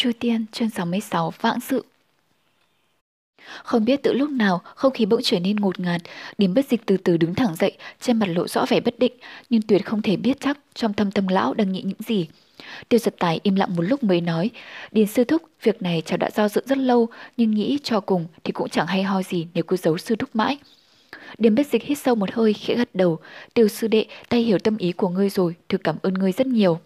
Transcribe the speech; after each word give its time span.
Chu 0.00 0.10
Tiên, 0.20 0.46
chương 0.52 0.70
66, 0.70 1.32
vãng 1.40 1.60
sự. 1.60 1.84
Không 3.64 3.84
biết 3.84 4.02
từ 4.02 4.12
lúc 4.12 4.30
nào, 4.30 4.62
không 4.64 4.92
khí 4.92 5.06
bỗng 5.06 5.20
trở 5.22 5.40
nên 5.40 5.56
ngột 5.56 5.80
ngạt, 5.80 6.00
điểm 6.38 6.54
bất 6.54 6.66
dịch 6.70 6.86
từ 6.86 6.96
từ 6.96 7.16
đứng 7.16 7.34
thẳng 7.34 7.54
dậy, 7.56 7.72
trên 8.00 8.18
mặt 8.18 8.26
lộ 8.26 8.48
rõ 8.48 8.66
vẻ 8.68 8.80
bất 8.80 8.98
định, 8.98 9.12
nhưng 9.50 9.62
tuyệt 9.62 9.86
không 9.86 10.02
thể 10.02 10.16
biết 10.16 10.40
chắc 10.40 10.58
trong 10.74 10.92
thâm 10.92 11.10
tâm 11.10 11.28
lão 11.28 11.54
đang 11.54 11.72
nghĩ 11.72 11.82
những 11.82 12.02
gì. 12.06 12.28
Tiêu 12.88 12.98
giật 12.98 13.14
tài 13.18 13.40
im 13.42 13.54
lặng 13.54 13.76
một 13.76 13.82
lúc 13.82 14.04
mới 14.04 14.20
nói, 14.20 14.50
Điền 14.92 15.06
sư 15.06 15.24
thúc, 15.24 15.42
việc 15.62 15.82
này 15.82 16.02
cháu 16.06 16.16
đã 16.16 16.30
do 16.34 16.48
dự 16.48 16.62
rất 16.66 16.78
lâu, 16.78 17.08
nhưng 17.36 17.50
nghĩ 17.50 17.78
cho 17.82 18.00
cùng 18.00 18.26
thì 18.44 18.52
cũng 18.52 18.68
chẳng 18.68 18.86
hay 18.86 19.02
ho 19.02 19.22
gì 19.22 19.46
nếu 19.54 19.64
cứ 19.64 19.76
giấu 19.76 19.98
sư 19.98 20.16
thúc 20.16 20.36
mãi. 20.36 20.58
Điền 21.38 21.54
bất 21.54 21.66
dịch 21.66 21.82
hít 21.82 21.98
sâu 21.98 22.14
một 22.14 22.32
hơi 22.32 22.52
khẽ 22.52 22.74
gật 22.74 22.94
đầu, 22.94 23.18
tiêu 23.54 23.68
sư 23.68 23.88
đệ, 23.88 24.06
tay 24.28 24.42
hiểu 24.42 24.58
tâm 24.58 24.76
ý 24.76 24.92
của 24.92 25.08
ngươi 25.08 25.30
rồi, 25.30 25.54
thực 25.68 25.84
cảm 25.84 25.96
ơn 26.02 26.14
ngươi 26.14 26.32
rất 26.32 26.46
nhiều. 26.46 26.80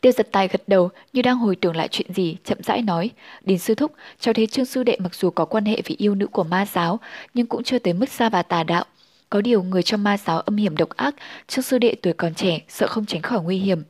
Tiêu 0.00 0.12
giật 0.12 0.28
tài 0.32 0.48
gật 0.48 0.62
đầu 0.66 0.90
như 1.12 1.22
đang 1.22 1.38
hồi 1.38 1.56
tưởng 1.56 1.76
lại 1.76 1.88
chuyện 1.88 2.12
gì, 2.14 2.36
chậm 2.44 2.58
rãi 2.62 2.82
nói. 2.82 3.10
Điền 3.44 3.58
sư 3.58 3.74
thúc, 3.74 3.92
cháu 4.20 4.34
thấy 4.34 4.46
Trương 4.46 4.64
sư 4.64 4.82
đệ 4.82 4.96
mặc 4.98 5.14
dù 5.14 5.30
có 5.30 5.44
quan 5.44 5.64
hệ 5.64 5.82
với 5.88 5.96
yêu 5.98 6.14
nữ 6.14 6.26
của 6.26 6.44
ma 6.44 6.66
giáo, 6.66 7.00
nhưng 7.34 7.46
cũng 7.46 7.62
chưa 7.62 7.78
tới 7.78 7.92
mức 7.92 8.08
xa 8.08 8.28
và 8.28 8.42
tà 8.42 8.62
đạo. 8.62 8.84
Có 9.30 9.40
điều 9.40 9.62
người 9.62 9.82
trong 9.82 10.04
ma 10.04 10.16
giáo 10.18 10.40
âm 10.40 10.56
hiểm 10.56 10.76
độc 10.76 10.88
ác, 10.88 11.14
Trương 11.48 11.62
sư 11.62 11.78
đệ 11.78 11.94
tuổi 12.02 12.12
còn 12.12 12.34
trẻ, 12.34 12.58
sợ 12.68 12.86
không 12.86 13.06
tránh 13.06 13.22
khỏi 13.22 13.42
nguy 13.42 13.58
hiểm. 13.58 13.82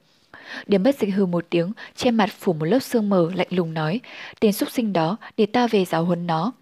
Điểm 0.66 0.82
bất 0.82 0.98
dịch 0.98 1.14
hư 1.14 1.26
một 1.26 1.44
tiếng, 1.50 1.72
che 1.96 2.10
mặt 2.10 2.30
phủ 2.38 2.52
một 2.52 2.64
lớp 2.64 2.78
sương 2.78 3.08
mờ 3.08 3.30
lạnh 3.34 3.46
lùng 3.50 3.74
nói, 3.74 4.00
tiền 4.40 4.52
xúc 4.52 4.70
sinh 4.70 4.92
đó, 4.92 5.16
để 5.36 5.46
ta 5.46 5.66
về 5.66 5.84
giáo 5.84 6.04
huấn 6.04 6.26
nó. 6.26 6.52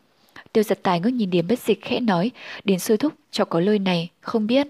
Tiêu 0.52 0.64
giật 0.64 0.78
tài 0.82 1.00
ngước 1.00 1.12
nhìn 1.12 1.30
điểm 1.30 1.46
bất 1.48 1.58
dịch 1.58 1.82
khẽ 1.82 2.00
nói, 2.00 2.30
Điền 2.64 2.78
sư 2.78 2.96
thúc, 2.96 3.12
cho 3.30 3.44
có 3.44 3.60
lời 3.60 3.78
này, 3.78 4.10
không 4.20 4.46
biết. 4.46 4.66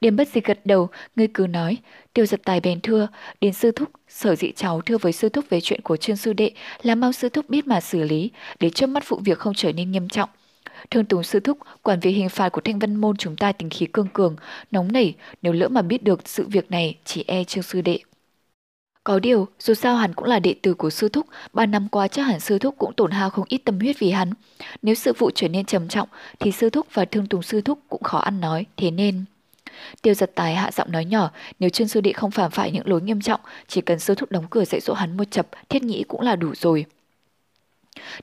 Điềm 0.00 0.16
bất 0.16 0.28
dịch 0.28 0.44
gật 0.44 0.66
đầu, 0.66 0.88
ngươi 1.16 1.28
cứ 1.34 1.46
nói. 1.46 1.76
Tiêu 2.12 2.26
giật 2.26 2.40
tài 2.44 2.60
bèn 2.60 2.80
thưa, 2.80 3.08
đến 3.40 3.52
sư 3.52 3.70
thúc, 3.70 3.88
sở 4.08 4.34
dĩ 4.34 4.52
cháu 4.56 4.80
thưa 4.80 4.98
với 4.98 5.12
sư 5.12 5.28
thúc 5.28 5.44
về 5.48 5.60
chuyện 5.60 5.80
của 5.80 5.96
trương 5.96 6.16
sư 6.16 6.32
đệ 6.32 6.50
là 6.82 6.94
mau 6.94 7.12
sư 7.12 7.28
thúc 7.28 7.48
biết 7.48 7.66
mà 7.66 7.80
xử 7.80 8.02
lý, 8.02 8.30
để 8.60 8.70
trước 8.70 8.86
mắt 8.86 9.08
vụ 9.08 9.20
việc 9.24 9.38
không 9.38 9.54
trở 9.54 9.72
nên 9.72 9.90
nghiêm 9.90 10.08
trọng. 10.08 10.28
Thương 10.90 11.04
Tùng 11.04 11.22
sư 11.22 11.40
thúc, 11.40 11.58
quản 11.82 12.00
vị 12.00 12.10
hình 12.10 12.28
phạt 12.28 12.48
của 12.48 12.60
thanh 12.60 12.78
văn 12.78 12.96
môn 12.96 13.16
chúng 13.16 13.36
ta 13.36 13.52
tình 13.52 13.70
khí 13.70 13.86
cương 13.86 14.08
cường, 14.12 14.36
nóng 14.70 14.92
nảy, 14.92 15.14
nếu 15.42 15.52
lỡ 15.52 15.68
mà 15.68 15.82
biết 15.82 16.02
được 16.02 16.28
sự 16.28 16.46
việc 16.48 16.70
này, 16.70 16.96
chỉ 17.04 17.24
e 17.26 17.44
trương 17.44 17.62
sư 17.62 17.80
đệ. 17.80 17.98
Có 19.04 19.18
điều, 19.18 19.48
dù 19.58 19.74
sao 19.74 19.96
hắn 19.96 20.14
cũng 20.14 20.24
là 20.24 20.38
đệ 20.38 20.54
tử 20.62 20.74
của 20.74 20.90
sư 20.90 21.08
thúc, 21.08 21.26
ba 21.52 21.66
năm 21.66 21.88
qua 21.88 22.08
chắc 22.08 22.22
hẳn 22.22 22.40
sư 22.40 22.58
thúc 22.58 22.74
cũng 22.78 22.92
tổn 22.96 23.10
hao 23.10 23.30
không 23.30 23.44
ít 23.48 23.58
tâm 23.64 23.80
huyết 23.80 23.98
vì 23.98 24.10
hắn. 24.10 24.30
Nếu 24.82 24.94
sự 24.94 25.12
vụ 25.18 25.30
trở 25.34 25.48
nên 25.48 25.64
trầm 25.64 25.88
trọng, 25.88 26.08
thì 26.38 26.52
sư 26.52 26.70
thúc 26.70 26.86
và 26.92 27.04
thương 27.04 27.26
tùng 27.26 27.42
sư 27.42 27.60
thúc 27.60 27.78
cũng 27.88 28.02
khó 28.02 28.18
ăn 28.18 28.40
nói, 28.40 28.66
thế 28.76 28.90
nên... 28.90 29.24
Tiêu 30.02 30.14
giật 30.14 30.30
tài 30.34 30.54
hạ 30.54 30.70
giọng 30.72 30.92
nói 30.92 31.04
nhỏ, 31.04 31.30
nếu 31.58 31.70
Trương 31.70 31.88
Sư 31.88 32.00
Đệ 32.00 32.12
không 32.12 32.30
phạm 32.30 32.50
phải 32.50 32.70
những 32.70 32.88
lỗi 32.88 33.02
nghiêm 33.02 33.20
trọng, 33.20 33.40
chỉ 33.68 33.80
cần 33.80 33.98
sư 33.98 34.14
thúc 34.14 34.30
đóng 34.30 34.46
cửa 34.50 34.64
dạy 34.64 34.80
dỗ 34.80 34.94
hắn 34.94 35.16
một 35.16 35.30
chập, 35.30 35.46
thiết 35.68 35.82
nghĩ 35.82 36.04
cũng 36.08 36.20
là 36.20 36.36
đủ 36.36 36.54
rồi. 36.54 36.86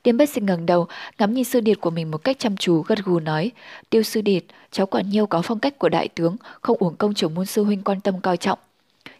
Điềm 0.03 0.17
bất 0.17 0.29
dịch 0.29 0.43
ngẩng 0.43 0.65
đầu, 0.65 0.87
ngắm 1.17 1.33
nhìn 1.33 1.43
sư 1.43 1.59
điệt 1.59 1.81
của 1.81 1.89
mình 1.89 2.11
một 2.11 2.17
cách 2.23 2.39
chăm 2.39 2.57
chú, 2.57 2.81
gật 2.81 2.99
gù 3.05 3.19
nói, 3.19 3.51
tiêu 3.89 4.03
sư 4.03 4.21
điệt, 4.21 4.43
cháu 4.71 4.85
quả 4.85 5.01
nhiêu 5.01 5.27
có 5.27 5.41
phong 5.41 5.59
cách 5.59 5.79
của 5.79 5.89
đại 5.89 6.07
tướng, 6.07 6.35
không 6.61 6.77
uổng 6.79 6.95
công 6.95 7.13
trưởng 7.13 7.35
môn 7.35 7.45
sư 7.45 7.63
huynh 7.63 7.83
quan 7.83 8.01
tâm 8.01 8.21
coi 8.21 8.37
trọng. 8.37 8.59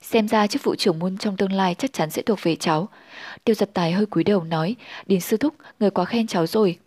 Xem 0.02 0.28
ra 0.28 0.48
chức 0.48 0.64
vụ 0.64 0.76
trưởng 0.76 1.00
môn 1.00 1.18
trong 1.18 1.38
tương 1.38 1.52
lai 1.52 1.76
chắc 1.76 1.94
chắn 1.94 2.10
sẽ 2.10 2.22
thuộc 2.22 2.40
về 2.44 2.56
cháu. 2.56 2.90
Tiêu 3.44 3.56
giật 3.56 3.70
tài 3.74 3.92
hơi 3.92 4.06
cúi 4.06 4.24
đầu 4.24 4.44
nói, 4.44 4.76
Điền 5.06 5.20
sư 5.20 5.38
thúc, 5.38 5.54
người 5.80 5.90
quá 5.90 6.06
khen 6.06 6.28
cháu 6.28 6.48
rồi. 6.48 6.78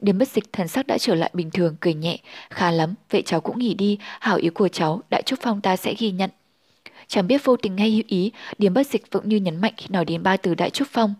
Điềm 0.00 0.18
bất 0.18 0.28
dịch 0.28 0.52
thần 0.52 0.68
sắc 0.68 0.86
đã 0.86 0.98
trở 0.98 1.14
lại 1.14 1.30
bình 1.32 1.50
thường, 1.50 1.76
cười 1.80 1.94
nhẹ. 1.94 2.18
Khá 2.50 2.70
lắm, 2.70 2.94
vậy 3.10 3.22
cháu 3.26 3.40
cũng 3.40 3.58
nghỉ 3.58 3.74
đi, 3.74 3.98
hảo 4.20 4.36
ý 4.36 4.48
của 4.48 4.68
cháu, 4.68 5.02
đại 5.10 5.22
trúc 5.22 5.38
phong 5.42 5.60
ta 5.60 5.76
sẽ 5.76 5.94
ghi 5.98 6.10
nhận. 6.10 6.30
Chẳng 7.06 7.26
biết 7.26 7.44
vô 7.44 7.56
tình 7.56 7.76
hay 7.76 7.90
hữu 7.90 8.02
ý, 8.06 8.32
Điềm 8.58 8.74
bất 8.74 8.86
dịch 8.86 9.04
vẫn 9.10 9.28
như 9.28 9.36
nhấn 9.36 9.60
mạnh 9.60 9.72
khi 9.76 9.86
nói 9.88 10.04
đến 10.04 10.22
ba 10.22 10.36
từ 10.36 10.54
đại 10.54 10.70
trúc 10.70 10.88
phong. 10.88 11.14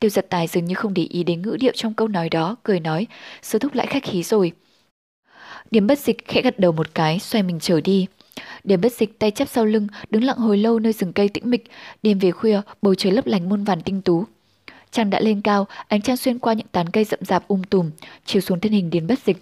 Tiêu 0.00 0.10
giật 0.10 0.26
tài 0.30 0.46
dường 0.46 0.64
như 0.64 0.74
không 0.74 0.94
để 0.94 1.02
ý 1.02 1.22
đến 1.24 1.42
ngữ 1.42 1.56
điệu 1.60 1.72
trong 1.74 1.94
câu 1.94 2.08
nói 2.08 2.28
đó, 2.28 2.56
cười 2.62 2.80
nói, 2.80 3.06
sư 3.42 3.58
thúc 3.58 3.74
lại 3.74 3.86
khách 3.86 4.04
khí 4.04 4.22
rồi. 4.22 4.52
Điềm 5.70 5.86
bất 5.86 5.98
dịch 5.98 6.28
khẽ 6.28 6.42
gật 6.42 6.58
đầu 6.58 6.72
một 6.72 6.94
cái, 6.94 7.18
xoay 7.18 7.42
mình 7.42 7.58
trở 7.60 7.80
đi. 7.80 8.06
Điềm 8.64 8.80
bất 8.80 8.92
dịch 8.92 9.18
tay 9.18 9.30
chắp 9.30 9.48
sau 9.48 9.64
lưng, 9.64 9.86
đứng 10.10 10.24
lặng 10.24 10.38
hồi 10.38 10.58
lâu 10.58 10.78
nơi 10.78 10.92
rừng 10.92 11.12
cây 11.12 11.28
tĩnh 11.28 11.50
mịch. 11.50 11.64
Đêm 12.02 12.18
về 12.18 12.30
khuya, 12.30 12.60
bầu 12.82 12.94
trời 12.94 13.12
lấp 13.12 13.26
lánh 13.26 13.48
muôn 13.48 13.64
vàn 13.64 13.80
tinh 13.80 14.02
tú, 14.02 14.24
Trăng 14.90 15.10
đã 15.10 15.20
lên 15.20 15.40
cao, 15.40 15.66
ánh 15.88 16.02
trăng 16.02 16.16
xuyên 16.16 16.38
qua 16.38 16.52
những 16.52 16.66
tán 16.72 16.90
cây 16.90 17.04
rậm 17.04 17.20
rạp 17.22 17.48
um 17.48 17.62
tùm, 17.62 17.90
chiếu 18.24 18.42
xuống 18.42 18.60
thân 18.60 18.72
hình 18.72 18.90
Điền 18.90 19.06
Bất 19.06 19.18
Dịch. 19.26 19.36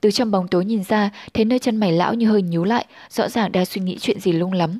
Từ 0.00 0.10
trong 0.10 0.30
bóng 0.30 0.48
tối 0.48 0.64
nhìn 0.64 0.84
ra, 0.84 1.10
thấy 1.34 1.44
nơi 1.44 1.58
chân 1.58 1.76
mày 1.76 1.92
lão 1.92 2.14
như 2.14 2.28
hơi 2.28 2.42
nhíu 2.42 2.64
lại, 2.64 2.86
rõ 3.10 3.28
ràng 3.28 3.52
đang 3.52 3.66
suy 3.66 3.80
nghĩ 3.80 3.98
chuyện 4.00 4.20
gì 4.20 4.32
lung 4.32 4.52
lắm. 4.52 4.78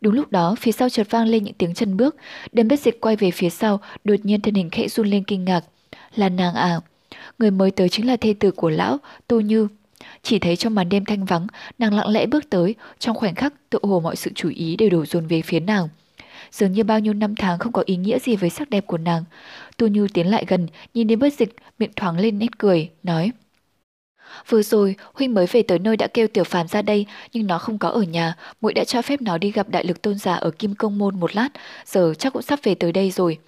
Đúng 0.00 0.14
lúc 0.14 0.32
đó, 0.32 0.54
phía 0.60 0.72
sau 0.72 0.88
chợt 0.88 1.06
vang 1.10 1.26
lên 1.26 1.44
những 1.44 1.54
tiếng 1.54 1.74
chân 1.74 1.96
bước, 1.96 2.16
Điền 2.52 2.68
Bất 2.68 2.80
Dịch 2.80 3.00
quay 3.00 3.16
về 3.16 3.30
phía 3.30 3.50
sau, 3.50 3.80
đột 4.04 4.16
nhiên 4.22 4.40
thân 4.40 4.54
hình 4.54 4.70
khẽ 4.70 4.88
run 4.88 5.06
lên 5.06 5.24
kinh 5.24 5.44
ngạc. 5.44 5.64
Là 6.16 6.28
nàng 6.28 6.54
à? 6.54 6.80
Người 7.38 7.50
mới 7.50 7.70
tới 7.70 7.88
chính 7.88 8.06
là 8.06 8.16
thê 8.16 8.34
tử 8.40 8.50
của 8.50 8.70
lão, 8.70 8.98
Tô 9.26 9.40
Như. 9.40 9.68
Chỉ 10.22 10.38
thấy 10.38 10.56
trong 10.56 10.74
màn 10.74 10.88
đêm 10.88 11.04
thanh 11.04 11.24
vắng, 11.24 11.46
nàng 11.78 11.94
lặng 11.94 12.08
lẽ 12.08 12.26
bước 12.26 12.50
tới, 12.50 12.74
trong 12.98 13.16
khoảnh 13.16 13.34
khắc 13.34 13.54
tự 13.70 13.78
hồ 13.82 14.00
mọi 14.00 14.16
sự 14.16 14.30
chú 14.34 14.48
ý 14.48 14.76
đều 14.76 14.90
đổ 14.90 15.04
dồn 15.06 15.26
về 15.26 15.42
phía 15.42 15.60
nàng 15.60 15.88
dường 16.52 16.72
như 16.72 16.84
bao 16.84 17.00
nhiêu 17.00 17.14
năm 17.14 17.34
tháng 17.36 17.58
không 17.58 17.72
có 17.72 17.82
ý 17.86 17.96
nghĩa 17.96 18.18
gì 18.18 18.36
với 18.36 18.50
sắc 18.50 18.70
đẹp 18.70 18.86
của 18.86 18.98
nàng. 18.98 19.24
Tu 19.76 19.88
Nhu 19.88 20.06
tiến 20.14 20.26
lại 20.26 20.44
gần, 20.48 20.66
nhìn 20.94 21.06
đến 21.06 21.18
bất 21.18 21.32
dịch, 21.34 21.56
miệng 21.78 21.92
thoáng 21.96 22.18
lên 22.18 22.38
nét 22.38 22.58
cười, 22.58 22.90
nói. 23.02 23.32
Vừa 24.48 24.62
rồi, 24.62 24.94
huynh 25.14 25.34
mới 25.34 25.46
về 25.46 25.62
tới 25.62 25.78
nơi 25.78 25.96
đã 25.96 26.06
kêu 26.06 26.28
tiểu 26.28 26.44
phàm 26.44 26.68
ra 26.68 26.82
đây, 26.82 27.06
nhưng 27.32 27.46
nó 27.46 27.58
không 27.58 27.78
có 27.78 27.88
ở 27.88 28.02
nhà, 28.02 28.36
muội 28.60 28.74
đã 28.74 28.84
cho 28.84 29.02
phép 29.02 29.22
nó 29.22 29.38
đi 29.38 29.50
gặp 29.50 29.68
đại 29.68 29.84
lực 29.84 30.02
tôn 30.02 30.18
giả 30.18 30.34
ở 30.34 30.50
Kim 30.50 30.74
Công 30.74 30.98
Môn 30.98 31.20
một 31.20 31.36
lát, 31.36 31.48
giờ 31.86 32.14
chắc 32.18 32.32
cũng 32.32 32.42
sắp 32.42 32.58
về 32.62 32.74
tới 32.74 32.92
đây 32.92 33.10
rồi. 33.10 33.38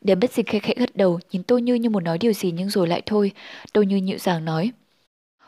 Điểm 0.00 0.20
bất 0.20 0.32
dịch 0.32 0.46
khẽ 0.46 0.58
khẽ 0.58 0.74
gật 0.76 0.96
đầu, 0.96 1.20
nhìn 1.30 1.42
Tô 1.42 1.58
Như 1.58 1.74
như 1.74 1.90
muốn 1.90 2.04
nói 2.04 2.18
điều 2.18 2.32
gì 2.32 2.50
nhưng 2.50 2.70
rồi 2.70 2.88
lại 2.88 3.02
thôi. 3.06 3.32
Tô 3.72 3.82
Như 3.82 3.96
nhịu 3.96 4.18
dàng 4.18 4.44
nói. 4.44 4.72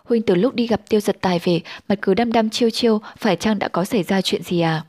Huynh 0.05 0.23
từ 0.23 0.35
lúc 0.35 0.55
đi 0.55 0.67
gặp 0.67 0.81
tiêu 0.89 1.01
giật 1.01 1.17
tài 1.21 1.39
về, 1.45 1.61
mặt 1.89 1.99
cứ 2.03 2.15
đăm 2.15 2.33
đăm 2.33 2.51
chiêu 2.51 2.71
chiêu, 2.71 3.01
phải 3.19 3.37
chăng 3.37 3.59
đã 3.59 3.69
có 3.69 3.85
xảy 3.85 4.03
ra 4.03 4.21
chuyện 4.23 4.43
gì 4.43 4.61
à? 4.61 4.85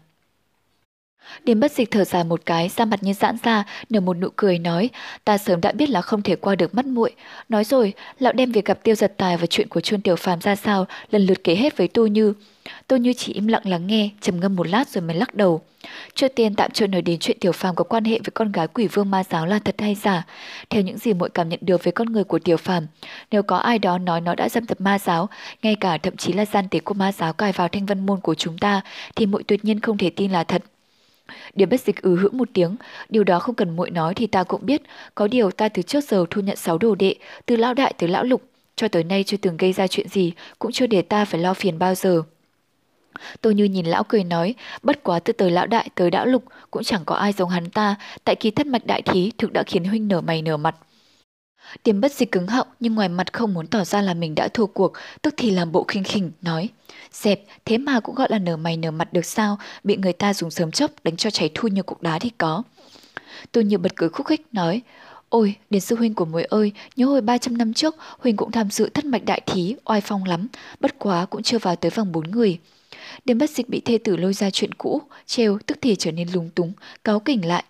Điềm 1.44 1.60
bất 1.60 1.72
dịch 1.72 1.92
thở 1.92 2.04
dài 2.04 2.24
một 2.24 2.42
cái, 2.46 2.70
ra 2.70 2.86
mặt 2.86 3.04
như 3.04 3.14
giãn 3.14 3.38
ra, 3.44 3.64
nở 3.90 4.00
một 4.00 4.18
nụ 4.18 4.28
cười 4.36 4.60
nói, 4.60 4.90
ta 5.24 5.38
sớm 5.38 5.62
đã 5.62 5.72
biết 5.72 5.90
là 5.90 6.02
không 6.02 6.22
thể 6.22 6.36
qua 6.36 6.56
được 6.56 6.76
mắt 6.76 6.86
muội. 6.86 7.12
Nói 7.50 7.64
rồi, 7.64 7.94
lão 8.20 8.34
đem 8.34 8.52
việc 8.52 8.66
gặp 8.66 8.84
tiêu 8.84 8.96
giật 8.96 9.14
tài 9.18 9.38
và 9.38 9.46
chuyện 9.46 9.68
của 9.68 9.82
chuôn 9.82 10.02
tiểu 10.02 10.16
phàm 10.16 10.42
ra 10.42 10.56
sao, 10.56 10.86
lần 11.12 11.26
lượt 11.26 11.44
kể 11.44 11.56
hết 11.56 11.78
với 11.78 11.88
Tô 11.88 12.06
Như. 12.06 12.34
Tô 12.88 12.96
Như 12.96 13.14
chỉ 13.14 13.34
im 13.34 13.48
lặng 13.48 13.68
lắng 13.68 13.88
nghe, 13.88 14.10
trầm 14.22 14.40
ngâm 14.40 14.56
một 14.56 14.68
lát 14.68 14.90
rồi 14.90 15.02
mới 15.02 15.16
lắc 15.16 15.36
đầu. 15.36 15.62
Trước 16.14 16.28
tiên 16.36 16.56
tạm 16.56 16.72
chưa 16.72 16.88
nói 16.88 17.02
đến 17.02 17.20
chuyện 17.20 17.38
tiểu 17.40 17.52
phàm 17.52 17.76
có 17.76 17.84
quan 17.84 18.06
hệ 18.06 18.20
với 18.20 18.32
con 18.34 18.52
gái 18.52 18.68
quỷ 18.68 18.88
vương 18.88 19.12
ma 19.12 19.24
giáo 19.30 19.46
là 19.46 19.60
thật 19.60 19.76
hay 19.78 19.96
giả. 19.96 20.26
Theo 20.70 20.82
những 20.82 20.98
gì 20.98 21.14
muội 21.14 21.30
cảm 21.30 21.50
nhận 21.50 21.60
được 21.62 21.84
về 21.84 21.92
con 21.92 22.12
người 22.12 22.24
của 22.24 22.40
tiểu 22.40 22.58
phàm, 22.58 22.88
nếu 23.32 23.44
có 23.44 23.58
ai 23.58 23.80
đó 23.80 23.98
nói 23.98 24.22
nó 24.22 24.36
đã 24.36 24.50
dâm 24.50 24.66
tập 24.66 24.82
ma 24.82 25.00
giáo, 25.00 25.30
ngay 25.62 25.76
cả 25.76 25.98
thậm 25.98 26.18
chí 26.18 26.34
là 26.34 26.46
gian 26.46 26.68
tế 26.70 26.80
của 26.80 26.94
ma 26.94 27.12
giáo 27.12 27.34
cài 27.34 27.52
vào 27.52 27.68
thanh 27.68 27.86
văn 27.86 28.06
môn 28.06 28.20
của 28.20 28.36
chúng 28.36 28.58
ta, 28.58 28.82
thì 29.16 29.26
muội 29.26 29.44
tuyệt 29.44 29.66
nhiên 29.66 29.80
không 29.80 29.98
thể 29.98 30.10
tin 30.10 30.32
là 30.32 30.44
thật. 30.44 30.64
Điều 31.54 31.68
bất 31.68 31.82
dịch 31.82 32.02
ừ 32.02 32.16
hữu 32.16 32.32
một 32.32 32.50
tiếng, 32.54 32.76
điều 33.10 33.24
đó 33.24 33.40
không 33.40 33.56
cần 33.56 33.76
muội 33.76 33.90
nói 33.90 34.14
thì 34.14 34.28
ta 34.28 34.44
cũng 34.44 34.66
biết, 34.66 34.82
có 35.16 35.28
điều 35.28 35.52
ta 35.52 35.70
từ 35.70 35.82
trước 35.82 36.04
giờ 36.04 36.26
thu 36.30 36.42
nhận 36.42 36.56
sáu 36.56 36.78
đồ 36.78 36.96
đệ, 36.96 37.16
từ 37.46 37.56
lão 37.56 37.74
đại 37.74 37.94
tới 37.98 38.10
lão 38.10 38.24
lục, 38.24 38.42
cho 38.76 38.88
tới 38.88 39.04
nay 39.04 39.24
chưa 39.24 39.38
từng 39.38 39.58
gây 39.58 39.74
ra 39.74 39.88
chuyện 39.88 40.08
gì, 40.08 40.34
cũng 40.60 40.72
chưa 40.72 40.88
để 40.88 41.02
ta 41.02 41.26
phải 41.26 41.42
lo 41.42 41.54
phiền 41.54 41.80
bao 41.80 41.96
giờ. 41.96 42.22
Tôi 43.42 43.56
như 43.56 43.64
nhìn 43.64 43.86
lão 43.86 44.04
cười 44.04 44.24
nói, 44.24 44.56
bất 44.84 45.04
quá 45.04 45.20
từ 45.20 45.34
tới 45.34 45.52
lão 45.52 45.68
đại 45.68 45.90
tới 45.96 46.10
lão 46.12 46.26
lục 46.26 46.44
cũng 46.72 46.84
chẳng 46.84 47.02
có 47.06 47.16
ai 47.16 47.34
giống 47.34 47.50
hắn 47.50 47.70
ta, 47.70 47.96
tại 48.24 48.36
kỳ 48.36 48.52
thất 48.52 48.68
mạch 48.68 48.86
đại 48.86 49.02
thí 49.02 49.32
thực 49.38 49.54
đã 49.54 49.64
khiến 49.64 49.86
huynh 49.86 50.08
nở 50.08 50.22
mày 50.22 50.42
nở 50.42 50.58
mặt. 50.58 50.76
Tiềm 51.84 52.02
bất 52.02 52.14
dịch 52.14 52.32
cứng 52.32 52.48
họng 52.48 52.68
nhưng 52.80 52.96
ngoài 52.96 53.10
mặt 53.10 53.34
không 53.34 53.54
muốn 53.54 53.68
tỏ 53.68 53.84
ra 53.84 54.02
là 54.02 54.14
mình 54.14 54.36
đã 54.36 54.48
thua 54.48 54.66
cuộc, 54.66 54.94
tức 55.22 55.34
thì 55.38 55.52
làm 55.52 55.72
bộ 55.72 55.86
khinh 55.88 56.04
khỉnh, 56.04 56.32
nói. 56.42 56.70
Dẹp, 57.12 57.42
thế 57.66 57.78
mà 57.78 58.00
cũng 58.00 58.16
gọi 58.16 58.28
là 58.32 58.40
nở 58.40 58.58
mày 58.58 58.78
nở 58.78 58.92
mặt 58.92 59.14
được 59.14 59.26
sao, 59.26 59.58
bị 59.84 59.98
người 59.98 60.14
ta 60.14 60.34
dùng 60.34 60.52
sớm 60.52 60.72
chốc 60.72 60.92
đánh 61.04 61.18
cho 61.18 61.30
cháy 61.30 61.50
thui 61.54 61.72
như 61.72 61.84
cục 61.84 62.02
đá 62.02 62.20
thì 62.20 62.32
có. 62.38 62.64
Tôi 63.52 63.64
như 63.64 63.78
bật 63.78 63.96
cười 63.96 64.10
khúc 64.10 64.28
khích, 64.28 64.42
nói. 64.52 64.82
Ôi, 65.30 65.56
Điền 65.70 65.82
sư 65.82 65.96
huynh 65.96 66.14
của 66.14 66.26
muội 66.26 66.44
ơi, 66.44 66.72
nhớ 66.96 67.06
hồi 67.06 67.22
300 67.22 67.58
năm 67.58 67.74
trước, 67.74 67.96
huynh 68.20 68.36
cũng 68.36 68.52
tham 68.52 68.70
dự 68.70 68.90
thất 68.90 69.06
mạch 69.06 69.26
đại 69.26 69.42
thí, 69.46 69.76
oai 69.86 70.02
phong 70.02 70.24
lắm, 70.24 70.48
bất 70.80 71.00
quá 71.00 71.26
cũng 71.26 71.44
chưa 71.44 71.58
vào 71.58 71.76
tới 71.76 71.92
vòng 71.92 72.12
bốn 72.12 72.32
người. 72.32 72.60
Điền 73.26 73.38
bất 73.38 73.50
dịch 73.50 73.70
bị 73.70 73.82
thê 73.86 73.98
tử 73.98 74.18
lôi 74.18 74.34
ra 74.34 74.50
chuyện 74.50 74.74
cũ, 74.74 75.02
treo 75.26 75.58
tức 75.66 75.78
thì 75.82 75.96
trở 75.96 76.12
nên 76.12 76.28
lúng 76.34 76.50
túng, 76.50 76.74
cáo 77.04 77.20
kỉnh 77.20 77.48
lại. 77.48 77.64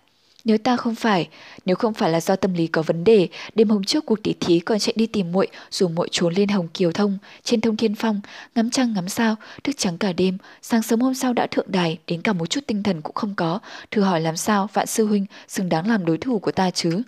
Nếu 0.46 0.58
ta 0.58 0.76
không 0.76 0.94
phải, 0.94 1.28
nếu 1.64 1.76
không 1.76 1.94
phải 1.94 2.10
là 2.10 2.20
do 2.20 2.36
tâm 2.36 2.54
lý 2.54 2.66
có 2.66 2.82
vấn 2.82 3.04
đề, 3.04 3.28
đêm 3.54 3.68
hôm 3.68 3.84
trước 3.84 4.06
cuộc 4.06 4.22
tỷ 4.22 4.34
thí 4.40 4.60
còn 4.60 4.78
chạy 4.78 4.92
đi 4.96 5.06
tìm 5.06 5.32
muội, 5.32 5.46
dù 5.70 5.88
muội 5.88 6.08
trốn 6.10 6.34
lên 6.34 6.48
Hồng 6.48 6.68
Kiều 6.68 6.92
Thông, 6.92 7.18
trên 7.42 7.60
Thông 7.60 7.76
Thiên 7.76 7.94
Phong, 7.94 8.20
ngắm 8.54 8.70
trăng 8.70 8.92
ngắm 8.92 9.08
sao, 9.08 9.36
thức 9.64 9.72
trắng 9.78 9.98
cả 9.98 10.12
đêm, 10.12 10.38
sáng 10.62 10.82
sớm 10.82 11.00
hôm 11.00 11.14
sau 11.14 11.32
đã 11.32 11.46
thượng 11.46 11.66
đài, 11.68 11.98
đến 12.06 12.22
cả 12.22 12.32
một 12.32 12.46
chút 12.46 12.60
tinh 12.66 12.82
thần 12.82 13.02
cũng 13.02 13.14
không 13.14 13.34
có, 13.34 13.58
thử 13.90 14.02
hỏi 14.02 14.20
làm 14.20 14.36
sao 14.36 14.68
vạn 14.72 14.86
sư 14.86 15.06
huynh 15.06 15.26
xứng 15.48 15.68
đáng 15.68 15.88
làm 15.88 16.04
đối 16.04 16.18
thủ 16.18 16.38
của 16.38 16.52
ta 16.52 16.70
chứ. 16.70 17.02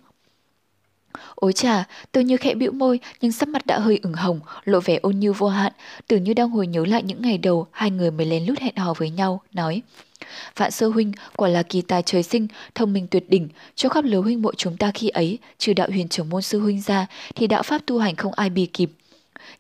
Ôi 1.35 1.53
chà, 1.53 1.85
tôi 2.13 2.25
như 2.25 2.37
khẽ 2.37 2.55
bĩu 2.55 2.73
môi 2.73 3.01
nhưng 3.21 3.33
sắc 3.33 3.49
mặt 3.49 3.67
đã 3.67 3.79
hơi 3.79 4.01
ửng 4.03 4.15
hồng, 4.15 4.41
lộ 4.65 4.81
vẻ 4.81 4.99
ôn 5.03 5.19
như 5.19 5.33
vô 5.33 5.49
hạn, 5.49 5.73
tưởng 6.07 6.25
như 6.25 6.35
đang 6.35 6.51
hồi 6.51 6.67
nhớ 6.67 6.85
lại 6.87 7.03
những 7.03 7.23
ngày 7.23 7.39
đầu 7.39 7.67
hai 7.73 7.91
người 7.91 8.11
mới 8.11 8.27
lén 8.27 8.45
lút 8.47 8.59
hẹn 8.59 8.77
hò 8.77 8.95
với 8.95 9.11
nhau, 9.11 9.41
nói. 9.53 9.83
Vạn 10.57 10.71
sơ 10.71 10.89
huynh 10.89 11.13
quả 11.37 11.49
là 11.49 11.63
kỳ 11.63 11.83
tài 11.83 12.03
trời 12.03 12.23
sinh, 12.23 12.47
thông 12.75 12.93
minh 12.93 13.07
tuyệt 13.11 13.31
đỉnh, 13.31 13.49
cho 13.75 13.89
khắp 13.89 14.05
lứa 14.05 14.21
huynh 14.21 14.43
muội 14.43 14.55
chúng 14.57 14.77
ta 14.77 14.91
khi 14.95 15.09
ấy, 15.09 15.39
trừ 15.59 15.73
đạo 15.73 15.89
huyền 15.91 16.09
trưởng 16.09 16.31
môn 16.31 16.43
sư 16.43 16.61
huynh 16.61 16.81
ra, 16.81 17.07
thì 17.35 17.47
đạo 17.47 17.63
pháp 17.63 17.83
tu 17.87 17.99
hành 17.99 18.17
không 18.17 18.33
ai 18.33 18.51
bì 18.51 18.67
kịp. 18.67 18.91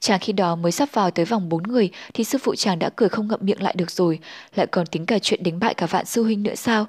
Chàng 0.00 0.20
khi 0.20 0.32
đó 0.32 0.56
mới 0.56 0.72
sắp 0.72 0.88
vào 0.92 1.10
tới 1.10 1.24
vòng 1.24 1.48
bốn 1.48 1.62
người 1.62 1.90
thì 2.14 2.24
sư 2.24 2.38
phụ 2.38 2.54
chàng 2.54 2.78
đã 2.78 2.90
cười 2.96 3.08
không 3.08 3.28
ngậm 3.28 3.40
miệng 3.42 3.62
lại 3.62 3.74
được 3.78 3.90
rồi, 3.90 4.18
lại 4.54 4.66
còn 4.66 4.86
tính 4.86 5.06
cả 5.06 5.18
chuyện 5.18 5.42
đánh 5.42 5.60
bại 5.60 5.74
cả 5.74 5.86
vạn 5.86 6.06
sư 6.06 6.22
huynh 6.22 6.42
nữa 6.42 6.54
sao? 6.54 6.86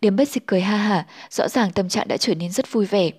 Điềm 0.00 0.16
bất 0.16 0.28
dịch 0.28 0.46
cười 0.46 0.60
ha 0.60 0.76
hả, 0.76 1.06
rõ 1.30 1.48
ràng 1.48 1.72
tâm 1.72 1.88
trạng 1.88 2.08
đã 2.08 2.16
trở 2.16 2.34
nên 2.34 2.52
rất 2.52 2.72
vui 2.72 2.86
vẻ. 2.86 3.10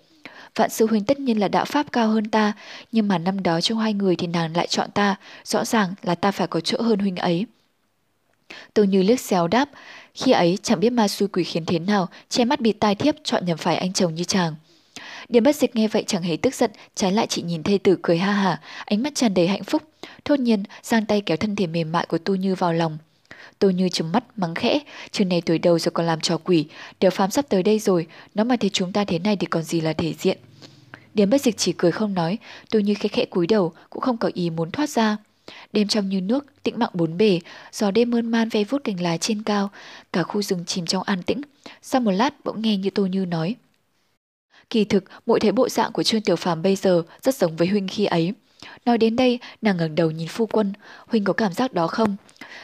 Vạn 0.56 0.70
sư 0.70 0.88
huynh 0.88 1.06
tất 1.06 1.20
nhiên 1.20 1.40
là 1.40 1.48
đạo 1.48 1.66
pháp 1.66 1.92
cao 1.92 2.08
hơn 2.08 2.30
ta, 2.30 2.54
nhưng 2.92 3.08
mà 3.08 3.18
năm 3.18 3.44
đó 3.44 3.62
trong 3.62 3.78
hai 3.78 3.94
người 3.94 4.16
thì 4.16 4.28
nàng 4.28 4.56
lại 4.56 4.68
chọn 4.68 4.92
ta, 4.92 5.16
rõ 5.44 5.66
ràng 5.66 5.94
là 6.04 6.16
ta 6.16 6.32
phải 6.32 6.48
có 6.48 6.60
chỗ 6.60 6.82
hơn 6.82 7.00
huynh 7.00 7.16
ấy. 7.16 7.46
Tôi 8.74 8.88
như 8.88 9.04
liếc 9.04 9.20
xéo 9.20 9.48
đáp, 9.48 9.70
khi 10.14 10.32
ấy 10.32 10.58
chẳng 10.64 10.80
biết 10.80 10.90
ma 10.90 11.08
xui 11.08 11.28
quỷ 11.28 11.44
khiến 11.44 11.66
thế 11.66 11.80
nào, 11.80 12.08
che 12.30 12.46
mắt 12.46 12.62
bị 12.62 12.72
tai 12.72 12.96
thiếp 12.96 13.16
chọn 13.24 13.46
nhầm 13.46 13.58
phải 13.58 13.76
anh 13.76 13.94
chồng 13.94 14.16
như 14.16 14.24
chàng. 14.24 14.56
Điềm 15.30 15.44
bất 15.44 15.56
dịch 15.56 15.76
nghe 15.76 15.88
vậy 15.88 16.04
chẳng 16.08 16.22
hề 16.22 16.38
tức 16.38 16.56
giận, 16.56 16.72
trái 16.96 17.12
lại 17.12 17.28
chỉ 17.30 17.42
nhìn 17.42 17.64
thê 17.64 17.78
tử 17.78 17.98
cười 18.02 18.18
ha 18.18 18.32
hả, 18.32 18.62
ánh 18.86 19.04
mắt 19.04 19.16
tràn 19.16 19.34
đầy 19.34 19.48
hạnh 19.48 19.64
phúc. 19.64 19.82
Thốt 20.26 20.40
nhiên, 20.40 20.64
giang 20.84 21.06
tay 21.06 21.22
kéo 21.22 21.38
thân 21.38 21.56
thể 21.56 21.68
mềm 21.68 21.92
mại 21.92 22.06
của 22.06 22.18
Tu 22.18 22.36
Như 22.36 22.56
vào 22.56 22.74
lòng. 22.74 22.98
Tu 23.60 23.70
Như 23.70 23.90
trừng 23.90 24.12
mắt 24.12 24.24
mắng 24.36 24.56
khẽ, 24.56 24.80
chừng 25.12 25.30
này 25.30 25.42
tuổi 25.42 25.60
đầu 25.60 25.80
rồi 25.80 25.92
còn 25.92 26.06
làm 26.06 26.22
trò 26.22 26.38
quỷ, 26.38 26.66
đều 27.00 27.12
phám 27.12 27.32
sắp 27.32 27.46
tới 27.50 27.64
đây 27.64 27.80
rồi, 27.80 28.08
nó 28.36 28.44
mà 28.44 28.56
thấy 28.60 28.70
chúng 28.70 28.92
ta 28.92 29.04
thế 29.06 29.20
này 29.20 29.36
thì 29.36 29.46
còn 29.46 29.64
gì 29.64 29.82
là 29.82 29.94
thể 29.94 30.14
diện. 30.20 30.38
Điềm 31.14 31.30
bất 31.30 31.42
dịch 31.42 31.58
chỉ 31.58 31.74
cười 31.78 31.92
không 31.92 32.14
nói, 32.14 32.38
Tu 32.72 32.80
Như 32.80 32.94
khẽ 32.94 33.10
khẽ 33.10 33.26
cúi 33.26 33.48
đầu, 33.48 33.74
cũng 33.90 34.02
không 34.02 34.18
có 34.18 34.32
ý 34.34 34.50
muốn 34.50 34.72
thoát 34.72 34.90
ra. 34.90 35.18
Đêm 35.74 35.88
trong 35.88 36.10
như 36.10 36.22
nước, 36.22 36.46
tĩnh 36.64 36.80
mặng 36.80 36.90
bốn 36.94 37.18
bề, 37.18 37.40
gió 37.72 37.92
đêm 37.92 38.12
mơn 38.12 38.32
man 38.32 38.50
ve 38.50 38.64
vút 38.64 38.84
cành 38.84 39.02
lá 39.02 39.18
trên 39.18 39.44
cao, 39.44 39.70
cả 40.14 40.24
khu 40.24 40.42
rừng 40.42 40.66
chìm 40.66 40.86
trong 40.86 41.04
an 41.04 41.24
tĩnh. 41.24 41.42
Sau 41.82 42.02
một 42.02 42.12
lát 42.12 42.46
bỗng 42.46 42.62
nghe 42.62 42.78
như 42.78 42.90
Tô 42.90 43.06
Như 43.06 43.26
nói. 43.26 43.56
Kỳ 44.70 44.84
thực, 44.84 45.04
mỗi 45.26 45.40
thấy 45.40 45.52
bộ 45.52 45.70
dạng 45.70 45.92
của 45.92 46.04
Trương 46.04 46.22
Tiểu 46.22 46.36
Phàm 46.36 46.62
bây 46.62 46.76
giờ 46.76 47.04
rất 47.22 47.36
giống 47.36 47.56
với 47.56 47.68
huynh 47.68 47.88
khi 47.88 48.06
ấy. 48.06 48.34
Nói 48.86 48.98
đến 48.98 49.16
đây, 49.16 49.40
nàng 49.62 49.78
ngẩng 49.78 49.96
đầu 49.96 50.12
nhìn 50.12 50.28
phu 50.28 50.46
quân, 50.46 50.74
huynh 51.08 51.24
có 51.24 51.34
cảm 51.34 51.54
giác 51.54 51.74
đó 51.74 51.88
không? 51.88 52.16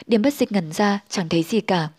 Điểm 0.07 0.22
bất 0.22 0.33
dịch 0.33 0.51
ngẩn 0.51 0.72
ra, 0.72 1.00
chẳng 1.10 1.30
thấy 1.30 1.44
gì 1.44 1.62
cả. 1.62 1.90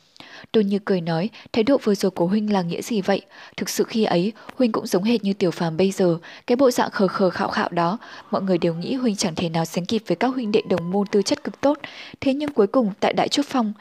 Tôi 0.53 0.65
như 0.65 0.79
cười 0.85 1.01
nói, 1.01 1.31
thái 1.53 1.65
độ 1.65 1.79
vừa 1.85 1.95
rồi 1.95 2.11
của 2.11 2.27
huynh 2.27 2.53
là 2.53 2.63
nghĩa 2.63 2.83
gì 2.83 3.03
vậy? 3.03 3.23
Thực 3.57 3.69
sự 3.69 3.85
khi 3.85 4.05
ấy, 4.05 4.33
huynh 4.57 4.73
cũng 4.73 4.87
giống 4.87 5.03
hệt 5.03 5.25
như 5.25 5.33
tiểu 5.33 5.51
phàm 5.51 5.77
bây 5.77 5.91
giờ, 5.91 6.19
cái 6.47 6.57
bộ 6.57 6.71
dạng 6.71 6.91
khờ 6.91 7.09
khờ 7.09 7.31
khạo 7.31 7.49
khạo 7.49 7.69
đó, 7.69 7.99
mọi 8.31 8.43
người 8.43 8.59
đều 8.59 8.75
nghĩ 8.75 8.95
huynh 8.95 9.17
chẳng 9.17 9.35
thể 9.35 9.49
nào 9.49 9.65
sánh 9.65 9.87
kịp 9.87 10.03
với 10.07 10.17
các 10.17 10.29
huynh 10.29 10.53
đệ 10.53 10.63
đồng 10.69 10.91
môn 10.91 11.07
tư 11.07 11.23
chất 11.23 11.45
cực 11.45 11.61
tốt. 11.61 11.79
Thế 12.21 12.35
nhưng 12.35 12.53
cuối 12.53 12.67
cùng 12.67 12.93
tại 13.01 13.13
Đại 13.13 13.29
Trúc 13.29 13.47
Phong, 13.47 13.73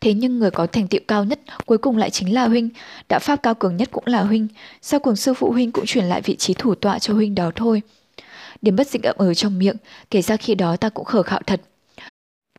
Thế 0.00 0.14
nhưng 0.14 0.38
người 0.38 0.50
có 0.50 0.66
thành 0.66 0.88
tựu 0.88 1.00
cao 1.08 1.24
nhất 1.24 1.40
cuối 1.66 1.78
cùng 1.78 1.96
lại 1.96 2.10
chính 2.10 2.34
là 2.34 2.48
huynh, 2.48 2.68
đạo 3.08 3.20
pháp 3.20 3.42
cao 3.42 3.54
cường 3.54 3.76
nhất 3.76 3.88
cũng 3.92 4.04
là 4.06 4.22
huynh, 4.22 4.48
sau 4.82 5.00
cùng 5.00 5.16
sư 5.16 5.34
phụ 5.34 5.52
huynh 5.52 5.72
cũng 5.72 5.86
chuyển 5.86 6.04
lại 6.04 6.20
vị 6.20 6.36
trí 6.36 6.54
thủ 6.54 6.74
tọa 6.74 6.98
cho 6.98 7.14
huynh 7.14 7.34
đó 7.34 7.50
thôi. 7.54 7.82
Điểm 8.62 8.76
bất 8.76 8.88
dịch 8.88 9.02
ậm 9.02 9.16
ừ 9.18 9.34
trong 9.34 9.58
miệng, 9.58 9.76
kể 10.10 10.22
ra 10.22 10.36
khi 10.36 10.54
đó 10.54 10.76
ta 10.76 10.88
cũng 10.88 11.04
khờ 11.04 11.22
khạo 11.22 11.40
thật. 11.46 11.60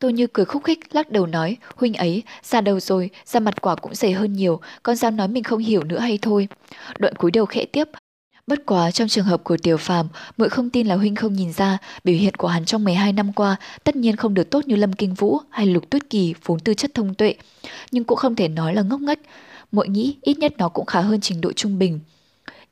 Tôi 0.00 0.12
như 0.12 0.26
cười 0.26 0.44
khúc 0.44 0.64
khích, 0.64 0.94
lắc 0.94 1.10
đầu 1.10 1.26
nói, 1.26 1.56
huynh 1.76 1.94
ấy, 1.94 2.22
ra 2.42 2.60
đầu 2.60 2.80
rồi, 2.80 3.10
ra 3.24 3.40
mặt 3.40 3.60
quả 3.60 3.74
cũng 3.74 3.94
dày 3.94 4.12
hơn 4.12 4.32
nhiều, 4.32 4.60
con 4.82 4.96
dám 4.96 5.16
nói 5.16 5.28
mình 5.28 5.44
không 5.44 5.58
hiểu 5.58 5.84
nữa 5.84 5.98
hay 5.98 6.18
thôi. 6.22 6.48
Đoạn 6.98 7.14
cúi 7.14 7.30
đầu 7.30 7.46
khẽ 7.46 7.64
tiếp, 7.72 7.88
Bất 8.46 8.66
quá 8.66 8.90
trong 8.90 9.08
trường 9.08 9.24
hợp 9.24 9.44
của 9.44 9.56
Tiểu 9.56 9.76
Phàm, 9.76 10.08
muội 10.36 10.48
không 10.48 10.70
tin 10.70 10.86
là 10.86 10.94
huynh 10.94 11.14
không 11.14 11.32
nhìn 11.32 11.52
ra 11.52 11.78
biểu 12.04 12.16
hiện 12.16 12.34
của 12.34 12.48
hắn 12.48 12.64
trong 12.64 12.84
12 12.84 13.12
năm 13.12 13.32
qua 13.32 13.56
tất 13.84 13.96
nhiên 13.96 14.16
không 14.16 14.34
được 14.34 14.50
tốt 14.50 14.66
như 14.66 14.76
Lâm 14.76 14.92
Kinh 14.92 15.14
Vũ 15.14 15.38
hay 15.50 15.66
Lục 15.66 15.90
Tuyết 15.90 16.10
Kỳ 16.10 16.34
vốn 16.44 16.60
tư 16.60 16.74
chất 16.74 16.94
thông 16.94 17.14
tuệ, 17.14 17.34
nhưng 17.90 18.04
cũng 18.04 18.18
không 18.18 18.34
thể 18.34 18.48
nói 18.48 18.74
là 18.74 18.82
ngốc 18.82 19.00
nghếch. 19.00 19.18
Muội 19.72 19.88
nghĩ 19.88 20.16
ít 20.22 20.38
nhất 20.38 20.52
nó 20.58 20.68
cũng 20.68 20.86
khá 20.86 21.00
hơn 21.00 21.20
trình 21.20 21.40
độ 21.40 21.52
trung 21.52 21.78
bình. 21.78 22.00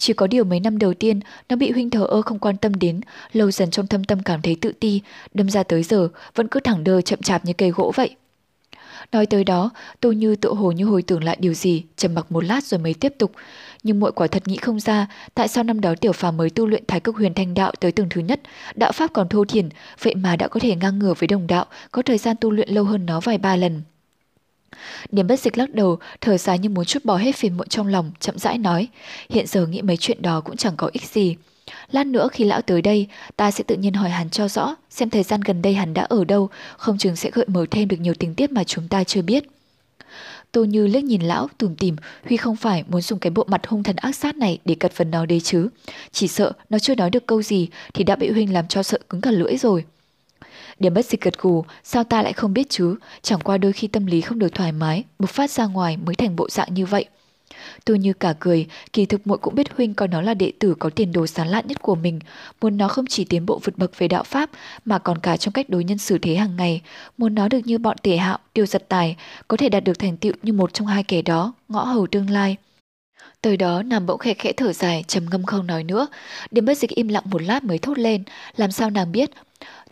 Chỉ 0.04 0.12
có 0.12 0.26
điều 0.26 0.44
mấy 0.44 0.60
năm 0.60 0.78
đầu 0.78 0.94
tiên 0.94 1.20
nó 1.48 1.56
bị 1.56 1.70
huynh 1.70 1.90
thờ 1.90 2.04
ơ 2.04 2.22
không 2.22 2.38
quan 2.38 2.56
tâm 2.56 2.74
đến, 2.74 3.00
lâu 3.32 3.50
dần 3.50 3.70
trong 3.70 3.86
thâm 3.86 4.04
tâm 4.04 4.22
cảm 4.22 4.42
thấy 4.42 4.56
tự 4.60 4.72
ti, 4.72 5.00
đâm 5.34 5.50
ra 5.50 5.62
tới 5.62 5.82
giờ 5.82 6.08
vẫn 6.34 6.48
cứ 6.48 6.60
thẳng 6.60 6.84
đơ 6.84 7.00
chậm 7.00 7.22
chạp 7.22 7.44
như 7.44 7.52
cây 7.52 7.70
gỗ 7.70 7.92
vậy. 7.96 8.16
Nói 9.12 9.26
tới 9.26 9.44
đó, 9.44 9.70
Tô 10.00 10.12
Như 10.12 10.36
tự 10.36 10.54
hồ 10.54 10.72
như 10.72 10.84
hồi 10.84 11.02
tưởng 11.02 11.24
lại 11.24 11.36
điều 11.40 11.54
gì, 11.54 11.84
trầm 11.96 12.14
mặc 12.14 12.32
một 12.32 12.44
lát 12.44 12.64
rồi 12.64 12.80
mới 12.80 12.94
tiếp 12.94 13.14
tục. 13.18 13.32
Nhưng 13.82 14.00
muội 14.00 14.12
quả 14.12 14.26
thật 14.26 14.48
nghĩ 14.48 14.56
không 14.56 14.80
ra, 14.80 15.06
tại 15.34 15.48
sao 15.48 15.64
năm 15.64 15.80
đó 15.80 15.94
tiểu 16.00 16.12
phàm 16.12 16.36
mới 16.36 16.50
tu 16.50 16.66
luyện 16.66 16.84
thái 16.88 17.00
cực 17.00 17.16
huyền 17.16 17.34
thanh 17.34 17.54
đạo 17.54 17.72
tới 17.80 17.92
tầng 17.92 18.08
thứ 18.10 18.20
nhất, 18.20 18.40
đạo 18.74 18.92
pháp 18.92 19.12
còn 19.12 19.28
thô 19.28 19.44
thiển, 19.44 19.68
vậy 20.02 20.14
mà 20.14 20.36
đã 20.36 20.48
có 20.48 20.60
thể 20.60 20.76
ngang 20.76 20.98
ngửa 20.98 21.14
với 21.14 21.26
đồng 21.26 21.46
đạo, 21.46 21.66
có 21.92 22.02
thời 22.02 22.18
gian 22.18 22.36
tu 22.40 22.50
luyện 22.50 22.68
lâu 22.68 22.84
hơn 22.84 23.06
nó 23.06 23.20
vài 23.20 23.38
ba 23.38 23.56
lần. 23.56 23.82
Điểm 25.10 25.26
bất 25.26 25.40
dịch 25.40 25.58
lắc 25.58 25.74
đầu, 25.74 25.98
thở 26.20 26.38
dài 26.38 26.58
như 26.58 26.68
muốn 26.68 26.84
chút 26.84 27.04
bỏ 27.04 27.16
hết 27.16 27.36
phiền 27.36 27.56
muộn 27.56 27.68
trong 27.68 27.86
lòng, 27.86 28.12
chậm 28.20 28.38
rãi 28.38 28.58
nói, 28.58 28.88
hiện 29.30 29.46
giờ 29.46 29.66
nghĩ 29.66 29.82
mấy 29.82 29.96
chuyện 29.96 30.22
đó 30.22 30.40
cũng 30.40 30.56
chẳng 30.56 30.76
có 30.76 30.90
ích 30.92 31.04
gì. 31.04 31.36
Lát 31.90 32.06
nữa 32.06 32.28
khi 32.32 32.44
lão 32.44 32.62
tới 32.62 32.82
đây, 32.82 33.06
ta 33.36 33.50
sẽ 33.50 33.64
tự 33.66 33.76
nhiên 33.76 33.92
hỏi 33.92 34.10
hắn 34.10 34.30
cho 34.30 34.48
rõ, 34.48 34.74
xem 34.90 35.10
thời 35.10 35.22
gian 35.22 35.40
gần 35.40 35.62
đây 35.62 35.74
hắn 35.74 35.94
đã 35.94 36.02
ở 36.02 36.24
đâu, 36.24 36.48
không 36.76 36.98
chừng 36.98 37.16
sẽ 37.16 37.30
gợi 37.30 37.44
mở 37.48 37.66
thêm 37.70 37.88
được 37.88 38.00
nhiều 38.00 38.14
tình 38.14 38.34
tiết 38.34 38.52
mà 38.52 38.64
chúng 38.64 38.88
ta 38.88 39.04
chưa 39.04 39.22
biết. 39.22 39.44
Tô 40.52 40.64
Như 40.64 40.86
liếc 40.86 41.04
nhìn 41.04 41.22
lão 41.22 41.48
tủm 41.58 41.74
tỉm, 41.74 41.96
Huy 42.24 42.36
không 42.36 42.56
phải 42.56 42.84
muốn 42.88 43.00
dùng 43.00 43.18
cái 43.18 43.30
bộ 43.30 43.44
mặt 43.46 43.66
hung 43.66 43.82
thần 43.82 43.96
ác 43.96 44.16
sát 44.16 44.36
này 44.36 44.58
để 44.64 44.74
cật 44.74 44.92
phần 44.92 45.10
nó 45.10 45.26
đấy 45.26 45.40
chứ. 45.40 45.68
Chỉ 46.12 46.28
sợ 46.28 46.52
nó 46.70 46.78
chưa 46.78 46.94
nói 46.94 47.10
được 47.10 47.26
câu 47.26 47.42
gì 47.42 47.68
thì 47.94 48.04
đã 48.04 48.16
bị 48.16 48.30
Huynh 48.30 48.52
làm 48.52 48.68
cho 48.68 48.82
sợ 48.82 48.98
cứng 49.08 49.20
cả 49.20 49.30
lưỡi 49.30 49.56
rồi. 49.56 49.84
Điểm 50.78 50.94
bất 50.94 51.06
dịch 51.06 51.20
gật 51.20 51.38
gù, 51.38 51.64
sao 51.84 52.04
ta 52.04 52.22
lại 52.22 52.32
không 52.32 52.54
biết 52.54 52.70
chứ, 52.70 52.96
chẳng 53.22 53.40
qua 53.40 53.58
đôi 53.58 53.72
khi 53.72 53.86
tâm 53.86 54.06
lý 54.06 54.20
không 54.20 54.38
được 54.38 54.54
thoải 54.54 54.72
mái, 54.72 55.04
bộc 55.18 55.30
phát 55.30 55.50
ra 55.50 55.66
ngoài 55.66 55.96
mới 55.96 56.14
thành 56.14 56.36
bộ 56.36 56.48
dạng 56.48 56.74
như 56.74 56.86
vậy. 56.86 57.04
Tôi 57.84 57.98
như 57.98 58.12
cả 58.12 58.34
cười, 58.40 58.66
kỳ 58.92 59.06
thực 59.06 59.26
muội 59.26 59.38
cũng 59.38 59.54
biết 59.54 59.76
huynh 59.76 59.94
coi 59.94 60.08
nó 60.08 60.20
là 60.20 60.34
đệ 60.34 60.52
tử 60.58 60.74
có 60.78 60.90
tiền 60.90 61.12
đồ 61.12 61.26
sáng 61.26 61.48
lạn 61.48 61.66
nhất 61.66 61.82
của 61.82 61.94
mình, 61.94 62.20
muốn 62.60 62.76
nó 62.76 62.88
không 62.88 63.06
chỉ 63.06 63.24
tiến 63.24 63.46
bộ 63.46 63.60
vượt 63.64 63.78
bậc 63.78 63.98
về 63.98 64.08
đạo 64.08 64.22
pháp 64.22 64.50
mà 64.84 64.98
còn 64.98 65.18
cả 65.18 65.36
trong 65.36 65.52
cách 65.52 65.70
đối 65.70 65.84
nhân 65.84 65.98
xử 65.98 66.18
thế 66.18 66.34
hàng 66.36 66.56
ngày, 66.56 66.82
muốn 67.18 67.34
nó 67.34 67.48
được 67.48 67.60
như 67.64 67.78
bọn 67.78 67.96
tể 68.02 68.16
hạo, 68.16 68.38
tiêu 68.52 68.66
giật 68.66 68.88
tài, 68.88 69.16
có 69.48 69.56
thể 69.56 69.68
đạt 69.68 69.84
được 69.84 69.98
thành 69.98 70.16
tựu 70.16 70.32
như 70.42 70.52
một 70.52 70.72
trong 70.72 70.86
hai 70.86 71.02
kẻ 71.02 71.22
đó, 71.22 71.52
ngõ 71.68 71.84
hầu 71.84 72.06
tương 72.06 72.30
lai. 72.30 72.56
Tới 73.40 73.56
đó 73.56 73.82
nàng 73.82 74.06
bỗng 74.06 74.18
khẽ 74.18 74.34
khẽ 74.34 74.52
thở 74.52 74.72
dài, 74.72 75.04
trầm 75.08 75.26
ngâm 75.30 75.44
không 75.44 75.66
nói 75.66 75.84
nữa. 75.84 76.06
Điểm 76.50 76.64
bất 76.64 76.78
dịch 76.78 76.90
im 76.90 77.08
lặng 77.08 77.22
một 77.26 77.42
lát 77.42 77.64
mới 77.64 77.78
thốt 77.78 77.98
lên, 77.98 78.22
làm 78.56 78.70
sao 78.70 78.90
nàng 78.90 79.12
biết. 79.12 79.30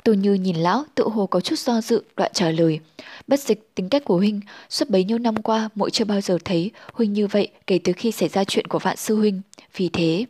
Tô 0.04 0.12
Như 0.12 0.34
nhìn 0.34 0.56
lão, 0.56 0.84
tự 0.94 1.08
hồ 1.08 1.26
có 1.26 1.40
chút 1.40 1.58
do 1.58 1.80
dự, 1.80 2.02
đoạn 2.16 2.30
trả 2.34 2.50
lời. 2.50 2.80
Bất 3.26 3.40
dịch 3.40 3.74
tính 3.74 3.88
cách 3.88 4.04
của 4.04 4.16
Huynh, 4.16 4.40
suốt 4.68 4.90
bấy 4.90 5.04
nhiêu 5.04 5.18
năm 5.18 5.42
qua 5.42 5.68
mỗi 5.74 5.90
chưa 5.90 6.04
bao 6.04 6.20
giờ 6.20 6.38
thấy 6.44 6.70
Huynh 6.92 7.12
như 7.12 7.26
vậy 7.26 7.48
kể 7.66 7.78
từ 7.84 7.92
khi 7.92 8.12
xảy 8.12 8.28
ra 8.28 8.44
chuyện 8.44 8.66
của 8.66 8.78
vạn 8.78 8.96
sư 8.96 9.16
Huynh. 9.16 9.40
Vì 9.76 9.88
thế... 9.88 10.26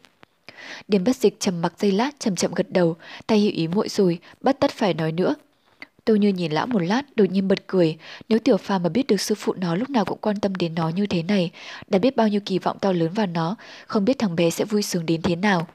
Điểm 0.88 1.04
bất 1.04 1.16
dịch 1.16 1.40
trầm 1.40 1.62
mặc 1.62 1.72
giây 1.78 1.92
lát 1.92 2.10
chậm 2.18 2.36
chậm 2.36 2.54
gật 2.54 2.66
đầu, 2.70 2.96
tay 3.26 3.38
hiểu 3.38 3.52
ý 3.54 3.68
muội 3.68 3.88
rồi, 3.88 4.18
bất 4.40 4.60
tất 4.60 4.70
phải 4.70 4.94
nói 4.94 5.12
nữa. 5.12 5.34
Tô 6.04 6.14
Như 6.14 6.28
nhìn 6.28 6.52
lão 6.52 6.66
một 6.66 6.78
lát, 6.78 7.02
đột 7.16 7.30
nhiên 7.30 7.48
bật 7.48 7.66
cười. 7.66 7.96
Nếu 8.28 8.38
Tiểu 8.38 8.56
Phàm 8.56 8.82
mà 8.82 8.88
biết 8.88 9.06
được 9.06 9.20
sư 9.20 9.34
phụ 9.34 9.54
nó 9.56 9.74
lúc 9.74 9.90
nào 9.90 10.04
cũng 10.04 10.18
quan 10.20 10.36
tâm 10.40 10.54
đến 10.54 10.74
nó 10.74 10.88
như 10.88 11.06
thế 11.06 11.22
này, 11.22 11.50
đã 11.88 11.98
biết 11.98 12.16
bao 12.16 12.28
nhiêu 12.28 12.40
kỳ 12.44 12.58
vọng 12.58 12.78
to 12.80 12.92
lớn 12.92 13.12
vào 13.12 13.26
nó, 13.26 13.56
không 13.86 14.04
biết 14.04 14.18
thằng 14.18 14.36
bé 14.36 14.50
sẽ 14.50 14.64
vui 14.64 14.82
sướng 14.82 15.06
đến 15.06 15.22
thế 15.22 15.36
nào. 15.36 15.66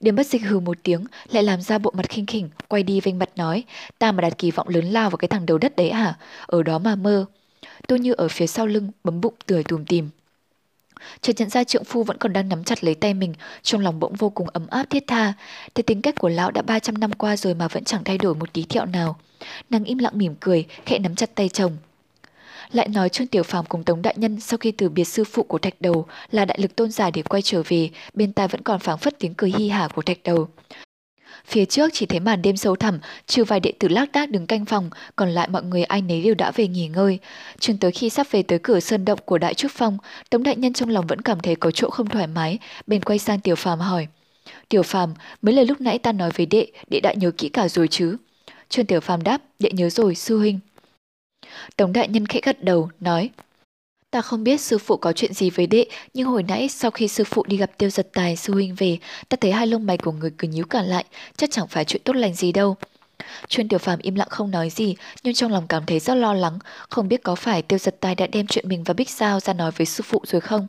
Điểm 0.00 0.16
bất 0.16 0.26
dịch 0.26 0.42
hừ 0.42 0.60
một 0.60 0.76
tiếng, 0.82 1.04
lại 1.28 1.42
làm 1.42 1.60
ra 1.60 1.78
bộ 1.78 1.90
mặt 1.94 2.08
khinh 2.08 2.26
khỉnh, 2.26 2.50
quay 2.68 2.82
đi 2.82 3.00
vênh 3.00 3.18
mặt 3.18 3.28
nói, 3.36 3.64
ta 3.98 4.12
mà 4.12 4.20
đặt 4.20 4.38
kỳ 4.38 4.50
vọng 4.50 4.68
lớn 4.68 4.84
lao 4.84 5.10
vào 5.10 5.16
cái 5.16 5.28
thằng 5.28 5.46
đầu 5.46 5.58
đất 5.58 5.76
đấy 5.76 5.90
à 5.90 6.18
Ở 6.46 6.62
đó 6.62 6.78
mà 6.78 6.96
mơ. 6.96 7.26
Tôi 7.88 7.98
như 7.98 8.12
ở 8.12 8.28
phía 8.28 8.46
sau 8.46 8.66
lưng, 8.66 8.90
bấm 9.04 9.20
bụng 9.20 9.34
tươi 9.46 9.64
tùm 9.64 9.84
tìm. 9.84 10.10
Chợt 11.20 11.32
nhận 11.38 11.50
ra 11.50 11.64
trượng 11.64 11.84
phu 11.84 12.02
vẫn 12.02 12.18
còn 12.18 12.32
đang 12.32 12.48
nắm 12.48 12.64
chặt 12.64 12.84
lấy 12.84 12.94
tay 12.94 13.14
mình, 13.14 13.34
trong 13.62 13.80
lòng 13.80 14.00
bỗng 14.00 14.14
vô 14.14 14.30
cùng 14.30 14.48
ấm 14.52 14.66
áp 14.70 14.90
thiết 14.90 15.04
tha. 15.06 15.32
Thế 15.74 15.82
tính 15.82 16.02
cách 16.02 16.14
của 16.18 16.28
lão 16.28 16.50
đã 16.50 16.62
300 16.62 16.98
năm 16.98 17.12
qua 17.12 17.36
rồi 17.36 17.54
mà 17.54 17.68
vẫn 17.68 17.84
chẳng 17.84 18.04
thay 18.04 18.18
đổi 18.18 18.34
một 18.34 18.52
tí 18.52 18.62
thẹo 18.62 18.86
nào. 18.86 19.16
Nàng 19.70 19.84
im 19.84 19.98
lặng 19.98 20.18
mỉm 20.18 20.34
cười, 20.40 20.66
khẽ 20.86 20.98
nắm 20.98 21.14
chặt 21.14 21.34
tay 21.34 21.48
chồng. 21.48 21.76
Lại 22.74 22.88
nói 22.88 23.08
Trương 23.08 23.26
Tiểu 23.26 23.42
Phàm 23.42 23.64
cùng 23.64 23.84
Tống 23.84 24.02
Đại 24.02 24.14
Nhân 24.18 24.40
sau 24.40 24.58
khi 24.58 24.72
từ 24.72 24.88
biệt 24.88 25.04
sư 25.04 25.24
phụ 25.24 25.42
của 25.42 25.58
Thạch 25.58 25.80
Đầu 25.80 26.06
là 26.30 26.44
đại 26.44 26.58
lực 26.60 26.76
tôn 26.76 26.90
giả 26.90 27.10
để 27.10 27.22
quay 27.22 27.42
trở 27.42 27.62
về, 27.68 27.90
bên 28.14 28.32
tai 28.32 28.48
vẫn 28.48 28.60
còn 28.62 28.80
phảng 28.80 28.98
phất 28.98 29.18
tiếng 29.18 29.34
cười 29.34 29.52
hi 29.58 29.68
hả 29.68 29.88
của 29.94 30.02
Thạch 30.02 30.22
Đầu. 30.24 30.48
Phía 31.46 31.64
trước 31.64 31.90
chỉ 31.92 32.06
thấy 32.06 32.20
màn 32.20 32.42
đêm 32.42 32.56
sâu 32.56 32.76
thẳm, 32.76 32.98
trừ 33.26 33.44
vài 33.44 33.60
đệ 33.60 33.72
tử 33.78 33.88
lác 33.88 34.12
đác 34.12 34.30
đứng 34.30 34.46
canh 34.46 34.64
phòng, 34.64 34.90
còn 35.16 35.30
lại 35.30 35.48
mọi 35.48 35.62
người 35.62 35.84
ai 35.84 36.02
nấy 36.02 36.22
đều 36.22 36.34
đã 36.34 36.50
về 36.50 36.68
nghỉ 36.68 36.88
ngơi. 36.88 37.18
Chừng 37.58 37.78
tới 37.78 37.92
khi 37.92 38.10
sắp 38.10 38.26
về 38.30 38.42
tới 38.42 38.58
cửa 38.58 38.80
sơn 38.80 39.04
động 39.04 39.18
của 39.24 39.38
Đại 39.38 39.54
Trúc 39.54 39.70
Phong, 39.74 39.98
Tống 40.30 40.42
Đại 40.42 40.56
Nhân 40.56 40.72
trong 40.72 40.88
lòng 40.88 41.06
vẫn 41.06 41.20
cảm 41.20 41.40
thấy 41.40 41.56
có 41.56 41.70
chỗ 41.70 41.90
không 41.90 42.08
thoải 42.08 42.26
mái, 42.26 42.58
bèn 42.86 43.02
quay 43.02 43.18
sang 43.18 43.40
Tiểu 43.40 43.56
Phàm 43.56 43.80
hỏi. 43.80 44.06
Tiểu 44.68 44.82
Phàm, 44.82 45.14
mấy 45.42 45.54
lời 45.54 45.66
lúc 45.66 45.80
nãy 45.80 45.98
ta 45.98 46.12
nói 46.12 46.30
với 46.36 46.46
đệ, 46.46 46.66
đệ 46.90 47.00
đã 47.00 47.14
nhớ 47.16 47.30
kỹ 47.30 47.48
cả 47.48 47.68
rồi 47.68 47.88
chứ? 47.88 48.16
Trương 48.68 48.86
Tiểu 48.86 49.00
Phàm 49.00 49.22
đáp, 49.22 49.42
đệ 49.58 49.70
nhớ 49.72 49.90
rồi, 49.90 50.14
sư 50.14 50.38
huynh. 50.38 50.60
Tống 51.76 51.92
đại 51.92 52.08
nhân 52.08 52.26
khẽ 52.26 52.40
gật 52.42 52.64
đầu, 52.64 52.90
nói 53.00 53.30
Ta 54.14 54.20
không 54.20 54.44
biết 54.44 54.60
sư 54.60 54.78
phụ 54.78 54.96
có 54.96 55.12
chuyện 55.12 55.32
gì 55.32 55.50
với 55.50 55.66
đệ, 55.66 55.86
nhưng 56.14 56.28
hồi 56.28 56.42
nãy 56.42 56.68
sau 56.68 56.90
khi 56.90 57.08
sư 57.08 57.24
phụ 57.24 57.44
đi 57.46 57.56
gặp 57.56 57.70
tiêu 57.78 57.90
giật 57.90 58.08
tài 58.12 58.36
sư 58.36 58.52
huynh 58.52 58.74
về, 58.74 58.98
ta 59.28 59.36
thấy 59.40 59.52
hai 59.52 59.66
lông 59.66 59.86
mày 59.86 59.98
của 59.98 60.12
người 60.12 60.30
cứ 60.38 60.48
nhíu 60.48 60.64
cả 60.64 60.82
lại, 60.82 61.04
chắc 61.36 61.50
chẳng 61.50 61.66
phải 61.68 61.84
chuyện 61.84 62.02
tốt 62.04 62.16
lành 62.16 62.34
gì 62.34 62.52
đâu. 62.52 62.76
Chuyên 63.48 63.68
tiểu 63.68 63.78
phàm 63.78 63.98
im 63.98 64.14
lặng 64.14 64.28
không 64.30 64.50
nói 64.50 64.70
gì, 64.70 64.96
nhưng 65.22 65.34
trong 65.34 65.52
lòng 65.52 65.66
cảm 65.68 65.86
thấy 65.86 66.00
rất 66.00 66.14
lo 66.14 66.34
lắng, 66.34 66.58
không 66.88 67.08
biết 67.08 67.22
có 67.22 67.34
phải 67.34 67.62
tiêu 67.62 67.78
giật 67.78 67.96
tài 68.00 68.14
đã 68.14 68.26
đem 68.26 68.46
chuyện 68.46 68.68
mình 68.68 68.84
và 68.84 68.94
Bích 68.94 69.10
Sao 69.10 69.40
ra 69.40 69.52
nói 69.52 69.70
với 69.70 69.86
sư 69.86 70.04
phụ 70.06 70.22
rồi 70.26 70.40
không. 70.40 70.66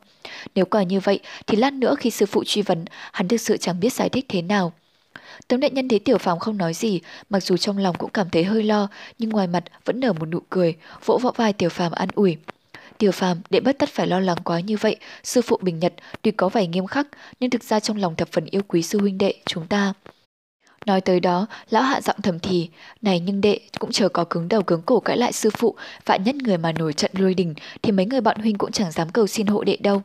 Nếu 0.54 0.64
quả 0.64 0.82
như 0.82 1.00
vậy, 1.00 1.20
thì 1.46 1.56
lát 1.56 1.72
nữa 1.72 1.94
khi 1.98 2.10
sư 2.10 2.26
phụ 2.26 2.44
truy 2.44 2.62
vấn, 2.62 2.84
hắn 3.12 3.28
thực 3.28 3.40
sự 3.40 3.56
chẳng 3.56 3.80
biết 3.80 3.92
giải 3.92 4.08
thích 4.08 4.26
thế 4.28 4.42
nào. 4.42 4.72
Tống 5.48 5.60
đại 5.60 5.70
nhân 5.70 5.88
thấy 5.88 5.98
tiểu 5.98 6.18
phàm 6.18 6.38
không 6.38 6.58
nói 6.58 6.74
gì, 6.74 7.00
mặc 7.30 7.42
dù 7.42 7.56
trong 7.56 7.78
lòng 7.78 7.96
cũng 7.98 8.10
cảm 8.10 8.30
thấy 8.30 8.44
hơi 8.44 8.62
lo, 8.62 8.88
nhưng 9.18 9.30
ngoài 9.30 9.46
mặt 9.46 9.64
vẫn 9.84 10.00
nở 10.00 10.12
một 10.12 10.26
nụ 10.26 10.40
cười, 10.50 10.74
vỗ 11.04 11.18
vỗ 11.22 11.32
vai 11.36 11.52
tiểu 11.52 11.68
phàm 11.68 11.92
an 11.92 12.08
ủi. 12.14 12.36
Tiểu 12.98 13.12
phàm, 13.12 13.40
để 13.50 13.60
bất 13.60 13.78
tất 13.78 13.88
phải 13.88 14.06
lo 14.06 14.20
lắng 14.20 14.38
quá 14.44 14.60
như 14.60 14.76
vậy, 14.76 14.96
sư 15.22 15.42
phụ 15.42 15.58
bình 15.62 15.78
nhật 15.78 15.94
tuy 16.22 16.30
có 16.30 16.48
vẻ 16.48 16.66
nghiêm 16.66 16.86
khắc, 16.86 17.06
nhưng 17.40 17.50
thực 17.50 17.62
ra 17.62 17.80
trong 17.80 17.96
lòng 17.96 18.16
thập 18.16 18.28
phần 18.32 18.44
yêu 18.44 18.62
quý 18.68 18.82
sư 18.82 19.00
huynh 19.00 19.18
đệ 19.18 19.34
chúng 19.46 19.66
ta. 19.66 19.92
Nói 20.86 21.00
tới 21.00 21.20
đó, 21.20 21.46
lão 21.70 21.82
hạ 21.82 22.00
giọng 22.00 22.16
thầm 22.22 22.38
thì, 22.38 22.68
này 23.02 23.20
nhưng 23.20 23.40
đệ 23.40 23.60
cũng 23.78 23.92
chờ 23.92 24.08
có 24.08 24.24
cứng 24.24 24.48
đầu 24.48 24.62
cứng 24.62 24.82
cổ 24.82 25.00
cãi 25.00 25.16
lại 25.16 25.32
sư 25.32 25.50
phụ, 25.50 25.76
vạn 26.04 26.24
nhất 26.24 26.34
người 26.34 26.58
mà 26.58 26.72
nổi 26.72 26.92
trận 26.92 27.10
lôi 27.14 27.34
đình 27.34 27.54
thì 27.82 27.92
mấy 27.92 28.06
người 28.06 28.20
bọn 28.20 28.36
huynh 28.38 28.58
cũng 28.58 28.72
chẳng 28.72 28.90
dám 28.90 29.08
cầu 29.10 29.26
xin 29.26 29.46
hộ 29.46 29.64
đệ 29.64 29.76
đâu. 29.76 30.02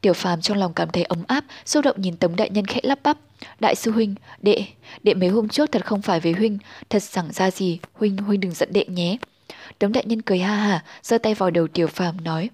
Tiểu 0.00 0.12
phàm 0.12 0.40
trong 0.40 0.58
lòng 0.58 0.74
cảm 0.74 0.88
thấy 0.90 1.04
ấm 1.04 1.22
áp, 1.28 1.44
xúc 1.64 1.84
động 1.84 2.00
nhìn 2.00 2.16
Tống 2.16 2.36
đại 2.36 2.50
nhân 2.50 2.66
khẽ 2.66 2.80
lắp 2.82 2.98
bắp. 3.02 3.18
Đại 3.60 3.74
sư 3.74 3.90
huynh, 3.90 4.14
đệ, 4.42 4.64
đệ 5.02 5.14
mấy 5.14 5.28
hôm 5.28 5.48
trước 5.48 5.72
thật 5.72 5.86
không 5.86 6.02
phải 6.02 6.20
với 6.20 6.32
huynh, 6.32 6.58
thật 6.90 7.02
chẳng 7.10 7.32
ra 7.32 7.50
gì, 7.50 7.78
huynh, 7.92 8.16
huynh 8.16 8.40
đừng 8.40 8.52
giận 8.52 8.72
đệ 8.72 8.84
nhé. 8.84 9.16
Tống 9.78 9.92
đại 9.92 10.04
nhân 10.06 10.22
cười 10.22 10.38
ha 10.38 10.54
ha, 10.54 10.84
giơ 11.02 11.18
tay 11.18 11.34
vào 11.34 11.50
đầu 11.50 11.68
tiểu 11.68 11.86
phàm 11.86 12.24
nói. 12.24 12.50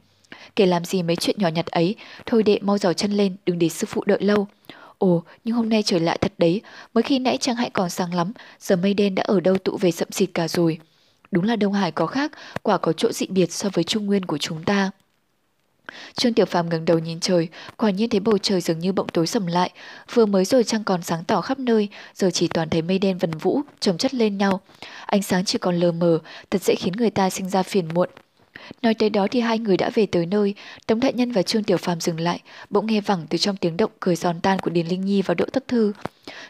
Kể 0.56 0.66
làm 0.66 0.84
gì 0.84 1.02
mấy 1.02 1.16
chuyện 1.16 1.36
nhỏ 1.38 1.48
nhặt 1.48 1.66
ấy, 1.66 1.94
thôi 2.26 2.42
đệ 2.42 2.58
mau 2.62 2.78
dò 2.78 2.92
chân 2.92 3.12
lên, 3.12 3.36
đừng 3.46 3.58
để 3.58 3.68
sư 3.68 3.86
phụ 3.90 4.02
đợi 4.06 4.18
lâu. 4.20 4.46
Ồ, 4.98 5.22
nhưng 5.44 5.56
hôm 5.56 5.68
nay 5.68 5.82
trời 5.82 6.00
lạ 6.00 6.16
thật 6.20 6.32
đấy, 6.38 6.60
mới 6.94 7.02
khi 7.02 7.18
nãy 7.18 7.38
chẳng 7.40 7.56
hãy 7.56 7.70
còn 7.70 7.90
sáng 7.90 8.14
lắm, 8.14 8.32
giờ 8.60 8.76
mây 8.76 8.94
đen 8.94 9.14
đã 9.14 9.22
ở 9.26 9.40
đâu 9.40 9.58
tụ 9.58 9.76
về 9.76 9.90
sậm 9.90 10.08
xịt 10.10 10.30
cả 10.34 10.48
rồi. 10.48 10.78
Đúng 11.30 11.44
là 11.44 11.56
Đông 11.56 11.72
Hải 11.72 11.92
có 11.92 12.06
khác, 12.06 12.32
quả 12.62 12.78
có 12.78 12.92
chỗ 12.92 13.12
dị 13.12 13.26
biệt 13.26 13.52
so 13.52 13.68
với 13.72 13.84
Trung 13.84 14.06
Nguyên 14.06 14.24
của 14.24 14.38
chúng 14.38 14.64
ta. 14.64 14.90
Trương 16.14 16.34
Tiểu 16.34 16.46
Phàm 16.46 16.68
ngẩng 16.68 16.84
đầu 16.84 16.98
nhìn 16.98 17.20
trời, 17.20 17.48
quả 17.76 17.90
nhiên 17.90 18.10
thấy 18.10 18.20
bầu 18.20 18.38
trời 18.38 18.60
dường 18.60 18.78
như 18.78 18.92
bỗng 18.92 19.08
tối 19.08 19.26
sầm 19.26 19.46
lại, 19.46 19.70
vừa 20.14 20.26
mới 20.26 20.44
rồi 20.44 20.64
trăng 20.64 20.84
còn 20.84 21.02
sáng 21.02 21.24
tỏ 21.24 21.40
khắp 21.40 21.58
nơi, 21.58 21.88
giờ 22.14 22.30
chỉ 22.30 22.48
toàn 22.48 22.70
thấy 22.70 22.82
mây 22.82 22.98
đen 22.98 23.18
vần 23.18 23.30
vũ 23.30 23.60
chồng 23.80 23.98
chất 23.98 24.14
lên 24.14 24.38
nhau. 24.38 24.60
Ánh 25.06 25.22
sáng 25.22 25.44
chỉ 25.44 25.58
còn 25.58 25.76
lờ 25.76 25.92
mờ, 25.92 26.18
thật 26.50 26.62
dễ 26.62 26.74
khiến 26.74 26.92
người 26.96 27.10
ta 27.10 27.30
sinh 27.30 27.48
ra 27.48 27.62
phiền 27.62 27.88
muộn. 27.94 28.08
Nói 28.82 28.94
tới 28.94 29.10
đó 29.10 29.26
thì 29.30 29.40
hai 29.40 29.58
người 29.58 29.76
đã 29.76 29.90
về 29.94 30.06
tới 30.06 30.26
nơi, 30.26 30.54
Tống 30.86 31.00
Đại 31.00 31.12
Nhân 31.12 31.32
và 31.32 31.42
Trương 31.42 31.64
Tiểu 31.64 31.76
Phàm 31.76 32.00
dừng 32.00 32.20
lại, 32.20 32.40
bỗng 32.70 32.86
nghe 32.86 33.00
vẳng 33.00 33.26
từ 33.30 33.38
trong 33.38 33.56
tiếng 33.56 33.76
động 33.76 33.90
cười 34.00 34.16
giòn 34.16 34.40
tan 34.40 34.58
của 34.58 34.70
Điền 34.70 34.86
Linh 34.86 35.04
Nhi 35.04 35.22
và 35.22 35.34
Đỗ 35.34 35.44
Tất 35.52 35.68
Thư. 35.68 35.92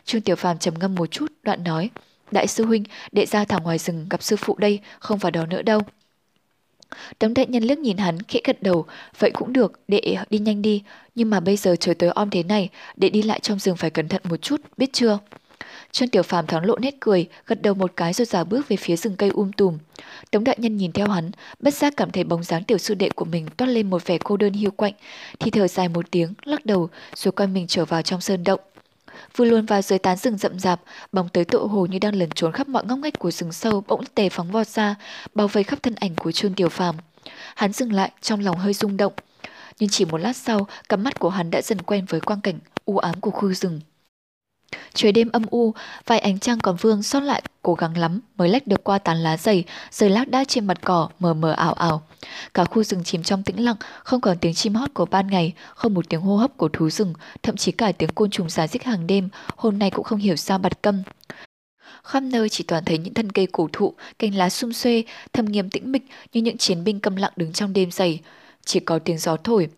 Trương 0.05 0.21
Tiểu 0.21 0.37
Phàm 0.37 0.59
trầm 0.59 0.75
ngâm 0.79 0.95
một 0.95 1.11
chút, 1.11 1.33
đoạn 1.43 1.65
nói, 1.65 1.91
Đại 2.31 2.47
sư 2.47 2.65
huynh, 2.65 2.85
đệ 3.13 3.27
ra 3.27 3.45
thẳng 3.45 3.63
ngoài 3.63 3.79
rừng 3.79 4.07
gặp 4.11 4.23
sư 4.23 4.37
phụ 4.37 4.57
đây, 4.59 4.81
không 4.99 5.19
vào 5.19 5.31
đó 5.31 5.47
nữa 5.47 5.63
đâu. 5.63 5.81
Tống 7.19 7.35
đại 7.35 7.47
nhân 7.47 7.63
liếc 7.63 7.79
nhìn 7.79 7.97
hắn, 7.97 8.23
khẽ 8.23 8.41
gật 8.45 8.63
đầu, 8.63 8.85
vậy 9.19 9.31
cũng 9.31 9.53
được, 9.53 9.81
đệ 9.89 10.17
đi 10.31 10.39
nhanh 10.39 10.63
đi, 10.63 10.83
nhưng 11.15 11.31
mà 11.31 11.41
bây 11.41 11.57
giờ 11.57 11.77
trời 11.81 11.95
tới 11.95 12.11
om 12.11 12.31
thế 12.31 12.43
này, 12.43 12.69
đệ 12.97 13.11
đi 13.11 13.23
lại 13.23 13.41
trong 13.41 13.59
rừng 13.59 13.77
phải 13.77 13.91
cẩn 13.91 14.09
thận 14.09 14.23
một 14.25 14.43
chút, 14.43 14.61
biết 14.77 14.93
chưa? 14.93 15.19
Trương 15.93 16.09
Tiểu 16.09 16.23
Phàm 16.23 16.47
thoáng 16.47 16.65
lộ 16.65 16.79
nét 16.79 16.95
cười, 17.01 17.29
gật 17.47 17.63
đầu 17.63 17.75
một 17.75 17.93
cái 17.97 18.13
rồi 18.13 18.27
giả 18.27 18.45
bước 18.45 18.69
về 18.69 18.77
phía 18.77 18.97
rừng 18.97 19.17
cây 19.17 19.31
um 19.31 19.51
tùm. 19.51 19.79
Tống 20.31 20.45
đại 20.45 20.57
nhân 20.59 20.77
nhìn 20.77 20.93
theo 20.93 21.09
hắn, 21.09 21.31
bất 21.61 21.75
giác 21.75 21.95
cảm 21.97 22.11
thấy 22.11 22.25
bóng 22.25 22.43
dáng 22.43 22.65
tiểu 22.65 22.79
sư 22.79 22.95
đệ 22.95 23.11
của 23.11 23.25
mình 23.25 23.47
toát 23.57 23.69
lên 23.69 23.91
một 23.91 24.07
vẻ 24.07 24.19
cô 24.25 24.37
đơn 24.37 24.53
hiu 24.53 24.71
quạnh, 24.71 24.95
thì 25.39 25.51
thở 25.51 25.69
dài 25.69 25.89
một 25.89 26.11
tiếng, 26.11 26.35
lắc 26.45 26.67
đầu, 26.67 26.89
rồi 27.15 27.33
quay 27.33 27.47
mình 27.47 27.67
trở 27.67 27.85
vào 27.85 28.03
trong 28.03 28.21
sơn 28.21 28.45
động. 28.45 28.61
Vừa 29.37 29.45
luôn 29.45 29.67
vào 29.67 29.83
dưới 29.83 29.99
tán 29.99 30.17
rừng 30.17 30.39
rậm 30.39 30.59
rạp, 30.59 30.81
bóng 31.13 31.29
tới 31.29 31.45
tựa 31.45 31.59
hồ 31.67 31.87
như 31.87 31.99
đang 31.99 32.15
lẩn 32.15 32.31
trốn 32.31 32.53
khắp 32.53 32.69
mọi 32.69 32.85
ngóc 32.85 32.99
ngách 32.99 33.19
của 33.19 33.31
rừng 33.31 33.53
sâu 33.53 33.85
bỗng 33.89 34.05
tề 34.15 34.29
phóng 34.29 34.51
vọt 34.51 34.67
ra, 34.67 34.95
bao 35.35 35.49
vây 35.49 35.65
khắp 35.65 35.83
thân 35.83 35.95
ảnh 35.95 36.15
của 36.17 36.33
Trương 36.33 36.55
Tiểu 36.55 36.69
Phàm. 36.69 36.97
Hắn 37.55 37.73
dừng 37.73 37.93
lại, 37.93 38.11
trong 38.21 38.41
lòng 38.41 38.57
hơi 38.57 38.75
rung 38.75 38.97
động. 38.97 39.13
Nhưng 39.79 39.91
chỉ 39.91 40.05
một 40.05 40.19
lát 40.19 40.37
sau, 40.37 40.67
cặp 40.89 40.99
mắt 40.99 41.19
của 41.19 41.31
hắn 41.31 41.51
đã 41.51 41.63
dần 41.63 41.83
quen 41.83 42.05
với 42.09 42.21
quang 42.21 42.41
cảnh 42.41 42.59
u 42.85 42.99
ám 42.99 43.21
của 43.21 43.31
khu 43.31 43.53
rừng. 43.53 43.81
Trời 44.95 45.13
đêm 45.13 45.29
âm 45.33 45.43
u, 45.51 45.75
vài 46.07 46.19
ánh 46.19 46.39
trăng 46.39 46.59
còn 46.59 46.77
vương 46.77 47.03
sót 47.03 47.21
lại 47.21 47.43
cố 47.63 47.75
gắng 47.75 47.97
lắm 47.97 48.21
mới 48.37 48.49
lách 48.49 48.67
được 48.67 48.85
qua 48.85 48.99
tán 48.99 49.23
lá 49.23 49.37
dày, 49.37 49.65
rơi 49.91 50.11
lác 50.11 50.29
đác 50.29 50.49
trên 50.49 50.67
mặt 50.67 50.79
cỏ, 50.85 51.09
mờ 51.19 51.35
mờ 51.35 51.53
ảo 51.53 51.73
ảo. 51.73 52.03
Cả 52.55 52.65
khu 52.65 52.83
rừng 52.83 53.05
chìm 53.05 53.23
trong 53.23 53.43
tĩnh 53.43 53.65
lặng, 53.65 53.77
không 54.05 54.21
còn 54.21 54.39
tiếng 54.39 54.55
chim 54.55 54.75
hót 54.75 54.95
của 54.95 55.07
ban 55.07 55.27
ngày, 55.27 55.53
không 55.75 55.95
một 55.95 56.09
tiếng 56.09 56.21
hô 56.21 56.37
hấp 56.37 56.57
của 56.57 56.69
thú 56.69 56.91
rừng, 56.91 57.15
thậm 57.43 57.57
chí 57.57 57.73
cả 57.73 57.93
tiếng 57.93 58.11
côn 58.15 58.31
trùng 58.31 58.49
giá 58.49 58.67
dích 58.67 58.85
hàng 58.85 59.07
đêm, 59.07 59.29
hôm 59.57 59.79
nay 59.79 59.91
cũng 59.91 60.05
không 60.05 60.19
hiểu 60.19 60.37
sao 60.37 60.59
bật 60.59 60.83
câm. 60.83 61.03
Khắp 62.05 62.21
nơi 62.21 62.49
chỉ 62.49 62.65
toàn 62.65 62.85
thấy 62.85 62.99
những 62.99 63.15
thân 63.15 63.33
cây 63.33 63.47
cổ 63.53 63.69
thụ, 63.73 63.95
cành 64.19 64.35
lá 64.35 64.51
sum 64.51 64.73
xuê, 64.73 65.05
thâm 65.33 65.45
nghiêm 65.45 65.71
tĩnh 65.71 65.93
mịch 65.93 66.03
như 66.33 66.41
những 66.41 66.59
chiến 66.59 66.85
binh 66.85 67.01
câm 67.01 67.17
lặng 67.17 67.33
đứng 67.37 67.53
trong 67.53 67.73
đêm 67.73 67.91
dày. 67.91 68.21
Chỉ 68.65 68.81
có 68.81 68.99
tiếng 68.99 69.19
gió 69.19 69.37
thổi, 69.37 69.69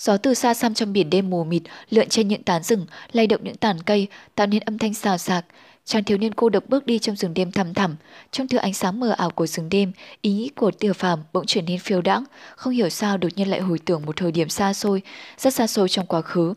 Gió 0.00 0.16
từ 0.16 0.34
xa 0.34 0.54
xăm 0.54 0.74
trong 0.74 0.92
biển 0.92 1.10
đêm 1.10 1.30
mù 1.30 1.44
mịt 1.44 1.62
lượn 1.90 2.08
trên 2.08 2.28
những 2.28 2.42
tán 2.42 2.62
rừng, 2.62 2.86
lay 3.12 3.26
động 3.26 3.44
những 3.44 3.56
tàn 3.56 3.82
cây, 3.82 4.06
tạo 4.34 4.46
nên 4.46 4.60
âm 4.60 4.78
thanh 4.78 4.94
xào 4.94 5.18
xạc. 5.18 5.44
Chàng 5.84 6.04
thiếu 6.04 6.18
niên 6.18 6.34
cô 6.34 6.48
độc 6.48 6.64
bước 6.68 6.86
đi 6.86 6.98
trong 6.98 7.16
rừng 7.16 7.34
đêm 7.34 7.52
thầm 7.52 7.74
thẳm, 7.74 7.96
trong 8.30 8.48
thứ 8.48 8.58
ánh 8.58 8.74
sáng 8.74 9.00
mờ 9.00 9.10
ảo 9.10 9.30
của 9.30 9.46
rừng 9.46 9.68
đêm, 9.68 9.92
ý 10.22 10.32
nghĩ 10.32 10.48
của 10.56 10.70
Tiểu 10.70 10.92
Phàm 10.92 11.18
bỗng 11.32 11.46
trở 11.46 11.62
nên 11.62 11.78
phiêu 11.78 12.00
đãng, 12.00 12.24
không 12.56 12.72
hiểu 12.72 12.88
sao 12.88 13.18
đột 13.18 13.28
nhiên 13.36 13.50
lại 13.50 13.60
hồi 13.60 13.78
tưởng 13.78 14.06
một 14.06 14.16
thời 14.16 14.32
điểm 14.32 14.48
xa 14.48 14.72
xôi, 14.72 15.02
rất 15.38 15.54
xa 15.54 15.66
xôi 15.66 15.88
trong 15.88 16.06
quá 16.06 16.20
khứ. 16.20 16.54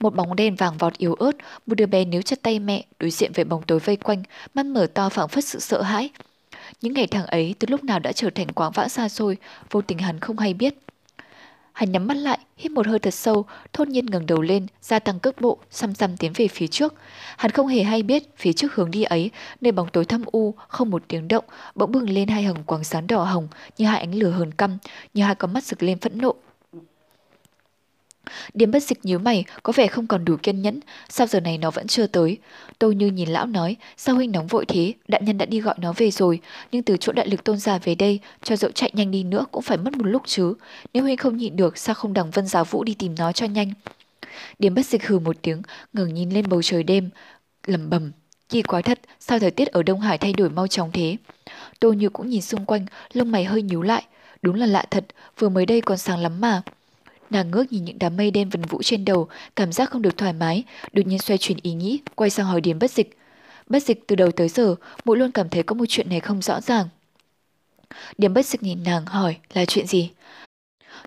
Một 0.00 0.14
bóng 0.14 0.36
đen 0.36 0.54
vàng 0.54 0.78
vọt 0.78 0.98
yếu 0.98 1.14
ớt, 1.14 1.32
một 1.66 1.74
đứa 1.74 1.86
bé 1.86 2.04
níu 2.04 2.22
chặt 2.22 2.42
tay 2.42 2.58
mẹ, 2.58 2.84
đối 3.00 3.10
diện 3.10 3.32
với 3.34 3.44
bóng 3.44 3.62
tối 3.62 3.78
vây 3.78 3.96
quanh, 3.96 4.22
mắt 4.54 4.66
mở 4.66 4.86
to 4.94 5.08
phảng 5.08 5.28
phất 5.28 5.44
sự 5.44 5.60
sợ 5.60 5.82
hãi. 5.82 6.10
Những 6.82 6.92
ngày 6.92 7.06
tháng 7.06 7.26
ấy 7.26 7.54
từ 7.58 7.66
lúc 7.70 7.84
nào 7.84 7.98
đã 7.98 8.12
trở 8.12 8.30
thành 8.30 8.48
quảng 8.48 8.72
vã 8.72 8.88
xa 8.88 9.08
xôi, 9.08 9.36
vô 9.70 9.80
tình 9.80 9.98
hắn 9.98 10.20
không 10.20 10.38
hay 10.38 10.54
biết. 10.54 10.74
Hắn 11.78 11.92
nhắm 11.92 12.06
mắt 12.06 12.16
lại, 12.16 12.38
hít 12.56 12.72
một 12.72 12.86
hơi 12.86 12.98
thật 12.98 13.14
sâu, 13.14 13.46
thôn 13.72 13.88
nhiên 13.88 14.06
ngẩng 14.06 14.26
đầu 14.26 14.40
lên, 14.40 14.66
gia 14.82 14.98
tăng 14.98 15.18
cước 15.18 15.40
bộ, 15.40 15.58
xăm 15.70 15.94
xăm 15.94 16.16
tiến 16.16 16.32
về 16.36 16.48
phía 16.48 16.66
trước. 16.66 16.94
Hắn 17.36 17.50
không 17.50 17.66
hề 17.66 17.82
hay 17.82 18.02
biết 18.02 18.22
phía 18.36 18.52
trước 18.52 18.74
hướng 18.74 18.90
đi 18.90 19.02
ấy, 19.02 19.30
nơi 19.60 19.72
bóng 19.72 19.88
tối 19.92 20.04
thâm 20.04 20.24
u, 20.26 20.54
không 20.68 20.90
một 20.90 21.02
tiếng 21.08 21.28
động, 21.28 21.44
bỗng 21.74 21.92
bừng 21.92 22.10
lên 22.10 22.28
hai 22.28 22.42
hồng 22.42 22.64
quang 22.64 22.84
sáng 22.84 23.06
đỏ 23.06 23.24
hồng, 23.24 23.48
như 23.78 23.86
hai 23.86 23.98
ánh 23.98 24.14
lửa 24.14 24.30
hờn 24.30 24.52
căm, 24.52 24.78
như 25.14 25.22
hai 25.22 25.34
con 25.34 25.52
mắt 25.52 25.64
rực 25.64 25.82
lên 25.82 25.98
phẫn 25.98 26.18
nộ, 26.18 26.34
Điếm 28.54 28.70
bất 28.70 28.82
dịch 28.82 29.04
nhíu 29.04 29.18
mày, 29.18 29.44
có 29.62 29.72
vẻ 29.76 29.86
không 29.86 30.06
còn 30.06 30.24
đủ 30.24 30.36
kiên 30.42 30.62
nhẫn, 30.62 30.80
sao 31.08 31.26
giờ 31.26 31.40
này 31.40 31.58
nó 31.58 31.70
vẫn 31.70 31.86
chưa 31.86 32.06
tới. 32.06 32.38
Tô 32.78 32.90
Như 32.90 33.06
nhìn 33.06 33.28
lão 33.28 33.46
nói, 33.46 33.76
sao 33.96 34.14
huynh 34.14 34.32
nóng 34.32 34.46
vội 34.46 34.64
thế, 34.66 34.92
đại 35.08 35.22
nhân 35.22 35.38
đã 35.38 35.46
đi 35.46 35.60
gọi 35.60 35.74
nó 35.78 35.92
về 35.92 36.10
rồi, 36.10 36.40
nhưng 36.72 36.82
từ 36.82 36.96
chỗ 37.00 37.12
đại 37.12 37.28
lực 37.28 37.44
tôn 37.44 37.58
giả 37.58 37.78
về 37.78 37.94
đây, 37.94 38.20
cho 38.42 38.56
dẫu 38.56 38.70
chạy 38.70 38.90
nhanh 38.94 39.10
đi 39.10 39.22
nữa 39.22 39.44
cũng 39.52 39.62
phải 39.62 39.78
mất 39.78 39.96
một 39.96 40.06
lúc 40.06 40.22
chứ. 40.26 40.54
Nếu 40.92 41.02
huynh 41.02 41.16
không 41.16 41.36
nhịn 41.36 41.56
được, 41.56 41.78
sao 41.78 41.94
không 41.94 42.12
đằng 42.12 42.30
vân 42.30 42.46
giáo 42.46 42.64
vũ 42.64 42.84
đi 42.84 42.94
tìm 42.94 43.14
nó 43.18 43.32
cho 43.32 43.46
nhanh. 43.46 43.72
Điếm 44.58 44.74
bất 44.74 44.86
dịch 44.86 45.06
hừ 45.06 45.18
một 45.18 45.36
tiếng, 45.42 45.62
ngừng 45.92 46.14
nhìn 46.14 46.30
lên 46.30 46.48
bầu 46.48 46.62
trời 46.62 46.82
đêm, 46.82 47.10
lầm 47.66 47.90
bầm. 47.90 48.12
Kỳ 48.48 48.62
quái 48.62 48.82
thật, 48.82 49.00
sao 49.20 49.38
thời 49.38 49.50
tiết 49.50 49.68
ở 49.68 49.82
Đông 49.82 50.00
Hải 50.00 50.18
thay 50.18 50.32
đổi 50.32 50.50
mau 50.50 50.66
chóng 50.66 50.90
thế? 50.92 51.16
Tô 51.80 51.92
Như 51.92 52.08
cũng 52.08 52.28
nhìn 52.28 52.42
xung 52.42 52.64
quanh, 52.64 52.86
lông 53.12 53.32
mày 53.32 53.44
hơi 53.44 53.62
nhíu 53.62 53.82
lại. 53.82 54.04
Đúng 54.42 54.54
là 54.54 54.66
lạ 54.66 54.84
thật, 54.90 55.04
vừa 55.38 55.48
mới 55.48 55.66
đây 55.66 55.80
còn 55.80 55.98
sáng 55.98 56.18
lắm 56.18 56.40
mà. 56.40 56.62
Nàng 57.30 57.50
ngước 57.50 57.72
nhìn 57.72 57.84
những 57.84 57.98
đám 57.98 58.16
mây 58.16 58.30
đen 58.30 58.48
vần 58.48 58.62
vũ 58.62 58.82
trên 58.82 59.04
đầu, 59.04 59.28
cảm 59.56 59.72
giác 59.72 59.90
không 59.90 60.02
được 60.02 60.16
thoải 60.16 60.32
mái, 60.32 60.64
đột 60.92 61.06
nhiên 61.06 61.18
xoay 61.18 61.38
chuyển 61.38 61.58
ý 61.62 61.72
nghĩ, 61.72 62.00
quay 62.14 62.30
sang 62.30 62.46
hỏi 62.46 62.60
Điền 62.60 62.78
bất 62.78 62.90
dịch. 62.90 63.18
Bất 63.66 63.82
dịch 63.82 64.06
từ 64.06 64.16
đầu 64.16 64.30
tới 64.30 64.48
giờ, 64.48 64.74
mỗi 65.04 65.16
luôn 65.16 65.32
cảm 65.32 65.48
thấy 65.48 65.62
có 65.62 65.74
một 65.74 65.84
chuyện 65.88 66.08
này 66.10 66.20
không 66.20 66.42
rõ 66.42 66.60
ràng. 66.60 66.88
Điềm 68.18 68.34
bất 68.34 68.46
dịch 68.46 68.62
nhìn 68.62 68.82
nàng 68.82 69.06
hỏi 69.06 69.36
là 69.54 69.64
chuyện 69.64 69.86
gì? 69.86 70.10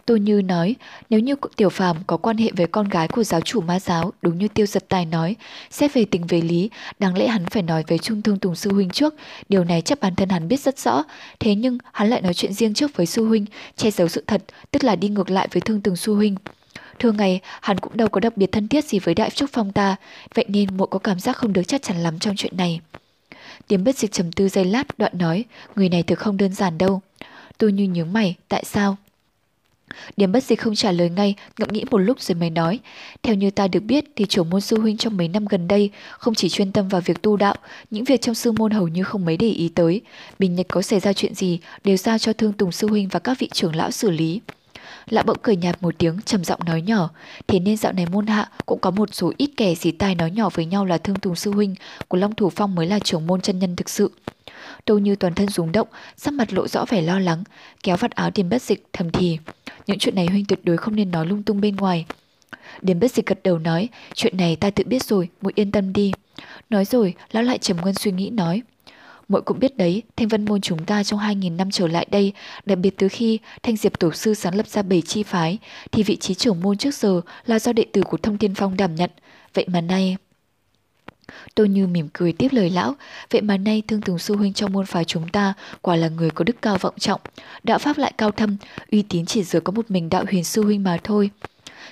Tô 0.06 0.16
Như 0.16 0.42
nói, 0.42 0.76
nếu 1.10 1.20
như 1.20 1.36
Tiểu 1.56 1.70
Phàm 1.70 1.98
có 2.08 2.18
quan 2.18 2.38
hệ 2.38 2.52
với 2.58 2.68
con 2.68 2.90
gái 2.90 3.08
của 3.08 3.24
giáo 3.24 3.42
chủ 3.42 3.62
ma 3.62 3.80
giáo, 3.80 4.14
đúng 4.22 4.38
như 4.38 4.48
Tiêu 4.48 4.66
Giật 4.66 4.84
Tài 4.90 5.06
nói, 5.06 5.36
xét 5.70 5.94
về 5.94 6.06
tình 6.06 6.28
về 6.28 6.42
lý, 6.42 6.70
đáng 7.00 7.18
lẽ 7.18 7.28
hắn 7.28 7.46
phải 7.46 7.64
nói 7.64 7.84
với 7.88 7.98
Trung 7.98 8.22
Thương 8.22 8.40
Tùng 8.40 8.56
Sư 8.56 8.74
Huynh 8.74 8.90
trước, 8.90 9.16
điều 9.50 9.64
này 9.64 9.82
chắc 9.82 10.00
bản 10.00 10.16
thân 10.16 10.30
hắn 10.30 10.48
biết 10.48 10.60
rất 10.60 10.80
rõ, 10.80 11.04
thế 11.40 11.56
nhưng 11.56 11.78
hắn 11.92 12.10
lại 12.10 12.22
nói 12.22 12.34
chuyện 12.34 12.54
riêng 12.54 12.74
trước 12.74 12.98
với 12.98 13.06
Sư 13.06 13.26
Huynh, 13.26 13.46
che 13.76 13.92
giấu 13.92 14.08
sự 14.08 14.24
thật, 14.28 14.44
tức 14.72 14.84
là 14.84 14.96
đi 14.96 15.10
ngược 15.10 15.30
lại 15.30 15.48
với 15.52 15.62
Thương 15.62 15.82
Tùng 15.82 15.96
Sư 15.96 16.14
Huynh. 16.14 16.36
Thường 17.00 17.18
ngày, 17.18 17.40
hắn 17.62 17.78
cũng 17.78 17.98
đâu 17.98 18.08
có 18.08 18.20
đặc 18.20 18.38
biệt 18.38 18.52
thân 18.52 18.68
thiết 18.68 18.86
gì 18.86 19.00
với 19.00 19.16
Đại 19.16 19.30
Trúc 19.30 19.50
Phong 19.54 19.72
ta, 19.72 19.96
vậy 20.36 20.46
nên 20.48 20.78
muội 20.78 20.88
có 20.88 21.00
cảm 21.00 21.20
giác 21.20 21.38
không 21.38 21.54
được 21.54 21.64
chắc 21.68 21.82
chắn 21.82 21.98
lắm 21.98 22.20
trong 22.20 22.36
chuyện 22.36 22.58
này. 22.58 22.80
Tiếm 23.68 23.84
bất 23.84 23.98
dịch 23.98 24.12
trầm 24.12 24.32
tư 24.32 24.50
giây 24.50 24.66
lát, 24.66 24.98
đoạn 24.98 25.18
nói, 25.18 25.46
người 25.76 25.90
này 25.90 26.04
thực 26.04 26.20
không 26.20 26.38
đơn 26.38 26.54
giản 26.54 26.78
đâu. 26.78 27.02
Tôi 27.58 27.72
như 27.72 27.84
nhướng 27.88 28.14
mày, 28.14 28.36
tại 28.48 28.64
sao? 28.66 28.98
Điểm 30.18 30.32
bất 30.32 30.44
dịch 30.44 30.62
không 30.62 30.76
trả 30.76 30.92
lời 30.92 31.10
ngay, 31.10 31.36
ngẫm 31.60 31.70
nghĩ 31.72 31.86
một 31.92 31.98
lúc 31.98 32.22
rồi 32.22 32.36
mới 32.36 32.50
nói. 32.50 32.80
Theo 33.24 33.36
như 33.36 33.52
ta 33.52 33.68
được 33.68 33.80
biết 33.80 34.06
thì 34.16 34.26
chủ 34.26 34.44
môn 34.44 34.62
sư 34.62 34.80
huynh 34.80 34.98
trong 34.98 35.18
mấy 35.18 35.28
năm 35.28 35.46
gần 35.46 35.68
đây 35.68 35.90
không 36.12 36.36
chỉ 36.36 36.50
chuyên 36.50 36.72
tâm 36.72 36.88
vào 36.88 37.02
việc 37.02 37.22
tu 37.22 37.38
đạo, 37.38 37.56
những 37.92 38.04
việc 38.04 38.22
trong 38.22 38.36
sư 38.36 38.52
môn 38.52 38.72
hầu 38.72 38.88
như 38.88 39.04
không 39.04 39.26
mấy 39.26 39.38
để 39.38 39.48
ý 39.48 39.70
tới. 39.76 40.02
Bình 40.40 40.56
Nhật 40.56 40.66
có 40.70 40.82
xảy 40.82 41.00
ra 41.00 41.14
chuyện 41.14 41.36
gì 41.36 41.60
đều 41.84 41.98
giao 41.98 42.18
cho 42.18 42.34
thương 42.34 42.54
tùng 42.54 42.72
sư 42.72 42.88
huynh 42.88 43.08
và 43.08 43.20
các 43.20 43.40
vị 43.40 43.50
trưởng 43.54 43.76
lão 43.76 43.92
xử 43.92 44.12
lý. 44.12 44.42
Lão 45.10 45.24
bỗng 45.24 45.38
cười 45.42 45.56
nhạt 45.56 45.84
một 45.84 45.96
tiếng 45.98 46.18
trầm 46.26 46.44
giọng 46.44 46.60
nói 46.66 46.82
nhỏ, 46.82 47.10
thế 47.48 47.60
nên 47.60 47.78
dạo 47.78 47.94
này 47.94 48.06
môn 48.06 48.28
hạ 48.28 48.50
cũng 48.66 48.80
có 48.80 48.92
một 48.92 49.10
số 49.12 49.34
ít 49.38 49.52
kẻ 49.58 49.76
dì 49.76 49.92
tai 49.92 50.16
nói 50.16 50.32
nhỏ 50.32 50.50
với 50.54 50.66
nhau 50.66 50.86
là 50.86 50.98
thương 50.98 51.16
tùng 51.16 51.36
sư 51.36 51.52
huynh 51.52 51.76
của 52.08 52.18
Long 52.18 52.36
Thủ 52.36 52.50
Phong 52.50 52.76
mới 52.76 52.88
là 52.88 53.00
trưởng 53.00 53.28
môn 53.28 53.42
chân 53.42 53.60
nhân 53.60 53.76
thực 53.76 53.90
sự. 53.90 54.12
Đâu 54.86 55.00
như 55.00 55.16
toàn 55.16 55.34
thân 55.34 55.50
rúng 55.50 55.72
động, 55.72 55.88
sắc 56.18 56.34
mặt 56.34 56.54
lộ 56.54 56.68
rõ 56.68 56.86
vẻ 56.90 57.02
lo 57.02 57.20
lắng, 57.20 57.44
kéo 57.84 57.98
vạt 57.98 58.12
áo 58.12 58.32
tiền 58.32 58.50
bất 58.50 58.62
dịch 58.62 58.86
thầm 58.94 59.12
thì. 59.12 59.38
Những 59.88 60.00
chuyện 60.00 60.16
này 60.16 60.26
huynh 60.26 60.46
tuyệt 60.46 60.60
đối 60.64 60.78
không 60.78 60.96
nên 60.96 61.12
nói 61.12 61.26
lung 61.26 61.44
tung 61.44 61.62
bên 61.62 61.76
ngoài. 61.76 62.06
Điềm 62.82 63.00
bất 63.00 63.12
dịch 63.12 63.26
gật 63.26 63.44
đầu 63.44 63.60
nói, 63.60 63.90
chuyện 64.14 64.38
này 64.38 64.56
ta 64.56 64.70
tự 64.70 64.84
biết 64.84 65.04
rồi, 65.04 65.30
muội 65.42 65.54
yên 65.56 65.72
tâm 65.72 65.94
đi. 65.94 66.12
Nói 66.70 66.86
rồi, 66.86 67.14
lão 67.32 67.44
lại 67.44 67.58
trầm 67.58 67.78
ngân 67.84 67.94
suy 67.94 68.12
nghĩ 68.12 68.30
nói. 68.30 68.62
Muội 69.28 69.42
cũng 69.42 69.60
biết 69.60 69.78
đấy, 69.78 70.04
Thanh 70.16 70.28
Vân 70.28 70.46
Môn 70.46 70.62
chúng 70.62 70.86
ta 70.86 71.04
trong 71.04 71.20
2.000 71.20 71.56
năm 71.56 71.72
trở 71.72 71.88
lại 71.88 72.08
đây, 72.12 72.34
đặc 72.66 72.78
biệt 72.78 72.98
từ 72.98 73.08
khi 73.08 73.40
Thanh 73.64 73.78
Diệp 73.78 74.00
Tổ 74.00 74.12
Sư 74.12 74.34
sáng 74.34 74.56
lập 74.56 74.68
ra 74.68 74.82
bảy 74.82 75.02
chi 75.02 75.24
phái, 75.24 75.58
thì 75.92 76.04
vị 76.04 76.16
trí 76.16 76.34
trưởng 76.34 76.62
môn 76.62 76.78
trước 76.78 76.94
giờ 76.94 77.22
là 77.46 77.60
do 77.60 77.74
đệ 77.74 77.86
tử 77.92 78.02
của 78.02 78.18
Thông 78.18 78.38
Thiên 78.38 78.56
Phong 78.56 78.78
đảm 78.78 78.96
nhận. 78.96 79.10
Vậy 79.54 79.66
mà 79.68 79.82
nay 79.82 80.18
tôi 81.56 81.70
Như 81.70 81.88
mỉm 81.88 82.08
cười 82.14 82.34
tiếp 82.34 82.48
lời 82.52 82.70
lão, 82.70 82.96
vậy 83.32 83.42
mà 83.42 83.58
nay 83.58 83.84
thương 83.88 84.02
tùng 84.02 84.20
sư 84.20 84.36
huynh 84.36 84.54
trong 84.54 84.74
môn 84.74 84.86
phái 84.86 85.06
chúng 85.06 85.30
ta 85.30 85.54
quả 85.82 85.96
là 85.96 86.08
người 86.08 86.30
có 86.30 86.44
đức 86.44 86.56
cao 86.62 86.78
vọng 86.78 86.94
trọng, 87.00 87.22
đạo 87.64 87.80
pháp 87.80 87.98
lại 87.98 88.14
cao 88.18 88.32
thâm, 88.32 88.58
uy 88.92 89.02
tín 89.02 89.26
chỉ 89.26 89.44
dựa 89.44 89.60
có 89.60 89.72
một 89.72 89.92
mình 89.92 90.10
đạo 90.10 90.26
huyền 90.32 90.44
sư 90.44 90.64
huynh 90.64 90.84
mà 90.84 90.98
thôi. 91.04 91.30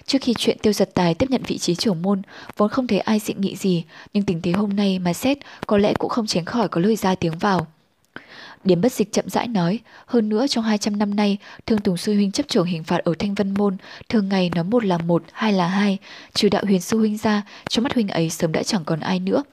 Trước 0.05 0.17
khi 0.21 0.33
chuyện 0.37 0.57
tiêu 0.61 0.73
giật 0.73 0.89
tài 0.93 1.13
tiếp 1.13 1.29
nhận 1.29 1.41
vị 1.47 1.57
trí 1.57 1.75
trưởng 1.75 2.01
môn, 2.01 2.21
vốn 2.57 2.69
không 2.69 2.87
thấy 2.87 2.99
ai 2.99 3.19
dị 3.19 3.33
nghị 3.33 3.55
gì, 3.55 3.83
nhưng 4.13 4.23
tình 4.23 4.41
thế 4.41 4.51
hôm 4.51 4.75
nay 4.75 4.99
mà 4.99 5.13
xét 5.13 5.37
có 5.67 5.77
lẽ 5.77 5.93
cũng 5.99 6.09
không 6.09 6.27
tránh 6.27 6.45
khỏi 6.45 6.67
có 6.67 6.81
lời 6.81 6.95
ra 6.95 7.15
tiếng 7.15 7.37
vào. 7.37 7.67
Điểm 8.63 8.81
bất 8.81 8.91
dịch 8.91 9.11
chậm 9.11 9.29
rãi 9.29 9.47
nói, 9.47 9.79
hơn 10.05 10.29
nữa 10.29 10.47
trong 10.47 10.63
200 10.63 10.99
năm 10.99 11.15
nay, 11.15 11.37
Thương 11.65 11.79
Tùng 11.79 11.97
Sư 11.97 12.13
Huynh 12.13 12.31
chấp 12.31 12.47
trưởng 12.47 12.65
hình 12.65 12.83
phạt 12.83 12.97
ở 13.03 13.13
Thanh 13.19 13.33
Vân 13.33 13.53
Môn, 13.53 13.77
thường 14.09 14.29
ngày 14.29 14.51
nói 14.55 14.63
một 14.63 14.85
là 14.85 14.97
một, 14.97 15.23
hai 15.31 15.53
là 15.53 15.67
hai, 15.67 15.97
trừ 16.33 16.49
đạo 16.49 16.63
huyền 16.65 16.81
Sư 16.81 16.97
Huynh 16.97 17.17
ra, 17.17 17.43
trong 17.69 17.83
mắt 17.83 17.93
Huynh 17.93 18.07
ấy 18.07 18.29
sớm 18.29 18.51
đã 18.51 18.63
chẳng 18.63 18.85
còn 18.85 18.99
ai 18.99 19.19
nữa. 19.19 19.43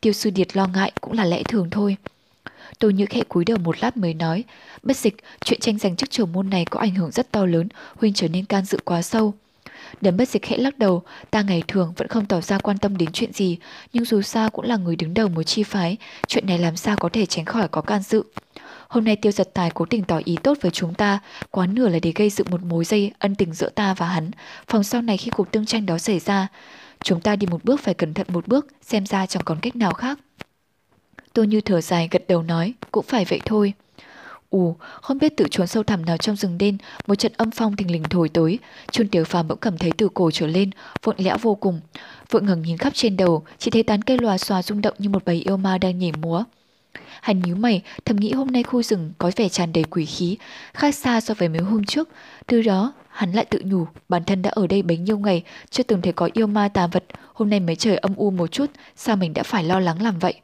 Tiêu 0.00 0.12
Sư 0.12 0.30
Điệt 0.30 0.56
lo 0.56 0.66
ngại 0.66 0.92
cũng 1.00 1.12
là 1.12 1.24
lẽ 1.24 1.42
thường 1.42 1.70
thôi. 1.70 1.96
Tôi 2.78 2.92
như 2.92 3.06
khẽ 3.06 3.22
cúi 3.28 3.44
đầu 3.44 3.58
một 3.58 3.76
lát 3.80 3.96
mới 3.96 4.14
nói, 4.14 4.44
bất 4.82 4.96
dịch, 4.96 5.16
chuyện 5.44 5.60
tranh 5.60 5.78
giành 5.78 5.96
chức 5.96 6.10
trưởng 6.10 6.32
môn 6.32 6.50
này 6.50 6.64
có 6.64 6.80
ảnh 6.80 6.94
hưởng 6.94 7.10
rất 7.10 7.32
to 7.32 7.46
lớn, 7.46 7.68
Huynh 7.96 8.12
trở 8.12 8.28
nên 8.28 8.44
can 8.44 8.64
dự 8.64 8.78
quá 8.84 9.02
sâu. 9.02 9.34
Đấm 10.00 10.16
bất 10.16 10.28
dịch 10.28 10.42
khẽ 10.42 10.56
lắc 10.56 10.78
đầu, 10.78 11.02
ta 11.30 11.42
ngày 11.42 11.62
thường 11.68 11.92
vẫn 11.96 12.08
không 12.08 12.26
tỏ 12.26 12.40
ra 12.40 12.58
quan 12.58 12.78
tâm 12.78 12.96
đến 12.96 13.12
chuyện 13.12 13.32
gì, 13.32 13.58
nhưng 13.92 14.04
dù 14.04 14.22
sao 14.22 14.50
cũng 14.50 14.64
là 14.64 14.76
người 14.76 14.96
đứng 14.96 15.14
đầu 15.14 15.28
một 15.28 15.42
chi 15.42 15.62
phái, 15.62 15.96
chuyện 16.28 16.46
này 16.46 16.58
làm 16.58 16.76
sao 16.76 16.96
có 16.96 17.08
thể 17.08 17.26
tránh 17.26 17.44
khỏi 17.44 17.68
có 17.68 17.80
can 17.80 18.02
dự. 18.02 18.22
Hôm 18.88 19.04
nay 19.04 19.16
tiêu 19.16 19.32
giật 19.32 19.48
tài 19.54 19.70
cố 19.70 19.84
tình 19.84 20.04
tỏ 20.04 20.20
ý 20.24 20.36
tốt 20.42 20.58
với 20.60 20.70
chúng 20.70 20.94
ta, 20.94 21.18
quá 21.50 21.66
nửa 21.66 21.88
là 21.88 21.98
để 22.02 22.12
gây 22.14 22.30
dựng 22.30 22.46
một 22.50 22.62
mối 22.62 22.84
dây 22.84 23.12
ân 23.18 23.34
tình 23.34 23.52
giữa 23.52 23.68
ta 23.68 23.94
và 23.94 24.06
hắn, 24.06 24.30
phòng 24.68 24.84
sau 24.84 25.02
này 25.02 25.16
khi 25.16 25.30
cuộc 25.30 25.50
tương 25.50 25.66
tranh 25.66 25.86
đó 25.86 25.98
xảy 25.98 26.18
ra. 26.18 26.48
Chúng 27.02 27.20
ta 27.20 27.36
đi 27.36 27.46
một 27.46 27.64
bước 27.64 27.80
phải 27.80 27.94
cẩn 27.94 28.14
thận 28.14 28.26
một 28.30 28.48
bước, 28.48 28.66
xem 28.82 29.06
ra 29.06 29.26
chẳng 29.26 29.42
còn 29.44 29.58
cách 29.60 29.76
nào 29.76 29.92
khác. 29.92 30.18
Tôi 31.32 31.46
như 31.46 31.60
thở 31.60 31.80
dài 31.80 32.08
gật 32.10 32.22
đầu 32.28 32.42
nói, 32.42 32.74
cũng 32.90 33.04
phải 33.08 33.24
vậy 33.24 33.40
thôi. 33.44 33.72
Ù, 34.56 34.76
không 35.02 35.18
biết 35.18 35.36
tự 35.36 35.44
trốn 35.50 35.66
sâu 35.66 35.82
thẳm 35.82 36.04
nào 36.04 36.16
trong 36.16 36.36
rừng 36.36 36.58
đen, 36.58 36.78
một 37.06 37.14
trận 37.14 37.32
âm 37.36 37.50
phong 37.50 37.76
thình 37.76 37.90
lình 37.90 38.02
thổi 38.02 38.28
tới, 38.28 38.58
Chuân 38.90 39.08
Tiểu 39.08 39.24
Phàm 39.24 39.48
bỗng 39.48 39.58
cảm 39.58 39.78
thấy 39.78 39.92
từ 39.98 40.08
cổ 40.14 40.30
trở 40.30 40.46
lên, 40.46 40.70
vội 41.02 41.14
lẽo 41.18 41.36
vô 41.42 41.54
cùng. 41.54 41.80
Vội 42.30 42.42
ngẩng 42.42 42.62
nhìn 42.62 42.78
khắp 42.78 42.94
trên 42.94 43.16
đầu, 43.16 43.42
chỉ 43.58 43.70
thấy 43.70 43.82
tán 43.82 44.02
cây 44.02 44.18
lòa 44.18 44.38
xòa 44.38 44.62
rung 44.62 44.80
động 44.80 44.94
như 44.98 45.08
một 45.08 45.24
bầy 45.24 45.36
yêu 45.36 45.56
ma 45.56 45.78
đang 45.78 45.98
nhảy 45.98 46.12
múa. 46.12 46.44
Hắn 47.20 47.40
nhíu 47.42 47.56
mày, 47.56 47.82
thầm 48.04 48.16
nghĩ 48.16 48.32
hôm 48.32 48.46
nay 48.50 48.62
khu 48.62 48.82
rừng 48.82 49.12
có 49.18 49.30
vẻ 49.36 49.48
tràn 49.48 49.72
đầy 49.72 49.84
quỷ 49.84 50.04
khí, 50.04 50.36
khác 50.74 50.94
xa 50.94 51.20
so 51.20 51.34
với 51.34 51.48
mấy 51.48 51.60
hôm 51.60 51.84
trước. 51.84 52.08
Từ 52.46 52.62
đó, 52.62 52.92
hắn 53.08 53.32
lại 53.32 53.44
tự 53.44 53.62
nhủ, 53.64 53.86
bản 54.08 54.24
thân 54.24 54.42
đã 54.42 54.50
ở 54.50 54.66
đây 54.66 54.82
bấy 54.82 54.96
nhiêu 54.96 55.18
ngày, 55.18 55.42
chưa 55.70 55.82
từng 55.82 56.02
thấy 56.02 56.12
có 56.12 56.28
yêu 56.32 56.46
ma 56.46 56.68
tà 56.68 56.86
vật, 56.86 57.04
hôm 57.34 57.50
nay 57.50 57.60
mới 57.60 57.76
trời 57.76 57.96
âm 57.96 58.14
u 58.16 58.30
một 58.30 58.46
chút, 58.46 58.70
sao 58.96 59.16
mình 59.16 59.34
đã 59.34 59.42
phải 59.42 59.64
lo 59.64 59.80
lắng 59.80 60.02
làm 60.02 60.18
vậy? 60.18 60.34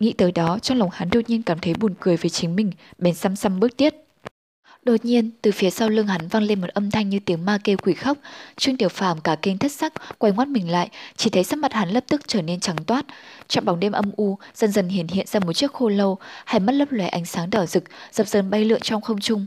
Nghĩ 0.00 0.12
tới 0.12 0.32
đó, 0.32 0.58
trong 0.58 0.78
lòng 0.78 0.90
hắn 0.92 1.10
đột 1.10 1.20
nhiên 1.28 1.42
cảm 1.42 1.58
thấy 1.58 1.74
buồn 1.74 1.94
cười 2.00 2.16
với 2.16 2.30
chính 2.30 2.56
mình, 2.56 2.72
bèn 2.98 3.14
xăm 3.14 3.36
xăm 3.36 3.60
bước 3.60 3.76
tiết. 3.76 3.94
Đột 4.82 5.04
nhiên, 5.04 5.30
từ 5.42 5.52
phía 5.52 5.70
sau 5.70 5.88
lưng 5.88 6.06
hắn 6.06 6.28
vang 6.28 6.42
lên 6.42 6.60
một 6.60 6.68
âm 6.68 6.90
thanh 6.90 7.08
như 7.08 7.18
tiếng 7.18 7.44
ma 7.44 7.58
kêu 7.64 7.76
quỷ 7.82 7.94
khóc. 7.94 8.18
Trương 8.56 8.76
Tiểu 8.76 8.88
Phàm 8.88 9.20
cả 9.20 9.36
kinh 9.42 9.58
thất 9.58 9.72
sắc, 9.72 9.92
quay 10.18 10.32
ngoắt 10.32 10.48
mình 10.48 10.70
lại, 10.70 10.88
chỉ 11.16 11.30
thấy 11.30 11.44
sắc 11.44 11.58
mặt 11.58 11.72
hắn 11.72 11.88
lập 11.90 12.04
tức 12.08 12.22
trở 12.26 12.42
nên 12.42 12.60
trắng 12.60 12.76
toát. 12.86 13.06
Trong 13.48 13.64
bóng 13.64 13.80
đêm 13.80 13.92
âm 13.92 14.10
u, 14.16 14.38
dần 14.54 14.72
dần 14.72 14.88
hiện 14.88 15.08
hiện 15.08 15.26
ra 15.26 15.40
một 15.40 15.52
chiếc 15.52 15.72
khô 15.72 15.88
lâu, 15.88 16.18
hai 16.44 16.60
mắt 16.60 16.72
lấp 16.72 16.92
lóe 16.92 17.06
ánh 17.06 17.24
sáng 17.24 17.50
đỏ 17.50 17.66
rực, 17.66 17.84
dập 18.12 18.28
dần 18.28 18.50
bay 18.50 18.64
lượn 18.64 18.80
trong 18.80 19.02
không 19.02 19.20
trung. 19.20 19.46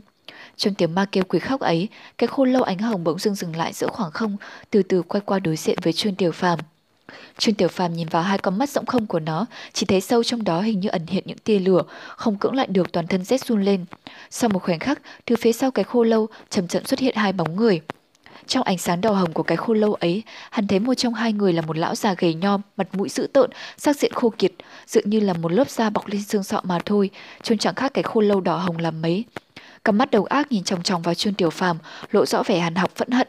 Trong 0.56 0.74
tiếng 0.74 0.94
ma 0.94 1.06
kêu 1.12 1.24
quỷ 1.24 1.38
khóc 1.38 1.60
ấy, 1.60 1.88
cái 2.18 2.26
khô 2.26 2.44
lâu 2.44 2.62
ánh 2.62 2.78
hồng 2.78 3.04
bỗng 3.04 3.18
dưng 3.18 3.34
dừng 3.34 3.56
lại 3.56 3.72
giữa 3.72 3.86
khoảng 3.86 4.10
không, 4.10 4.36
từ 4.70 4.82
từ 4.82 5.02
quay 5.02 5.20
qua 5.20 5.38
đối 5.38 5.56
diện 5.56 5.78
với 5.82 5.92
Trương 5.92 6.14
Tiểu 6.14 6.32
Phàm. 6.32 6.58
Trương 7.38 7.54
Tiểu 7.54 7.68
Phàm 7.68 7.92
nhìn 7.92 8.08
vào 8.08 8.22
hai 8.22 8.38
con 8.38 8.58
mắt 8.58 8.70
rỗng 8.70 8.86
không 8.86 9.06
của 9.06 9.20
nó, 9.20 9.46
chỉ 9.72 9.86
thấy 9.86 10.00
sâu 10.00 10.24
trong 10.24 10.44
đó 10.44 10.60
hình 10.60 10.80
như 10.80 10.88
ẩn 10.88 11.06
hiện 11.06 11.24
những 11.26 11.38
tia 11.38 11.58
lửa, 11.58 11.82
không 12.16 12.38
cưỡng 12.38 12.54
lại 12.54 12.66
được 12.66 12.92
toàn 12.92 13.06
thân 13.06 13.24
rét 13.24 13.44
run 13.44 13.62
lên. 13.62 13.84
Sau 14.30 14.50
một 14.50 14.62
khoảnh 14.62 14.78
khắc, 14.78 15.00
từ 15.24 15.36
phía 15.36 15.52
sau 15.52 15.70
cái 15.70 15.84
khô 15.84 16.02
lâu 16.02 16.26
chậm 16.50 16.68
chậm 16.68 16.84
xuất 16.84 17.00
hiện 17.00 17.16
hai 17.16 17.32
bóng 17.32 17.56
người. 17.56 17.80
Trong 18.46 18.62
ánh 18.62 18.78
sáng 18.78 19.00
đỏ 19.00 19.10
hồng 19.10 19.32
của 19.32 19.42
cái 19.42 19.56
khô 19.56 19.74
lâu 19.74 19.94
ấy, 19.94 20.22
hắn 20.50 20.66
thấy 20.66 20.78
một 20.78 20.94
trong 20.94 21.14
hai 21.14 21.32
người 21.32 21.52
là 21.52 21.62
một 21.62 21.76
lão 21.76 21.94
già 21.94 22.14
gầy 22.18 22.34
nhom, 22.34 22.60
mặt 22.76 22.88
mũi 22.92 23.08
dữ 23.08 23.26
tợn, 23.32 23.50
sắc 23.76 23.96
diện 23.96 24.12
khô 24.12 24.32
kiệt, 24.38 24.52
dường 24.86 25.10
như 25.10 25.20
là 25.20 25.32
một 25.32 25.52
lớp 25.52 25.70
da 25.70 25.90
bọc 25.90 26.08
lên 26.08 26.22
xương 26.22 26.42
sọ 26.42 26.60
mà 26.64 26.78
thôi, 26.84 27.10
trông 27.42 27.58
chẳng 27.58 27.74
khác 27.74 27.94
cái 27.94 28.02
khô 28.02 28.20
lâu 28.20 28.40
đỏ 28.40 28.56
hồng 28.56 28.78
làm 28.78 29.02
mấy. 29.02 29.24
Cầm 29.82 29.98
mắt 29.98 30.10
đầu 30.10 30.24
ác 30.24 30.52
nhìn 30.52 30.64
chòng 30.64 30.82
chòng 30.82 31.02
vào 31.02 31.14
Trương 31.14 31.34
Tiểu 31.34 31.50
Phàm, 31.50 31.78
lộ 32.10 32.26
rõ 32.26 32.42
vẻ 32.46 32.58
hàn 32.58 32.74
học 32.74 32.90
phẫn 32.96 33.10
hận. 33.10 33.28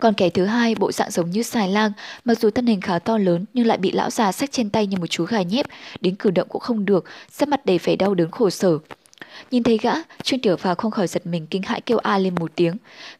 Còn 0.00 0.14
kẻ 0.14 0.30
thứ 0.30 0.44
hai 0.44 0.74
bộ 0.74 0.92
dạng 0.92 1.10
giống 1.10 1.30
như 1.30 1.42
xài 1.42 1.68
lang, 1.68 1.92
mặc 2.24 2.38
dù 2.38 2.50
thân 2.50 2.66
hình 2.66 2.80
khá 2.80 2.98
to 2.98 3.18
lớn 3.18 3.44
nhưng 3.54 3.66
lại 3.66 3.78
bị 3.78 3.92
lão 3.92 4.10
già 4.10 4.32
xách 4.32 4.52
trên 4.52 4.70
tay 4.70 4.86
như 4.86 4.96
một 4.96 5.06
chú 5.06 5.24
gà 5.24 5.42
nhép, 5.42 5.66
đến 6.00 6.14
cử 6.14 6.30
động 6.30 6.48
cũng 6.48 6.60
không 6.60 6.84
được, 6.84 7.04
sắc 7.30 7.48
mặt 7.48 7.66
đầy 7.66 7.78
vẻ 7.78 7.96
đau 7.96 8.14
đớn 8.14 8.30
khổ 8.30 8.50
sở. 8.50 8.78
Nhìn 9.50 9.62
thấy 9.62 9.78
gã, 9.78 9.92
Trương 10.22 10.40
Tiểu 10.40 10.56
Phàm 10.56 10.76
không 10.76 10.90
khỏi 10.90 11.06
giật 11.06 11.26
mình 11.26 11.46
kinh 11.46 11.62
hãi 11.62 11.80
kêu 11.80 11.98
a 11.98 12.18
lên 12.18 12.34
một 12.34 12.50
tiếng. 12.54 12.76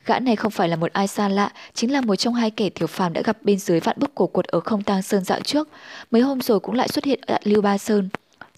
Gã 0.07 0.19
này 0.19 0.37
không 0.37 0.51
phải 0.51 0.69
là 0.69 0.77
một 0.77 0.93
ai 0.93 1.07
xa 1.07 1.29
lạ, 1.29 1.53
chính 1.75 1.93
là 1.93 2.01
một 2.01 2.17
trong 2.17 2.35
hai 2.35 2.51
kẻ 2.51 2.71
Tiểu 2.71 2.87
Phàm 2.87 3.13
đã 3.13 3.23
gặp 3.23 3.37
bên 3.43 3.59
dưới 3.59 3.81
vạn 3.81 3.97
bức 3.99 4.15
cổ 4.15 4.27
quật 4.27 4.47
ở 4.47 4.61
không 4.61 4.83
tang 4.83 5.03
sơn 5.03 5.25
dạo 5.25 5.41
trước. 5.41 5.69
Mấy 6.11 6.23
hôm 6.23 6.41
rồi 6.41 6.61
cũng 6.61 6.75
lại 6.75 6.89
xuất 6.89 7.05
hiện 7.05 7.21
ở 7.27 7.39
Lưu 7.45 7.63
Ba 7.63 7.79
Sơn. 7.79 8.09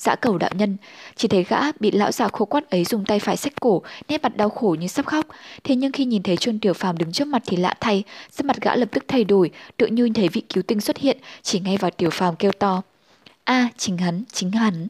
Dã 0.05 0.15
cầu 0.15 0.39
đạo 0.39 0.51
nhân, 0.55 0.77
chỉ 1.17 1.29
thấy 1.29 1.45
gã 1.45 1.73
bị 1.81 1.91
lão 1.91 2.13
già 2.13 2.29
khô 2.29 2.45
quắt 2.45 2.71
ấy 2.71 2.85
dùng 2.85 3.05
tay 3.05 3.19
phải 3.19 3.37
xách 3.37 3.61
cổ, 3.61 3.83
nét 4.09 4.23
mặt 4.23 4.37
đau 4.37 4.51
khổ 4.51 4.77
như 4.81 4.87
sắp 4.87 5.07
khóc. 5.07 5.27
Thế 5.65 5.77
nhưng 5.77 5.93
khi 5.93 6.05
nhìn 6.05 6.23
thấy 6.23 6.37
Trương 6.37 6.59
Tiểu 6.59 6.73
Phàm 6.73 6.99
đứng 6.99 7.13
trước 7.13 7.29
mặt 7.29 7.43
thì 7.47 7.57
lạ 7.57 7.75
thay, 7.81 8.03
sắc 8.31 8.47
mặt 8.47 8.57
gã 8.61 8.77
lập 8.77 8.89
tức 8.93 9.05
thay 9.09 9.25
đổi, 9.25 9.51
tự 9.77 9.87
như 9.87 10.09
thấy 10.15 10.29
vị 10.29 10.41
cứu 10.41 10.63
tinh 10.63 10.81
xuất 10.81 10.97
hiện, 10.97 11.19
chỉ 11.43 11.61
ngay 11.61 11.77
vào 11.77 11.91
Tiểu 11.91 12.11
Phàm 12.11 12.37
kêu 12.37 12.53
to. 12.53 12.83
A, 13.45 13.69
chính 13.77 13.99
hắn, 13.99 14.25
chính 14.33 14.51
hắn. 14.51 14.89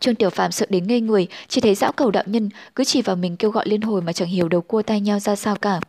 Trương 0.00 0.14
Tiểu 0.14 0.30
Phàm 0.30 0.52
sợ 0.52 0.66
đến 0.68 0.86
ngây 0.86 1.00
người, 1.00 1.26
chỉ 1.48 1.60
thấy 1.60 1.74
dã 1.74 1.90
cầu 1.96 2.10
đạo 2.10 2.24
nhân 2.26 2.50
cứ 2.76 2.84
chỉ 2.84 3.02
vào 3.02 3.16
mình 3.16 3.36
kêu 3.36 3.50
gọi 3.50 3.68
liên 3.68 3.80
hồi 3.80 4.02
mà 4.02 4.12
chẳng 4.12 4.28
hiểu 4.28 4.48
đầu 4.48 4.60
cua 4.60 4.82
tay 4.82 5.00
nhau 5.00 5.20
ra 5.20 5.36
sao 5.36 5.56
cả. 5.56 5.80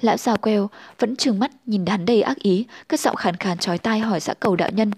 Lão 0.00 0.16
già 0.16 0.36
queo 0.36 0.70
vẫn 0.98 1.16
trừng 1.16 1.38
mắt 1.38 1.50
nhìn 1.66 1.86
hắn 1.86 2.06
đầy 2.06 2.22
ác 2.22 2.36
ý, 2.38 2.66
cất 2.88 3.00
giọng 3.00 3.16
khàn 3.16 3.36
khàn 3.36 3.58
chói 3.58 3.78
tai 3.78 3.98
hỏi 4.00 4.20
dã 4.20 4.34
cầu 4.34 4.56
đạo 4.56 4.70
nhân, 4.72 4.90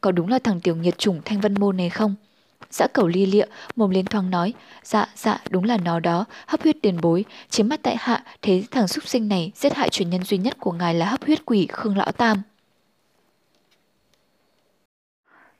có 0.00 0.12
đúng 0.12 0.28
là 0.28 0.38
thằng 0.38 0.60
tiểu 0.60 0.76
nghiệt 0.76 0.98
chủng 0.98 1.20
thanh 1.24 1.40
vân 1.40 1.54
môn 1.54 1.76
này 1.76 1.90
không? 1.90 2.14
Dã 2.70 2.86
cầu 2.86 3.08
lia 3.08 3.26
lịa, 3.26 3.44
mồm 3.76 3.90
lên 3.90 4.04
thoáng 4.04 4.30
nói, 4.30 4.52
dạ, 4.82 5.08
dạ, 5.16 5.40
đúng 5.50 5.64
là 5.64 5.76
nó 5.76 6.00
đó, 6.00 6.24
hấp 6.46 6.62
huyết 6.62 6.76
tiền 6.82 6.98
bối, 7.02 7.24
chiếm 7.50 7.68
mắt 7.68 7.80
tại 7.82 7.96
hạ, 7.98 8.24
thế 8.42 8.64
thằng 8.70 8.88
súc 8.88 9.08
sinh 9.08 9.28
này 9.28 9.52
giết 9.54 9.74
hại 9.74 9.88
truyền 9.90 10.10
nhân 10.10 10.24
duy 10.24 10.38
nhất 10.38 10.56
của 10.60 10.72
ngài 10.72 10.94
là 10.94 11.06
hấp 11.06 11.24
huyết 11.24 11.46
quỷ 11.46 11.66
Khương 11.72 11.96
Lão 11.96 12.12
Tam. 12.12 12.42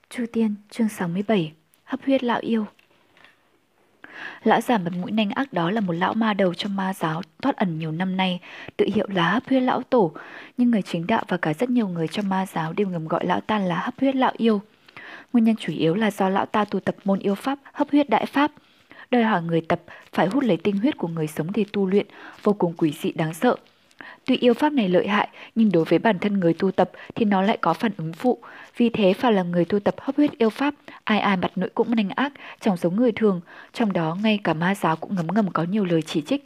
Chu 0.09 0.25
Tiên, 0.33 0.55
chương 0.69 0.89
67, 0.89 1.51
hấp 1.83 1.99
huyết 2.05 2.23
lão 2.23 2.39
yêu. 2.39 2.65
Lão 4.43 4.61
già 4.61 4.77
mặt 4.77 4.93
mũi 5.01 5.11
nanh 5.11 5.29
ác 5.29 5.53
đó 5.53 5.71
là 5.71 5.81
một 5.81 5.93
lão 5.93 6.13
ma 6.13 6.33
đầu 6.33 6.53
trong 6.53 6.75
ma 6.75 6.93
giáo 6.93 7.21
thoát 7.41 7.55
ẩn 7.55 7.79
nhiều 7.79 7.91
năm 7.91 8.17
nay, 8.17 8.39
tự 8.77 8.85
hiệu 8.95 9.07
là 9.09 9.31
hấp 9.31 9.47
huyết 9.49 9.63
lão 9.63 9.81
tổ, 9.83 10.11
nhưng 10.57 10.71
người 10.71 10.81
chính 10.81 11.07
đạo 11.07 11.23
và 11.27 11.37
cả 11.37 11.53
rất 11.53 11.69
nhiều 11.69 11.87
người 11.87 12.07
trong 12.07 12.29
ma 12.29 12.45
giáo 12.45 12.73
đều 12.73 12.87
ngầm 12.87 13.07
gọi 13.07 13.25
lão 13.25 13.41
ta 13.41 13.59
là 13.59 13.75
hấp 13.75 13.93
huyết 13.99 14.15
lão 14.15 14.33
yêu. 14.37 14.61
Nguyên 15.33 15.43
nhân 15.43 15.55
chủ 15.55 15.73
yếu 15.73 15.95
là 15.95 16.11
do 16.11 16.29
lão 16.29 16.45
ta 16.45 16.65
tu 16.65 16.79
tập 16.79 16.95
môn 17.03 17.19
yêu 17.19 17.35
pháp 17.35 17.59
hấp 17.73 17.91
huyết 17.91 18.09
đại 18.09 18.25
pháp, 18.25 18.51
đòi 19.11 19.23
hỏi 19.23 19.41
người 19.41 19.61
tập 19.61 19.81
phải 20.13 20.27
hút 20.27 20.43
lấy 20.43 20.57
tinh 20.57 20.77
huyết 20.77 20.97
của 20.97 21.07
người 21.07 21.27
sống 21.27 21.47
để 21.53 21.65
tu 21.73 21.85
luyện, 21.85 22.05
vô 22.43 22.53
cùng 22.53 22.73
quỷ 22.77 22.93
dị 23.01 23.11
đáng 23.11 23.33
sợ. 23.33 23.55
Tuy 24.25 24.37
yêu 24.37 24.53
pháp 24.53 24.73
này 24.73 24.89
lợi 24.89 25.07
hại, 25.07 25.27
nhưng 25.55 25.71
đối 25.71 25.83
với 25.85 25.99
bản 25.99 26.19
thân 26.19 26.39
người 26.39 26.53
tu 26.53 26.71
tập 26.71 26.91
thì 27.15 27.25
nó 27.25 27.41
lại 27.41 27.57
có 27.61 27.73
phản 27.73 27.91
ứng 27.97 28.13
phụ. 28.13 28.37
Vì 28.77 28.89
thế 28.89 29.13
phải 29.13 29.33
là 29.33 29.43
người 29.43 29.65
tu 29.65 29.79
tập 29.79 29.95
hấp 29.97 30.17
huyết 30.17 30.37
yêu 30.37 30.49
pháp, 30.49 30.73
ai 31.03 31.19
ai 31.19 31.37
mặt 31.37 31.51
nội 31.55 31.69
cũng 31.75 31.95
nanh 31.95 32.09
ác, 32.09 32.33
chẳng 32.59 32.77
giống 32.77 32.95
người 32.95 33.11
thường. 33.11 33.41
Trong 33.73 33.93
đó 33.93 34.17
ngay 34.23 34.39
cả 34.43 34.53
ma 34.53 34.75
giáo 34.75 34.95
cũng 34.95 35.15
ngấm 35.15 35.27
ngầm 35.27 35.51
có 35.51 35.63
nhiều 35.63 35.85
lời 35.85 36.01
chỉ 36.01 36.21
trích. 36.21 36.43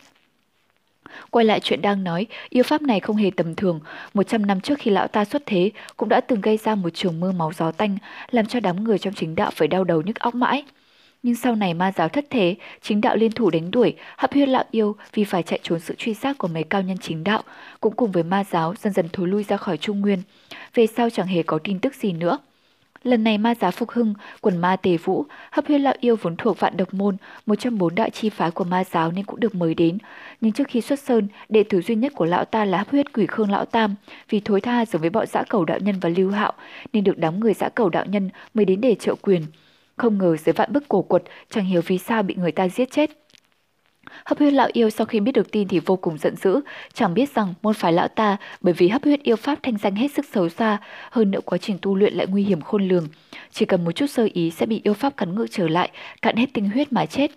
Quay 1.30 1.46
lại 1.46 1.60
chuyện 1.60 1.82
đang 1.82 2.04
nói, 2.04 2.28
yêu 2.50 2.64
pháp 2.64 2.82
này 2.82 3.00
không 3.00 3.16
hề 3.16 3.32
tầm 3.38 3.56
thường. 3.56 3.80
100 4.14 4.46
năm 4.46 4.62
trước 4.62 4.80
khi 4.80 4.92
lão 4.92 5.08
ta 5.08 5.26
xuất 5.26 5.44
thế, 5.46 5.72
cũng 5.98 6.10
đã 6.10 6.22
từng 6.22 6.42
gây 6.42 6.58
ra 6.58 6.76
một 6.76 6.90
trường 6.94 7.20
mưa 7.20 7.32
máu 7.32 7.52
gió 7.54 7.72
tanh, 7.72 7.98
làm 8.32 8.46
cho 8.46 8.60
đám 8.60 8.84
người 8.84 8.98
trong 8.98 9.14
chính 9.14 9.36
đạo 9.36 9.52
phải 9.56 9.68
đau 9.68 9.84
đầu 9.84 10.02
nhức 10.02 10.20
óc 10.20 10.36
mãi. 10.36 10.64
Nhưng 11.24 11.36
sau 11.36 11.56
này 11.56 11.74
ma 11.74 11.92
giáo 11.92 12.10
thất 12.10 12.26
thế, 12.30 12.56
chính 12.82 13.02
đạo 13.02 13.16
liên 13.16 13.32
thủ 13.32 13.50
đánh 13.50 13.72
đuổi, 13.72 13.96
hấp 14.18 14.34
huyết 14.34 14.48
lão 14.50 14.64
yêu 14.72 14.96
vì 15.14 15.24
phải 15.24 15.44
chạy 15.44 15.60
trốn 15.64 15.80
sự 15.80 15.96
truy 15.98 16.14
sát 16.14 16.38
của 16.38 16.48
mấy 16.48 16.64
cao 16.64 16.82
nhân 16.82 16.98
chính 16.98 17.24
đạo, 17.24 17.44
cũng 17.82 17.96
cùng 17.96 18.12
với 18.12 18.24
ma 18.24 18.44
giáo 18.44 18.74
dần 18.80 18.94
dần 18.94 19.10
thối 19.14 19.28
lui 19.28 19.44
ra 19.44 19.58
khỏi 19.58 19.78
Trung 19.78 20.02
Nguyên. 20.02 20.22
Về 20.74 20.88
sau 20.88 21.10
chẳng 21.10 21.28
hề 21.28 21.44
có 21.44 21.60
tin 21.64 21.80
tức 21.80 21.96
gì 21.96 22.12
nữa. 22.12 22.38
Lần 23.04 23.24
này 23.24 23.38
ma 23.38 23.56
giáo 23.56 23.72
phục 23.72 23.92
hưng, 23.92 24.14
quần 24.42 24.58
ma 24.58 24.76
tề 24.76 24.98
vũ, 24.98 25.26
hấp 25.52 25.68
huyết 25.68 25.82
lão 25.82 25.94
yêu 26.00 26.16
vốn 26.22 26.36
thuộc 26.38 26.60
vạn 26.60 26.78
độc 26.78 26.94
môn, 26.94 27.18
một 27.46 27.56
trong 27.56 27.78
bốn 27.78 27.96
đại 27.96 28.10
chi 28.10 28.30
phái 28.30 28.52
của 28.52 28.64
ma 28.64 28.84
giáo 28.84 29.12
nên 29.12 29.26
cũng 29.26 29.40
được 29.40 29.56
mời 29.56 29.74
đến. 29.74 29.98
Nhưng 30.42 30.52
trước 30.52 30.68
khi 30.68 30.82
xuất 30.82 31.00
sơn, 31.00 31.28
đệ 31.50 31.64
tử 31.64 31.82
duy 31.82 31.96
nhất 31.96 32.14
của 32.16 32.26
lão 32.26 32.46
ta 32.46 32.66
là 32.66 32.78
hấp 32.78 32.90
huyết 32.90 33.14
quỷ 33.14 33.26
khương 33.28 33.52
lão 33.52 33.66
tam, 33.66 33.96
vì 34.30 34.40
thối 34.40 34.62
tha 34.62 34.86
giống 34.86 35.02
với 35.02 35.10
bọn 35.10 35.28
giã 35.28 35.44
cầu 35.50 35.66
đạo 35.66 35.80
nhân 35.80 36.00
và 36.00 36.10
lưu 36.10 36.32
hạo, 36.32 36.54
nên 36.94 37.04
được 37.04 37.18
đám 37.18 37.40
người 37.40 37.54
giã 37.54 37.70
cầu 37.70 37.90
đạo 37.90 38.06
nhân 38.06 38.30
mới 38.54 38.66
đến 38.66 38.82
để 38.82 38.96
trợ 38.96 39.16
quyền. 39.22 39.42
Không 40.02 40.18
ngờ 40.18 40.38
dưới 40.38 40.54
vạn 40.54 40.74
bức 40.74 40.90
cổ 40.90 41.02
quật, 41.02 41.24
chẳng 41.50 41.66
hiểu 41.66 41.82
vì 41.88 41.98
sao 41.98 42.24
bị 42.24 42.36
người 42.36 42.52
ta 42.52 42.68
giết 42.68 42.92
chết. 42.92 43.12
Hấp 44.26 44.40
huyết 44.40 44.54
lão 44.54 44.70
yêu 44.74 44.90
sau 44.90 45.06
khi 45.06 45.20
biết 45.20 45.32
được 45.32 45.52
tin 45.52 45.68
thì 45.68 45.80
vô 45.80 45.96
cùng 45.96 46.18
giận 46.18 46.36
dữ, 46.36 46.62
chẳng 46.94 47.14
biết 47.14 47.36
rằng 47.36 47.54
môn 47.62 47.74
phái 47.74 47.94
lão 47.94 48.08
ta 48.08 48.38
bởi 48.62 48.74
vì 48.74 48.88
hấp 48.88 49.04
huyết 49.04 49.24
yêu 49.24 49.36
pháp 49.36 49.60
thanh 49.64 49.78
danh 49.78 49.96
hết 49.96 50.12
sức 50.12 50.26
xấu 50.34 50.50
xa, 50.50 50.78
hơn 51.12 51.32
nữa 51.32 51.40
quá 51.46 51.58
trình 51.58 51.78
tu 51.82 51.96
luyện 51.96 52.14
lại 52.14 52.28
nguy 52.28 52.44
hiểm 52.44 52.62
khôn 52.62 52.88
lường. 52.88 53.08
Chỉ 53.52 53.66
cần 53.66 53.84
một 53.86 53.92
chút 53.92 54.06
sơ 54.08 54.28
ý 54.34 54.52
sẽ 54.52 54.66
bị 54.66 54.82
yêu 54.84 54.94
pháp 54.94 55.18
cắn 55.18 55.36
ngược 55.36 55.48
trở 55.52 55.68
lại, 55.68 55.92
cạn 56.22 56.36
hết 56.36 56.50
tinh 56.54 56.70
huyết 56.70 56.94
mà 56.94 57.06
chết. 57.06 57.32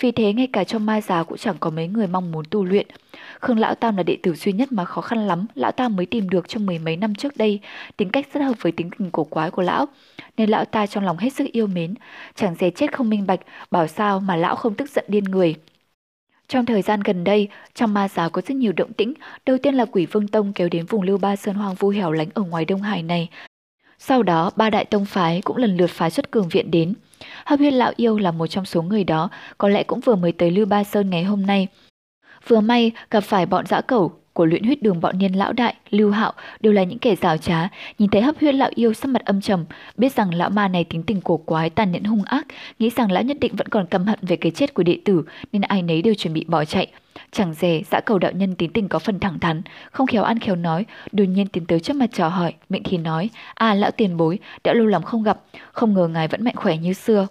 Vì 0.00 0.12
thế 0.12 0.32
ngay 0.32 0.46
cả 0.46 0.64
trong 0.64 0.86
ma 0.86 1.00
giáo 1.00 1.24
cũng 1.24 1.38
chẳng 1.38 1.56
có 1.60 1.70
mấy 1.70 1.88
người 1.88 2.06
mong 2.06 2.32
muốn 2.32 2.44
tu 2.50 2.64
luyện. 2.64 2.86
Khương 3.40 3.58
Lão 3.58 3.74
Tam 3.74 3.96
là 3.96 4.02
đệ 4.02 4.16
tử 4.22 4.34
duy 4.34 4.52
nhất 4.52 4.72
mà 4.72 4.84
khó 4.84 5.00
khăn 5.00 5.26
lắm, 5.26 5.46
Lão 5.54 5.72
Tam 5.72 5.96
mới 5.96 6.06
tìm 6.06 6.30
được 6.30 6.48
trong 6.48 6.66
mười 6.66 6.78
mấy 6.78 6.96
năm 6.96 7.14
trước 7.14 7.36
đây, 7.36 7.60
tính 7.96 8.10
cách 8.10 8.26
rất 8.34 8.40
hợp 8.40 8.54
với 8.60 8.72
tính 8.72 8.90
tình 8.98 9.10
cổ 9.10 9.24
quái 9.24 9.50
của 9.50 9.62
Lão, 9.62 9.86
nên 10.36 10.50
Lão 10.50 10.64
ta 10.64 10.86
trong 10.86 11.04
lòng 11.04 11.18
hết 11.18 11.32
sức 11.32 11.44
yêu 11.52 11.66
mến, 11.66 11.94
chẳng 12.34 12.54
dè 12.54 12.70
chết 12.70 12.96
không 12.96 13.10
minh 13.10 13.26
bạch, 13.26 13.40
bảo 13.70 13.86
sao 13.86 14.20
mà 14.20 14.36
Lão 14.36 14.56
không 14.56 14.74
tức 14.74 14.90
giận 14.90 15.04
điên 15.08 15.24
người. 15.24 15.54
Trong 16.48 16.66
thời 16.66 16.82
gian 16.82 17.00
gần 17.00 17.24
đây, 17.24 17.48
trong 17.74 17.94
ma 17.94 18.08
giáo 18.08 18.30
có 18.30 18.42
rất 18.42 18.54
nhiều 18.56 18.72
động 18.72 18.92
tĩnh. 18.92 19.14
Đầu 19.46 19.58
tiên 19.62 19.74
là 19.74 19.84
quỷ 19.84 20.06
vương 20.06 20.28
tông 20.28 20.52
kéo 20.52 20.68
đến 20.68 20.86
vùng 20.86 21.02
lưu 21.02 21.18
ba 21.18 21.36
sơn 21.36 21.54
hoang 21.54 21.74
vu 21.74 21.88
hẻo 21.88 22.12
lánh 22.12 22.28
ở 22.34 22.42
ngoài 22.42 22.64
Đông 22.64 22.82
Hải 22.82 23.02
này. 23.02 23.28
Sau 23.98 24.22
đó, 24.22 24.50
ba 24.56 24.70
đại 24.70 24.84
tông 24.84 25.04
phái 25.04 25.40
cũng 25.44 25.56
lần 25.56 25.76
lượt 25.76 25.90
phái 25.90 26.10
xuất 26.10 26.30
cường 26.30 26.48
viện 26.48 26.70
đến. 26.70 26.94
Hấp 27.44 27.58
huyết 27.58 27.72
lão 27.72 27.92
yêu 27.96 28.18
là 28.18 28.30
một 28.30 28.46
trong 28.46 28.64
số 28.64 28.82
người 28.82 29.04
đó, 29.04 29.30
có 29.58 29.68
lẽ 29.68 29.82
cũng 29.82 30.00
vừa 30.00 30.14
mới 30.14 30.32
tới 30.32 30.50
Lưu 30.50 30.66
Ba 30.66 30.84
Sơn 30.84 31.10
ngày 31.10 31.24
hôm 31.24 31.46
nay. 31.46 31.68
Vừa 32.48 32.60
may 32.60 32.92
gặp 33.10 33.20
phải 33.20 33.46
bọn 33.46 33.66
dã 33.66 33.80
cẩu 33.80 34.12
của 34.32 34.46
luyện 34.46 34.64
huyết 34.64 34.82
đường 34.82 35.00
bọn 35.00 35.18
niên 35.18 35.32
lão 35.32 35.52
đại, 35.52 35.74
lưu 35.90 36.10
hạo 36.10 36.32
đều 36.60 36.72
là 36.72 36.82
những 36.82 36.98
kẻ 36.98 37.16
rào 37.16 37.36
trá, 37.36 37.68
nhìn 37.98 38.10
thấy 38.10 38.22
hấp 38.22 38.38
huyết 38.40 38.54
lão 38.54 38.70
yêu 38.74 38.92
sắc 38.92 39.08
mặt 39.08 39.24
âm 39.24 39.40
trầm, 39.40 39.64
biết 39.96 40.12
rằng 40.12 40.34
lão 40.34 40.50
ma 40.50 40.68
này 40.68 40.84
tính 40.84 41.02
tình 41.02 41.20
cổ 41.20 41.36
quái, 41.36 41.70
tàn 41.70 41.92
nhẫn 41.92 42.04
hung 42.04 42.22
ác, 42.22 42.46
nghĩ 42.78 42.90
rằng 42.96 43.12
lão 43.12 43.22
nhất 43.22 43.36
định 43.40 43.56
vẫn 43.56 43.68
còn 43.68 43.86
căm 43.86 44.06
hận 44.06 44.18
về 44.22 44.36
cái 44.36 44.52
chết 44.52 44.74
của 44.74 44.82
đệ 44.82 44.98
tử, 45.04 45.24
nên 45.52 45.62
ai 45.62 45.82
nấy 45.82 46.02
đều 46.02 46.14
chuẩn 46.14 46.34
bị 46.34 46.44
bỏ 46.48 46.64
chạy. 46.64 46.88
Chẳng 47.34 47.54
dè, 47.54 47.82
dã 47.90 48.00
cầu 48.00 48.18
đạo 48.18 48.32
nhân 48.32 48.54
tính 48.54 48.72
tình 48.72 48.88
có 48.88 48.98
phần 48.98 49.20
thẳng 49.20 49.38
thắn, 49.38 49.62
không 49.92 50.06
khéo 50.06 50.22
ăn 50.22 50.38
khéo 50.38 50.56
nói, 50.56 50.86
đột 51.12 51.24
nhiên 51.24 51.46
tiến 51.46 51.66
tới 51.66 51.80
trước 51.80 51.96
mặt 51.96 52.10
trò 52.12 52.28
hỏi, 52.28 52.54
miệng 52.68 52.82
thì 52.84 52.98
nói, 52.98 53.30
à 53.54 53.74
lão 53.74 53.90
tiền 53.90 54.16
bối, 54.16 54.38
đã 54.64 54.72
lâu 54.72 54.86
lắm 54.86 55.02
không 55.02 55.22
gặp, 55.22 55.40
không 55.72 55.94
ngờ 55.94 56.08
ngài 56.08 56.28
vẫn 56.28 56.44
mạnh 56.44 56.54
khỏe 56.56 56.76
như 56.76 56.92
xưa. 56.92 57.26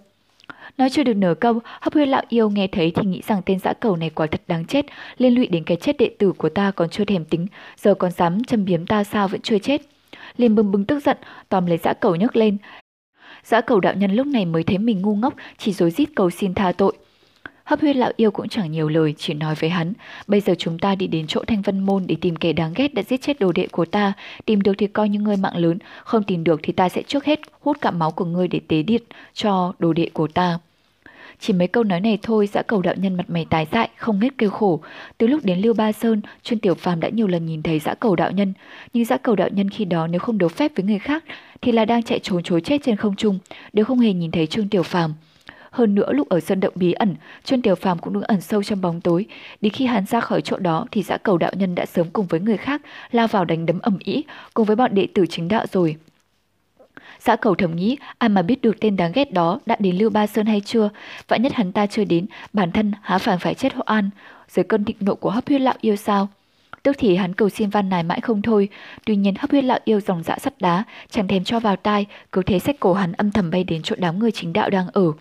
Nói 0.77 0.89
chưa 0.89 1.03
được 1.03 1.13
nửa 1.13 1.33
câu, 1.33 1.59
hấp 1.81 1.93
huyết 1.93 2.07
lão 2.07 2.21
yêu 2.29 2.49
nghe 2.49 2.67
thấy 2.67 2.91
thì 2.95 3.07
nghĩ 3.07 3.21
rằng 3.27 3.41
tên 3.45 3.59
dã 3.59 3.73
cầu 3.73 3.95
này 3.95 4.09
quả 4.09 4.27
thật 4.27 4.41
đáng 4.47 4.65
chết, 4.65 4.85
liên 5.17 5.35
lụy 5.35 5.47
đến 5.47 5.63
cái 5.63 5.77
chết 5.77 5.97
đệ 5.97 6.09
tử 6.19 6.31
của 6.37 6.49
ta 6.49 6.71
còn 6.71 6.89
chưa 6.89 7.05
thèm 7.05 7.25
tính, 7.25 7.47
giờ 7.77 7.93
còn 7.93 8.11
dám 8.11 8.43
châm 8.43 8.65
biếm 8.65 8.85
ta 8.85 9.03
sao 9.03 9.27
vẫn 9.27 9.41
chưa 9.41 9.59
chết. 9.59 9.81
liền 10.37 10.55
bừng 10.55 10.71
bừng 10.71 10.85
tức 10.85 10.99
giận, 10.99 11.17
tòm 11.49 11.65
lấy 11.65 11.77
dã 11.77 11.93
cầu 11.93 12.15
nhấc 12.15 12.35
lên. 12.35 12.57
Dã 13.43 13.61
cầu 13.61 13.79
đạo 13.79 13.93
nhân 13.93 14.11
lúc 14.11 14.27
này 14.27 14.45
mới 14.45 14.63
thấy 14.63 14.77
mình 14.77 15.01
ngu 15.01 15.15
ngốc, 15.15 15.33
chỉ 15.57 15.73
dối 15.73 15.91
rít 15.91 16.09
cầu 16.15 16.29
xin 16.29 16.53
tha 16.53 16.71
tội. 16.71 16.93
Hấp 17.63 17.81
huyết 17.81 17.95
lão 17.95 18.11
yêu 18.17 18.31
cũng 18.31 18.49
chẳng 18.49 18.71
nhiều 18.71 18.89
lời, 18.89 19.13
chỉ 19.17 19.33
nói 19.33 19.55
với 19.55 19.69
hắn, 19.69 19.93
bây 20.27 20.41
giờ 20.41 20.55
chúng 20.57 20.79
ta 20.79 20.95
đi 20.95 21.07
đến 21.07 21.27
chỗ 21.27 21.43
thanh 21.47 21.61
vân 21.61 21.79
môn 21.79 22.03
để 22.07 22.15
tìm 22.21 22.35
kẻ 22.35 22.53
đáng 22.53 22.73
ghét 22.75 22.93
đã 22.93 23.03
giết 23.03 23.21
chết 23.21 23.39
đồ 23.39 23.51
đệ 23.51 23.67
của 23.67 23.85
ta, 23.85 24.13
tìm 24.45 24.61
được 24.61 24.73
thì 24.77 24.87
coi 24.87 25.09
như 25.09 25.19
ngươi 25.19 25.37
mạng 25.37 25.57
lớn, 25.57 25.77
không 26.03 26.23
tìm 26.23 26.43
được 26.43 26.59
thì 26.63 26.73
ta 26.73 26.89
sẽ 26.89 27.01
trước 27.07 27.25
hết 27.25 27.39
hút 27.61 27.77
cả 27.81 27.91
máu 27.91 28.11
của 28.11 28.25
ngươi 28.25 28.47
để 28.47 28.59
tế 28.67 28.83
điện 28.83 29.01
cho 29.33 29.73
đồ 29.79 29.93
đệ 29.93 30.09
của 30.13 30.27
ta. 30.27 30.59
Chỉ 31.39 31.53
mấy 31.53 31.67
câu 31.67 31.83
nói 31.83 31.99
này 31.99 32.19
thôi, 32.21 32.47
dã 32.47 32.61
cầu 32.61 32.81
đạo 32.81 32.95
nhân 32.97 33.17
mặt 33.17 33.29
mày 33.29 33.45
tái 33.49 33.67
dại, 33.71 33.89
không 33.97 34.19
hết 34.19 34.37
kêu 34.37 34.49
khổ. 34.49 34.81
Từ 35.17 35.27
lúc 35.27 35.45
đến 35.45 35.59
Lưu 35.59 35.73
Ba 35.73 35.91
Sơn, 35.91 36.21
Chuyên 36.43 36.59
Tiểu 36.59 36.75
Phàm 36.75 36.99
đã 36.99 37.09
nhiều 37.09 37.27
lần 37.27 37.45
nhìn 37.45 37.63
thấy 37.63 37.79
dã 37.79 37.93
cầu 37.93 38.15
đạo 38.15 38.31
nhân, 38.31 38.53
nhưng 38.93 39.05
dã 39.05 39.17
cầu 39.17 39.35
đạo 39.35 39.49
nhân 39.51 39.69
khi 39.69 39.85
đó 39.85 40.07
nếu 40.07 40.19
không 40.19 40.37
đấu 40.37 40.49
phép 40.49 40.71
với 40.75 40.85
người 40.85 40.99
khác 40.99 41.23
thì 41.61 41.71
là 41.71 41.85
đang 41.85 42.03
chạy 42.03 42.19
trốn 42.19 42.43
chối 42.43 42.61
chết 42.61 42.81
trên 42.83 42.95
không 42.95 43.15
trung, 43.15 43.39
đều 43.73 43.85
không 43.85 43.99
hề 43.99 44.13
nhìn 44.13 44.31
thấy 44.31 44.47
Trương 44.47 44.69
Tiểu 44.69 44.83
Phàm. 44.83 45.13
Hơn 45.73 45.95
nữa 45.95 46.13
lúc 46.13 46.29
ở 46.29 46.39
sân 46.39 46.59
động 46.59 46.73
bí 46.75 46.93
ẩn, 46.93 47.15
Trương 47.43 47.61
Tiểu 47.61 47.75
Phàm 47.75 47.99
cũng 47.99 48.13
đứng 48.13 48.23
ẩn 48.23 48.41
sâu 48.41 48.63
trong 48.63 48.81
bóng 48.81 49.01
tối. 49.01 49.25
Đến 49.61 49.73
khi 49.73 49.85
hắn 49.85 50.05
ra 50.05 50.19
khỏi 50.19 50.41
chỗ 50.41 50.57
đó 50.57 50.85
thì 50.91 51.03
dã 51.03 51.17
cầu 51.17 51.37
đạo 51.37 51.51
nhân 51.55 51.75
đã 51.75 51.85
sớm 51.85 52.07
cùng 52.13 52.25
với 52.25 52.39
người 52.39 52.57
khác 52.57 52.81
lao 53.11 53.27
vào 53.27 53.45
đánh 53.45 53.65
đấm 53.65 53.79
ầm 53.79 53.97
ĩ 53.99 54.23
cùng 54.53 54.65
với 54.65 54.75
bọn 54.75 54.95
đệ 54.95 55.07
tử 55.13 55.25
chính 55.29 55.47
đạo 55.47 55.65
rồi. 55.71 55.95
Dã 57.19 57.35
cầu 57.35 57.55
thầm 57.55 57.75
nghĩ, 57.75 57.97
ai 58.17 58.29
mà 58.29 58.41
biết 58.41 58.61
được 58.61 58.79
tên 58.79 58.95
đáng 58.95 59.11
ghét 59.15 59.33
đó 59.33 59.59
đã 59.65 59.75
đến 59.79 59.97
Lưu 59.97 60.09
Ba 60.09 60.27
Sơn 60.27 60.45
hay 60.45 60.61
chưa, 60.65 60.89
vạn 61.27 61.41
nhất 61.41 61.53
hắn 61.53 61.71
ta 61.71 61.85
chưa 61.85 62.03
đến, 62.03 62.25
bản 62.53 62.71
thân 62.71 62.91
há 63.01 63.17
phản 63.17 63.39
phải 63.39 63.53
chết 63.53 63.73
hộ 63.73 63.83
an, 63.85 64.09
dưới 64.49 64.63
cơn 64.63 64.83
thịnh 64.85 64.97
nộ 64.99 65.15
của 65.15 65.29
hấp 65.29 65.47
huyết 65.47 65.61
lão 65.61 65.75
yêu 65.81 65.95
sao. 65.95 66.27
Tức 66.83 66.95
thì 66.99 67.15
hắn 67.15 67.33
cầu 67.33 67.49
xin 67.49 67.69
van 67.69 67.89
nài 67.89 68.03
mãi 68.03 68.21
không 68.21 68.41
thôi, 68.41 68.69
tuy 69.05 69.15
nhiên 69.15 69.35
hấp 69.39 69.51
huyết 69.51 69.63
lão 69.63 69.79
yêu 69.85 69.99
dòng 69.99 70.23
dã 70.23 70.37
sắt 70.39 70.53
đá, 70.59 70.83
chẳng 71.09 71.27
thèm 71.27 71.43
cho 71.43 71.59
vào 71.59 71.75
tai, 71.75 72.05
cứ 72.31 72.41
thế 72.43 72.59
sách 72.59 72.75
cổ 72.79 72.93
hắn 72.93 73.11
âm 73.11 73.31
thầm 73.31 73.51
bay 73.51 73.63
đến 73.63 73.81
chỗ 73.83 73.95
đám 73.99 74.19
người 74.19 74.31
chính 74.31 74.53
đạo 74.53 74.69
đang 74.69 74.87
ở. 74.93 75.11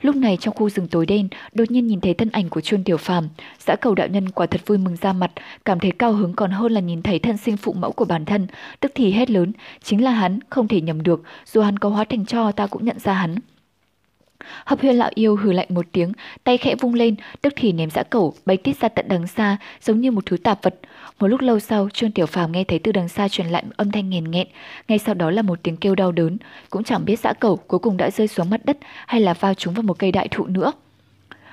Lúc 0.00 0.16
này 0.16 0.36
trong 0.40 0.54
khu 0.54 0.70
rừng 0.70 0.88
tối 0.88 1.06
đen, 1.06 1.28
đột 1.52 1.70
nhiên 1.70 1.86
nhìn 1.86 2.00
thấy 2.00 2.14
thân 2.14 2.30
ảnh 2.30 2.48
của 2.48 2.60
Trương 2.60 2.84
Tiểu 2.84 2.96
Phàm, 2.96 3.28
xã 3.58 3.76
Cầu 3.76 3.94
đạo 3.94 4.08
nhân 4.08 4.30
quả 4.30 4.46
thật 4.46 4.60
vui 4.66 4.78
mừng 4.78 4.96
ra 4.96 5.12
mặt, 5.12 5.30
cảm 5.64 5.80
thấy 5.80 5.90
cao 5.98 6.12
hứng 6.12 6.34
còn 6.34 6.50
hơn 6.50 6.72
là 6.72 6.80
nhìn 6.80 7.02
thấy 7.02 7.18
thân 7.18 7.36
sinh 7.36 7.56
phụ 7.56 7.72
mẫu 7.72 7.92
của 7.92 8.04
bản 8.04 8.24
thân, 8.24 8.46
tức 8.80 8.92
thì 8.94 9.12
hét 9.12 9.30
lớn, 9.30 9.52
chính 9.82 10.04
là 10.04 10.10
hắn, 10.10 10.38
không 10.50 10.68
thể 10.68 10.80
nhầm 10.80 11.02
được, 11.02 11.22
dù 11.46 11.60
hắn 11.60 11.78
có 11.78 11.88
hóa 11.88 12.04
thành 12.04 12.26
cho 12.26 12.52
ta 12.52 12.66
cũng 12.66 12.84
nhận 12.84 12.98
ra 12.98 13.12
hắn. 13.12 13.36
Hấp 14.64 14.80
huyên 14.80 14.96
lão 14.96 15.10
yêu 15.14 15.36
hừ 15.36 15.52
lạnh 15.52 15.66
một 15.70 15.86
tiếng, 15.92 16.12
tay 16.44 16.58
khẽ 16.58 16.74
vung 16.74 16.94
lên, 16.94 17.14
tức 17.42 17.52
thì 17.56 17.72
ném 17.72 17.90
dã 17.90 18.02
cẩu 18.02 18.34
bay 18.46 18.56
tít 18.56 18.80
ra 18.80 18.88
tận 18.88 19.08
đằng 19.08 19.26
xa, 19.26 19.56
giống 19.82 20.00
như 20.00 20.10
một 20.10 20.26
thứ 20.26 20.36
tạp 20.36 20.62
vật. 20.62 20.74
Một 21.18 21.26
lúc 21.26 21.40
lâu 21.40 21.58
sau, 21.58 21.88
Trương 21.92 22.12
Tiểu 22.12 22.26
Phàm 22.26 22.52
nghe 22.52 22.64
thấy 22.64 22.78
từ 22.78 22.92
đằng 22.92 23.08
xa 23.08 23.28
truyền 23.28 23.46
lại 23.46 23.64
âm 23.76 23.90
thanh 23.90 24.10
nghèn 24.10 24.30
nghẹn, 24.30 24.46
ngay 24.88 24.98
sau 24.98 25.14
đó 25.14 25.30
là 25.30 25.42
một 25.42 25.58
tiếng 25.62 25.76
kêu 25.76 25.94
đau 25.94 26.12
đớn, 26.12 26.36
cũng 26.70 26.84
chẳng 26.84 27.04
biết 27.04 27.20
dã 27.20 27.32
cẩu 27.32 27.56
cuối 27.56 27.78
cùng 27.78 27.96
đã 27.96 28.10
rơi 28.10 28.28
xuống 28.28 28.50
mặt 28.50 28.60
đất 28.64 28.78
hay 29.06 29.20
là 29.20 29.34
vào 29.34 29.54
trúng 29.54 29.74
vào 29.74 29.82
một 29.82 29.98
cây 29.98 30.12
đại 30.12 30.28
thụ 30.28 30.46
nữa. 30.46 30.72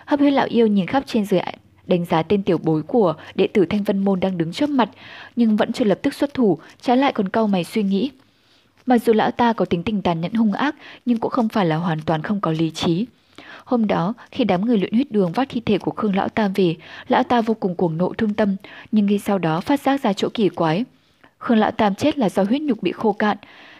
Hấp 0.06 0.20
huyên 0.20 0.34
lão 0.34 0.48
yêu 0.50 0.68
nhìn 0.68 0.88
khắp 0.88 1.04
trên 1.06 1.26
dưới 1.26 1.42
đánh 1.88 2.06
giá 2.06 2.24
tên 2.24 2.44
tiểu 2.44 2.58
bối 2.58 2.84
của 2.84 3.14
đệ 3.36 3.48
tử 3.48 3.66
Thanh 3.66 3.84
Vân 3.84 4.00
Môn 4.00 4.20
đang 4.20 4.38
đứng 4.38 4.52
trước 4.52 4.70
mặt, 4.70 4.90
nhưng 5.36 5.56
vẫn 5.56 5.74
chưa 5.74 5.86
lập 5.86 6.00
tức 6.02 6.14
xuất 6.14 6.34
thủ, 6.34 6.60
trái 6.82 6.98
lại 6.98 7.14
còn 7.14 7.30
cau 7.30 7.48
mày 7.48 7.64
suy 7.64 7.84
nghĩ. 7.84 8.12
Mặc 8.86 8.98
dù 8.98 9.14
lão 9.14 9.32
ta 9.32 9.54
có 9.54 9.66
tính 9.66 9.84
tình 9.84 10.02
tàn 10.02 10.22
nhẫn 10.22 10.34
hung 10.34 10.54
ác, 10.54 10.76
nhưng 11.06 11.18
cũng 11.18 11.32
không 11.32 11.50
phải 11.50 11.66
là 11.66 11.76
hoàn 11.76 12.00
toàn 12.02 12.22
không 12.22 12.42
có 12.42 12.52
lý 12.52 12.72
trí. 12.72 13.06
Hôm 13.66 13.88
đó, 13.88 14.14
khi 14.32 14.44
đám 14.44 14.66
người 14.66 14.78
luyện 14.78 14.94
huyết 14.94 15.12
đường 15.12 15.32
vác 15.32 15.50
thi 15.50 15.62
thể 15.66 15.78
của 15.78 15.92
Khương 15.92 16.16
Lão 16.16 16.30
ta 16.30 16.50
về, 16.56 16.76
Lão 17.08 17.24
ta 17.24 17.42
vô 17.42 17.54
cùng 17.54 17.76
cuồng 17.76 17.98
nộ 17.98 18.14
thương 18.14 18.34
tâm, 18.34 18.56
nhưng 18.92 19.06
ngay 19.06 19.20
sau 19.20 19.38
đó 19.38 19.62
phát 19.62 19.80
giác 19.80 20.02
ra 20.02 20.14
chỗ 20.14 20.30
kỳ 20.34 20.50
quái. 20.50 20.86
Khương 21.38 21.58
Lão 21.58 21.72
Tam 21.72 21.96
chết 21.96 22.18
là 22.18 22.30
do 22.30 22.44
huyết 22.44 22.62
nhục 22.62 22.84
bị 22.84 22.92
khô 22.92 23.14
cạn, 23.14 23.38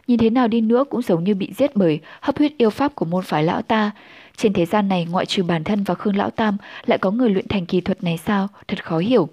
nhìn 0.08 0.20
thế 0.20 0.30
nào 0.30 0.48
đi 0.48 0.62
nữa 0.62 0.84
cũng 0.90 1.02
giống 1.02 1.24
như 1.24 1.36
bị 1.36 1.52
giết 1.58 1.76
bởi 1.76 2.00
hấp 2.22 2.38
huyết 2.38 2.58
yêu 2.58 2.70
pháp 2.70 2.96
của 2.96 3.06
môn 3.06 3.24
phái 3.24 3.44
Lão 3.44 3.62
ta. 3.62 3.92
Trên 4.38 4.54
thế 4.54 4.66
gian 4.66 4.88
này 4.88 5.08
ngoại 5.12 5.26
trừ 5.26 5.44
bản 5.44 5.64
thân 5.64 5.84
và 5.84 5.96
Khương 5.96 6.18
Lão 6.18 6.30
Tam 6.30 6.58
lại 6.86 6.98
có 6.98 7.12
người 7.12 7.30
luyện 7.30 7.48
thành 7.48 7.66
kỳ 7.66 7.82
thuật 7.82 8.04
này 8.04 8.18
sao, 8.26 8.48
thật 8.68 8.86
khó 8.86 8.98
hiểu. 8.98 9.30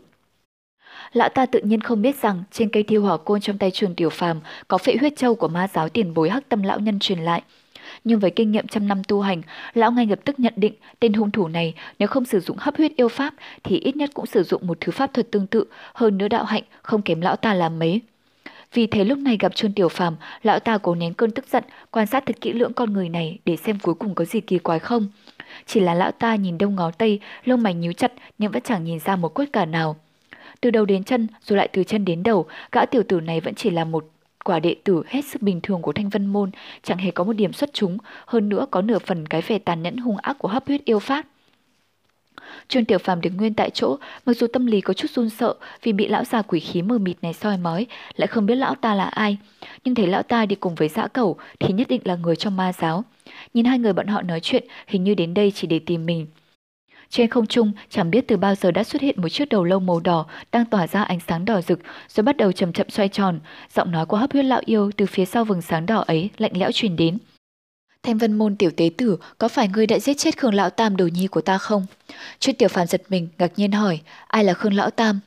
Lão 1.12 1.28
ta 1.28 1.46
tự 1.46 1.60
nhiên 1.60 1.80
không 1.80 2.02
biết 2.02 2.16
rằng 2.22 2.42
trên 2.50 2.68
cây 2.68 2.82
thiêu 2.82 3.02
hỏa 3.02 3.16
côn 3.16 3.40
trong 3.40 3.58
tay 3.58 3.70
trường 3.70 3.94
tiểu 3.94 4.10
phàm 4.10 4.40
có 4.68 4.78
phệ 4.78 4.96
huyết 5.00 5.16
châu 5.16 5.34
của 5.34 5.48
ma 5.48 5.68
giáo 5.74 5.88
tiền 5.88 6.14
bối 6.14 6.30
hắc 6.30 6.48
tâm 6.48 6.62
lão 6.62 6.78
nhân 6.80 6.98
truyền 6.98 7.18
lại. 7.18 7.42
Nhưng 8.04 8.20
với 8.20 8.30
kinh 8.30 8.52
nghiệm 8.52 8.66
trăm 8.66 8.88
năm 8.88 9.04
tu 9.08 9.20
hành, 9.20 9.42
lão 9.74 9.92
ngay 9.92 10.06
lập 10.06 10.18
tức 10.24 10.40
nhận 10.40 10.52
định 10.56 10.74
tên 11.00 11.12
hung 11.12 11.30
thủ 11.30 11.48
này 11.48 11.74
nếu 11.98 12.08
không 12.08 12.24
sử 12.24 12.40
dụng 12.40 12.56
hấp 12.60 12.76
huyết 12.76 12.96
yêu 12.96 13.08
pháp 13.08 13.34
thì 13.64 13.78
ít 13.78 13.96
nhất 13.96 14.10
cũng 14.14 14.26
sử 14.26 14.42
dụng 14.42 14.66
một 14.66 14.78
thứ 14.80 14.92
pháp 14.92 15.14
thuật 15.14 15.30
tương 15.30 15.46
tự, 15.46 15.64
hơn 15.94 16.18
nữa 16.18 16.28
đạo 16.28 16.44
hạnh 16.44 16.62
không 16.82 17.02
kém 17.02 17.20
lão 17.20 17.36
ta 17.36 17.54
làm 17.54 17.78
mấy. 17.78 18.00
Vì 18.74 18.86
thế 18.86 19.04
lúc 19.04 19.18
này 19.18 19.36
gặp 19.40 19.54
Trương 19.54 19.72
Tiểu 19.72 19.88
Phàm, 19.88 20.16
lão 20.42 20.58
ta 20.58 20.78
cố 20.78 20.94
nén 20.94 21.14
cơn 21.14 21.30
tức 21.30 21.44
giận, 21.48 21.64
quan 21.90 22.06
sát 22.06 22.26
thật 22.26 22.36
kỹ 22.40 22.52
lưỡng 22.52 22.72
con 22.72 22.92
người 22.92 23.08
này 23.08 23.38
để 23.44 23.56
xem 23.56 23.78
cuối 23.78 23.94
cùng 23.94 24.14
có 24.14 24.24
gì 24.24 24.40
kỳ 24.40 24.58
quái 24.58 24.78
không. 24.78 25.08
Chỉ 25.66 25.80
là 25.80 25.94
lão 25.94 26.12
ta 26.12 26.34
nhìn 26.34 26.58
đông 26.58 26.74
ngó 26.74 26.90
tây, 26.90 27.20
lông 27.44 27.62
mày 27.62 27.74
nhíu 27.74 27.92
chặt 27.92 28.12
nhưng 28.38 28.52
vẫn 28.52 28.62
chẳng 28.62 28.84
nhìn 28.84 28.98
ra 28.98 29.16
một 29.16 29.34
quất 29.34 29.52
cả 29.52 29.64
nào. 29.64 29.96
Từ 30.62 30.70
đầu 30.70 30.84
đến 30.84 31.04
chân 31.04 31.26
rồi 31.44 31.56
lại 31.56 31.68
từ 31.72 31.84
chân 31.84 32.04
đến 32.04 32.22
đầu, 32.22 32.46
gã 32.72 32.86
tiểu 32.86 33.02
tử 33.08 33.20
này 33.20 33.40
vẫn 33.40 33.54
chỉ 33.54 33.70
là 33.70 33.84
một 33.84 34.10
quả 34.44 34.60
đệ 34.60 34.76
tử 34.84 35.02
hết 35.06 35.24
sức 35.24 35.42
bình 35.42 35.60
thường 35.60 35.82
của 35.82 35.92
Thanh 35.92 36.08
Vân 36.08 36.26
Môn, 36.26 36.50
chẳng 36.82 36.98
hề 36.98 37.10
có 37.10 37.24
một 37.24 37.32
điểm 37.32 37.52
xuất 37.52 37.70
chúng, 37.72 37.98
hơn 38.26 38.48
nữa 38.48 38.66
có 38.70 38.82
nửa 38.82 38.98
phần 38.98 39.26
cái 39.28 39.42
vẻ 39.42 39.58
tàn 39.58 39.82
nhẫn 39.82 39.96
hung 39.96 40.16
ác 40.16 40.36
của 40.38 40.48
hấp 40.48 40.66
huyết 40.66 40.84
yêu 40.84 40.98
phát. 40.98 41.26
Trương 42.68 42.84
Tiểu 42.84 42.98
Phàm 42.98 43.20
đứng 43.20 43.36
nguyên 43.36 43.54
tại 43.54 43.70
chỗ, 43.70 43.96
mặc 44.26 44.32
dù 44.36 44.46
tâm 44.46 44.66
lý 44.66 44.80
có 44.80 44.94
chút 44.94 45.10
run 45.10 45.30
sợ 45.30 45.54
vì 45.82 45.92
bị 45.92 46.08
lão 46.08 46.24
già 46.24 46.42
quỷ 46.42 46.60
khí 46.60 46.82
mờ 46.82 46.98
mịt 46.98 47.16
này 47.22 47.32
soi 47.32 47.56
mói, 47.56 47.86
lại 48.16 48.26
không 48.26 48.46
biết 48.46 48.54
lão 48.54 48.74
ta 48.74 48.94
là 48.94 49.04
ai. 49.04 49.36
nhưng 49.84 49.94
thấy 49.94 50.06
lão 50.06 50.22
ta 50.22 50.46
đi 50.46 50.56
cùng 50.56 50.74
với 50.74 50.88
dã 50.88 51.06
cẩu 51.06 51.36
thì 51.60 51.72
nhất 51.74 51.88
định 51.88 52.00
là 52.04 52.16
người 52.16 52.36
trong 52.36 52.56
ma 52.56 52.72
giáo. 52.72 53.04
Nhìn 53.54 53.64
hai 53.64 53.78
người 53.78 53.92
bọn 53.92 54.06
họ 54.06 54.22
nói 54.22 54.40
chuyện, 54.40 54.64
hình 54.86 55.04
như 55.04 55.14
đến 55.14 55.34
đây 55.34 55.50
chỉ 55.50 55.66
để 55.66 55.78
tìm 55.78 56.06
mình. 56.06 56.26
Trên 57.12 57.30
không 57.30 57.46
trung, 57.46 57.72
chẳng 57.90 58.10
biết 58.10 58.28
từ 58.28 58.36
bao 58.36 58.54
giờ 58.54 58.70
đã 58.70 58.84
xuất 58.84 59.02
hiện 59.02 59.22
một 59.22 59.28
chiếc 59.28 59.48
đầu 59.48 59.64
lâu 59.64 59.80
màu 59.80 60.00
đỏ 60.00 60.26
đang 60.52 60.64
tỏa 60.64 60.86
ra 60.86 61.02
ánh 61.02 61.18
sáng 61.28 61.44
đỏ 61.44 61.60
rực, 61.60 61.78
rồi 62.08 62.24
bắt 62.24 62.36
đầu 62.36 62.52
chậm 62.52 62.72
chậm 62.72 62.90
xoay 62.90 63.08
tròn. 63.08 63.40
Giọng 63.74 63.90
nói 63.90 64.06
của 64.06 64.16
hấp 64.16 64.32
huyết 64.32 64.44
lão 64.44 64.60
yêu 64.64 64.90
từ 64.96 65.06
phía 65.06 65.24
sau 65.24 65.44
vầng 65.44 65.62
sáng 65.62 65.86
đỏ 65.86 66.04
ấy 66.06 66.30
lạnh 66.38 66.52
lẽo 66.54 66.72
truyền 66.72 66.96
đến. 66.96 67.18
Thanh 68.02 68.18
vân 68.18 68.32
môn 68.32 68.56
tiểu 68.56 68.70
tế 68.76 68.90
tử, 68.96 69.18
có 69.38 69.48
phải 69.48 69.68
ngươi 69.68 69.86
đã 69.86 69.98
giết 69.98 70.14
chết 70.14 70.38
Khương 70.38 70.54
Lão 70.54 70.70
Tam 70.70 70.96
đồ 70.96 71.06
nhi 71.06 71.26
của 71.26 71.40
ta 71.40 71.58
không? 71.58 71.86
Chuyên 72.40 72.56
tiểu 72.56 72.68
phàm 72.68 72.86
giật 72.86 73.02
mình, 73.08 73.28
ngạc 73.38 73.52
nhiên 73.56 73.72
hỏi, 73.72 74.00
ai 74.26 74.44
là 74.44 74.54
Khương 74.54 74.74
Lão 74.74 74.90
Tam? 74.90 75.20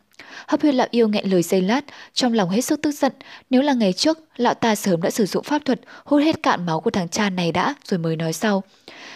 Hấp 0.48 0.62
huyết 0.62 0.74
lão 0.74 0.88
yêu 0.91 1.08
nghẹn 1.08 1.32
lời 1.32 1.43
giây 1.43 1.62
lát, 1.62 1.82
trong 2.13 2.34
lòng 2.34 2.50
hết 2.50 2.62
sức 2.62 2.82
tức 2.82 2.91
giận. 2.91 3.12
Nếu 3.50 3.62
là 3.62 3.74
ngày 3.74 3.93
trước, 3.93 4.19
lão 4.38 4.54
ta 4.54 4.76
sớm 4.76 5.02
đã 5.02 5.10
sử 5.10 5.26
dụng 5.26 5.43
pháp 5.43 5.65
thuật, 5.65 5.80
hút 6.06 6.21
hết 6.24 6.43
cạn 6.43 6.65
máu 6.65 6.80
của 6.80 6.91
thằng 6.91 7.10
cha 7.10 7.30
này 7.30 7.52
đã, 7.52 7.76
rồi 7.86 7.98
mới 7.98 8.15
nói 8.15 8.34
sau. 8.34 8.63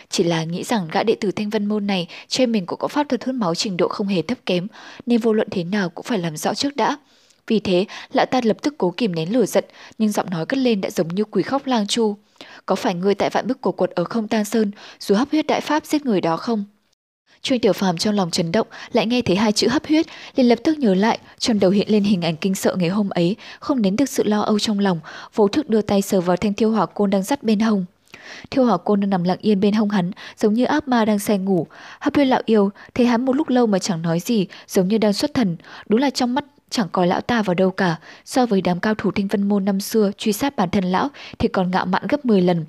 Chỉ 0.09 0.23
là 0.23 0.43
nghĩ 0.43 0.63
rằng 0.63 0.87
gã 0.91 1.03
đệ 1.03 1.15
tử 1.15 1.31
thanh 1.31 1.49
vân 1.49 1.65
môn 1.65 1.87
này 1.87 2.07
trên 2.27 2.51
mình 2.51 2.65
cũng 2.65 2.79
có 2.79 2.87
pháp 2.87 3.09
thuật 3.09 3.25
hút 3.25 3.35
máu 3.35 3.55
trình 3.55 3.77
độ 3.77 3.87
không 3.87 4.07
hề 4.07 4.21
thấp 4.21 4.37
kém, 4.45 4.67
nên 5.05 5.19
vô 5.19 5.33
luận 5.33 5.47
thế 5.51 5.63
nào 5.63 5.89
cũng 5.89 6.05
phải 6.05 6.17
làm 6.17 6.37
rõ 6.37 6.53
trước 6.53 6.75
đã. 6.75 6.97
Vì 7.47 7.59
thế, 7.59 7.85
lão 8.13 8.25
ta 8.25 8.41
lập 8.43 8.57
tức 8.61 8.75
cố 8.77 8.93
kìm 8.97 9.15
nén 9.15 9.33
lửa 9.33 9.45
giận, 9.45 9.65
nhưng 9.97 10.11
giọng 10.11 10.29
nói 10.29 10.45
cất 10.45 10.57
lên 10.57 10.81
đã 10.81 10.89
giống 10.89 11.07
như 11.07 11.23
quỷ 11.23 11.43
khóc 11.43 11.67
lang 11.67 11.87
chu. 11.87 12.15
Có 12.65 12.75
phải 12.75 12.95
ngươi 12.95 13.15
tại 13.15 13.29
vạn 13.29 13.47
bức 13.47 13.61
cổ 13.61 13.71
quật 13.71 13.89
ở 13.89 14.03
không 14.03 14.27
tan 14.27 14.45
sơn, 14.45 14.71
dù 14.99 15.15
hấp 15.15 15.31
huyết 15.31 15.47
đại 15.47 15.61
pháp 15.61 15.85
giết 15.85 16.05
người 16.05 16.21
đó 16.21 16.37
không? 16.37 16.65
Trương 17.41 17.59
Tiểu 17.59 17.73
Phàm 17.73 17.97
trong 17.97 18.15
lòng 18.15 18.31
chấn 18.31 18.51
động, 18.51 18.67
lại 18.91 19.05
nghe 19.05 19.21
thấy 19.21 19.35
hai 19.35 19.51
chữ 19.51 19.67
hấp 19.67 19.85
huyết, 19.87 20.05
liền 20.35 20.47
lập 20.47 20.59
tức 20.63 20.77
nhớ 20.77 20.95
lại, 20.95 21.19
trong 21.37 21.59
đầu 21.59 21.71
hiện 21.71 21.89
lên 21.89 22.03
hình 22.03 22.21
ảnh 22.21 22.35
kinh 22.35 22.55
sợ 22.55 22.75
ngày 22.79 22.89
hôm 22.89 23.09
ấy, 23.09 23.35
không 23.59 23.81
nén 23.81 23.95
được 23.95 24.09
sự 24.09 24.23
lo 24.23 24.41
âu 24.41 24.59
trong 24.59 24.79
lòng, 24.79 24.99
vô 25.35 25.47
thức 25.47 25.69
đưa 25.69 25.81
tay 25.81 26.01
sờ 26.01 26.21
vào 26.21 26.37
thanh 26.37 26.53
thiêu 26.53 26.71
hỏa 26.71 26.85
côn 26.85 27.09
đang 27.09 27.23
dắt 27.23 27.43
bên 27.43 27.59
hông. 27.59 27.85
Thiêu 28.51 28.65
hỏa 28.65 28.77
côn 28.77 28.99
đang 28.99 29.09
nằm 29.09 29.23
lặng 29.23 29.37
yên 29.41 29.59
bên 29.59 29.73
hông 29.73 29.89
hắn, 29.89 30.11
giống 30.37 30.53
như 30.53 30.65
ác 30.65 30.87
ma 30.87 31.05
đang 31.05 31.19
say 31.19 31.37
ngủ. 31.37 31.67
Hấp 31.99 32.15
huyết 32.15 32.27
lão 32.27 32.41
yêu, 32.45 32.69
thấy 32.93 33.05
hắn 33.05 33.25
một 33.25 33.35
lúc 33.35 33.49
lâu 33.49 33.67
mà 33.67 33.79
chẳng 33.79 34.01
nói 34.01 34.19
gì, 34.19 34.47
giống 34.67 34.87
như 34.87 34.97
đang 34.97 35.13
xuất 35.13 35.33
thần, 35.33 35.57
đúng 35.89 35.99
là 35.99 36.09
trong 36.09 36.33
mắt 36.33 36.45
chẳng 36.69 36.87
coi 36.91 37.07
lão 37.07 37.21
ta 37.21 37.41
vào 37.41 37.53
đâu 37.53 37.71
cả, 37.71 37.95
so 38.25 38.45
với 38.45 38.61
đám 38.61 38.79
cao 38.79 38.95
thủ 38.95 39.11
thanh 39.11 39.27
vân 39.27 39.49
môn 39.49 39.65
năm 39.65 39.79
xưa 39.79 40.11
truy 40.17 40.33
sát 40.33 40.55
bản 40.55 40.69
thân 40.69 40.83
lão 40.83 41.09
thì 41.39 41.47
còn 41.47 41.71
ngạo 41.71 41.85
mạn 41.85 42.03
gấp 42.09 42.25
10 42.25 42.41
lần. 42.41 42.65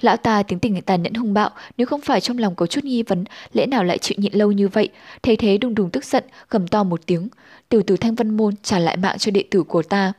Lão 0.00 0.16
ta 0.16 0.42
tính 0.42 0.58
tình 0.58 0.82
tàn 0.82 1.02
nhẫn 1.02 1.14
hung 1.14 1.34
bạo, 1.34 1.50
nếu 1.76 1.86
không 1.86 2.00
phải 2.00 2.20
trong 2.20 2.38
lòng 2.38 2.54
có 2.54 2.66
chút 2.66 2.84
nghi 2.84 3.02
vấn, 3.02 3.24
lẽ 3.52 3.66
nào 3.66 3.84
lại 3.84 3.98
chịu 3.98 4.16
nhịn 4.18 4.32
lâu 4.32 4.52
như 4.52 4.68
vậy? 4.68 4.88
Thấy 5.22 5.36
thế 5.36 5.58
đùng 5.58 5.74
đùng 5.74 5.90
tức 5.90 6.04
giận, 6.04 6.24
gầm 6.50 6.68
to 6.68 6.84
một 6.84 7.00
tiếng. 7.06 7.28
Tiểu 7.68 7.82
tử 7.86 7.96
thanh 7.96 8.14
vân 8.14 8.36
môn 8.36 8.54
trả 8.62 8.78
lại 8.78 8.96
mạng 8.96 9.18
cho 9.18 9.30
đệ 9.30 9.44
tử 9.50 9.62
của 9.62 9.82
ta. 9.82 10.12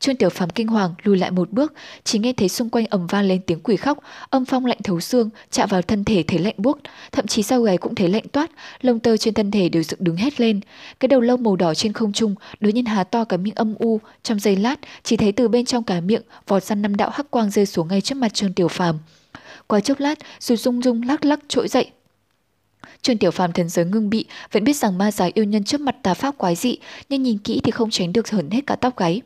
Trương 0.00 0.16
Tiểu 0.16 0.30
Phàm 0.30 0.50
kinh 0.50 0.66
hoàng 0.66 0.94
lùi 1.02 1.16
lại 1.16 1.30
một 1.30 1.50
bước, 1.52 1.72
chỉ 2.04 2.18
nghe 2.18 2.32
thấy 2.32 2.48
xung 2.48 2.70
quanh 2.70 2.86
ầm 2.86 3.06
vang 3.06 3.24
lên 3.24 3.40
tiếng 3.46 3.60
quỷ 3.60 3.76
khóc, 3.76 3.98
âm 4.30 4.44
phong 4.44 4.66
lạnh 4.66 4.78
thấu 4.84 5.00
xương, 5.00 5.30
chạm 5.50 5.68
vào 5.68 5.82
thân 5.82 6.04
thể 6.04 6.22
thấy 6.26 6.38
lạnh 6.38 6.54
buốt, 6.56 6.78
thậm 7.12 7.26
chí 7.26 7.42
sau 7.42 7.62
gáy 7.62 7.78
cũng 7.78 7.94
thấy 7.94 8.08
lạnh 8.08 8.28
toát, 8.32 8.50
lông 8.80 8.98
tơ 8.98 9.16
trên 9.16 9.34
thân 9.34 9.50
thể 9.50 9.68
đều 9.68 9.82
dựng 9.82 10.00
đứng 10.02 10.16
hết 10.16 10.40
lên. 10.40 10.60
Cái 11.00 11.08
đầu 11.08 11.20
lâu 11.20 11.36
màu 11.36 11.56
đỏ 11.56 11.74
trên 11.74 11.92
không 11.92 12.12
trung, 12.12 12.34
đối 12.60 12.72
nhân 12.72 12.84
há 12.84 13.04
to 13.04 13.24
cái 13.24 13.38
miệng 13.38 13.54
âm 13.54 13.74
u, 13.78 14.00
trong 14.22 14.38
giây 14.38 14.56
lát, 14.56 14.80
chỉ 15.02 15.16
thấy 15.16 15.32
từ 15.32 15.48
bên 15.48 15.64
trong 15.64 15.84
cả 15.84 16.00
miệng 16.00 16.22
vọt 16.46 16.62
ra 16.62 16.74
năm 16.74 16.96
đạo 16.96 17.10
hắc 17.10 17.30
quang 17.30 17.50
rơi 17.50 17.66
xuống 17.66 17.88
ngay 17.88 18.00
trước 18.00 18.18
mặt 18.18 18.34
Trương 18.34 18.52
Tiểu 18.52 18.68
Phàm. 18.68 18.98
Qua 19.66 19.80
chốc 19.80 20.00
lát, 20.00 20.18
rồi 20.40 20.56
rung 20.56 20.82
rung 20.82 21.02
lắc 21.02 21.24
lắc 21.24 21.40
trỗi 21.48 21.68
dậy, 21.68 21.90
Trương 23.02 23.18
Tiểu 23.18 23.30
Phàm 23.30 23.52
thần 23.52 23.68
giới 23.68 23.84
ngưng 23.84 24.10
bị, 24.10 24.24
vẫn 24.52 24.64
biết 24.64 24.76
rằng 24.76 24.98
ma 24.98 25.10
giáo 25.10 25.30
yêu 25.34 25.44
nhân 25.44 25.64
trước 25.64 25.80
mặt 25.80 25.96
tà 26.02 26.14
pháp 26.14 26.38
quái 26.38 26.54
dị, 26.54 26.78
nhưng 27.08 27.22
nhìn 27.22 27.38
kỹ 27.38 27.60
thì 27.64 27.70
không 27.70 27.90
tránh 27.90 28.12
được 28.12 28.30
hởn 28.30 28.50
hết 28.50 28.66
cả 28.66 28.76
tóc 28.76 28.96
gáy. 28.96 29.22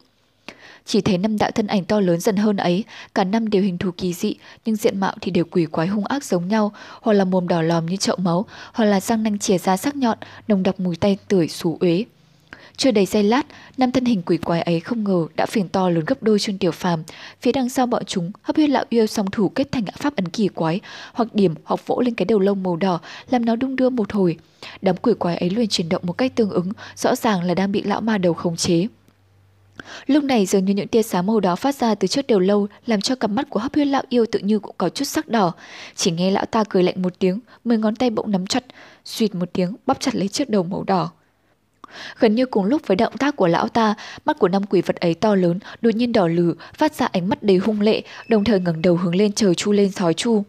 Chỉ 0.87 1.01
thấy 1.01 1.19
năm 1.19 1.39
đạo 1.39 1.51
thân 1.51 1.67
ảnh 1.67 1.85
to 1.85 2.01
lớn 2.01 2.21
dần 2.21 2.37
hơn 2.37 2.57
ấy, 2.57 2.85
cả 3.15 3.25
năm 3.25 3.51
đều 3.51 3.63
hình 3.63 3.79
thù 3.79 3.91
kỳ 3.97 4.15
dị, 4.15 4.35
nhưng 4.65 4.77
diện 4.77 5.01
mạo 5.01 5.15
thì 5.21 5.31
đều 5.31 5.45
quỷ 5.51 5.67
quái 5.67 5.87
hung 5.87 6.05
ác 6.05 6.25
giống 6.25 6.49
nhau, 6.49 6.73
hoặc 7.01 7.13
là 7.13 7.25
mồm 7.25 7.49
đỏ 7.49 7.63
lòm 7.63 7.87
như 7.87 7.97
chậu 7.97 8.17
máu, 8.17 8.47
hoặc 8.73 8.85
là 8.85 9.01
răng 9.01 9.23
nanh 9.23 9.39
chìa 9.39 9.59
ra 9.59 9.77
sắc 9.77 9.97
nhọn, 9.97 10.19
nồng 10.49 10.63
đặc 10.63 10.81
mùi 10.81 10.97
tay 10.97 11.19
tưởi 11.29 11.49
xú 11.49 11.79
uế. 11.81 12.05
Chưa 12.77 12.91
đầy 12.91 13.07
giây 13.07 13.23
lát, 13.23 13.47
năm 13.79 13.93
thân 13.93 14.05
hình 14.05 14.23
quỷ 14.23 14.37
quái 14.37 14.63
ấy 14.63 14.81
không 14.81 15.05
ngờ 15.05 15.27
đã 15.37 15.47
phiền 15.47 15.69
to 15.69 15.91
lớn 15.91 16.05
gấp 16.07 16.23
đôi 16.23 16.39
trên 16.39 16.59
tiểu 16.59 16.73
phàm. 16.73 17.03
Phía 17.41 17.53
đằng 17.53 17.69
sau 17.69 17.87
bọn 17.87 18.05
chúng, 18.05 18.33
hấp 18.43 18.57
huyết 18.57 18.71
lão 18.71 18.85
yêu 18.89 19.07
song 19.07 19.31
thủ 19.31 19.49
kết 19.49 19.73
thành 19.73 19.85
pháp 19.99 20.17
ấn 20.17 20.29
kỳ 20.29 20.49
quái, 20.49 20.81
hoặc 21.13 21.35
điểm 21.35 21.55
hoặc 21.65 21.87
vỗ 21.87 22.01
lên 22.01 22.15
cái 22.15 22.27
đầu 22.27 22.39
lông 22.39 22.63
màu 22.63 22.77
đỏ, 22.77 23.01
làm 23.31 23.45
nó 23.45 23.57
đung 23.57 23.77
đưa 23.77 23.91
một 23.91 24.13
hồi. 24.13 24.37
Đám 24.83 24.97
quỷ 24.97 25.15
quái 25.19 25.37
ấy 25.37 25.51
luôn 25.51 25.67
chuyển 25.67 25.89
động 25.89 26.03
một 26.07 26.13
cách 26.13 26.33
tương 26.35 26.51
ứng, 26.51 26.73
rõ 26.97 27.17
ràng 27.17 27.43
là 27.43 27.55
đang 27.55 27.73
bị 27.73 27.83
lão 27.83 28.01
ma 28.01 28.19
đầu 28.19 28.35
khống 28.35 28.57
chế. 28.57 28.87
Lúc 30.07 30.25
này 30.25 30.47
dường 30.47 30.65
như 30.65 30.75
những 30.75 30.89
tia 30.89 31.03
sáng 31.03 31.27
màu 31.27 31.41
đó 31.41 31.57
phát 31.57 31.75
ra 31.75 31.95
từ 31.95 32.09
trước 32.09 32.27
đầu 32.27 32.39
lâu 32.39 32.67
làm 32.87 33.01
cho 33.01 33.15
cặp 33.15 33.31
mắt 33.31 33.51
của 33.51 33.61
hấp 33.61 33.75
huyết 33.75 33.87
lão 33.87 34.03
yêu 34.09 34.27
tự 34.33 34.39
như 34.39 34.59
cũng 34.59 34.75
có 34.79 34.89
chút 34.89 35.05
sắc 35.05 35.29
đỏ. 35.29 35.53
Chỉ 35.97 36.11
nghe 36.11 36.31
lão 36.31 36.47
ta 36.47 36.65
cười 36.69 36.83
lạnh 36.83 37.03
một 37.03 37.19
tiếng, 37.19 37.41
mười 37.65 37.79
ngón 37.79 37.97
tay 37.97 38.11
bỗng 38.11 38.31
nắm 38.31 38.47
chặt, 38.47 38.65
suyệt 39.05 39.35
một 39.35 39.49
tiếng 39.53 39.77
bóp 39.87 40.01
chặt 40.01 40.15
lấy 40.15 40.29
chiếc 40.29 40.51
đầu 40.51 40.63
màu 40.63 40.85
đỏ. 40.85 41.11
Gần 42.19 42.35
như 42.35 42.47
cùng 42.47 42.65
lúc 42.65 42.83
với 42.87 42.97
động 42.97 43.17
tác 43.19 43.37
của 43.37 43.47
lão 43.47 43.69
ta, 43.69 43.95
mắt 44.25 44.39
của 44.39 44.49
năm 44.49 44.63
quỷ 44.67 44.81
vật 44.81 44.97
ấy 44.97 45.15
to 45.15 45.35
lớn, 45.35 45.59
đột 45.81 45.95
nhiên 45.95 46.13
đỏ 46.13 46.27
lử, 46.27 46.55
phát 46.75 46.95
ra 46.95 47.07
ánh 47.07 47.29
mắt 47.29 47.43
đầy 47.43 47.57
hung 47.57 47.81
lệ, 47.81 48.03
đồng 48.29 48.45
thời 48.45 48.61
ngẩng 48.61 48.83
đầu 48.83 48.97
hướng 48.97 49.17
lên 49.17 49.33
trời 49.33 49.55
chu 49.55 49.73
lên 49.73 49.91
sói 49.91 50.15
chu. 50.15 50.45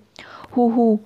Hu 0.49 0.69
hu, 0.69 0.99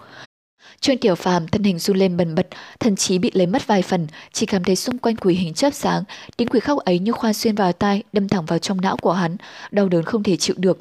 Trương 0.82 0.98
Tiểu 0.98 1.16
Phàm 1.16 1.48
thân 1.48 1.63
hình 1.63 1.80
run 1.80 1.98
lên 1.98 2.18
bần 2.18 2.36
bật, 2.36 2.48
thần 2.80 2.96
trí 2.96 3.18
bị 3.18 3.32
lấy 3.34 3.48
mất 3.48 3.68
vài 3.68 3.82
phần, 3.82 4.08
chỉ 4.34 4.46
cảm 4.46 4.63
thấy 4.63 4.76
xung 4.76 4.98
quanh 4.98 5.16
quỷ 5.16 5.36
hình 5.36 5.54
chớp 5.54 5.74
sáng, 5.74 6.04
tiếng 6.38 6.48
quỷ 6.48 6.60
khóc 6.60 6.78
ấy 6.78 7.00
như 7.00 7.12
khoan 7.12 7.34
xuyên 7.34 7.56
vào 7.56 7.74
tai, 7.74 8.04
đâm 8.13 8.30
thẳng 8.30 8.46
vào 8.46 8.60
trong 8.60 8.82
não 8.82 8.98
của 8.98 9.13
hắn, 9.13 9.38
đau 9.72 9.90
đớn 9.90 10.04
không 10.04 10.24
thể 10.24 10.38
chịu 10.38 10.56
được. 10.60 10.80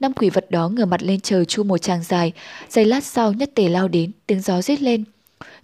Năm 0.00 0.12
quỷ 0.12 0.30
vật 0.30 0.50
đó 0.50 0.68
ngửa 0.68 0.84
mặt 0.84 1.02
lên 1.02 1.20
trời 1.20 1.44
chu 1.44 1.62
một 1.62 1.78
tràng 1.78 2.02
dài, 2.02 2.32
giây 2.70 2.84
lát 2.84 3.04
sau 3.04 3.32
nhất 3.32 3.50
tề 3.54 3.68
lao 3.68 3.88
đến, 3.88 4.12
tiếng 4.26 4.40
gió 4.40 4.62
rít 4.62 4.82
lên. 4.82 5.04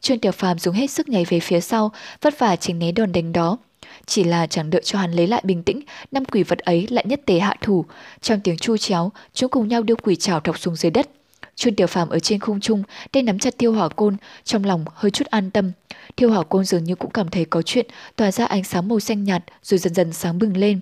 Trương 0.00 0.18
Tiểu 0.18 0.32
Phàm 0.32 0.58
dùng 0.58 0.74
hết 0.74 0.90
sức 0.90 1.08
nhảy 1.08 1.24
về 1.24 1.40
phía 1.40 1.60
sau, 1.60 1.92
vất 2.20 2.38
vả 2.38 2.56
tránh 2.56 2.78
né 2.78 2.92
đòn 2.92 3.12
đánh 3.12 3.32
đó. 3.32 3.58
Chỉ 4.06 4.24
là 4.24 4.46
chẳng 4.46 4.70
đợi 4.70 4.82
cho 4.84 4.98
hắn 4.98 5.12
lấy 5.12 5.26
lại 5.26 5.42
bình 5.44 5.62
tĩnh, 5.62 5.80
năm 6.10 6.24
quỷ 6.24 6.42
vật 6.42 6.58
ấy 6.58 6.87
lại 6.90 7.04
nhất 7.08 7.20
tề 7.26 7.38
hạ 7.38 7.56
thủ. 7.62 7.84
Trong 8.20 8.40
tiếng 8.40 8.56
chu 8.56 8.76
chéo, 8.76 9.12
chúng 9.34 9.50
cùng 9.50 9.68
nhau 9.68 9.82
đưa 9.82 9.94
quỷ 9.94 10.16
trảo 10.16 10.40
thọc 10.40 10.58
xuống 10.58 10.76
dưới 10.76 10.90
đất. 10.90 11.08
Trương 11.56 11.74
Tiểu 11.74 11.86
Phàm 11.86 12.08
ở 12.08 12.18
trên 12.18 12.40
khung 12.40 12.60
trung, 12.60 12.82
tay 13.12 13.22
nắm 13.22 13.38
chặt 13.38 13.54
thiêu 13.58 13.72
Hỏa 13.72 13.88
Côn, 13.88 14.16
trong 14.44 14.64
lòng 14.64 14.84
hơi 14.94 15.10
chút 15.10 15.26
an 15.26 15.50
tâm. 15.50 15.72
thiêu 16.16 16.30
Hỏa 16.30 16.42
Côn 16.42 16.64
dường 16.64 16.84
như 16.84 16.94
cũng 16.94 17.10
cảm 17.10 17.28
thấy 17.28 17.44
có 17.44 17.62
chuyện, 17.62 17.86
tỏa 18.16 18.32
ra 18.32 18.44
ánh 18.44 18.64
sáng 18.64 18.88
màu 18.88 19.00
xanh 19.00 19.24
nhạt 19.24 19.44
rồi 19.62 19.78
dần 19.78 19.94
dần 19.94 20.12
sáng 20.12 20.38
bừng 20.38 20.56
lên. 20.56 20.80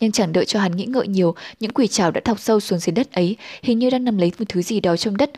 Nhưng 0.00 0.12
chẳng 0.12 0.32
đợi 0.32 0.44
cho 0.44 0.60
hắn 0.60 0.76
nghĩ 0.76 0.86
ngợi 0.86 1.08
nhiều, 1.08 1.34
những 1.60 1.70
quỷ 1.70 1.86
trảo 1.86 2.10
đã 2.10 2.20
thọc 2.24 2.40
sâu 2.40 2.60
xuống 2.60 2.78
dưới 2.78 2.92
đất 2.92 3.12
ấy, 3.12 3.36
hình 3.62 3.78
như 3.78 3.90
đang 3.90 4.04
nằm 4.04 4.18
lấy 4.18 4.32
một 4.38 4.44
thứ 4.48 4.62
gì 4.62 4.80
đó 4.80 4.96
trong 4.96 5.16
đất. 5.16 5.30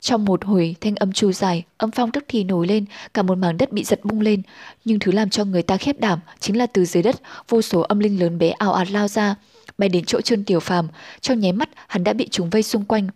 Trong 0.00 0.24
một 0.24 0.44
hồi 0.44 0.76
thanh 0.80 0.94
âm 0.96 1.12
chu 1.12 1.32
dài, 1.32 1.62
âm 1.76 1.90
phong 1.90 2.12
tức 2.12 2.24
thì 2.28 2.44
nổi 2.44 2.66
lên, 2.66 2.84
cả 3.14 3.22
một 3.22 3.38
mảng 3.38 3.56
đất 3.58 3.72
bị 3.72 3.84
giật 3.84 4.00
bung 4.04 4.20
lên. 4.20 4.42
Nhưng 4.84 4.98
thứ 4.98 5.12
làm 5.12 5.30
cho 5.30 5.44
người 5.44 5.62
ta 5.62 5.76
khiếp 5.76 6.00
đảm 6.00 6.20
chính 6.40 6.56
là 6.58 6.66
từ 6.66 6.84
dưới 6.84 7.02
đất, 7.02 7.16
vô 7.48 7.62
số 7.62 7.80
âm 7.80 7.98
linh 7.98 8.20
lớn 8.20 8.38
bé 8.38 8.50
ảo 8.50 8.72
ạt 8.72 8.90
lao 8.90 9.08
ra, 9.08 9.34
bay 9.78 9.88
đến 9.88 10.04
chỗ 10.04 10.20
chân 10.20 10.44
tiểu 10.44 10.60
phàm. 10.60 10.88
Trong 11.20 11.40
nháy 11.40 11.52
mắt, 11.52 11.68
hắn 11.88 12.04
đã 12.04 12.12
bị 12.12 12.28
chúng 12.28 12.50
vây 12.50 12.62
xung 12.62 12.84
quanh, 12.84 13.08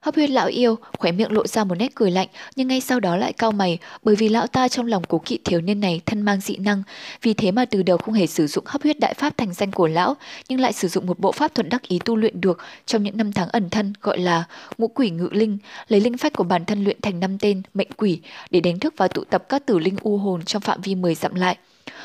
Hấp 0.00 0.14
huyết 0.14 0.30
lão 0.30 0.46
yêu, 0.46 0.78
khóe 0.98 1.12
miệng 1.12 1.32
lộ 1.32 1.46
ra 1.46 1.64
một 1.64 1.74
nét 1.74 1.94
cười 1.94 2.10
lạnh, 2.10 2.28
nhưng 2.56 2.68
ngay 2.68 2.80
sau 2.80 3.00
đó 3.00 3.16
lại 3.16 3.32
cau 3.32 3.52
mày, 3.52 3.78
bởi 4.02 4.16
vì 4.16 4.28
lão 4.28 4.46
ta 4.46 4.68
trong 4.68 4.86
lòng 4.86 5.02
cố 5.08 5.18
kỵ 5.18 5.38
thiếu 5.44 5.60
niên 5.60 5.80
này 5.80 6.00
thân 6.06 6.22
mang 6.22 6.40
dị 6.40 6.56
năng, 6.56 6.82
vì 7.22 7.34
thế 7.34 7.50
mà 7.50 7.64
từ 7.64 7.82
đầu 7.82 7.98
không 7.98 8.14
hề 8.14 8.26
sử 8.26 8.46
dụng 8.46 8.64
hấp 8.66 8.82
huyết 8.82 9.00
đại 9.00 9.14
pháp 9.14 9.36
thành 9.36 9.54
danh 9.54 9.72
của 9.72 9.88
lão, 9.88 10.16
nhưng 10.48 10.60
lại 10.60 10.72
sử 10.72 10.88
dụng 10.88 11.06
một 11.06 11.18
bộ 11.18 11.32
pháp 11.32 11.54
thuật 11.54 11.68
đắc 11.68 11.82
ý 11.82 11.98
tu 12.04 12.16
luyện 12.16 12.40
được 12.40 12.58
trong 12.86 13.02
những 13.02 13.16
năm 13.16 13.32
tháng 13.32 13.48
ẩn 13.48 13.70
thân 13.70 13.92
gọi 14.02 14.18
là 14.18 14.44
ngũ 14.78 14.88
quỷ 14.88 15.10
ngự 15.10 15.28
linh, 15.32 15.58
lấy 15.88 16.00
linh 16.00 16.18
phách 16.18 16.32
của 16.32 16.44
bản 16.44 16.64
thân 16.64 16.84
luyện 16.84 17.00
thành 17.00 17.20
năm 17.20 17.38
tên 17.38 17.62
mệnh 17.74 17.92
quỷ 17.96 18.20
để 18.50 18.60
đánh 18.60 18.78
thức 18.78 18.94
và 18.96 19.08
tụ 19.08 19.24
tập 19.24 19.44
các 19.48 19.66
tử 19.66 19.78
linh 19.78 19.96
u 20.02 20.18
hồn 20.18 20.44
trong 20.44 20.62
phạm 20.62 20.80
vi 20.80 20.94
10 20.94 21.14
dặm 21.14 21.34
lại 21.34 21.56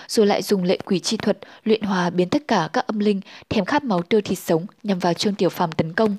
rồi 0.08 0.28
lại 0.28 0.42
dùng 0.42 0.64
lệ 0.64 0.78
quỷ 0.86 1.00
chi 1.00 1.18
thuật 1.18 1.38
luyện 1.64 1.82
hòa 1.82 2.10
biến 2.10 2.30
tất 2.30 2.48
cả 2.48 2.70
các 2.74 2.88
âm 2.88 3.00
linh 3.00 3.22
thèm 3.50 3.66
khát 3.66 3.84
máu 3.84 4.02
tươi 4.02 4.22
thịt 4.22 4.40
sống 4.40 4.66
nhằm 4.84 5.00
vào 5.00 5.14
Trương 5.14 5.36
Tiểu 5.36 5.50
Phàm 5.50 5.72
tấn 5.72 5.94
công. 5.94 6.18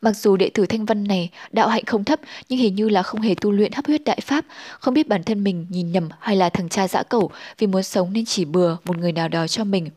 Mặc 0.00 0.16
dù 0.16 0.36
đệ 0.36 0.50
tử 0.54 0.66
Thanh 0.66 0.84
Văn 0.84 1.04
này 1.04 1.30
đạo 1.52 1.68
hạnh 1.68 1.84
không 1.84 2.04
thấp 2.04 2.20
nhưng 2.48 2.58
hình 2.58 2.74
như 2.74 2.88
là 2.88 3.02
không 3.02 3.20
hề 3.20 3.34
tu 3.40 3.52
luyện 3.52 3.72
hấp 3.72 3.86
huyết 3.86 4.04
đại 4.04 4.20
pháp, 4.20 4.44
không 4.78 4.94
biết 4.94 5.08
bản 5.08 5.22
thân 5.22 5.44
mình 5.44 5.66
nhìn 5.68 5.92
nhầm 5.92 6.08
hay 6.20 6.36
là 6.36 6.48
thằng 6.48 6.68
cha 6.68 6.88
dã 6.88 7.02
cẩu 7.02 7.30
vì 7.58 7.66
muốn 7.66 7.82
sống 7.82 8.12
nên 8.12 8.24
chỉ 8.24 8.44
bừa 8.44 8.76
một 8.84 8.98
người 8.98 9.12
nào 9.12 9.28
đó 9.28 9.46
cho 9.46 9.64
mình. 9.64 9.90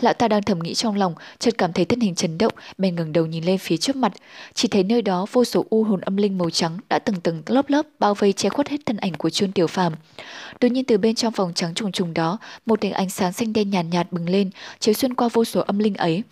Lão 0.00 0.14
ta 0.14 0.28
đang 0.28 0.42
thầm 0.42 0.58
nghĩ 0.58 0.74
trong 0.74 0.96
lòng, 0.96 1.14
chợt 1.38 1.58
cảm 1.58 1.72
thấy 1.72 1.84
thân 1.84 2.00
hình 2.00 2.14
chấn 2.14 2.38
động, 2.38 2.52
bèn 2.78 2.94
ngẩng 2.94 3.12
đầu 3.12 3.26
nhìn 3.26 3.44
lên 3.44 3.58
phía 3.58 3.76
trước 3.76 3.96
mặt, 3.96 4.12
chỉ 4.54 4.68
thấy 4.68 4.82
nơi 4.82 5.02
đó 5.02 5.26
vô 5.32 5.44
số 5.44 5.64
u 5.70 5.84
hồn 5.84 6.00
âm 6.00 6.16
linh 6.16 6.38
màu 6.38 6.50
trắng 6.50 6.78
đã 6.88 6.98
từng 6.98 7.16
từng 7.20 7.42
lớp 7.46 7.70
lớp 7.70 7.86
bao 7.98 8.14
vây 8.14 8.32
che 8.32 8.48
khuất 8.48 8.68
hết 8.68 8.76
thân 8.86 8.96
ảnh 8.96 9.14
của 9.14 9.30
Trương 9.30 9.52
Tiểu 9.52 9.66
Phàm. 9.66 9.92
Đột 10.60 10.68
nhiên 10.68 10.84
từ 10.84 10.98
bên 10.98 11.14
trong 11.14 11.32
vòng 11.32 11.52
trắng 11.54 11.74
trùng 11.74 11.92
trùng 11.92 12.14
đó, 12.14 12.38
một 12.66 12.80
tia 12.80 12.90
ánh 12.90 13.10
sáng 13.10 13.32
xanh 13.32 13.52
đen 13.52 13.70
nhàn 13.70 13.90
nhạt, 13.90 14.06
nhạt 14.06 14.12
bừng 14.12 14.28
lên, 14.28 14.50
chiếu 14.80 14.94
xuyên 14.94 15.14
qua 15.14 15.28
vô 15.32 15.44
số 15.44 15.60
âm 15.60 15.78
linh 15.78 15.94
ấy. 15.94 16.22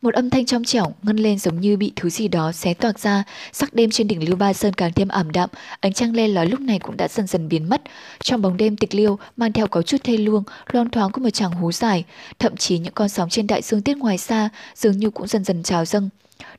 Một 0.00 0.14
âm 0.14 0.30
thanh 0.30 0.46
trong 0.46 0.64
trẻo 0.64 0.94
ngân 1.02 1.16
lên 1.16 1.38
giống 1.38 1.60
như 1.60 1.76
bị 1.76 1.92
thứ 1.96 2.10
gì 2.10 2.28
đó 2.28 2.52
xé 2.52 2.74
toạc 2.74 2.98
ra, 2.98 3.24
sắc 3.52 3.74
đêm 3.74 3.90
trên 3.90 4.08
đỉnh 4.08 4.28
Lưu 4.28 4.36
Ba 4.36 4.52
Sơn 4.52 4.72
càng 4.72 4.92
thêm 4.92 5.08
ảm 5.08 5.30
đạm, 5.30 5.50
ánh 5.80 5.92
trăng 5.92 6.14
le 6.14 6.28
lói 6.28 6.46
lúc 6.46 6.60
này 6.60 6.78
cũng 6.78 6.96
đã 6.96 7.08
dần 7.08 7.26
dần 7.26 7.48
biến 7.48 7.68
mất. 7.68 7.82
Trong 8.22 8.42
bóng 8.42 8.56
đêm 8.56 8.76
tịch 8.76 8.94
liêu 8.94 9.18
mang 9.36 9.52
theo 9.52 9.66
có 9.66 9.82
chút 9.82 9.96
thê 10.04 10.16
luông, 10.16 10.44
loan 10.72 10.90
thoáng 10.90 11.12
của 11.12 11.20
một 11.20 11.30
chàng 11.30 11.52
hú 11.52 11.72
dài, 11.72 12.04
thậm 12.38 12.56
chí 12.56 12.78
những 12.78 12.92
con 12.94 13.08
sóng 13.08 13.28
trên 13.28 13.46
đại 13.46 13.62
dương 13.62 13.82
tiết 13.82 13.96
ngoài 13.96 14.18
xa 14.18 14.48
dường 14.74 14.98
như 14.98 15.10
cũng 15.10 15.26
dần 15.26 15.44
dần 15.44 15.62
trào 15.62 15.84
dâng. 15.84 16.08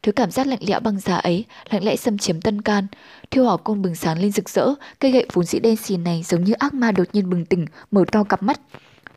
Thứ 0.03 0.11
cảm 0.11 0.31
giác 0.31 0.47
lạnh 0.47 0.59
lẽo 0.61 0.79
băng 0.79 0.99
giá 0.99 1.15
ấy, 1.15 1.45
lạnh 1.69 1.83
lẽ 1.83 1.95
xâm 1.95 2.17
chiếm 2.17 2.41
tân 2.41 2.61
can. 2.61 2.87
Thiêu 3.31 3.43
hỏa 3.45 3.57
côn 3.57 3.81
bừng 3.81 3.95
sáng 3.95 4.19
lên 4.19 4.31
rực 4.31 4.49
rỡ, 4.49 4.73
cây 4.99 5.11
gậy 5.11 5.25
vốn 5.33 5.45
dĩ 5.45 5.59
đen 5.59 5.75
xì 5.75 5.97
này 5.97 6.23
giống 6.27 6.43
như 6.43 6.53
ác 6.53 6.73
ma 6.73 6.91
đột 6.91 7.07
nhiên 7.13 7.29
bừng 7.29 7.45
tỉnh, 7.45 7.65
mở 7.91 8.03
to 8.11 8.23
cặp 8.23 8.43
mắt. 8.43 8.59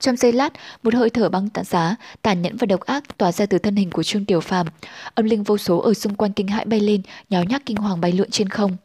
Trong 0.01 0.17
giây 0.17 0.33
lát, 0.33 0.53
một 0.83 0.95
hơi 0.95 1.11
thở 1.11 1.29
băng 1.29 1.49
tản 1.49 1.65
giá, 1.65 1.97
tàn 2.23 2.43
nhẫn 2.43 2.57
và 2.57 2.67
độc 2.67 2.81
ác 2.81 3.19
tỏa 3.19 3.33
ra 3.33 3.47
từ 3.47 3.59
thân 3.59 3.77
hình 3.77 3.91
của 3.91 4.03
Trương 4.03 4.25
Tiểu 4.25 4.41
Phàm. 4.41 4.67
Âm 5.15 5.27
linh 5.27 5.43
vô 5.43 5.59
số 5.59 5.79
ở 5.79 5.95
xung 5.95 6.15
quanh 6.15 6.33
kinh 6.33 6.49
hãi 6.49 6.65
bay 6.65 6.81
lên, 6.81 7.03
nháo 7.31 7.45
nhác 7.45 7.67
kinh 7.67 7.77
hoàng 7.77 8.01
bay 8.01 8.13
lượn 8.13 8.31
trên 8.31 8.49
không. 8.49 8.77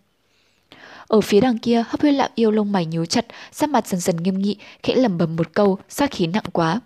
Ở 1.08 1.22
phía 1.22 1.42
đằng 1.42 1.58
kia, 1.58 1.84
hấp 1.88 2.02
huyết 2.02 2.14
lão 2.14 2.30
yêu 2.36 2.52
lông 2.52 2.72
mày 2.72 2.86
nhíu 2.86 3.06
chặt, 3.06 3.26
sắc 3.52 3.70
mặt 3.70 3.88
dần 3.88 4.00
dần 4.00 4.18
nghiêm 4.18 4.38
nghị, 4.38 4.58
khẽ 4.84 4.96
lẩm 4.96 5.18
bẩm 5.18 5.36
một 5.36 5.54
câu, 5.54 5.78
sát 5.90 6.12
khí 6.12 6.28
nặng 6.28 6.44
quá. 6.52 6.80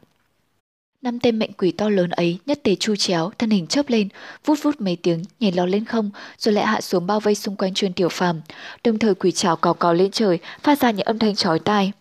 Năm 1.02 1.20
tên 1.20 1.40
mệnh 1.40 1.54
quỷ 1.54 1.72
to 1.72 1.90
lớn 1.90 2.10
ấy 2.10 2.40
nhất 2.46 2.60
tề 2.64 2.76
chu 2.76 2.96
chéo, 2.96 3.32
thân 3.38 3.50
hình 3.50 3.68
chớp 3.68 3.90
lên, 3.90 4.10
vút 4.46 4.60
vút 4.62 4.82
mấy 4.82 4.96
tiếng, 4.96 5.24
nhảy 5.40 5.52
ló 5.52 5.66
lên 5.66 5.86
không, 5.86 6.12
rồi 6.38 6.54
lại 6.54 6.66
hạ 6.66 6.82
xuống 6.82 7.08
bao 7.08 7.20
vây 7.20 7.36
xung 7.36 7.56
quanh 7.56 7.74
chuyên 7.74 7.94
tiểu 7.94 8.10
phàm. 8.10 8.42
Đồng 8.84 9.00
thời 9.00 9.16
quỷ 9.16 9.32
trào 9.32 9.56
cào 9.56 9.74
cào 9.74 9.94
lên 9.94 10.12
trời, 10.12 10.40
phát 10.64 10.80
ra 10.80 10.92
những 10.92 11.06
âm 11.06 11.20
thanh 11.20 11.36
chói 11.36 11.60
tai. 11.60 11.92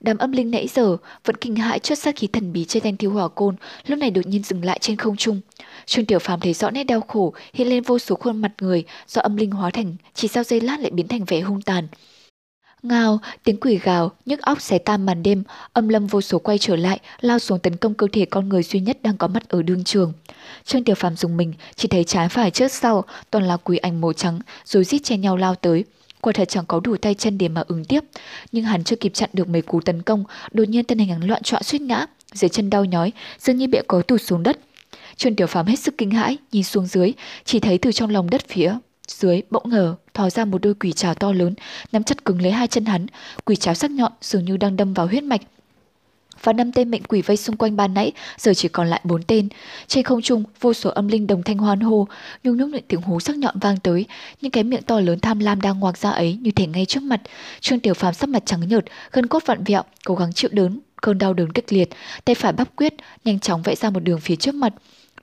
Đám 0.00 0.18
âm 0.18 0.32
linh 0.32 0.50
nãy 0.50 0.68
giờ 0.68 0.96
vẫn 1.24 1.36
kinh 1.36 1.56
hãi 1.56 1.78
trước 1.78 1.94
sát 1.94 2.16
khí 2.16 2.26
thần 2.26 2.52
bí 2.52 2.64
trên 2.64 2.82
thanh 2.82 2.96
thiêu 2.96 3.10
hỏa 3.10 3.28
côn, 3.28 3.56
lúc 3.86 3.98
này 3.98 4.10
đột 4.10 4.26
nhiên 4.26 4.42
dừng 4.42 4.64
lại 4.64 4.78
trên 4.80 4.96
không 4.96 5.16
trung. 5.16 5.40
Trương 5.86 6.06
Tiểu 6.06 6.18
Phàm 6.18 6.40
thấy 6.40 6.54
rõ 6.54 6.70
nét 6.70 6.84
đau 6.84 7.00
khổ, 7.00 7.32
hiện 7.54 7.68
lên 7.68 7.82
vô 7.82 7.98
số 7.98 8.14
khuôn 8.14 8.36
mặt 8.42 8.52
người 8.60 8.84
do 9.08 9.22
âm 9.22 9.36
linh 9.36 9.50
hóa 9.50 9.70
thành, 9.70 9.96
chỉ 10.14 10.28
sau 10.28 10.44
giây 10.44 10.60
lát 10.60 10.80
lại 10.80 10.90
biến 10.90 11.08
thành 11.08 11.24
vẻ 11.24 11.40
hung 11.40 11.62
tàn. 11.62 11.86
Ngao, 12.82 13.18
tiếng 13.44 13.60
quỷ 13.60 13.78
gào, 13.82 14.12
nhức 14.26 14.40
óc 14.40 14.60
xé 14.60 14.78
tan 14.78 15.06
màn 15.06 15.22
đêm, 15.22 15.42
âm 15.72 15.88
lâm 15.88 16.06
vô 16.06 16.20
số 16.20 16.38
quay 16.38 16.58
trở 16.58 16.76
lại, 16.76 17.00
lao 17.20 17.38
xuống 17.38 17.58
tấn 17.58 17.76
công 17.76 17.94
cơ 17.94 18.06
thể 18.12 18.24
con 18.24 18.48
người 18.48 18.62
duy 18.62 18.80
nhất 18.80 18.98
đang 19.02 19.16
có 19.16 19.26
mắt 19.28 19.48
ở 19.48 19.62
đương 19.62 19.84
trường. 19.84 20.12
Trương 20.64 20.84
Tiểu 20.84 20.94
Phàm 20.94 21.16
dùng 21.16 21.36
mình, 21.36 21.52
chỉ 21.74 21.88
thấy 21.88 22.04
trái 22.04 22.28
phải 22.28 22.50
trước 22.50 22.72
sau, 22.72 23.04
toàn 23.30 23.44
là 23.44 23.56
quỷ 23.56 23.76
ảnh 23.76 24.00
màu 24.00 24.12
trắng, 24.12 24.40
rồi 24.64 24.84
rít 24.84 24.98
chen 24.98 25.20
nhau 25.20 25.36
lao 25.36 25.54
tới. 25.54 25.84
Quả 26.20 26.32
thật 26.32 26.48
chẳng 26.48 26.64
có 26.66 26.80
đủ 26.80 26.96
tay 26.96 27.14
chân 27.14 27.38
để 27.38 27.48
mà 27.48 27.62
ứng 27.68 27.84
tiếp, 27.84 28.04
nhưng 28.52 28.64
hắn 28.64 28.84
chưa 28.84 28.96
kịp 28.96 29.14
chặn 29.14 29.30
được 29.32 29.48
mấy 29.48 29.62
cú 29.62 29.80
tấn 29.80 30.02
công, 30.02 30.24
đột 30.52 30.68
nhiên 30.68 30.84
thân 30.84 30.98
hình 30.98 31.08
hắn 31.08 31.20
loạn 31.22 31.42
trọn 31.42 31.62
suýt 31.62 31.82
ngã, 31.82 32.06
dưới 32.32 32.48
chân 32.48 32.70
đau 32.70 32.84
nhói, 32.84 33.12
dường 33.38 33.56
như 33.56 33.68
bị 33.68 33.78
có 33.88 34.02
tụt 34.02 34.22
xuống 34.22 34.42
đất. 34.42 34.58
Trương 35.16 35.36
Tiểu 35.36 35.46
Phàm 35.46 35.66
hết 35.66 35.78
sức 35.78 35.98
kinh 35.98 36.10
hãi, 36.10 36.36
nhìn 36.52 36.64
xuống 36.64 36.86
dưới, 36.86 37.12
chỉ 37.44 37.60
thấy 37.60 37.78
từ 37.78 37.92
trong 37.92 38.10
lòng 38.10 38.30
đất 38.30 38.48
phía 38.48 38.74
dưới 39.08 39.42
bỗng 39.50 39.70
ngờ 39.70 39.94
thò 40.14 40.30
ra 40.30 40.44
một 40.44 40.62
đôi 40.62 40.74
quỷ 40.74 40.92
trào 40.92 41.14
to 41.14 41.32
lớn, 41.32 41.54
nắm 41.92 42.02
chặt 42.02 42.24
cứng 42.24 42.42
lấy 42.42 42.52
hai 42.52 42.66
chân 42.66 42.84
hắn, 42.84 43.06
quỷ 43.44 43.56
trào 43.56 43.74
sắc 43.74 43.90
nhọn 43.90 44.12
dường 44.20 44.44
như 44.44 44.56
đang 44.56 44.76
đâm 44.76 44.94
vào 44.94 45.06
huyết 45.06 45.24
mạch. 45.24 45.40
Và 46.42 46.52
năm 46.52 46.72
tên 46.72 46.90
mệnh 46.90 47.02
quỷ 47.02 47.22
vây 47.22 47.36
xung 47.36 47.56
quanh 47.56 47.76
ban 47.76 47.94
nãy 47.94 48.12
giờ 48.38 48.54
chỉ 48.54 48.68
còn 48.68 48.88
lại 48.88 49.00
bốn 49.04 49.22
tên. 49.22 49.48
Trên 49.86 50.04
không 50.04 50.22
trung, 50.22 50.44
vô 50.60 50.72
số 50.72 50.90
âm 50.90 51.08
linh 51.08 51.26
đồng 51.26 51.42
thanh 51.42 51.58
hoan 51.58 51.80
hô, 51.80 52.08
nhung 52.44 52.56
nhúc 52.56 52.68
những 52.68 52.84
tiếng 52.88 53.02
hú 53.02 53.20
sắc 53.20 53.36
nhọn 53.36 53.58
vang 53.58 53.76
tới, 53.76 54.06
những 54.40 54.50
cái 54.50 54.64
miệng 54.64 54.82
to 54.82 55.00
lớn 55.00 55.20
tham 55.20 55.38
lam 55.38 55.60
đang 55.60 55.80
ngoạc 55.80 55.98
ra 55.98 56.10
ấy 56.10 56.38
như 56.40 56.50
thể 56.50 56.66
ngay 56.66 56.86
trước 56.86 57.02
mặt. 57.02 57.20
Trương 57.60 57.80
Tiểu 57.80 57.94
Phàm 57.94 58.14
sắc 58.14 58.28
mặt 58.30 58.42
trắng 58.46 58.68
nhợt, 58.68 58.84
gân 59.12 59.26
cốt 59.26 59.42
vặn 59.46 59.64
vẹo, 59.64 59.82
cố 60.04 60.14
gắng 60.14 60.32
chịu 60.32 60.50
đớn, 60.52 60.80
cơn 61.02 61.18
đau 61.18 61.34
đớn 61.34 61.52
kịch 61.52 61.72
liệt, 61.72 61.88
tay 62.24 62.34
phải 62.34 62.52
bắp 62.52 62.76
quyết, 62.76 62.94
nhanh 63.24 63.40
chóng 63.40 63.62
vẽ 63.62 63.74
ra 63.74 63.90
một 63.90 64.00
đường 64.00 64.20
phía 64.20 64.36
trước 64.36 64.54
mặt. 64.54 64.72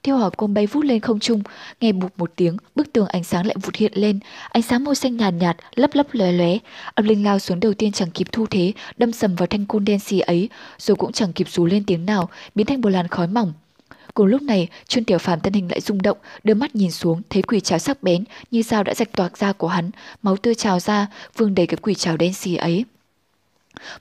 Thiêu 0.03 0.17
hỏa 0.17 0.29
côn 0.29 0.53
bay 0.53 0.67
vút 0.67 0.85
lên 0.85 0.99
không 0.99 1.19
trung, 1.19 1.43
nghe 1.81 1.91
bụp 1.91 2.11
một 2.17 2.31
tiếng, 2.35 2.57
bức 2.75 2.93
tường 2.93 3.07
ánh 3.07 3.23
sáng 3.23 3.45
lại 3.45 3.55
vụt 3.61 3.75
hiện 3.75 3.91
lên, 3.95 4.19
ánh 4.49 4.63
sáng 4.63 4.83
màu 4.83 4.93
xanh 4.93 5.17
nhàn 5.17 5.37
nhạt, 5.37 5.57
nhạt, 5.57 5.65
lấp 5.75 5.89
lấp 5.93 6.07
lóe 6.11 6.31
lóe. 6.31 6.57
Âm 6.93 7.05
linh 7.05 7.23
lao 7.25 7.39
xuống 7.39 7.59
đầu 7.59 7.73
tiên 7.73 7.91
chẳng 7.91 8.11
kịp 8.11 8.27
thu 8.31 8.45
thế, 8.49 8.73
đâm 8.97 9.11
sầm 9.11 9.35
vào 9.35 9.47
thanh 9.47 9.65
côn 9.65 9.85
đen 9.85 9.99
xì 9.99 10.19
ấy, 10.19 10.49
rồi 10.77 10.95
cũng 10.95 11.11
chẳng 11.11 11.33
kịp 11.33 11.49
rú 11.49 11.65
lên 11.65 11.83
tiếng 11.83 12.05
nào, 12.05 12.29
biến 12.55 12.67
thành 12.67 12.81
một 12.81 12.89
làn 12.89 13.07
khói 13.07 13.27
mỏng. 13.27 13.53
Cùng 14.13 14.25
lúc 14.27 14.41
này, 14.41 14.67
Trương 14.87 15.03
Tiểu 15.03 15.17
Phàm 15.17 15.39
thân 15.39 15.53
hình 15.53 15.67
lại 15.69 15.81
rung 15.81 16.01
động, 16.01 16.17
đưa 16.43 16.53
mắt 16.53 16.75
nhìn 16.75 16.91
xuống, 16.91 17.21
thấy 17.29 17.41
quỷ 17.41 17.59
cháo 17.59 17.79
sắc 17.79 18.03
bén 18.03 18.23
như 18.51 18.63
dao 18.63 18.83
đã 18.83 18.93
rạch 18.93 19.11
toạc 19.11 19.37
da 19.37 19.53
của 19.53 19.67
hắn, 19.67 19.91
máu 20.21 20.37
tươi 20.37 20.55
trào 20.55 20.79
ra, 20.79 21.07
vương 21.37 21.55
đầy 21.55 21.67
cái 21.67 21.77
quỷ 21.81 21.93
cháo 21.93 22.17
đen 22.17 22.33
xì 22.33 22.55
ấy. 22.55 22.85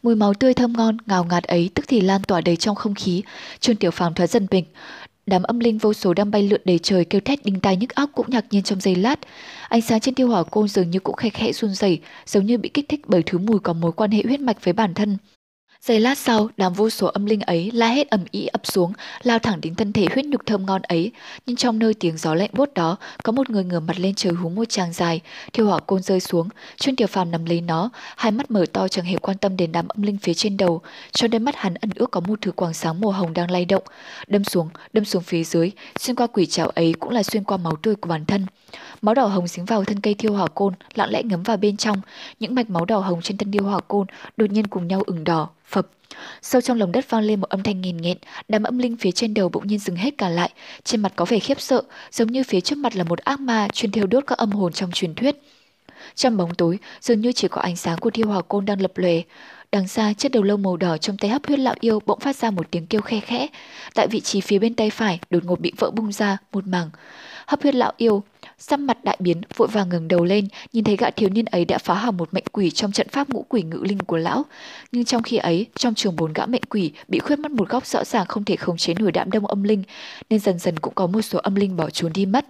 Mùi 0.03 0.15
máu 0.15 0.35
tươi 0.35 0.55
thơm 0.55 0.73
ngon, 0.73 0.97
ngào 1.07 1.25
ngạt 1.25 1.45
ấy 1.45 1.71
tức 1.75 1.85
thì 1.89 2.01
lan 2.01 2.23
tỏa 2.23 2.41
đầy 2.41 2.57
trong 2.57 2.75
không 2.75 2.95
khí. 2.95 3.23
Trương 3.61 3.77
Tiểu 3.77 3.91
Phàm 3.91 4.15
thoát 4.15 4.27
dần 4.27 4.47
bình, 4.51 4.65
Đám 5.27 5.43
âm 5.43 5.59
linh 5.61 5.79
vô 5.79 5.93
số 5.93 6.15
đang 6.15 6.31
bay 6.31 6.43
lượn 6.43 6.61
đầy 6.65 6.79
trời 6.79 7.05
kêu 7.05 7.21
thét 7.21 7.45
đinh 7.45 7.61
tai 7.61 7.77
nhức 7.77 7.95
óc 7.95 8.11
cũng 8.15 8.27
ngạc 8.29 8.45
nhiên 8.51 8.63
trong 8.63 8.81
giây 8.81 8.95
lát. 8.95 9.21
Ánh 9.69 9.81
sáng 9.81 10.01
trên 10.01 10.15
tiêu 10.15 10.29
hỏa 10.29 10.43
côn 10.43 10.69
dường 10.69 10.91
như 10.91 11.01
cũng 11.01 11.17
khe 11.17 11.31
khẽ 11.31 11.53
run 11.53 11.75
rẩy, 11.75 12.01
giống 12.27 12.47
như 12.47 12.59
bị 12.59 12.69
kích 12.69 12.89
thích 12.89 13.01
bởi 13.07 13.23
thứ 13.27 13.39
mùi 13.39 13.59
có 13.59 13.73
mối 13.73 13.93
quan 13.93 14.11
hệ 14.11 14.23
huyết 14.25 14.41
mạch 14.41 14.65
với 14.65 14.73
bản 14.73 14.95
thân. 14.95 15.17
Giây 15.87 16.01
lát 16.01 16.19
sau, 16.19 16.49
đám 16.57 16.73
vô 16.73 16.91
số 16.91 17.07
âm 17.07 17.27
linh 17.27 17.41
ấy 17.41 17.71
la 17.75 17.89
hết 17.89 18.11
ầm 18.11 18.25
ĩ 18.31 18.47
ập 18.47 18.67
xuống, 18.67 18.93
lao 19.23 19.39
thẳng 19.39 19.61
đến 19.61 19.75
thân 19.75 19.93
thể 19.93 20.07
huyết 20.15 20.25
nhục 20.25 20.47
thơm 20.47 20.67
ngon 20.67 20.83
ấy. 20.83 21.13
Nhưng 21.47 21.57
trong 21.57 21.79
nơi 21.79 21.95
tiếng 21.95 22.17
gió 22.17 22.35
lạnh 22.35 22.51
buốt 22.53 22.75
đó, 22.75 22.97
có 23.23 23.33
một 23.33 23.51
người 23.51 23.65
ngửa 23.65 23.81
mặt 23.81 23.99
lên 23.99 24.15
trời 24.15 24.33
hú 24.33 24.49
một 24.49 24.65
tràng 24.69 24.93
dài, 24.93 25.21
thiêu 25.53 25.67
hỏa 25.67 25.79
côn 25.79 26.03
rơi 26.03 26.21
xuống, 26.21 26.49
chuyên 26.77 26.97
tiểu 26.97 27.07
phàm 27.07 27.31
nằm 27.31 27.45
lấy 27.45 27.61
nó, 27.61 27.91
hai 28.17 28.33
mắt 28.33 28.51
mở 28.51 28.67
to 28.73 28.89
chẳng 28.89 29.05
hề 29.05 29.17
quan 29.17 29.39
tâm 29.39 29.57
đến 29.57 29.73
đám 29.73 29.89
âm 29.89 30.03
linh 30.03 30.19
phía 30.19 30.35
trên 30.35 30.57
đầu. 30.57 30.81
cho 31.13 31.29
đến 31.29 31.43
mắt 31.43 31.57
hắn 31.57 31.75
ẩn 31.75 31.91
ước 31.95 32.11
có 32.11 32.21
một 32.21 32.39
thứ 32.43 32.53
quang 32.53 32.75
sáng 32.75 33.01
màu 33.01 33.11
hồng 33.11 33.33
đang 33.35 33.51
lay 33.51 33.65
động, 33.65 33.83
đâm 34.27 34.45
xuống, 34.45 34.69
đâm 34.93 35.05
xuống 35.05 35.23
phía 35.23 35.45
dưới, 35.45 35.71
xuyên 35.99 36.17
qua 36.17 36.27
quỷ 36.27 36.47
trảo 36.47 36.69
ấy 36.69 36.95
cũng 37.01 37.13
là 37.13 37.23
xuyên 37.23 37.45
qua 37.45 37.57
máu 37.57 37.77
tươi 37.83 37.95
của 37.95 38.09
bản 38.09 38.25
thân. 38.25 38.47
Máu 39.07 39.15
đỏ 39.15 39.27
hồng 39.27 39.47
dính 39.47 39.65
vào 39.65 39.85
thân 39.85 40.01
cây 40.01 40.15
thiêu 40.15 40.33
hỏa 40.33 40.47
côn, 40.47 40.75
lặng 40.95 41.11
lẽ 41.11 41.23
ngấm 41.23 41.43
vào 41.43 41.57
bên 41.57 41.77
trong. 41.77 42.01
Những 42.41 42.55
mạch 42.55 42.71
máu 42.71 42.85
đỏ 42.85 42.99
hồng 42.99 43.23
trên 43.23 43.37
thân 43.37 43.53
thiêu 43.53 43.63
hỏa 43.63 43.81
côn 43.81 44.07
đột 44.37 44.51
nhiên 44.51 44.67
cùng 44.67 44.89
nhau 44.89 45.03
ửng 45.07 45.25
đỏ, 45.25 45.49
phập. 45.67 45.87
Sâu 46.43 46.61
trong 46.61 46.79
lòng 46.79 46.93
đất 46.93 47.11
vang 47.11 47.23
lên 47.23 47.41
một 47.41 47.49
âm 47.49 47.63
thanh 47.63 47.81
nghiền 47.81 47.97
nghẹn, 47.97 48.19
đám 48.49 48.63
âm 48.63 48.79
linh 48.79 48.97
phía 48.97 49.11
trên 49.11 49.35
đầu 49.35 49.49
bỗng 49.49 49.67
nhiên 49.67 49.79
dừng 49.79 49.97
hết 49.97 50.19
cả 50.19 50.29
lại, 50.29 50.51
trên 50.85 51.03
mặt 51.03 51.13
có 51.17 51.25
vẻ 51.25 51.39
khiếp 51.39 51.61
sợ, 51.61 51.83
giống 52.11 52.33
như 52.33 52.43
phía 52.45 52.61
trước 52.61 52.79
mặt 52.79 52.97
là 52.97 53.05
một 53.05 53.19
ác 53.19 53.41
ma 53.41 53.69
chuyên 53.73 53.93
thiêu 53.93 54.07
đốt 54.07 54.25
các 54.27 54.39
âm 54.39 54.51
hồn 54.51 54.73
trong 54.73 54.91
truyền 54.91 55.15
thuyết. 55.15 55.37
Trong 56.15 56.37
bóng 56.37 56.55
tối, 56.55 56.79
dường 57.01 57.21
như 57.21 57.33
chỉ 57.33 57.49
có 57.49 57.61
ánh 57.61 57.77
sáng 57.77 57.99
của 57.99 58.11
thiêu 58.11 58.27
hỏa 58.27 58.43
côn 58.43 58.65
đang 58.65 58.81
lập 58.81 58.93
lòe. 58.95 59.23
Đằng 59.73 59.89
xa, 59.89 60.13
chiếc 60.13 60.29
đầu 60.29 60.43
lâu 60.43 60.57
màu 60.57 60.77
đỏ 60.77 60.97
trong 60.97 61.17
tay 61.17 61.31
hấp 61.31 61.47
huyết 61.47 61.59
lão 61.59 61.75
yêu 61.81 62.01
bỗng 62.07 62.21
phát 62.21 62.37
ra 62.37 62.51
một 62.51 62.71
tiếng 62.71 62.87
kêu 62.87 63.01
khe 63.01 63.21
khẽ. 63.21 63.47
Tại 63.95 64.07
vị 64.07 64.21
trí 64.21 64.41
phía 64.41 64.59
bên 64.59 64.75
tay 64.75 64.91
phải, 64.91 65.19
đột 65.31 65.45
ngột 65.45 65.61
bị 65.61 65.73
vỡ 65.79 65.91
bung 65.91 66.13
ra 66.13 66.39
một 66.53 66.67
mảng. 66.67 66.91
Hấp 67.47 67.63
huyết 67.63 67.75
lão 67.75 67.93
yêu 67.97 68.23
Sắc 68.59 68.81
mặt 68.81 69.05
đại 69.05 69.17
biến, 69.21 69.41
vội 69.57 69.69
vàng 69.69 69.89
ngẩng 69.89 70.09
đầu 70.09 70.25
lên, 70.25 70.49
nhìn 70.73 70.85
thấy 70.85 70.97
gã 70.97 71.11
thiếu 71.11 71.29
niên 71.29 71.45
ấy 71.45 71.65
đã 71.65 71.79
phá 71.79 71.95
hỏng 71.95 72.17
một 72.17 72.35
mệnh 72.35 72.45
quỷ 72.53 72.71
trong 72.71 72.93
trận 72.93 73.09
pháp 73.09 73.29
ngũ 73.31 73.45
quỷ 73.49 73.63
ngự 73.63 73.83
linh 73.83 73.99
của 73.99 74.17
lão. 74.17 74.45
Nhưng 74.93 75.05
trong 75.05 75.23
khi 75.23 75.37
ấy, 75.37 75.67
trong 75.75 75.95
trường 75.95 76.17
bốn 76.17 76.33
gã 76.33 76.47
mệnh 76.47 76.63
quỷ 76.63 76.93
bị 77.09 77.19
khuyết 77.19 77.39
mất 77.39 77.51
một 77.51 77.69
góc 77.69 77.87
rõ 77.87 78.05
ràng 78.05 78.27
không 78.27 78.45
thể 78.45 78.57
khống 78.57 78.77
chế 78.77 78.95
nổi 78.95 79.13
đám 79.13 79.31
đông 79.31 79.47
âm 79.47 79.63
linh, 79.63 79.83
nên 80.31 80.41
dần 80.41 80.59
dần 80.59 80.79
cũng 80.79 80.95
có 80.95 81.07
một 81.07 81.23
số 81.23 81.39
âm 81.39 81.55
linh 81.55 81.77
bỏ 81.77 81.91
trốn 81.91 82.13
đi 82.13 82.27
mất. 82.27 82.47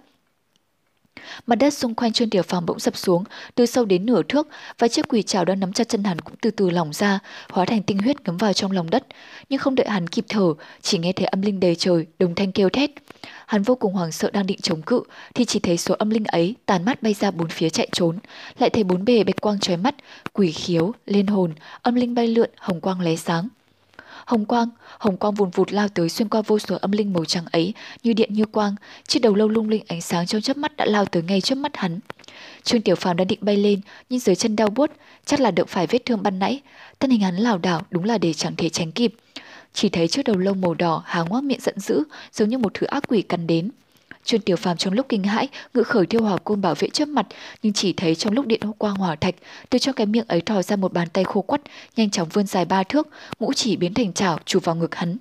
Mặt 1.47 1.55
đất 1.55 1.73
xung 1.73 1.95
quanh 1.95 2.13
trên 2.13 2.29
tiểu 2.29 2.43
phòng 2.43 2.65
bỗng 2.65 2.79
sập 2.79 2.97
xuống, 2.97 3.23
từ 3.55 3.65
sâu 3.65 3.85
đến 3.85 4.05
nửa 4.05 4.21
thước, 4.29 4.47
và 4.79 4.87
chiếc 4.87 5.07
quỷ 5.07 5.21
trào 5.23 5.45
đang 5.45 5.59
nắm 5.59 5.73
chặt 5.73 5.89
chân 5.89 6.03
hắn 6.03 6.21
cũng 6.21 6.35
từ 6.41 6.51
từ 6.51 6.69
lỏng 6.69 6.93
ra, 6.93 7.19
hóa 7.49 7.65
thành 7.65 7.83
tinh 7.83 7.97
huyết 7.97 8.15
ngấm 8.25 8.37
vào 8.37 8.53
trong 8.53 8.71
lòng 8.71 8.89
đất. 8.89 9.07
Nhưng 9.49 9.59
không 9.59 9.75
đợi 9.75 9.87
hắn 9.89 10.07
kịp 10.07 10.25
thở, 10.29 10.53
chỉ 10.81 10.97
nghe 10.97 11.11
thấy 11.11 11.25
âm 11.25 11.41
linh 11.41 11.59
đầy 11.59 11.75
trời, 11.75 12.05
đồng 12.19 12.35
thanh 12.35 12.51
kêu 12.51 12.69
thét. 12.69 12.91
Hắn 13.47 13.63
vô 13.63 13.75
cùng 13.75 13.93
hoảng 13.93 14.11
sợ 14.11 14.29
đang 14.33 14.47
định 14.47 14.59
chống 14.61 14.81
cự, 14.81 15.01
thì 15.35 15.45
chỉ 15.45 15.59
thấy 15.59 15.77
số 15.77 15.95
âm 15.99 16.09
linh 16.09 16.23
ấy 16.23 16.55
tàn 16.65 16.85
mắt 16.85 17.03
bay 17.03 17.13
ra 17.13 17.31
bốn 17.31 17.49
phía 17.49 17.69
chạy 17.69 17.87
trốn. 17.91 18.19
Lại 18.59 18.69
thấy 18.69 18.83
bốn 18.83 19.05
bề 19.05 19.23
bạch 19.23 19.41
quang 19.41 19.59
chói 19.59 19.77
mắt, 19.77 19.95
quỷ 20.33 20.51
khiếu, 20.51 20.93
liên 21.05 21.27
hồn, 21.27 21.53
âm 21.81 21.95
linh 21.95 22.15
bay 22.15 22.27
lượn, 22.27 22.49
hồng 22.57 22.81
quang 22.81 23.01
lóe 23.01 23.15
sáng. 23.15 23.47
Hồng 24.25 24.45
quang, 24.45 24.69
hồng 24.97 25.17
quang 25.17 25.33
vùn 25.33 25.49
vụt 25.49 25.71
lao 25.71 25.87
tới 25.87 26.09
xuyên 26.09 26.29
qua 26.29 26.41
vô 26.41 26.59
số 26.59 26.77
âm 26.81 26.91
linh 26.91 27.13
màu 27.13 27.25
trắng 27.25 27.45
ấy, 27.51 27.73
như 28.03 28.13
điện 28.13 28.33
như 28.33 28.45
quang, 28.45 28.75
chiếc 29.07 29.19
đầu 29.19 29.35
lâu 29.35 29.47
lung 29.47 29.69
linh 29.69 29.83
ánh 29.87 30.01
sáng 30.01 30.25
trong 30.25 30.41
chớp 30.41 30.57
mắt 30.57 30.77
đã 30.77 30.85
lao 30.85 31.05
tới 31.05 31.23
ngay 31.23 31.41
trước 31.41 31.57
mắt 31.57 31.77
hắn. 31.77 31.99
Trương 32.63 32.81
Tiểu 32.81 32.95
Phàm 32.95 33.17
đã 33.17 33.23
định 33.23 33.39
bay 33.41 33.57
lên, 33.57 33.81
nhưng 34.09 34.19
dưới 34.19 34.35
chân 34.35 34.55
đau 34.55 34.69
buốt, 34.69 34.91
chắc 35.25 35.39
là 35.39 35.51
đựng 35.51 35.67
phải 35.67 35.87
vết 35.87 36.05
thương 36.05 36.23
ban 36.23 36.39
nãy, 36.39 36.61
thân 36.99 37.11
hình 37.11 37.21
hắn 37.21 37.35
lảo 37.35 37.57
đảo 37.57 37.81
đúng 37.91 38.03
là 38.03 38.17
để 38.17 38.33
chẳng 38.33 38.55
thể 38.55 38.69
tránh 38.69 38.91
kịp. 38.91 39.13
Chỉ 39.77 39.89
thấy 39.89 40.07
chiếc 40.07 40.23
đầu 40.23 40.37
lông 40.37 40.61
màu 40.61 40.73
đỏ 40.73 41.03
há 41.05 41.21
ngoác 41.21 41.43
miệng 41.43 41.59
giận 41.59 41.79
dữ, 41.79 42.03
giống 42.31 42.49
như 42.49 42.57
một 42.57 42.73
thứ 42.73 42.87
ác 42.87 43.03
quỷ 43.07 43.21
cắn 43.21 43.47
đến. 43.47 43.69
Trương 44.23 44.41
Tiểu 44.41 44.55
Phàm 44.55 44.77
trong 44.77 44.93
lúc 44.93 45.05
kinh 45.09 45.23
hãi, 45.23 45.47
ngự 45.73 45.83
khởi 45.83 46.05
thiêu 46.05 46.21
hỏa 46.21 46.37
côn 46.37 46.61
bảo 46.61 46.75
vệ 46.75 46.89
trước 46.89 47.07
mặt, 47.07 47.27
nhưng 47.63 47.73
chỉ 47.73 47.93
thấy 47.93 48.15
trong 48.15 48.33
lúc 48.33 48.45
điện 48.45 48.61
quang 48.77 48.95
hỏa 48.95 49.15
thạch, 49.15 49.35
từ 49.69 49.79
trong 49.79 49.95
cái 49.95 50.05
miệng 50.05 50.27
ấy 50.27 50.41
thò 50.41 50.61
ra 50.61 50.75
một 50.75 50.93
bàn 50.93 51.07
tay 51.13 51.23
khô 51.23 51.41
quắt, 51.41 51.61
nhanh 51.95 52.09
chóng 52.09 52.27
vươn 52.33 52.47
dài 52.47 52.65
ba 52.65 52.83
thước, 52.83 53.07
ngũ 53.39 53.53
chỉ 53.53 53.75
biến 53.75 53.93
thành 53.93 54.13
chảo 54.13 54.39
chụp 54.45 54.65
vào 54.65 54.75
ngực 54.75 54.95
hắn. 54.95 55.17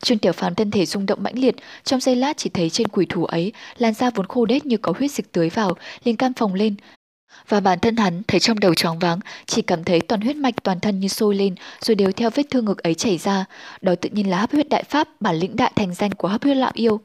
Trương 0.00 0.18
Tiểu 0.18 0.32
Phàm 0.32 0.54
thân 0.54 0.70
thể 0.70 0.86
rung 0.86 1.06
động 1.06 1.22
mãnh 1.22 1.38
liệt, 1.38 1.56
trong 1.84 2.00
giây 2.00 2.16
lát 2.16 2.36
chỉ 2.36 2.50
thấy 2.50 2.70
trên 2.70 2.88
quỷ 2.88 3.06
thủ 3.08 3.24
ấy, 3.24 3.52
làn 3.78 3.94
da 3.94 4.10
vốn 4.10 4.26
khô 4.26 4.46
đét 4.46 4.66
như 4.66 4.76
có 4.76 4.92
huyết 4.98 5.10
dịch 5.10 5.32
tưới 5.32 5.48
vào, 5.48 5.76
liền 6.04 6.16
cam 6.16 6.34
phồng 6.34 6.54
lên. 6.54 6.74
Và 7.48 7.60
bản 7.60 7.78
thân 7.78 7.96
hắn 7.96 8.22
thấy 8.28 8.40
trong 8.40 8.60
đầu 8.60 8.74
tróng 8.74 8.98
váng, 8.98 9.20
chỉ 9.46 9.62
cảm 9.62 9.84
thấy 9.84 10.00
toàn 10.00 10.20
huyết 10.20 10.36
mạch 10.36 10.54
toàn 10.62 10.80
thân 10.80 11.00
như 11.00 11.08
sôi 11.08 11.34
lên, 11.34 11.54
rồi 11.80 11.94
đều 11.94 12.12
theo 12.12 12.30
vết 12.30 12.42
thương 12.50 12.64
ngực 12.64 12.82
ấy 12.82 12.94
chảy 12.94 13.18
ra. 13.18 13.44
Đó 13.80 13.94
tự 14.00 14.08
nhiên 14.12 14.30
là 14.30 14.38
hấp 14.38 14.52
huyết 14.52 14.68
đại 14.68 14.82
pháp, 14.82 15.08
bản 15.20 15.36
lĩnh 15.36 15.56
đại 15.56 15.72
thành 15.76 15.94
danh 15.94 16.10
của 16.10 16.28
hấp 16.28 16.42
huyết 16.42 16.56
lão 16.56 16.70
yêu. 16.74 17.00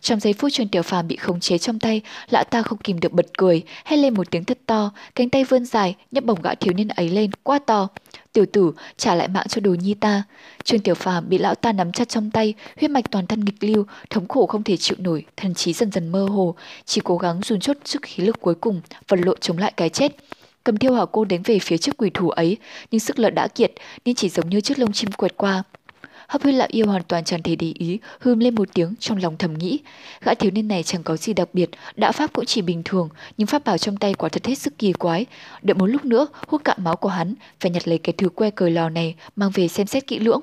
Trong 0.00 0.20
giây 0.20 0.32
phút 0.32 0.52
truyền 0.52 0.68
tiểu 0.68 0.82
phàm 0.82 1.08
bị 1.08 1.16
khống 1.16 1.40
chế 1.40 1.58
trong 1.58 1.78
tay, 1.78 2.00
lão 2.30 2.44
ta 2.44 2.62
không 2.62 2.78
kìm 2.78 3.00
được 3.00 3.12
bật 3.12 3.26
cười, 3.38 3.62
hét 3.84 3.96
lên 3.96 4.14
một 4.14 4.30
tiếng 4.30 4.44
thật 4.44 4.58
to, 4.66 4.90
cánh 5.14 5.30
tay 5.30 5.44
vươn 5.44 5.64
dài, 5.64 5.94
nhấc 6.10 6.24
bổng 6.24 6.42
gã 6.42 6.54
thiếu 6.54 6.74
niên 6.74 6.88
ấy 6.88 7.08
lên, 7.08 7.30
quá 7.42 7.58
to. 7.66 7.88
Tiểu 8.36 8.46
tử, 8.52 8.72
trả 8.96 9.14
lại 9.14 9.28
mạng 9.28 9.46
cho 9.48 9.60
đồ 9.60 9.74
nhi 9.74 9.94
ta. 9.94 10.22
Trương 10.64 10.80
Tiểu 10.80 10.94
Phàm 10.94 11.28
bị 11.28 11.38
lão 11.38 11.54
ta 11.54 11.72
nắm 11.72 11.92
chặt 11.92 12.08
trong 12.08 12.30
tay, 12.30 12.54
huyết 12.80 12.90
mạch 12.90 13.10
toàn 13.10 13.26
thân 13.26 13.44
nghịch 13.44 13.64
lưu, 13.64 13.84
thống 14.10 14.28
khổ 14.28 14.46
không 14.46 14.62
thể 14.62 14.76
chịu 14.76 14.96
nổi, 15.00 15.24
thần 15.36 15.54
trí 15.54 15.72
dần 15.72 15.92
dần 15.92 16.08
mơ 16.08 16.26
hồ, 16.26 16.54
chỉ 16.84 17.00
cố 17.04 17.16
gắng 17.16 17.40
dồn 17.44 17.60
chốt 17.60 17.76
sức 17.84 18.02
khí 18.02 18.22
lực 18.22 18.40
cuối 18.40 18.54
cùng, 18.54 18.80
vật 19.08 19.20
lộn 19.24 19.38
chống 19.40 19.58
lại 19.58 19.72
cái 19.76 19.88
chết. 19.88 20.16
Cầm 20.64 20.76
thiêu 20.76 20.92
hỏa 20.92 21.06
côn 21.06 21.28
đánh 21.28 21.42
về 21.42 21.58
phía 21.58 21.78
trước 21.78 21.96
quỷ 21.96 22.10
thủ 22.14 22.30
ấy, 22.30 22.56
nhưng 22.90 23.00
sức 23.00 23.18
lực 23.18 23.30
đã 23.30 23.48
kiệt 23.48 23.72
nên 24.04 24.14
chỉ 24.14 24.28
giống 24.28 24.48
như 24.48 24.60
chiếc 24.60 24.78
lông 24.78 24.92
chim 24.92 25.12
quẹt 25.12 25.36
qua. 25.36 25.62
Hấp 26.28 26.42
huyết 26.42 26.54
lão 26.54 26.68
yêu 26.70 26.86
hoàn 26.86 27.02
toàn 27.02 27.24
chẳng 27.24 27.42
thể 27.42 27.56
để 27.56 27.72
ý, 27.74 27.98
hương 28.20 28.38
lên 28.38 28.54
một 28.54 28.68
tiếng 28.74 28.94
trong 29.00 29.18
lòng 29.18 29.36
thầm 29.38 29.54
nghĩ. 29.54 29.78
Gã 30.20 30.34
thiếu 30.34 30.50
niên 30.50 30.68
này 30.68 30.82
chẳng 30.82 31.02
có 31.02 31.16
gì 31.16 31.32
đặc 31.32 31.48
biệt, 31.52 31.70
đạo 31.96 32.12
pháp 32.12 32.32
cũng 32.32 32.44
chỉ 32.44 32.62
bình 32.62 32.82
thường, 32.84 33.08
nhưng 33.36 33.46
pháp 33.46 33.64
bảo 33.64 33.78
trong 33.78 33.96
tay 33.96 34.14
quả 34.14 34.28
thật 34.28 34.46
hết 34.46 34.54
sức 34.54 34.78
kỳ 34.78 34.92
quái. 34.92 35.26
Đợi 35.62 35.74
một 35.74 35.86
lúc 35.86 36.04
nữa, 36.04 36.26
hút 36.46 36.64
cạn 36.64 36.78
máu 36.84 36.96
của 36.96 37.08
hắn, 37.08 37.34
phải 37.60 37.70
nhặt 37.70 37.88
lấy 37.88 37.98
cái 37.98 38.12
thứ 38.12 38.28
que 38.28 38.50
cờ 38.50 38.68
lò 38.68 38.88
này, 38.88 39.14
mang 39.36 39.50
về 39.54 39.68
xem 39.68 39.86
xét 39.86 40.06
kỹ 40.06 40.18
lưỡng. 40.18 40.40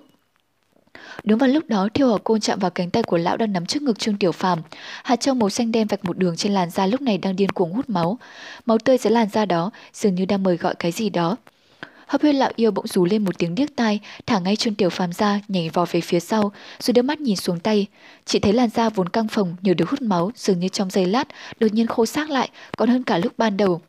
Đúng 1.23 1.39
vào 1.39 1.49
lúc 1.49 1.63
đó, 1.67 1.89
thiêu 1.93 2.07
hỏa 2.07 2.17
côn 2.23 2.39
chạm 2.39 2.59
vào 2.59 2.71
cánh 2.71 2.89
tay 2.89 3.03
của 3.03 3.17
lão 3.17 3.37
đang 3.37 3.53
nắm 3.53 3.65
trước 3.65 3.81
ngực 3.81 3.99
Trương 3.99 4.17
Tiểu 4.17 4.31
Phàm. 4.31 4.59
Hạt 5.03 5.15
châu 5.15 5.35
màu 5.35 5.49
xanh 5.49 5.71
đen 5.71 5.87
vạch 5.87 6.05
một 6.05 6.17
đường 6.17 6.35
trên 6.35 6.53
làn 6.53 6.69
da 6.69 6.85
lúc 6.85 7.01
này 7.01 7.17
đang 7.17 7.35
điên 7.35 7.49
cuồng 7.49 7.73
hút 7.73 7.89
máu. 7.89 8.17
Máu 8.65 8.77
tươi 8.77 8.97
dưới 8.97 9.11
làn 9.11 9.29
da 9.29 9.45
đó 9.45 9.71
dường 9.93 10.15
như 10.15 10.25
đang 10.25 10.43
mời 10.43 10.57
gọi 10.57 10.75
cái 10.75 10.91
gì 10.91 11.09
đó. 11.09 11.37
Hấp 12.07 12.21
huyết 12.21 12.35
lão 12.35 12.51
yêu 12.55 12.71
bỗng 12.71 12.87
rú 12.87 13.05
lên 13.05 13.23
một 13.25 13.37
tiếng 13.37 13.55
điếc 13.55 13.75
tai, 13.75 13.99
thả 14.25 14.39
ngay 14.39 14.55
chân 14.55 14.75
Tiểu 14.75 14.89
Phàm 14.89 15.13
ra, 15.13 15.39
nhảy 15.47 15.69
vò 15.69 15.85
về 15.91 16.01
phía 16.01 16.19
sau, 16.19 16.51
rồi 16.79 16.93
đưa 16.93 17.01
mắt 17.01 17.21
nhìn 17.21 17.35
xuống 17.35 17.59
tay. 17.59 17.87
Chỉ 18.25 18.39
thấy 18.39 18.53
làn 18.53 18.69
da 18.69 18.89
vốn 18.89 19.09
căng 19.09 19.27
phồng 19.27 19.55
nhờ 19.61 19.73
được 19.73 19.89
hút 19.89 20.01
máu, 20.01 20.31
dường 20.35 20.59
như 20.59 20.67
trong 20.67 20.89
giây 20.89 21.05
lát, 21.05 21.27
đột 21.59 21.73
nhiên 21.73 21.87
khô 21.87 22.05
xác 22.05 22.29
lại, 22.29 22.49
còn 22.77 22.89
hơn 22.89 23.03
cả 23.03 23.17
lúc 23.17 23.33
ban 23.37 23.57
đầu 23.57 23.81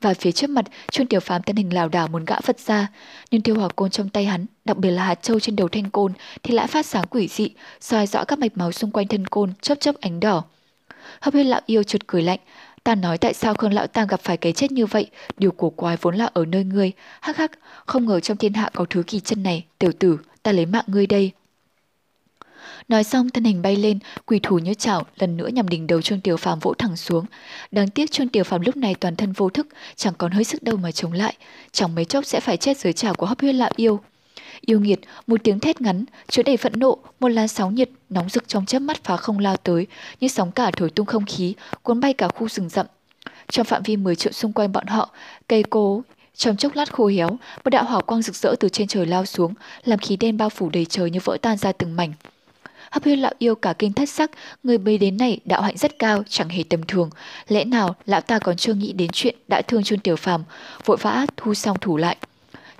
và 0.00 0.14
phía 0.14 0.32
trước 0.32 0.50
mặt 0.50 0.64
Trương 0.90 1.06
Tiểu 1.06 1.20
Phàm 1.20 1.42
thân 1.42 1.56
hình 1.56 1.74
lảo 1.74 1.88
đảo 1.88 2.08
muốn 2.08 2.24
gã 2.24 2.36
vật 2.46 2.60
ra, 2.60 2.88
nhưng 3.30 3.42
tiêu 3.42 3.54
hỏa 3.54 3.68
côn 3.68 3.90
trong 3.90 4.08
tay 4.08 4.24
hắn, 4.24 4.46
đặc 4.64 4.76
biệt 4.76 4.90
là 4.90 5.04
hạt 5.04 5.22
châu 5.22 5.40
trên 5.40 5.56
đầu 5.56 5.68
thanh 5.68 5.90
côn 5.90 6.12
thì 6.42 6.54
lại 6.54 6.66
phát 6.66 6.86
sáng 6.86 7.04
quỷ 7.10 7.28
dị, 7.28 7.50
soi 7.80 8.06
rõ 8.06 8.24
các 8.24 8.38
mạch 8.38 8.56
máu 8.58 8.72
xung 8.72 8.90
quanh 8.90 9.08
thân 9.08 9.26
côn 9.26 9.52
chớp 9.60 9.80
chớp 9.80 9.94
ánh 10.00 10.20
đỏ. 10.20 10.44
Hấp 11.20 11.34
huyết 11.34 11.46
lão 11.46 11.60
yêu 11.66 11.82
chợt 11.82 12.06
cười 12.06 12.22
lạnh, 12.22 12.38
ta 12.84 12.94
nói 12.94 13.18
tại 13.18 13.34
sao 13.34 13.54
Khương 13.54 13.72
lão 13.72 13.86
ta 13.86 14.06
gặp 14.06 14.20
phải 14.20 14.36
cái 14.36 14.52
chết 14.52 14.72
như 14.72 14.86
vậy, 14.86 15.10
điều 15.38 15.50
cổ 15.50 15.70
quái 15.70 15.96
vốn 16.00 16.16
là 16.16 16.30
ở 16.34 16.44
nơi 16.44 16.64
ngươi, 16.64 16.92
hắc 17.20 17.36
hắc, 17.36 17.50
không 17.86 18.06
ngờ 18.06 18.20
trong 18.20 18.36
thiên 18.36 18.52
hạ 18.52 18.70
có 18.74 18.84
thứ 18.90 19.02
kỳ 19.06 19.20
chân 19.20 19.42
này, 19.42 19.64
tiểu 19.78 19.92
tử, 19.98 20.18
ta 20.42 20.52
lấy 20.52 20.66
mạng 20.66 20.84
ngươi 20.86 21.06
đây. 21.06 21.32
Nói 22.88 23.04
xong 23.04 23.30
thân 23.30 23.44
hình 23.44 23.62
bay 23.62 23.76
lên, 23.76 23.98
quỳ 24.26 24.40
thủ 24.42 24.58
như 24.58 24.74
chảo, 24.74 25.06
lần 25.18 25.36
nữa 25.36 25.48
nhằm 25.48 25.68
đỉnh 25.68 25.86
đầu 25.86 26.02
Trương 26.02 26.20
Tiểu 26.20 26.36
Phàm 26.36 26.58
vỗ 26.58 26.74
thẳng 26.74 26.96
xuống. 26.96 27.26
Đáng 27.70 27.90
tiếc 27.90 28.10
Trương 28.10 28.28
Tiểu 28.28 28.44
Phàm 28.44 28.60
lúc 28.60 28.76
này 28.76 28.94
toàn 28.94 29.16
thân 29.16 29.32
vô 29.32 29.50
thức, 29.50 29.66
chẳng 29.96 30.14
còn 30.18 30.32
hơi 30.32 30.44
sức 30.44 30.62
đâu 30.62 30.76
mà 30.76 30.92
chống 30.92 31.12
lại, 31.12 31.34
chẳng 31.72 31.94
mấy 31.94 32.04
chốc 32.04 32.26
sẽ 32.26 32.40
phải 32.40 32.56
chết 32.56 32.78
dưới 32.78 32.92
chảo 32.92 33.14
của 33.14 33.26
hấp 33.26 33.40
huyết 33.40 33.54
lão 33.54 33.70
yêu. 33.76 34.00
Yêu 34.66 34.80
nghiệt, 34.80 35.00
một 35.26 35.40
tiếng 35.44 35.60
thét 35.60 35.80
ngắn, 35.80 36.04
chứa 36.28 36.42
đầy 36.42 36.56
phẫn 36.56 36.72
nộ, 36.76 36.98
một 37.20 37.28
làn 37.28 37.48
sóng 37.48 37.74
nhiệt 37.74 37.90
nóng 38.10 38.28
rực 38.28 38.48
trong 38.48 38.66
chớp 38.66 38.78
mắt 38.78 39.04
phá 39.04 39.16
không 39.16 39.38
lao 39.38 39.56
tới, 39.56 39.86
như 40.20 40.28
sóng 40.28 40.52
cả 40.52 40.70
thổi 40.70 40.90
tung 40.90 41.06
không 41.06 41.24
khí, 41.26 41.54
cuốn 41.82 42.00
bay 42.00 42.12
cả 42.12 42.28
khu 42.28 42.48
rừng 42.48 42.68
rậm. 42.68 42.86
Trong 43.48 43.66
phạm 43.66 43.82
vi 43.82 43.96
10 43.96 44.16
triệu 44.16 44.32
xung 44.32 44.52
quanh 44.52 44.72
bọn 44.72 44.86
họ, 44.86 45.10
cây 45.48 45.62
cố 45.70 46.02
trong 46.34 46.56
chốc 46.56 46.74
lát 46.74 46.92
khô 46.92 47.06
héo, 47.06 47.28
một 47.64 47.70
đạo 47.70 47.84
hỏa 47.84 48.00
quang 48.00 48.22
rực 48.22 48.34
rỡ 48.34 48.54
từ 48.60 48.68
trên 48.68 48.88
trời 48.88 49.06
lao 49.06 49.26
xuống, 49.26 49.54
làm 49.84 49.98
khí 49.98 50.16
đen 50.16 50.36
bao 50.36 50.48
phủ 50.48 50.70
đầy 50.70 50.84
trời 50.84 51.10
như 51.10 51.18
vỡ 51.24 51.36
tan 51.42 51.56
ra 51.56 51.72
từng 51.72 51.96
mảnh. 51.96 52.12
Hấp 52.90 53.04
huyết 53.04 53.18
lão 53.18 53.32
yêu 53.38 53.54
cả 53.54 53.72
kinh 53.78 53.92
thất 53.92 54.08
sắc, 54.08 54.30
người 54.62 54.78
bấy 54.78 54.98
đến 54.98 55.16
này 55.16 55.40
đạo 55.44 55.62
hạnh 55.62 55.76
rất 55.76 55.98
cao, 55.98 56.22
chẳng 56.28 56.48
hề 56.48 56.64
tầm 56.68 56.82
thường. 56.88 57.10
Lẽ 57.48 57.64
nào 57.64 57.96
lão 58.06 58.20
ta 58.20 58.38
còn 58.38 58.56
chưa 58.56 58.74
nghĩ 58.74 58.92
đến 58.92 59.10
chuyện 59.12 59.34
đã 59.48 59.62
thương 59.62 59.82
chôn 59.82 59.98
tiểu 59.98 60.16
phàm, 60.16 60.44
vội 60.84 60.96
vã 60.96 61.26
thu 61.36 61.54
xong 61.54 61.78
thủ 61.80 61.96
lại. 61.96 62.16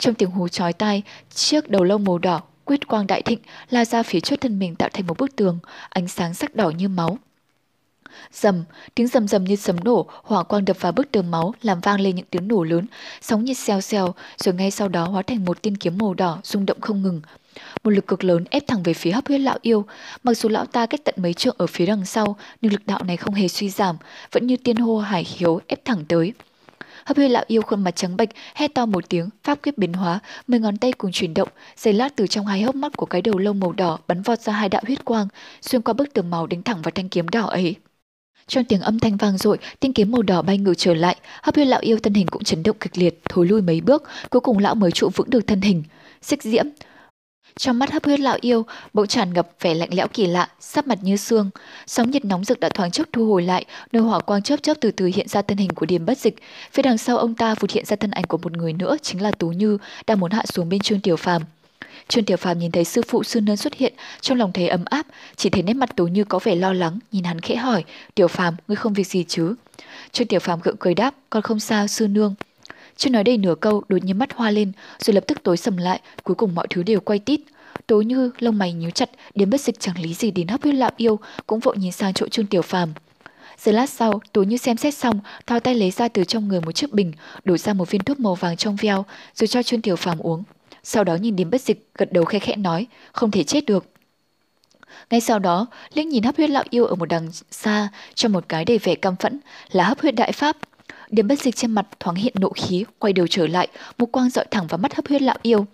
Trong 0.00 0.14
tiếng 0.14 0.30
hú 0.30 0.48
chói 0.48 0.72
tai, 0.72 1.02
chiếc 1.34 1.68
đầu 1.68 1.84
lông 1.84 2.04
màu 2.04 2.18
đỏ, 2.18 2.40
quyết 2.64 2.88
quang 2.88 3.06
đại 3.06 3.22
thịnh, 3.22 3.38
lao 3.70 3.84
ra 3.84 4.02
phía 4.02 4.20
trước 4.20 4.40
thân 4.40 4.58
mình 4.58 4.74
tạo 4.74 4.88
thành 4.92 5.06
một 5.06 5.18
bức 5.18 5.36
tường, 5.36 5.58
ánh 5.88 6.08
sáng 6.08 6.34
sắc 6.34 6.56
đỏ 6.56 6.70
như 6.70 6.88
máu. 6.88 7.18
Dầm, 8.32 8.64
tiếng 8.94 9.06
rầm 9.06 9.28
rầm 9.28 9.44
như 9.44 9.56
sấm 9.56 9.76
nổ, 9.84 10.06
hỏa 10.22 10.42
quang 10.42 10.64
đập 10.64 10.76
vào 10.80 10.92
bức 10.92 11.12
tường 11.12 11.30
máu 11.30 11.54
làm 11.62 11.80
vang 11.80 12.00
lên 12.00 12.16
những 12.16 12.26
tiếng 12.30 12.48
nổ 12.48 12.62
lớn, 12.62 12.86
sóng 13.20 13.44
nhiệt 13.44 13.58
xèo 13.58 13.80
xèo, 13.80 14.14
rồi 14.36 14.54
ngay 14.54 14.70
sau 14.70 14.88
đó 14.88 15.04
hóa 15.04 15.22
thành 15.22 15.44
một 15.44 15.62
tiên 15.62 15.76
kiếm 15.76 15.98
màu 15.98 16.14
đỏ 16.14 16.38
rung 16.42 16.66
động 16.66 16.80
không 16.80 17.02
ngừng, 17.02 17.20
một 17.84 17.90
lực 17.90 18.06
cực 18.06 18.24
lớn 18.24 18.44
ép 18.50 18.66
thẳng 18.66 18.82
về 18.82 18.94
phía 18.94 19.10
hấp 19.10 19.28
huyết 19.28 19.40
lão 19.40 19.58
yêu. 19.62 19.84
Mặc 20.24 20.34
dù 20.34 20.48
lão 20.48 20.66
ta 20.66 20.86
cách 20.86 21.00
tận 21.04 21.14
mấy 21.18 21.34
trượng 21.34 21.56
ở 21.58 21.66
phía 21.66 21.86
đằng 21.86 22.04
sau, 22.04 22.36
nhưng 22.60 22.72
lực 22.72 22.86
đạo 22.86 23.04
này 23.04 23.16
không 23.16 23.34
hề 23.34 23.48
suy 23.48 23.70
giảm, 23.70 23.96
vẫn 24.32 24.46
như 24.46 24.56
tiên 24.56 24.76
hô 24.76 24.98
hải 24.98 25.26
hiếu 25.36 25.60
ép 25.66 25.84
thẳng 25.84 26.04
tới. 26.08 26.32
Hấp 27.10 27.16
huyết 27.16 27.30
lão 27.30 27.44
yêu 27.46 27.62
khuôn 27.62 27.84
mặt 27.84 27.96
trắng 27.96 28.16
bệch, 28.16 28.28
hét 28.54 28.74
to 28.74 28.86
một 28.86 29.08
tiếng, 29.08 29.28
pháp 29.44 29.62
quyết 29.62 29.78
biến 29.78 29.92
hóa, 29.92 30.20
mười 30.46 30.60
ngón 30.60 30.76
tay 30.76 30.92
cùng 30.92 31.12
chuyển 31.12 31.34
động, 31.34 31.48
giây 31.76 31.94
lát 31.94 32.16
từ 32.16 32.26
trong 32.26 32.46
hai 32.46 32.62
hốc 32.62 32.74
mắt 32.74 32.96
của 32.96 33.06
cái 33.06 33.22
đầu 33.22 33.38
lông 33.38 33.60
màu 33.60 33.72
đỏ 33.72 33.98
bắn 34.08 34.22
vọt 34.22 34.40
ra 34.40 34.52
hai 34.52 34.68
đạo 34.68 34.82
huyết 34.86 35.04
quang, 35.04 35.28
xuyên 35.62 35.82
qua 35.82 35.94
bức 35.94 36.12
tường 36.14 36.30
màu 36.30 36.46
đánh 36.46 36.62
thẳng 36.62 36.82
vào 36.82 36.90
thanh 36.94 37.08
kiếm 37.08 37.28
đỏ 37.28 37.46
ấy. 37.46 37.74
Trong 38.46 38.64
tiếng 38.64 38.80
âm 38.80 38.98
thanh 38.98 39.16
vang 39.16 39.38
dội, 39.38 39.58
tiên 39.80 39.92
kiếm 39.92 40.12
màu 40.12 40.22
đỏ 40.22 40.42
bay 40.42 40.58
ngược 40.58 40.74
trở 40.76 40.94
lại, 40.94 41.16
hấp 41.42 41.54
huyết 41.54 41.66
lão 41.66 41.80
yêu 41.80 41.98
thân 42.02 42.14
hình 42.14 42.26
cũng 42.26 42.44
chấn 42.44 42.62
động 42.62 42.76
kịch 42.80 42.98
liệt, 42.98 43.20
thối 43.28 43.46
lui 43.46 43.62
mấy 43.62 43.80
bước, 43.80 44.02
cuối 44.30 44.40
cùng 44.40 44.58
lão 44.58 44.74
mới 44.74 44.90
trụ 44.90 45.08
vững 45.14 45.30
được 45.30 45.46
thân 45.46 45.60
hình. 45.60 45.82
Xích 46.22 46.42
diễm, 46.42 46.66
trong 47.56 47.78
mắt 47.78 47.92
hấp 47.92 48.04
huyết 48.04 48.20
lão 48.20 48.38
yêu, 48.40 48.66
bỗng 48.92 49.06
tràn 49.06 49.32
ngập 49.34 49.48
vẻ 49.60 49.74
lạnh 49.74 49.88
lẽo 49.92 50.08
kỳ 50.08 50.26
lạ, 50.26 50.48
sắc 50.60 50.86
mặt 50.86 50.98
như 51.02 51.16
xương. 51.16 51.50
Sóng 51.86 52.10
nhiệt 52.10 52.24
nóng 52.24 52.44
rực 52.44 52.60
đã 52.60 52.68
thoáng 52.68 52.90
chốc 52.90 53.06
thu 53.12 53.26
hồi 53.26 53.42
lại, 53.42 53.64
nơi 53.92 54.02
hỏa 54.02 54.20
quang 54.20 54.42
chớp 54.42 54.62
chớp 54.62 54.74
từ 54.80 54.90
từ 54.90 55.06
hiện 55.14 55.28
ra 55.28 55.42
thân 55.42 55.58
hình 55.58 55.70
của 55.70 55.86
Điềm 55.86 56.06
Bất 56.06 56.18
Dịch. 56.18 56.36
Phía 56.72 56.82
đằng 56.82 56.98
sau 56.98 57.18
ông 57.18 57.34
ta 57.34 57.54
vụt 57.54 57.70
hiện 57.70 57.84
ra 57.84 57.96
thân 57.96 58.10
ảnh 58.10 58.24
của 58.24 58.38
một 58.38 58.56
người 58.56 58.72
nữa, 58.72 58.96
chính 59.02 59.22
là 59.22 59.30
Tú 59.30 59.48
Như, 59.48 59.78
đang 60.06 60.20
muốn 60.20 60.30
hạ 60.30 60.42
xuống 60.52 60.68
bên 60.68 60.80
Trương 60.80 61.00
Tiểu 61.00 61.16
Phàm. 61.16 61.42
Trương 62.08 62.24
Tiểu 62.24 62.36
Phàm 62.36 62.58
nhìn 62.58 62.70
thấy 62.70 62.84
sư 62.84 63.02
phụ 63.08 63.22
sư 63.22 63.40
nương 63.40 63.56
xuất 63.56 63.74
hiện, 63.74 63.94
trong 64.20 64.38
lòng 64.38 64.52
thấy 64.52 64.68
ấm 64.68 64.84
áp, 64.84 65.06
chỉ 65.36 65.50
thấy 65.50 65.62
nét 65.62 65.74
mặt 65.74 65.96
Tú 65.96 66.06
Như 66.06 66.24
có 66.24 66.38
vẻ 66.38 66.54
lo 66.54 66.72
lắng, 66.72 66.98
nhìn 67.12 67.24
hắn 67.24 67.40
khẽ 67.40 67.56
hỏi, 67.56 67.84
"Tiểu 68.14 68.28
Phàm, 68.28 68.56
ngươi 68.68 68.76
không 68.76 68.92
việc 68.92 69.06
gì 69.06 69.24
chứ?" 69.28 69.54
Trương 70.12 70.26
Tiểu 70.26 70.40
Phàm 70.40 70.60
gượng 70.60 70.76
cười 70.78 70.94
đáp, 70.94 71.14
"Con 71.30 71.42
không 71.42 71.60
sao, 71.60 71.86
sư 71.86 72.08
nương." 72.08 72.34
Chưa 73.00 73.10
nói 73.10 73.24
đầy 73.24 73.36
nửa 73.36 73.54
câu, 73.54 73.82
đột 73.88 74.04
nhiên 74.04 74.18
mắt 74.18 74.32
hoa 74.32 74.50
lên, 74.50 74.72
rồi 74.98 75.14
lập 75.14 75.24
tức 75.26 75.42
tối 75.42 75.56
sầm 75.56 75.76
lại, 75.76 76.00
cuối 76.22 76.34
cùng 76.34 76.54
mọi 76.54 76.66
thứ 76.70 76.82
đều 76.82 77.00
quay 77.00 77.18
tít. 77.18 77.40
Tố 77.86 78.00
như 78.00 78.30
lông 78.38 78.58
mày 78.58 78.72
nhíu 78.72 78.90
chặt, 78.90 79.10
đến 79.34 79.50
bất 79.50 79.60
dịch 79.60 79.80
chẳng 79.80 80.02
lý 80.02 80.14
gì 80.14 80.30
đến 80.30 80.48
hấp 80.48 80.62
huyết 80.62 80.74
lạm 80.74 80.92
yêu, 80.96 81.18
cũng 81.46 81.60
vội 81.60 81.76
nhìn 81.78 81.92
sang 81.92 82.14
chỗ 82.14 82.28
Trương 82.28 82.46
Tiểu 82.46 82.62
Phàm. 82.62 82.92
Giây 83.58 83.74
lát 83.74 83.90
sau, 83.90 84.20
Tố 84.32 84.42
Như 84.42 84.56
xem 84.56 84.76
xét 84.76 84.94
xong, 84.94 85.20
thò 85.46 85.58
tay 85.58 85.74
lấy 85.74 85.90
ra 85.90 86.08
từ 86.08 86.24
trong 86.24 86.48
người 86.48 86.60
một 86.60 86.72
chiếc 86.72 86.92
bình, 86.92 87.12
đổ 87.44 87.56
ra 87.56 87.74
một 87.74 87.90
viên 87.90 88.04
thuốc 88.04 88.20
màu 88.20 88.34
vàng 88.34 88.56
trong 88.56 88.76
veo, 88.76 89.04
rồi 89.34 89.46
cho 89.46 89.62
Trương 89.62 89.82
Tiểu 89.82 89.96
Phàm 89.96 90.18
uống. 90.18 90.42
Sau 90.82 91.04
đó 91.04 91.14
nhìn 91.14 91.36
đến 91.36 91.50
bất 91.50 91.60
dịch, 91.60 91.88
gật 91.94 92.12
đầu 92.12 92.24
khe 92.24 92.38
khẽ 92.38 92.56
nói, 92.56 92.86
không 93.12 93.30
thể 93.30 93.42
chết 93.42 93.66
được. 93.66 93.84
Ngay 95.10 95.20
sau 95.20 95.38
đó, 95.38 95.66
Linh 95.94 96.08
nhìn 96.08 96.22
hấp 96.22 96.36
huyết 96.36 96.50
lão 96.50 96.64
yêu 96.70 96.86
ở 96.86 96.94
một 96.94 97.08
đằng 97.08 97.28
xa, 97.50 97.88
trong 98.14 98.32
một 98.32 98.44
cái 98.48 98.64
đầy 98.64 98.78
vẻ 98.78 98.94
căm 98.94 99.16
phẫn, 99.16 99.40
là 99.70 99.84
hấp 99.84 100.00
huyết 100.00 100.14
đại 100.14 100.32
pháp. 100.32 100.56
Điểm 101.10 101.28
bất 101.28 101.40
dịch 101.40 101.56
trên 101.56 101.70
mặt 101.70 101.86
thoáng 102.00 102.16
hiện 102.16 102.34
nộ 102.40 102.50
khí, 102.50 102.84
quay 102.98 103.12
đầu 103.12 103.26
trở 103.26 103.46
lại, 103.46 103.68
một 103.98 104.06
quang 104.12 104.30
dọi 104.30 104.44
thẳng 104.50 104.66
vào 104.66 104.78
mắt 104.78 104.94
hấp 104.94 105.08
huyết 105.08 105.22
lão 105.22 105.36
yêu. 105.42 105.66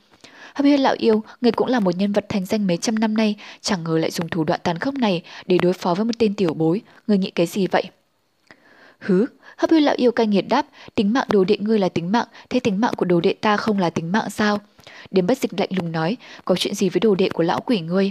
Hấp 0.55 0.65
huyết 0.65 0.81
lão 0.81 0.95
yêu, 0.99 1.23
người 1.41 1.53
cũng 1.53 1.69
là 1.69 1.81
một 1.81 1.97
nhân 1.97 2.13
vật 2.13 2.27
thành 2.29 2.47
danh 2.47 2.67
mấy 2.67 2.77
trăm 2.77 2.95
năm 2.95 3.17
nay, 3.17 3.37
chẳng 3.61 3.85
ngờ 3.85 3.99
lại 3.99 4.11
dùng 4.11 4.29
thủ 4.29 4.45
đoạn 4.45 4.61
tàn 4.63 4.79
khốc 4.79 4.95
này 4.95 5.23
để 5.47 5.59
đối 5.59 5.73
phó 5.73 5.95
với 5.95 6.05
một 6.05 6.13
tên 6.19 6.35
tiểu 6.35 6.55
bối, 6.55 6.81
người 7.07 7.19
nghĩ 7.19 7.31
cái 7.31 7.47
gì 7.47 7.67
vậy? 7.67 7.85
Hứ, 8.99 9.27
hấp 9.57 9.71
huyết 9.71 9.83
lão 9.83 9.95
yêu 9.99 10.13
cay 10.13 10.27
nghiệt 10.27 10.45
đáp, 10.49 10.67
tính 10.95 11.13
mạng 11.13 11.27
đồ 11.31 11.45
đệ 11.45 11.57
ngươi 11.61 11.79
là 11.79 11.89
tính 11.89 12.13
mạng, 12.13 12.27
thế 12.51 12.61
tính 12.61 12.81
mạng 12.81 12.95
của 12.97 13.05
đồ 13.05 13.21
đệ 13.21 13.35
ta 13.35 13.57
không 13.57 13.79
là 13.79 13.91
tính 13.91 14.13
mạng 14.13 14.31
sao? 14.31 14.59
điểm 15.11 15.27
bất 15.27 15.39
dịch 15.39 15.61
lạnh 15.61 15.69
lùng 15.77 15.93
nói, 15.93 16.17
có 16.45 16.57
chuyện 16.57 16.75
gì 16.75 16.89
với 16.89 17.01
đồ 17.01 17.15
đệ 17.15 17.29
của 17.29 17.43
lão 17.43 17.61
quỷ 17.61 17.81
ngươi? 17.81 18.11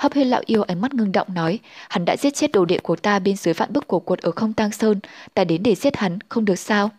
Hấp 0.00 0.14
huyên 0.14 0.28
lão 0.28 0.42
yêu 0.46 0.62
ánh 0.62 0.80
mắt 0.80 0.94
ngưng 0.94 1.12
động 1.12 1.34
nói, 1.34 1.58
hắn 1.88 2.04
đã 2.04 2.16
giết 2.16 2.34
chết 2.34 2.52
đồ 2.52 2.64
đệ 2.64 2.78
của 2.78 2.96
ta 2.96 3.18
bên 3.18 3.36
dưới 3.36 3.54
vạn 3.54 3.72
bức 3.72 3.86
của 3.86 3.98
quật 3.98 4.20
ở 4.20 4.30
không 4.30 4.52
tang 4.52 4.72
sơn, 4.72 5.00
ta 5.34 5.44
đến 5.44 5.62
để 5.62 5.74
giết 5.74 5.96
hắn, 5.96 6.18
không 6.28 6.44
được 6.44 6.58
sao? 6.58 6.90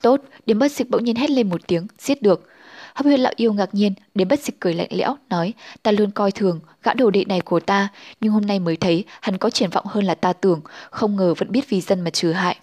Tốt, 0.00 0.20
điểm 0.46 0.58
bất 0.58 0.72
dịch 0.72 0.90
bỗng 0.90 1.04
nhiên 1.04 1.16
hét 1.16 1.30
lên 1.30 1.50
một 1.50 1.60
tiếng, 1.66 1.86
giết 1.98 2.22
được. 2.22 2.48
Hấp 2.94 3.04
huyên 3.04 3.20
lão 3.20 3.32
yêu 3.36 3.52
ngạc 3.52 3.74
nhiên, 3.74 3.94
đến 4.14 4.28
bất 4.28 4.40
dịch 4.40 4.60
cười 4.60 4.74
lạnh 4.74 4.88
lẽo, 4.90 5.16
nói, 5.30 5.52
ta 5.82 5.92
luôn 5.92 6.10
coi 6.10 6.32
thường 6.32 6.60
gã 6.82 6.94
đồ 6.94 7.10
đệ 7.10 7.24
này 7.24 7.40
của 7.40 7.60
ta, 7.60 7.88
nhưng 8.20 8.32
hôm 8.32 8.46
nay 8.46 8.58
mới 8.58 8.76
thấy 8.76 9.04
hắn 9.20 9.38
có 9.38 9.50
triển 9.50 9.70
vọng 9.70 9.86
hơn 9.88 10.04
là 10.04 10.14
ta 10.14 10.32
tưởng, 10.32 10.60
không 10.90 11.16
ngờ 11.16 11.34
vẫn 11.34 11.52
biết 11.52 11.68
vì 11.68 11.80
dân 11.80 12.00
mà 12.00 12.10
trừ 12.10 12.32
hại. 12.32 12.56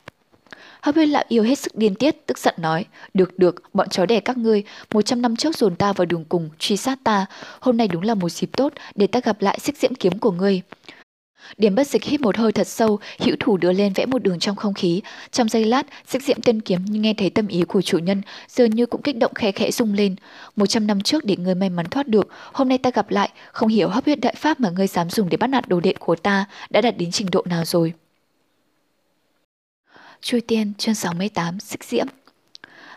Hấp 0.83 0.95
huyết 0.95 1.07
lão 1.07 1.23
yêu 1.27 1.43
hết 1.43 1.59
sức 1.59 1.75
điên 1.75 1.95
tiết, 1.95 2.27
tức 2.27 2.37
giận 2.37 2.55
nói, 2.57 2.85
được 3.13 3.39
được, 3.39 3.55
bọn 3.73 3.89
chó 3.89 4.05
đẻ 4.05 4.19
các 4.19 4.37
ngươi, 4.37 4.63
một 4.93 5.01
trăm 5.01 5.21
năm 5.21 5.35
trước 5.35 5.57
dồn 5.57 5.75
ta 5.75 5.93
vào 5.93 6.05
đường 6.05 6.25
cùng, 6.29 6.49
truy 6.59 6.77
sát 6.77 6.99
ta, 7.03 7.25
hôm 7.59 7.77
nay 7.77 7.87
đúng 7.87 8.03
là 8.03 8.15
một 8.15 8.29
dịp 8.29 8.49
tốt 8.57 8.73
để 8.95 9.07
ta 9.07 9.19
gặp 9.23 9.41
lại 9.41 9.59
xích 9.59 9.77
diễm 9.77 9.95
kiếm 9.95 10.19
của 10.19 10.31
ngươi. 10.31 10.61
Điểm 11.57 11.75
bất 11.75 11.87
dịch 11.87 12.03
hít 12.03 12.21
một 12.21 12.37
hơi 12.37 12.51
thật 12.51 12.67
sâu, 12.67 12.99
hữu 13.19 13.35
thủ 13.39 13.57
đưa 13.57 13.71
lên 13.71 13.93
vẽ 13.93 14.05
một 14.05 14.23
đường 14.23 14.39
trong 14.39 14.55
không 14.55 14.73
khí. 14.73 15.01
Trong 15.31 15.49
giây 15.49 15.65
lát, 15.65 15.85
xích 16.07 16.23
diễm 16.23 16.41
tên 16.41 16.61
kiếm 16.61 16.85
nghe 16.89 17.13
thấy 17.13 17.29
tâm 17.29 17.47
ý 17.47 17.63
của 17.63 17.81
chủ 17.81 17.97
nhân, 17.97 18.21
dường 18.47 18.69
như 18.69 18.85
cũng 18.85 19.01
kích 19.01 19.17
động 19.17 19.33
khẽ 19.33 19.51
khẽ 19.51 19.71
rung 19.71 19.93
lên. 19.93 20.15
Một 20.55 20.65
trăm 20.65 20.87
năm 20.87 21.01
trước 21.01 21.25
để 21.25 21.35
người 21.35 21.55
may 21.55 21.69
mắn 21.69 21.85
thoát 21.85 22.07
được, 22.07 22.27
hôm 22.53 22.69
nay 22.69 22.77
ta 22.77 22.91
gặp 22.93 23.11
lại, 23.11 23.29
không 23.51 23.69
hiểu 23.69 23.89
hấp 23.89 24.05
huyết 24.05 24.19
đại 24.19 24.35
pháp 24.37 24.59
mà 24.59 24.69
ngươi 24.69 24.87
dám 24.87 25.09
dùng 25.09 25.29
để 25.29 25.37
bắt 25.37 25.47
nạt 25.47 25.67
đồ 25.67 25.79
đệ 25.79 25.93
của 25.99 26.15
ta 26.15 26.45
đã 26.69 26.81
đạt 26.81 26.97
đến 26.97 27.11
trình 27.11 27.27
độ 27.31 27.43
nào 27.49 27.65
rồi. 27.65 27.93
Chui 30.23 30.41
tiên 30.41 30.73
chương 30.77 30.95
68 30.95 31.59
xích 31.59 31.83
diễm 31.83 32.07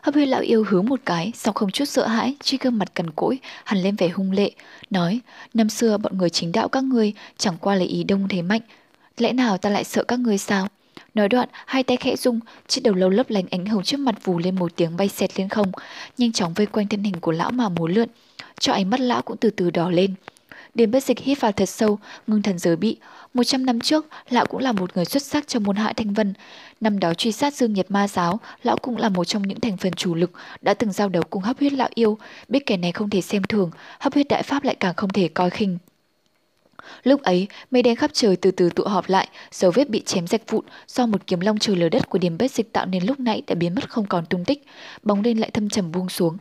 Hấp 0.03 0.15
huy 0.15 0.27
lão 0.27 0.41
yêu 0.41 0.65
hướng 0.69 0.87
một 0.87 1.01
cái, 1.07 1.33
sau 1.35 1.53
không 1.53 1.71
chút 1.71 1.85
sợ 1.85 2.07
hãi, 2.07 2.37
chi 2.43 2.59
gương 2.61 2.79
mặt 2.79 2.95
cằn 2.95 3.11
cỗi, 3.11 3.39
hẳn 3.65 3.83
lên 3.83 3.97
vẻ 3.97 4.09
hung 4.09 4.33
lệ, 4.33 4.51
nói, 4.91 5.21
năm 5.55 5.69
xưa 5.69 5.99
bọn 5.99 6.19
người 6.19 6.31
chính 6.31 6.53
đạo 6.53 6.69
các 6.69 6.85
ngươi 6.85 7.13
chẳng 7.37 7.57
qua 7.61 7.75
lấy 7.75 7.87
ý 7.87 8.05
đông 8.05 8.29
thế 8.29 8.43
mạnh, 8.43 8.61
lẽ 9.19 9.33
nào 9.33 9.59
ta 9.59 9.71
lại 9.71 9.85
sợ 9.85 10.05
các 10.05 10.19
ngươi 10.19 10.39
sao? 10.39 10.69
Nói 11.15 11.29
đoạn, 11.29 11.49
hai 11.67 11.83
tay 11.83 11.97
khẽ 11.97 12.17
rung, 12.17 12.41
chiếc 12.69 12.81
đầu 12.85 12.95
lâu 12.95 13.11
lấp 13.11 13.31
lánh 13.31 13.47
ánh 13.51 13.67
hồng 13.67 13.83
trước 13.83 14.01
mặt 14.01 14.25
vù 14.25 14.39
lên 14.39 14.55
một 14.55 14.77
tiếng 14.77 14.97
bay 14.97 15.09
xẹt 15.09 15.39
lên 15.39 15.49
không, 15.49 15.73
nhanh 16.19 16.33
chóng 16.33 16.55
vây 16.55 16.67
quanh 16.67 16.89
thân 16.89 17.03
hình 17.03 17.21
của 17.21 17.33
lão 17.33 17.51
mà 17.51 17.69
múa 17.69 17.87
lượn, 17.87 18.09
cho 18.61 18.73
ánh 18.73 18.91
mắt 18.91 19.01
lão 19.01 19.23
cũng 19.23 19.37
từ 19.37 19.51
từ 19.51 19.71
đỏ 19.71 19.91
lên. 19.91 20.15
Điền 20.77 20.91
bất 20.91 21.05
dịch 21.05 21.19
hít 21.19 21.41
vào 21.41 21.53
thật 21.53 21.69
sâu, 21.69 21.99
ngưng 22.27 22.43
thần 22.43 22.59
giới 22.59 22.77
bị. 22.77 22.97
Một 23.35 23.45
trăm 23.45 23.67
năm 23.67 23.81
trước, 23.81 24.07
lão 24.29 24.47
cũng 24.47 24.61
là 24.61 24.73
một 24.73 24.97
người 24.97 25.05
xuất 25.05 25.23
sắc 25.23 25.49
trong 25.49 25.63
môn 25.63 25.77
hạ 25.77 25.93
thanh 25.97 26.15
vân. 26.15 26.35
Năm 26.81 26.99
đó 26.99 27.15
truy 27.15 27.33
sát 27.33 27.55
Dương 27.55 27.73
Nhiệt 27.73 27.91
Ma 27.91 28.09
Giáo, 28.09 28.41
lão 28.63 28.77
cũng 28.77 28.97
là 28.97 29.09
một 29.09 29.25
trong 29.25 29.43
những 29.43 29.61
thành 29.61 29.77
phần 29.77 29.93
chủ 29.93 30.15
lực, 30.15 30.31
đã 30.61 30.75
từng 30.75 30.93
giao 30.93 31.09
đấu 31.09 31.23
cùng 31.31 31.43
hấp 31.43 31.59
huyết 31.59 31.73
lão 31.73 31.89
yêu. 31.95 32.19
Biết 32.49 32.67
kẻ 32.67 32.77
này 32.77 32.93
không 32.93 33.11
thể 33.11 33.21
xem 33.21 33.43
thường, 33.43 33.71
hấp 34.01 34.15
huyết 34.15 34.29
đại 34.29 34.43
pháp 34.43 34.65
lại 34.65 34.75
càng 34.75 34.95
không 34.95 35.11
thể 35.11 35.29
coi 35.29 35.51
khinh. 35.51 35.79
Lúc 37.03 37.23
ấy, 37.23 37.49
mây 37.71 37.83
đen 37.83 37.97
khắp 37.97 38.11
trời 38.15 38.37
từ 38.37 38.51
từ 38.51 38.71
tụ 38.71 38.85
họp 38.85 39.09
lại, 39.09 39.29
dấu 39.53 39.71
vết 39.71 39.91
bị 39.91 40.03
chém 40.03 40.27
rạch 40.27 40.51
vụn 40.51 40.65
do 40.89 41.07
một 41.07 41.27
kiếm 41.27 41.41
long 41.41 41.59
trời 41.59 41.77
lở 41.77 41.89
đất 41.89 42.09
của 42.09 42.19
điểm 42.19 42.39
bết 42.39 42.51
dịch 42.51 42.73
tạo 42.73 42.87
nên 42.87 43.07
lúc 43.07 43.21
nãy 43.21 43.43
đã 43.47 43.55
biến 43.55 43.75
mất 43.75 43.91
không 43.91 44.07
còn 44.07 44.27
tung 44.27 44.45
tích, 44.45 44.67
bóng 45.03 45.23
đen 45.23 45.41
lại 45.41 45.51
thâm 45.51 45.69
trầm 45.69 45.93
buông 45.93 46.09
xuống. 46.09 46.37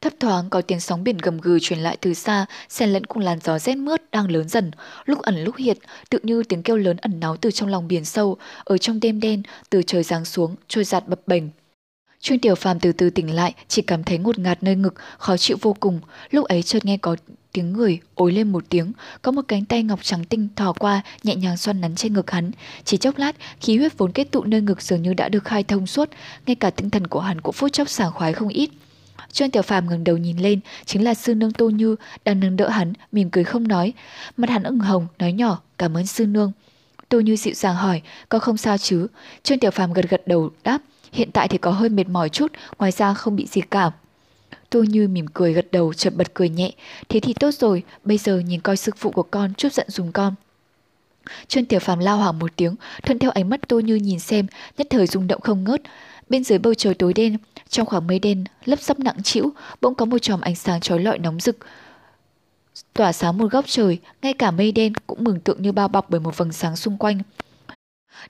Thấp 0.00 0.12
thoáng 0.20 0.50
có 0.50 0.62
tiếng 0.62 0.80
sóng 0.80 1.04
biển 1.04 1.18
gầm 1.18 1.38
gừ 1.38 1.58
truyền 1.58 1.78
lại 1.78 1.96
từ 2.00 2.14
xa, 2.14 2.46
xen 2.68 2.90
lẫn 2.90 3.06
cùng 3.06 3.22
làn 3.22 3.38
gió 3.44 3.58
rét 3.58 3.74
mướt 3.74 4.10
đang 4.10 4.30
lớn 4.30 4.48
dần, 4.48 4.70
lúc 5.04 5.22
ẩn 5.22 5.44
lúc 5.44 5.56
hiện, 5.56 5.76
tự 6.10 6.18
như 6.22 6.42
tiếng 6.42 6.62
kêu 6.62 6.76
lớn 6.76 6.96
ẩn 6.96 7.20
náu 7.20 7.36
từ 7.36 7.50
trong 7.50 7.68
lòng 7.68 7.88
biển 7.88 8.04
sâu, 8.04 8.36
ở 8.64 8.78
trong 8.78 9.00
đêm 9.00 9.20
đen, 9.20 9.42
từ 9.70 9.82
trời 9.86 10.02
giáng 10.02 10.24
xuống, 10.24 10.56
trôi 10.68 10.84
giạt 10.84 11.08
bập 11.08 11.20
bềnh. 11.26 11.44
Chuyên 12.20 12.38
tiểu 12.40 12.54
phàm 12.54 12.80
từ 12.80 12.92
từ 12.92 13.10
tỉnh 13.10 13.34
lại, 13.34 13.54
chỉ 13.68 13.82
cảm 13.82 14.04
thấy 14.04 14.18
ngột 14.18 14.38
ngạt 14.38 14.62
nơi 14.62 14.76
ngực, 14.76 14.94
khó 15.18 15.36
chịu 15.36 15.56
vô 15.60 15.76
cùng. 15.80 16.00
Lúc 16.30 16.44
ấy 16.44 16.62
chợt 16.62 16.84
nghe 16.84 16.96
có 16.96 17.16
tiếng 17.52 17.72
người 17.72 18.00
ối 18.14 18.32
lên 18.32 18.52
một 18.52 18.64
tiếng, 18.68 18.92
có 19.22 19.32
một 19.32 19.42
cánh 19.48 19.64
tay 19.64 19.82
ngọc 19.82 20.00
trắng 20.02 20.24
tinh 20.24 20.48
thò 20.56 20.72
qua, 20.72 21.02
nhẹ 21.22 21.34
nhàng 21.34 21.56
xoăn 21.56 21.80
nắn 21.80 21.94
trên 21.94 22.14
ngực 22.14 22.30
hắn. 22.30 22.50
Chỉ 22.84 22.96
chốc 22.96 23.18
lát, 23.18 23.36
khí 23.60 23.76
huyết 23.76 23.98
vốn 23.98 24.12
kết 24.12 24.30
tụ 24.30 24.44
nơi 24.44 24.60
ngực 24.60 24.82
dường 24.82 25.02
như 25.02 25.14
đã 25.14 25.28
được 25.28 25.44
khai 25.44 25.62
thông 25.62 25.86
suốt, 25.86 26.10
ngay 26.46 26.54
cả 26.54 26.70
tinh 26.70 26.90
thần 26.90 27.06
của 27.06 27.20
hắn 27.20 27.40
cũng 27.40 27.52
phút 27.52 27.72
chốc 27.72 27.88
sảng 27.88 28.12
khoái 28.12 28.32
không 28.32 28.48
ít. 28.48 28.70
Trương 29.36 29.50
tiểu 29.50 29.62
phàm 29.62 29.88
ngẩng 29.88 30.04
đầu 30.04 30.16
nhìn 30.16 30.38
lên, 30.38 30.60
chính 30.84 31.04
là 31.04 31.14
sư 31.14 31.34
nương 31.34 31.52
Tô 31.52 31.68
Như 31.70 31.96
đang 32.24 32.40
nâng 32.40 32.56
đỡ 32.56 32.68
hắn, 32.68 32.92
mỉm 33.12 33.30
cười 33.30 33.44
không 33.44 33.68
nói. 33.68 33.92
Mặt 34.36 34.50
hắn 34.50 34.62
ửng 34.62 34.78
hồng, 34.78 35.06
nói 35.18 35.32
nhỏ, 35.32 35.60
cảm 35.78 35.96
ơn 35.96 36.06
sư 36.06 36.26
nương. 36.26 36.52
Tô 37.08 37.20
Như 37.20 37.36
dịu 37.36 37.54
dàng 37.54 37.74
hỏi, 37.74 38.02
có 38.28 38.38
không 38.38 38.56
sao 38.56 38.78
chứ? 38.78 39.06
Trương 39.42 39.58
tiểu 39.58 39.70
phàm 39.70 39.92
gật 39.92 40.08
gật 40.08 40.22
đầu, 40.26 40.50
đáp, 40.64 40.78
hiện 41.12 41.30
tại 41.32 41.48
thì 41.48 41.58
có 41.58 41.70
hơi 41.70 41.88
mệt 41.88 42.08
mỏi 42.08 42.28
chút, 42.28 42.52
ngoài 42.78 42.92
ra 42.92 43.14
không 43.14 43.36
bị 43.36 43.46
gì 43.46 43.60
cả. 43.60 43.90
Tô 44.70 44.82
Như 44.82 45.08
mỉm 45.08 45.26
cười 45.34 45.52
gật 45.52 45.66
đầu 45.72 45.94
chợt 45.94 46.12
bật 46.16 46.34
cười 46.34 46.48
nhẹ, 46.48 46.72
thế 47.08 47.20
thì 47.20 47.34
tốt 47.40 47.50
rồi, 47.54 47.82
bây 48.04 48.18
giờ 48.18 48.38
nhìn 48.38 48.60
coi 48.60 48.76
sư 48.76 48.92
phụ 48.96 49.10
của 49.10 49.22
con 49.22 49.54
chút 49.54 49.72
giận 49.72 49.90
dùng 49.90 50.12
con. 50.12 50.34
Trương 51.48 51.64
tiểu 51.64 51.80
phàm 51.80 51.98
lao 51.98 52.16
hoảng 52.16 52.38
một 52.38 52.52
tiếng, 52.56 52.74
thuận 53.02 53.18
theo 53.18 53.30
ánh 53.30 53.48
mắt 53.48 53.68
Tô 53.68 53.80
Như 53.80 53.94
nhìn 53.94 54.18
xem, 54.18 54.46
nhất 54.78 54.86
thời 54.90 55.06
rung 55.06 55.26
động 55.26 55.40
không 55.40 55.64
ngớt. 55.64 55.82
Bên 56.28 56.44
dưới 56.44 56.58
bầu 56.58 56.74
trời 56.74 56.94
tối 56.94 57.12
đen, 57.14 57.36
trong 57.68 57.86
khoảng 57.86 58.06
mây 58.06 58.18
đen 58.18 58.44
lấp 58.64 58.80
sắp 58.80 58.98
nặng 58.98 59.22
trĩu, 59.22 59.52
bỗng 59.80 59.94
có 59.94 60.04
một 60.04 60.18
chòm 60.18 60.40
ánh 60.40 60.54
sáng 60.54 60.80
chói 60.80 61.00
lọi 61.00 61.18
nóng 61.18 61.40
rực, 61.40 61.56
tỏa 62.92 63.12
sáng 63.12 63.38
một 63.38 63.52
góc 63.52 63.64
trời, 63.68 63.98
ngay 64.22 64.32
cả 64.34 64.50
mây 64.50 64.72
đen 64.72 64.92
cũng 65.06 65.24
mừng 65.24 65.40
tượng 65.40 65.62
như 65.62 65.72
bao 65.72 65.88
bọc 65.88 66.10
bởi 66.10 66.20
một 66.20 66.36
vầng 66.36 66.52
sáng 66.52 66.76
xung 66.76 66.98
quanh. 66.98 67.18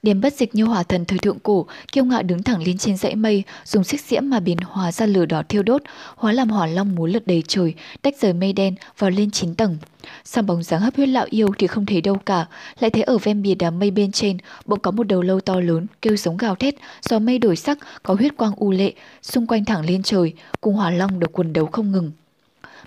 Điểm 0.03 0.21
bất 0.21 0.35
dịch 0.35 0.55
như 0.55 0.65
hỏa 0.65 0.83
thần 0.83 1.05
thời 1.05 1.19
thượng 1.19 1.39
cổ, 1.39 1.67
kiêu 1.93 2.05
ngạo 2.05 2.23
đứng 2.23 2.43
thẳng 2.43 2.63
lên 2.63 2.79
trên 2.79 2.97
dãy 2.97 3.15
mây, 3.15 3.43
dùng 3.65 3.85
xích 3.85 4.01
diễm 4.01 4.31
mà 4.31 4.41
biến 4.41 4.57
hóa 4.65 4.93
ra 4.93 5.07
lửa 5.07 5.27
đỏ 5.27 5.43
thiêu 5.49 5.63
đốt, 5.63 5.83
hóa 6.17 6.33
làm 6.33 6.49
hỏa 6.49 6.67
long 6.67 6.95
múa 6.95 7.07
lượt 7.07 7.27
đầy 7.27 7.43
trời, 7.49 7.75
tách 8.03 8.15
rời 8.21 8.33
mây 8.33 8.53
đen 8.53 8.75
vào 8.99 9.11
lên 9.11 9.31
chín 9.31 9.55
tầng. 9.55 9.79
Sang 10.25 10.47
bóng 10.47 10.63
dáng 10.63 10.81
hấp 10.81 10.97
huyết 10.97 11.09
lão 11.09 11.27
yêu 11.31 11.49
thì 11.59 11.67
không 11.67 11.87
thấy 11.87 12.01
đâu 12.01 12.17
cả, 12.27 12.47
lại 12.81 12.91
thấy 12.91 13.03
ở 13.03 13.19
ven 13.19 13.43
bìa 13.43 13.55
đám 13.55 13.79
mây 13.79 13.91
bên 13.91 14.13
trên, 14.13 14.39
bỗng 14.67 14.81
có 14.81 14.91
một 14.91 15.07
đầu 15.07 15.23
lâu 15.23 15.41
to 15.41 15.61
lớn, 15.61 15.87
kêu 16.03 16.17
giống 16.17 16.37
gào 16.37 16.55
thét, 16.55 16.75
gió 17.03 17.19
mây 17.19 17.39
đổi 17.39 17.57
sắc, 17.57 17.79
có 18.03 18.15
huyết 18.15 18.37
quang 18.37 18.53
u 18.57 18.71
lệ, 18.71 18.93
xung 19.23 19.47
quanh 19.47 19.65
thẳng 19.65 19.85
lên 19.85 20.03
trời, 20.03 20.33
cùng 20.61 20.75
hỏa 20.75 20.91
long 20.91 21.21
được 21.21 21.33
quần 21.33 21.53
đấu 21.53 21.67
không 21.67 21.93
ngừng. 21.93 22.13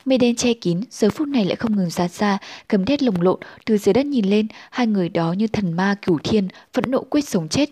Mây 0.10 0.18
đen 0.18 0.36
che 0.36 0.54
kín, 0.54 0.82
giờ 0.92 1.10
phút 1.10 1.28
này 1.28 1.46
lại 1.46 1.56
không 1.56 1.76
ngừng 1.76 1.90
ra 1.90 2.08
ra, 2.08 2.38
cầm 2.68 2.86
đét 2.86 3.04
lồng 3.04 3.22
lộn, 3.22 3.40
từ 3.66 3.78
dưới 3.78 3.94
đất 3.94 4.06
nhìn 4.06 4.26
lên, 4.26 4.48
hai 4.72 4.88
người 4.88 5.10
đó 5.10 5.34
như 5.34 5.48
thần 5.48 5.74
ma 5.74 5.96
cửu 6.02 6.20
thiên, 6.24 6.48
phẫn 6.74 6.84
nộ 6.88 7.04
quyết 7.10 7.28
sống 7.28 7.48
chết. 7.48 7.70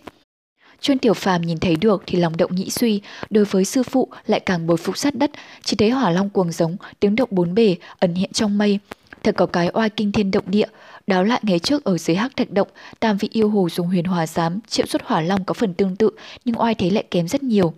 Chuyên 0.80 0.98
tiểu 0.98 1.14
phàm 1.14 1.42
nhìn 1.42 1.58
thấy 1.58 1.76
được 1.76 2.02
thì 2.06 2.18
lòng 2.18 2.36
động 2.36 2.54
nghĩ 2.54 2.70
suy, 2.70 3.00
đối 3.30 3.44
với 3.44 3.64
sư 3.64 3.82
phụ 3.82 4.08
lại 4.26 4.40
càng 4.40 4.66
bồi 4.66 4.76
phục 4.76 4.98
sát 4.98 5.14
đất, 5.14 5.30
chỉ 5.62 5.76
thấy 5.76 5.90
hỏa 5.90 6.10
long 6.10 6.30
cuồng 6.30 6.52
giống, 6.52 6.76
tiếng 7.00 7.16
động 7.16 7.28
bốn 7.32 7.54
bề, 7.54 7.76
ẩn 7.98 8.14
hiện 8.14 8.32
trong 8.32 8.58
mây. 8.58 8.78
Thật 9.22 9.34
có 9.36 9.46
cái 9.46 9.70
oai 9.74 9.90
kinh 9.90 10.12
thiên 10.12 10.30
động 10.30 10.44
địa, 10.46 10.68
đáo 11.06 11.24
lại 11.24 11.40
ngày 11.42 11.58
trước 11.58 11.84
ở 11.84 11.98
dưới 11.98 12.16
hắc 12.16 12.36
thạch 12.36 12.50
động, 12.50 12.68
tam 13.00 13.16
vị 13.16 13.28
yêu 13.32 13.50
hồ 13.50 13.68
dùng 13.68 13.86
huyền 13.86 14.04
hòa 14.04 14.26
giám, 14.26 14.60
triệu 14.68 14.86
xuất 14.86 15.02
hỏa 15.02 15.20
long 15.20 15.44
có 15.44 15.54
phần 15.54 15.74
tương 15.74 15.96
tự, 15.96 16.10
nhưng 16.44 16.60
oai 16.60 16.74
thế 16.74 16.90
lại 16.90 17.04
kém 17.10 17.28
rất 17.28 17.42
nhiều. 17.42 17.74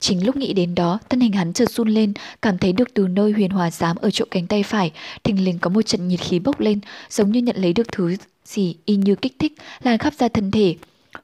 Chính 0.00 0.26
lúc 0.26 0.36
nghĩ 0.36 0.52
đến 0.52 0.74
đó, 0.74 0.98
thân 1.08 1.20
hình 1.20 1.32
hắn 1.32 1.52
chợt 1.52 1.70
run 1.70 1.88
lên, 1.88 2.12
cảm 2.42 2.58
thấy 2.58 2.72
được 2.72 2.94
từ 2.94 3.08
nơi 3.08 3.32
huyền 3.32 3.50
hòa 3.50 3.70
giám 3.70 3.96
ở 3.96 4.10
chỗ 4.10 4.24
cánh 4.30 4.46
tay 4.46 4.62
phải, 4.62 4.92
thình 5.24 5.44
lình 5.44 5.58
có 5.58 5.70
một 5.70 5.82
trận 5.82 6.08
nhiệt 6.08 6.20
khí 6.20 6.38
bốc 6.38 6.60
lên, 6.60 6.80
giống 7.10 7.32
như 7.32 7.40
nhận 7.40 7.56
lấy 7.56 7.72
được 7.72 7.92
thứ 7.92 8.16
gì 8.44 8.76
y 8.84 8.96
như 8.96 9.14
kích 9.14 9.36
thích, 9.38 9.52
lan 9.82 9.98
khắp 9.98 10.14
ra 10.14 10.28
thân 10.28 10.50
thể. 10.50 10.74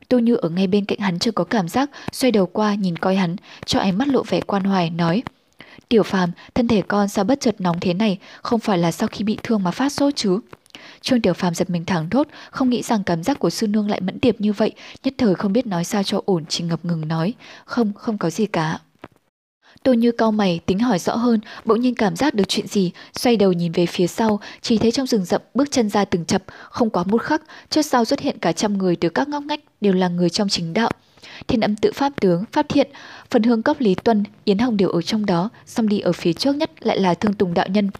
Tô 0.08 0.18
Như 0.18 0.34
ở 0.36 0.48
ngay 0.48 0.66
bên 0.66 0.84
cạnh 0.84 0.98
hắn 0.98 1.18
chưa 1.18 1.30
có 1.30 1.44
cảm 1.44 1.68
giác, 1.68 1.90
xoay 2.12 2.30
đầu 2.30 2.46
qua 2.46 2.74
nhìn 2.74 2.96
coi 2.96 3.16
hắn, 3.16 3.36
cho 3.66 3.80
ánh 3.80 3.98
mắt 3.98 4.08
lộ 4.08 4.22
vẻ 4.22 4.40
quan 4.40 4.64
hoài, 4.64 4.90
nói 4.90 5.22
Tiểu 5.88 6.02
phàm, 6.02 6.30
thân 6.54 6.68
thể 6.68 6.82
con 6.82 7.08
sao 7.08 7.24
bất 7.24 7.40
chợt 7.40 7.60
nóng 7.60 7.80
thế 7.80 7.94
này, 7.94 8.18
không 8.42 8.60
phải 8.60 8.78
là 8.78 8.92
sau 8.92 9.08
khi 9.12 9.24
bị 9.24 9.38
thương 9.42 9.62
mà 9.62 9.70
phát 9.70 9.92
sốt 9.92 10.16
chứ? 10.16 10.40
Trương 11.00 11.20
Tiểu 11.20 11.32
Phàm 11.32 11.54
giật 11.54 11.70
mình 11.70 11.84
thẳng 11.84 12.10
thốt, 12.10 12.28
không 12.50 12.70
nghĩ 12.70 12.82
rằng 12.82 13.04
cảm 13.04 13.22
giác 13.22 13.38
của 13.38 13.50
sư 13.50 13.66
nương 13.66 13.90
lại 13.90 14.00
mẫn 14.00 14.20
tiệp 14.20 14.40
như 14.40 14.52
vậy, 14.52 14.72
nhất 15.04 15.14
thời 15.18 15.34
không 15.34 15.52
biết 15.52 15.66
nói 15.66 15.84
sao 15.84 16.02
cho 16.02 16.20
ổn, 16.24 16.44
chỉ 16.48 16.64
ngập 16.64 16.84
ngừng 16.84 17.08
nói, 17.08 17.34
không, 17.64 17.92
không 17.92 18.18
có 18.18 18.30
gì 18.30 18.46
cả. 18.46 18.78
Tô 19.82 19.92
Như 19.92 20.12
cau 20.12 20.32
mày, 20.32 20.60
tính 20.66 20.78
hỏi 20.78 20.98
rõ 20.98 21.16
hơn, 21.16 21.40
bỗng 21.64 21.80
nhiên 21.80 21.94
cảm 21.94 22.16
giác 22.16 22.34
được 22.34 22.44
chuyện 22.48 22.66
gì, 22.66 22.90
xoay 23.12 23.36
đầu 23.36 23.52
nhìn 23.52 23.72
về 23.72 23.86
phía 23.86 24.06
sau, 24.06 24.40
chỉ 24.60 24.78
thấy 24.78 24.92
trong 24.92 25.06
rừng 25.06 25.24
rậm 25.24 25.42
bước 25.54 25.70
chân 25.70 25.90
ra 25.90 26.04
từng 26.04 26.24
chập, 26.24 26.42
không 26.70 26.90
quá 26.90 27.04
một 27.04 27.22
khắc, 27.22 27.42
trước 27.70 27.82
sau 27.82 28.04
xuất 28.04 28.20
hiện 28.20 28.38
cả 28.38 28.52
trăm 28.52 28.78
người 28.78 28.96
từ 28.96 29.08
các 29.08 29.28
ngóc 29.28 29.42
ngách 29.42 29.60
đều 29.80 29.92
là 29.92 30.08
người 30.08 30.30
trong 30.30 30.48
chính 30.48 30.72
đạo. 30.72 30.90
Thiên 31.48 31.60
âm 31.60 31.76
tự 31.76 31.92
pháp 31.92 32.12
tướng, 32.20 32.44
pháp 32.52 32.66
thiện, 32.68 32.90
phần 33.30 33.42
hương 33.42 33.62
cốc 33.62 33.80
Lý 33.80 33.94
Tuân, 33.94 34.24
Yến 34.44 34.58
Hồng 34.58 34.76
đều 34.76 34.88
ở 34.88 35.02
trong 35.02 35.26
đó, 35.26 35.48
xong 35.66 35.88
đi 35.88 36.00
ở 36.00 36.12
phía 36.12 36.32
trước 36.32 36.56
nhất 36.56 36.70
lại 36.80 37.00
là 37.00 37.14
Thương 37.14 37.34
Tùng 37.34 37.54
đạo 37.54 37.66
nhân. 37.68 37.90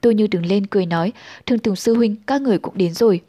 Tôi 0.00 0.14
như 0.14 0.26
đứng 0.26 0.46
lên 0.46 0.66
cười 0.66 0.86
nói, 0.86 1.12
Thương 1.46 1.58
Tùng 1.58 1.76
sư 1.76 1.94
huynh, 1.94 2.16
các 2.26 2.42
người 2.42 2.58
cũng 2.58 2.78
đến 2.78 2.94
rồi. 2.94 3.20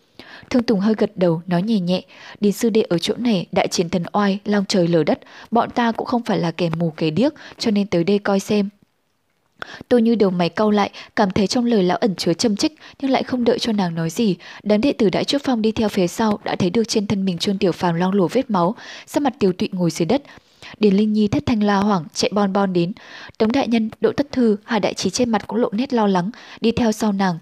Thương 0.49 0.63
Tùng 0.63 0.79
hơi 0.79 0.93
gật 0.97 1.11
đầu, 1.15 1.41
nói 1.47 1.61
nhẹ 1.61 1.79
nhẹ, 1.79 2.01
Điền 2.39 2.51
sư 2.51 2.69
đệ 2.69 2.81
ở 2.81 2.97
chỗ 2.97 3.13
này 3.17 3.45
đại 3.51 3.67
chiến 3.67 3.89
thần 3.89 4.03
oai, 4.13 4.39
long 4.45 4.65
trời 4.67 4.87
lở 4.87 5.03
đất, 5.03 5.19
bọn 5.51 5.69
ta 5.69 5.91
cũng 5.91 6.07
không 6.07 6.23
phải 6.23 6.39
là 6.39 6.51
kẻ 6.51 6.69
mù 6.77 6.93
kẻ 6.97 7.09
điếc, 7.09 7.33
cho 7.57 7.71
nên 7.71 7.87
tới 7.87 8.03
đây 8.03 8.19
coi 8.19 8.39
xem. 8.39 8.69
Tôi 9.89 10.01
như 10.01 10.15
đầu 10.15 10.29
mày 10.29 10.49
cau 10.49 10.71
lại, 10.71 10.91
cảm 11.15 11.31
thấy 11.31 11.47
trong 11.47 11.65
lời 11.65 11.83
lão 11.83 11.97
ẩn 11.97 12.15
chứa 12.15 12.33
châm 12.33 12.55
trích, 12.55 12.73
nhưng 13.01 13.11
lại 13.11 13.23
không 13.23 13.43
đợi 13.43 13.59
cho 13.59 13.73
nàng 13.73 13.95
nói 13.95 14.09
gì. 14.09 14.35
Đám 14.63 14.81
đệ 14.81 14.93
tử 14.93 15.09
đại 15.09 15.23
trước 15.23 15.41
phong 15.45 15.61
đi 15.61 15.71
theo 15.71 15.89
phía 15.89 16.07
sau 16.07 16.39
đã 16.43 16.55
thấy 16.55 16.69
được 16.69 16.83
trên 16.87 17.07
thân 17.07 17.25
mình 17.25 17.37
trôn 17.37 17.57
tiểu 17.57 17.71
phàm 17.71 17.95
long 17.95 18.13
lổ 18.13 18.27
vết 18.27 18.49
máu, 18.49 18.75
sắc 19.07 19.23
mặt 19.23 19.33
tiểu 19.39 19.53
tụy 19.53 19.69
ngồi 19.71 19.91
dưới 19.91 20.05
đất, 20.05 20.21
Điền 20.79 20.95
Linh 20.95 21.13
Nhi 21.13 21.27
thất 21.27 21.43
thanh 21.45 21.63
la 21.63 21.77
hoảng 21.77 22.05
chạy 22.13 22.31
bon 22.33 22.53
bon 22.53 22.73
đến. 22.73 22.91
Tống 23.37 23.51
đại 23.51 23.67
nhân, 23.67 23.89
Đỗ 24.01 24.11
Tất 24.11 24.31
Thư, 24.31 24.57
Hà 24.63 24.79
đại 24.79 24.93
trí 24.93 25.09
trên 25.09 25.29
mặt 25.29 25.47
cũng 25.47 25.59
lộ 25.59 25.69
nét 25.71 25.93
lo 25.93 26.07
lắng, 26.07 26.31
đi 26.61 26.71
theo 26.71 26.91
sau 26.91 27.11
nàng. 27.11 27.37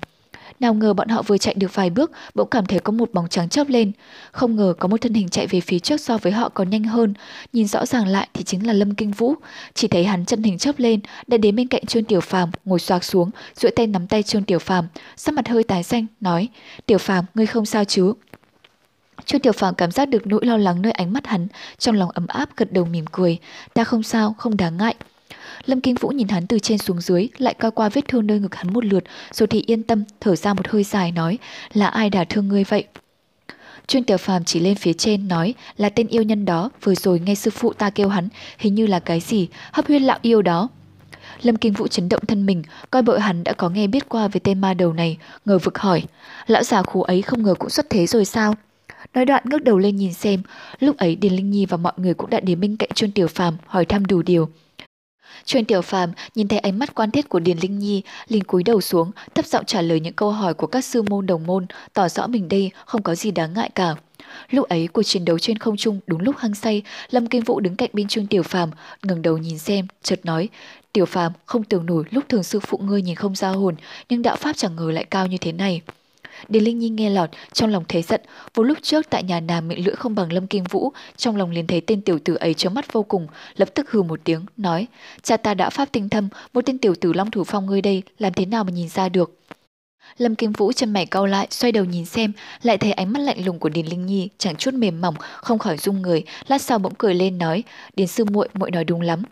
Nào 0.59 0.73
ngờ 0.73 0.93
bọn 0.93 1.07
họ 1.07 1.21
vừa 1.21 1.37
chạy 1.37 1.53
được 1.53 1.75
vài 1.75 1.89
bước, 1.89 2.11
bỗng 2.35 2.49
cảm 2.49 2.65
thấy 2.65 2.79
có 2.79 2.91
một 2.91 3.13
bóng 3.13 3.27
trắng 3.29 3.49
chớp 3.49 3.69
lên. 3.69 3.91
Không 4.31 4.55
ngờ 4.55 4.73
có 4.79 4.87
một 4.87 5.01
thân 5.01 5.13
hình 5.13 5.29
chạy 5.29 5.47
về 5.47 5.59
phía 5.59 5.79
trước 5.79 6.01
so 6.01 6.17
với 6.17 6.31
họ 6.31 6.49
còn 6.49 6.69
nhanh 6.69 6.83
hơn. 6.83 7.13
Nhìn 7.53 7.67
rõ 7.67 7.85
ràng 7.85 8.07
lại 8.07 8.27
thì 8.33 8.43
chính 8.43 8.67
là 8.67 8.73
Lâm 8.73 8.95
Kinh 8.95 9.11
Vũ. 9.11 9.35
Chỉ 9.73 9.87
thấy 9.87 10.05
hắn 10.05 10.25
chân 10.25 10.43
hình 10.43 10.57
chớp 10.57 10.79
lên, 10.79 10.99
đã 11.27 11.37
đến 11.37 11.55
bên 11.55 11.67
cạnh 11.67 11.85
Trương 11.85 12.03
Tiểu 12.03 12.21
Phàm, 12.21 12.51
ngồi 12.65 12.79
xoạc 12.79 13.03
xuống, 13.03 13.31
duỗi 13.55 13.71
tay 13.71 13.87
nắm 13.87 14.07
tay 14.07 14.23
Trương 14.23 14.43
Tiểu 14.43 14.59
Phàm, 14.59 14.87
sắc 15.17 15.33
mặt 15.33 15.47
hơi 15.47 15.63
tái 15.63 15.83
xanh, 15.83 16.05
nói: 16.21 16.47
"Tiểu 16.85 16.97
Phàm, 16.97 17.25
ngươi 17.35 17.45
không 17.45 17.65
sao 17.65 17.85
chứ?" 17.85 18.13
Trương 19.25 19.41
Tiểu 19.41 19.53
Phàm 19.53 19.75
cảm 19.75 19.91
giác 19.91 20.05
được 20.05 20.27
nỗi 20.27 20.45
lo 20.45 20.57
lắng 20.57 20.81
nơi 20.81 20.91
ánh 20.91 21.13
mắt 21.13 21.27
hắn, 21.27 21.47
trong 21.77 21.95
lòng 21.95 22.09
ấm 22.09 22.27
áp 22.27 22.49
gật 22.57 22.73
đầu 22.73 22.85
mỉm 22.85 23.05
cười. 23.11 23.37
Ta 23.73 23.83
không 23.83 24.03
sao, 24.03 24.35
không 24.37 24.57
đáng 24.57 24.77
ngại. 24.77 24.95
Lâm 25.65 25.81
Kinh 25.81 25.95
Vũ 25.95 26.09
nhìn 26.09 26.27
hắn 26.27 26.47
từ 26.47 26.59
trên 26.59 26.77
xuống 26.77 27.01
dưới, 27.01 27.27
lại 27.37 27.53
coi 27.53 27.71
qua 27.71 27.89
vết 27.89 28.07
thương 28.07 28.27
nơi 28.27 28.39
ngực 28.39 28.55
hắn 28.55 28.73
một 28.73 28.85
lượt, 28.85 29.03
rồi 29.31 29.47
thì 29.47 29.63
yên 29.67 29.83
tâm, 29.83 30.03
thở 30.19 30.35
ra 30.35 30.53
một 30.53 30.67
hơi 30.67 30.83
dài 30.83 31.11
nói, 31.11 31.37
là 31.73 31.87
ai 31.87 32.09
đã 32.09 32.23
thương 32.23 32.47
ngươi 32.47 32.63
vậy? 32.63 32.83
Chuyên 33.87 34.03
tiểu 34.03 34.17
phàm 34.17 34.43
chỉ 34.43 34.59
lên 34.59 34.75
phía 34.75 34.93
trên 34.93 35.27
nói 35.27 35.53
là 35.77 35.89
tên 35.89 36.07
yêu 36.07 36.23
nhân 36.23 36.45
đó, 36.45 36.69
vừa 36.83 36.95
rồi 36.95 37.19
nghe 37.19 37.35
sư 37.35 37.51
phụ 37.51 37.73
ta 37.73 37.89
kêu 37.89 38.09
hắn, 38.09 38.29
hình 38.57 38.75
như 38.75 38.87
là 38.87 38.99
cái 38.99 39.19
gì, 39.19 39.47
hấp 39.71 39.87
huyết 39.87 40.01
lão 40.01 40.19
yêu 40.21 40.41
đó. 40.41 40.69
Lâm 41.41 41.55
Kinh 41.55 41.73
Vũ 41.73 41.87
chấn 41.87 42.09
động 42.09 42.25
thân 42.27 42.45
mình, 42.45 42.63
coi 42.91 43.01
bộ 43.01 43.17
hắn 43.17 43.43
đã 43.43 43.53
có 43.53 43.69
nghe 43.69 43.87
biết 43.87 44.09
qua 44.09 44.27
về 44.27 44.39
tên 44.43 44.61
ma 44.61 44.73
đầu 44.73 44.93
này, 44.93 45.17
ngờ 45.45 45.57
vực 45.57 45.77
hỏi. 45.77 46.03
Lão 46.47 46.63
già 46.63 46.83
khú 46.83 47.03
ấy 47.03 47.21
không 47.21 47.43
ngờ 47.43 47.53
cũng 47.59 47.69
xuất 47.69 47.89
thế 47.89 48.07
rồi 48.07 48.25
sao? 48.25 48.55
Nói 49.13 49.25
đoạn 49.25 49.43
ngước 49.45 49.63
đầu 49.63 49.77
lên 49.77 49.95
nhìn 49.95 50.13
xem, 50.13 50.41
lúc 50.79 50.97
ấy 50.97 51.15
Điền 51.15 51.33
Linh 51.33 51.51
Nhi 51.51 51.65
và 51.65 51.77
mọi 51.77 51.93
người 51.97 52.13
cũng 52.13 52.29
đã 52.29 52.39
đến 52.39 52.59
bên 52.59 52.75
cạnh 52.75 52.89
Chuyên 52.95 53.11
Tiểu 53.11 53.27
Phàm 53.27 53.57
hỏi 53.65 53.85
thăm 53.85 54.05
đủ 54.05 54.21
điều. 54.21 54.49
Chuyên 55.45 55.65
Tiểu 55.65 55.81
Phàm 55.81 56.11
nhìn 56.35 56.47
thấy 56.47 56.59
ánh 56.59 56.79
mắt 56.79 56.95
quan 56.95 57.11
thiết 57.11 57.29
của 57.29 57.39
Điền 57.39 57.57
Linh 57.61 57.79
Nhi, 57.79 58.01
liền 58.27 58.43
cúi 58.43 58.63
đầu 58.63 58.81
xuống, 58.81 59.11
thấp 59.35 59.45
giọng 59.45 59.65
trả 59.65 59.81
lời 59.81 59.99
những 59.99 60.13
câu 60.13 60.31
hỏi 60.31 60.53
của 60.53 60.67
các 60.67 60.85
sư 60.85 61.01
môn 61.01 61.25
đồng 61.25 61.45
môn, 61.47 61.65
tỏ 61.93 62.09
rõ 62.09 62.27
mình 62.27 62.49
đây 62.49 62.71
không 62.85 63.03
có 63.03 63.15
gì 63.15 63.31
đáng 63.31 63.53
ngại 63.53 63.69
cả. 63.75 63.95
Lúc 64.49 64.69
ấy 64.69 64.87
cuộc 64.87 65.03
chiến 65.03 65.25
đấu 65.25 65.39
trên 65.39 65.57
không 65.57 65.77
trung 65.77 65.99
đúng 66.07 66.21
lúc 66.21 66.37
hăng 66.37 66.55
say, 66.55 66.81
Lâm 67.09 67.27
Kinh 67.27 67.43
Vũ 67.43 67.59
đứng 67.59 67.75
cạnh 67.75 67.89
bên 67.93 68.07
Trương 68.07 68.27
Tiểu 68.27 68.43
Phàm, 68.43 68.69
ngẩng 69.03 69.21
đầu 69.21 69.37
nhìn 69.37 69.57
xem, 69.57 69.87
chợt 70.03 70.19
nói: 70.23 70.49
"Tiểu 70.93 71.05
Phàm, 71.05 71.31
không 71.45 71.63
tưởng 71.63 71.85
nổi 71.85 72.03
lúc 72.11 72.23
thường 72.29 72.43
sư 72.43 72.59
phụ 72.59 72.77
ngươi 72.77 73.01
nhìn 73.01 73.15
không 73.15 73.35
ra 73.35 73.49
hồn, 73.49 73.75
nhưng 74.09 74.21
đạo 74.21 74.35
pháp 74.35 74.57
chẳng 74.57 74.75
ngờ 74.75 74.91
lại 74.91 75.05
cao 75.05 75.27
như 75.27 75.37
thế 75.37 75.51
này." 75.51 75.81
Điền 76.47 76.63
Linh 76.63 76.79
Nhi 76.79 76.89
nghe 76.89 77.09
lọt, 77.09 77.29
trong 77.53 77.69
lòng 77.69 77.83
thấy 77.87 78.01
giận, 78.01 78.21
vốn 78.53 78.67
lúc 78.67 78.77
trước 78.81 79.09
tại 79.09 79.23
nhà 79.23 79.39
nàng 79.39 79.67
miệng 79.67 79.85
lưỡi 79.85 79.95
không 79.95 80.15
bằng 80.15 80.33
Lâm 80.33 80.47
Kim 80.47 80.63
Vũ, 80.63 80.91
trong 81.17 81.35
lòng 81.35 81.51
liền 81.51 81.67
thấy 81.67 81.81
tên 81.81 82.01
tiểu 82.01 82.19
tử 82.19 82.35
ấy 82.35 82.53
chớ 82.53 82.69
mắt 82.69 82.93
vô 82.93 83.03
cùng, 83.03 83.27
lập 83.55 83.69
tức 83.75 83.91
hừ 83.91 84.03
một 84.03 84.19
tiếng, 84.23 84.45
nói, 84.57 84.87
cha 85.23 85.37
ta 85.37 85.53
đã 85.53 85.69
pháp 85.69 85.89
tinh 85.91 86.09
thâm, 86.09 86.29
một 86.53 86.65
tên 86.65 86.77
tiểu 86.77 86.95
tử 87.01 87.13
Long 87.13 87.31
Thủ 87.31 87.43
Phong 87.43 87.65
ngươi 87.65 87.81
đây, 87.81 88.03
làm 88.17 88.33
thế 88.33 88.45
nào 88.45 88.63
mà 88.63 88.71
nhìn 88.71 88.89
ra 88.89 89.09
được. 89.09 89.39
Lâm 90.17 90.35
Kim 90.35 90.51
Vũ 90.51 90.71
chân 90.71 90.93
mày 90.93 91.05
cau 91.05 91.25
lại, 91.25 91.47
xoay 91.51 91.71
đầu 91.71 91.85
nhìn 91.85 92.05
xem, 92.05 92.33
lại 92.61 92.77
thấy 92.77 92.91
ánh 92.91 93.13
mắt 93.13 93.19
lạnh 93.19 93.45
lùng 93.45 93.59
của 93.59 93.69
Điền 93.69 93.85
Linh 93.85 94.05
Nhi 94.05 94.29
chẳng 94.37 94.55
chút 94.55 94.73
mềm 94.73 95.01
mỏng, 95.01 95.15
không 95.19 95.59
khỏi 95.59 95.77
rung 95.77 96.01
người, 96.01 96.23
lát 96.47 96.61
sau 96.61 96.79
bỗng 96.79 96.95
cười 96.97 97.15
lên 97.15 97.37
nói, 97.37 97.63
Điền 97.95 98.07
sư 98.07 98.25
muội 98.25 98.49
muội 98.53 98.71
nói 98.71 98.83
đúng 98.83 99.01
lắm, 99.01 99.23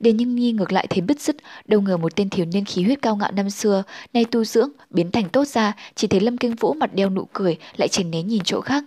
Điền 0.00 0.16
Như 0.16 0.26
Nhi 0.26 0.52
ngược 0.52 0.72
lại 0.72 0.86
thấy 0.90 1.00
bứt 1.00 1.20
rứt, 1.20 1.36
đâu 1.64 1.80
ngờ 1.80 1.96
một 1.96 2.16
tên 2.16 2.30
thiếu 2.30 2.46
niên 2.46 2.64
khí 2.64 2.82
huyết 2.82 3.02
cao 3.02 3.16
ngạo 3.16 3.30
năm 3.32 3.50
xưa, 3.50 3.82
nay 4.12 4.24
tu 4.24 4.44
dưỡng, 4.44 4.70
biến 4.90 5.10
thành 5.10 5.28
tốt 5.28 5.48
ra, 5.48 5.72
chỉ 5.94 6.06
thấy 6.06 6.20
Lâm 6.20 6.38
Kinh 6.38 6.54
Vũ 6.54 6.72
mặt 6.72 6.94
đeo 6.94 7.10
nụ 7.10 7.24
cười, 7.32 7.56
lại 7.76 7.88
chèn 7.88 8.10
né 8.10 8.22
nhìn 8.22 8.42
chỗ 8.44 8.60
khác. 8.60 8.84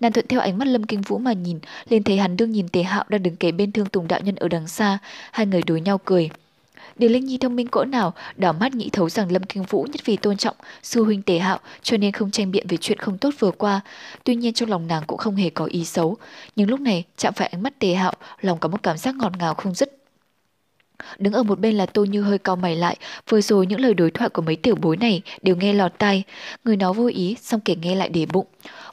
Nàng 0.00 0.12
thuận 0.12 0.26
theo 0.28 0.40
ánh 0.40 0.58
mắt 0.58 0.68
Lâm 0.68 0.84
Kinh 0.84 1.02
Vũ 1.02 1.18
mà 1.18 1.32
nhìn, 1.32 1.58
liền 1.88 2.02
thấy 2.02 2.16
hắn 2.16 2.36
đương 2.36 2.50
nhìn 2.50 2.68
Tề 2.68 2.82
Hạo 2.82 3.04
đang 3.08 3.22
đứng 3.22 3.36
kế 3.36 3.52
bên 3.52 3.72
Thương 3.72 3.86
Tùng 3.86 4.08
đạo 4.08 4.20
nhân 4.24 4.34
ở 4.34 4.48
đằng 4.48 4.68
xa, 4.68 4.98
hai 5.32 5.46
người 5.46 5.62
đối 5.66 5.80
nhau 5.80 6.00
cười. 6.04 6.30
Điền 6.96 7.12
Linh 7.12 7.24
Nhi 7.24 7.38
thông 7.38 7.56
minh 7.56 7.66
cỡ 7.66 7.84
nào, 7.84 8.14
đỏ 8.36 8.52
mắt 8.52 8.74
nghĩ 8.74 8.90
thấu 8.92 9.08
rằng 9.08 9.32
Lâm 9.32 9.42
Kinh 9.42 9.62
Vũ 9.62 9.82
nhất 9.82 10.00
vì 10.04 10.16
tôn 10.16 10.36
trọng 10.36 10.56
sư 10.82 11.04
huynh 11.04 11.22
Tề 11.22 11.38
Hạo, 11.38 11.58
cho 11.82 11.96
nên 11.96 12.12
không 12.12 12.30
tranh 12.30 12.50
biện 12.50 12.66
về 12.68 12.76
chuyện 12.76 12.98
không 12.98 13.18
tốt 13.18 13.30
vừa 13.38 13.50
qua. 13.50 13.80
Tuy 14.24 14.34
nhiên 14.34 14.52
trong 14.52 14.70
lòng 14.70 14.86
nàng 14.86 15.02
cũng 15.06 15.18
không 15.18 15.36
hề 15.36 15.50
có 15.50 15.64
ý 15.64 15.84
xấu, 15.84 16.16
nhưng 16.56 16.70
lúc 16.70 16.80
này 16.80 17.04
chạm 17.16 17.34
phải 17.34 17.48
ánh 17.48 17.62
mắt 17.62 17.78
Tề 17.78 17.94
Hạo, 17.94 18.12
lòng 18.40 18.58
có 18.58 18.68
một 18.68 18.82
cảm 18.82 18.98
giác 18.98 19.14
ngọt 19.14 19.32
ngào 19.38 19.54
không 19.54 19.74
dứt. 19.74 20.05
Đứng 21.18 21.32
ở 21.32 21.42
một 21.42 21.60
bên 21.60 21.74
là 21.74 21.86
Tô 21.86 22.04
Như 22.04 22.22
hơi 22.22 22.38
cau 22.38 22.56
mày 22.56 22.76
lại, 22.76 22.96
vừa 23.28 23.40
rồi 23.40 23.66
những 23.66 23.80
lời 23.80 23.94
đối 23.94 24.10
thoại 24.10 24.30
của 24.30 24.42
mấy 24.42 24.56
tiểu 24.56 24.74
bối 24.74 24.96
này 24.96 25.22
đều 25.42 25.56
nghe 25.56 25.72
lọt 25.72 25.92
tai, 25.98 26.22
người 26.64 26.76
nó 26.76 26.92
vô 26.92 27.06
ý, 27.06 27.36
xong 27.42 27.60
kể 27.60 27.76
nghe 27.76 27.94
lại 27.94 28.08
để 28.08 28.26
bụng. 28.26 28.46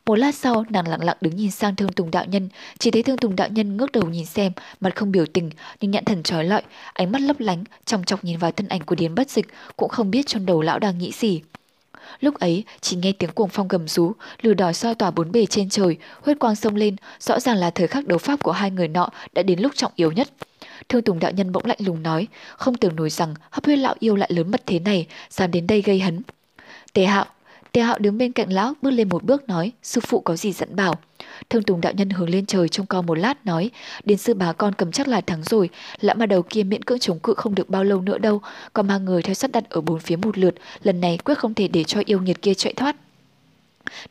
Một 0.06 0.16
lát 0.16 0.36
sau, 0.36 0.66
nàng 0.70 0.88
lặng 0.88 1.04
lặng 1.04 1.18
đứng 1.22 1.36
nhìn 1.36 1.52
sang 1.52 1.76
Thương 1.76 1.92
Tùng 1.92 2.12
đạo 2.12 2.26
nhân, 2.26 2.50
chỉ 2.78 2.92
thấy 2.92 3.04
Thương 3.04 3.18
Tùng 3.18 3.36
đạo 3.36 3.48
nhân 3.52 3.78
ngước 3.78 3.92
đầu 3.92 4.04
nhìn 4.04 4.26
xem, 4.26 4.52
mặt 4.80 4.96
không 4.96 5.12
biểu 5.12 5.26
tình, 5.26 5.50
nhưng 5.82 5.92
nhãn 5.92 6.06
thần 6.06 6.24
trói 6.24 6.44
lọi, 6.44 6.62
ánh 6.94 7.12
mắt 7.12 7.22
lấp 7.22 7.40
lánh, 7.40 7.64
trong 7.86 8.04
chọc 8.04 8.24
nhìn 8.24 8.38
vào 8.38 8.52
thân 8.52 8.68
ảnh 8.68 8.82
của 8.82 8.96
Điền 8.96 9.16
Bất 9.16 9.30
Dịch, 9.30 9.48
cũng 9.78 9.90
không 9.90 10.12
biết 10.12 10.28
trong 10.28 10.46
đầu 10.46 10.62
lão 10.62 10.80
đang 10.80 10.98
nghĩ 10.98 11.12
gì. 11.12 11.42
Lúc 12.20 12.40
ấy, 12.40 12.64
chỉ 12.82 12.96
nghe 12.96 13.12
tiếng 13.12 13.32
cuồng 13.32 13.50
phong 13.50 13.68
gầm 13.68 13.88
rú, 13.88 14.12
lửa 14.42 14.54
đỏ 14.54 14.74
soi 14.74 14.96
tỏa 14.96 15.12
bốn 15.12 15.32
bề 15.32 15.46
trên 15.46 15.70
trời, 15.70 15.98
huyết 16.22 16.40
quang 16.40 16.56
sông 16.56 16.76
lên, 16.76 16.96
rõ 17.20 17.40
ràng 17.40 17.58
là 17.58 17.70
thời 17.70 17.88
khắc 17.88 18.08
đấu 18.08 18.18
pháp 18.18 18.44
của 18.44 18.52
hai 18.52 18.72
người 18.72 18.88
nọ 18.88 19.10
đã 19.34 19.44
đến 19.44 19.60
lúc 19.60 19.72
trọng 19.76 19.92
yếu 19.96 20.12
nhất. 20.12 20.28
Thương 20.90 21.02
Tùng 21.02 21.20
đạo 21.20 21.32
nhân 21.32 21.52
bỗng 21.52 21.66
lạnh 21.66 21.78
lùng 21.82 22.04
nói, 22.04 22.28
không 22.58 22.76
tưởng 22.76 22.96
nổi 22.96 23.10
rằng 23.10 23.34
hấp 23.50 23.66
huyết 23.66 23.80
lão 23.80 23.96
yêu 24.00 24.16
lại 24.16 24.30
lớn 24.34 24.52
mật 24.52 24.62
thế 24.66 24.80
này, 24.80 25.08
dám 25.30 25.52
đến 25.52 25.68
đây 25.68 25.82
gây 25.82 26.00
hấn. 26.00 26.22
Tề 26.94 27.06
hạo, 27.06 27.26
Tề 27.74 27.82
hạo 27.82 27.98
đứng 28.00 28.18
bên 28.18 28.32
cạnh 28.32 28.54
lão 28.54 28.74
bước 28.82 28.92
lên 28.92 29.10
một 29.10 29.24
bước 29.24 29.50
nói, 29.50 29.72
sư 29.84 30.02
phụ 30.02 30.20
có 30.20 30.36
gì 30.36 30.52
dẫn 30.52 30.76
bảo. 30.76 30.96
Thương 31.50 31.64
Tùng 31.64 31.82
đạo 31.82 31.94
nhân 31.94 32.10
hướng 32.10 32.30
lên 32.30 32.46
trời 32.46 32.70
trong 32.70 32.86
co 32.86 33.02
một 33.02 33.16
lát 33.16 33.46
nói, 33.46 33.72
đến 34.04 34.18
sư 34.18 34.34
bá 34.34 34.54
con 34.54 34.74
cầm 34.74 34.92
chắc 34.92 35.08
là 35.08 35.22
thắng 35.22 35.44
rồi, 35.44 35.70
lã 36.02 36.14
mà 36.14 36.26
đầu 36.26 36.42
kia 36.42 36.64
miễn 36.64 36.84
cưỡng 36.84 37.00
chống 37.00 37.20
cự 37.20 37.34
không 37.34 37.56
được 37.56 37.70
bao 37.70 37.84
lâu 37.84 38.02
nữa 38.02 38.18
đâu, 38.18 38.42
còn 38.74 38.88
mang 38.88 39.06
người 39.06 39.22
theo 39.22 39.34
sát 39.34 39.52
đặt 39.52 39.70
ở 39.70 39.82
bốn 39.82 40.00
phía 40.00 40.16
một 40.16 40.38
lượt, 40.38 40.56
lần 40.84 41.02
này 41.02 41.18
quyết 41.18 41.38
không 41.38 41.54
thể 41.54 41.68
để 41.68 41.84
cho 41.84 42.02
yêu 42.06 42.22
nghiệt 42.22 42.42
kia 42.42 42.54
chạy 42.54 42.74
thoát. 42.74 42.96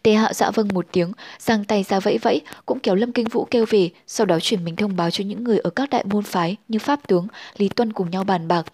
Tề 0.03 0.13
hạo 0.13 0.33
dạ 0.33 0.51
vâng 0.51 0.69
một 0.75 0.87
tiếng, 0.93 1.13
giang 1.39 1.65
tay 1.65 1.83
ra 1.83 2.01
vẫy 2.01 2.19
vẫy, 2.19 2.41
cũng 2.67 2.81
kéo 2.81 2.95
Lâm 2.95 3.13
Kinh 3.13 3.29
Vũ 3.29 3.45
kêu 3.51 3.65
về, 3.71 3.91
sau 4.07 4.27
đó 4.27 4.39
chuyển 4.41 4.65
mình 4.65 4.77
thông 4.77 4.97
báo 4.97 5.11
cho 5.11 5.25
những 5.25 5.45
người 5.45 5.59
ở 5.59 5.71
các 5.71 5.91
đại 5.91 6.05
môn 6.05 6.25
phái 6.25 6.57
như 6.69 6.79
Pháp 6.79 7.09
Tướng, 7.09 7.27
Lý 7.57 7.69
Tuân 7.69 7.93
cùng 7.93 8.11
nhau 8.11 8.25
bàn 8.25 8.49
bạc. 8.49 8.67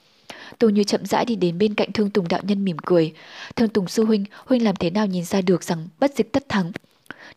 Tô 0.59 0.69
Như 0.69 0.85
chậm 0.85 1.07
rãi 1.07 1.25
đi 1.25 1.37
đến 1.37 1.59
bên 1.59 1.75
cạnh 1.75 1.93
Thương 1.93 2.11
Tùng 2.11 2.29
đạo 2.29 2.41
nhân 2.43 2.65
mỉm 2.65 2.77
cười. 2.79 3.13
Thương 3.57 3.69
Tùng 3.69 3.89
sư 3.89 4.05
huynh, 4.05 4.25
huynh 4.47 4.65
làm 4.65 4.77
thế 4.77 4.91
nào 4.91 5.07
nhìn 5.07 5.25
ra 5.25 5.41
được 5.41 5.63
rằng 5.63 5.89
bất 6.01 6.15
dịch 6.17 6.33
tất 6.33 6.49
thắng? 6.49 6.73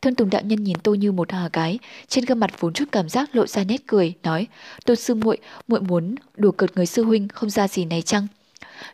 Thương 0.01 0.15
Tùng 0.15 0.29
đạo 0.29 0.41
nhân 0.45 0.63
nhìn 0.63 0.77
Tô 0.79 0.93
Như 0.93 1.11
một 1.11 1.31
hà 1.31 1.49
cái, 1.53 1.79
trên 2.07 2.25
gương 2.25 2.39
mặt 2.39 2.51
vốn 2.59 2.73
chút 2.73 2.85
cảm 2.91 3.09
giác 3.09 3.35
lộ 3.35 3.47
ra 3.47 3.63
nét 3.63 3.81
cười, 3.87 4.13
nói: 4.23 4.47
"Tô 4.85 4.95
sư 4.95 5.15
muội, 5.15 5.37
muội 5.67 5.81
muốn 5.81 6.15
đùa 6.37 6.51
cợt 6.51 6.75
người 6.75 6.85
sư 6.85 7.03
huynh 7.03 7.27
không 7.27 7.49
ra 7.49 7.67
gì 7.67 7.85
này 7.85 8.01
chăng?" 8.01 8.27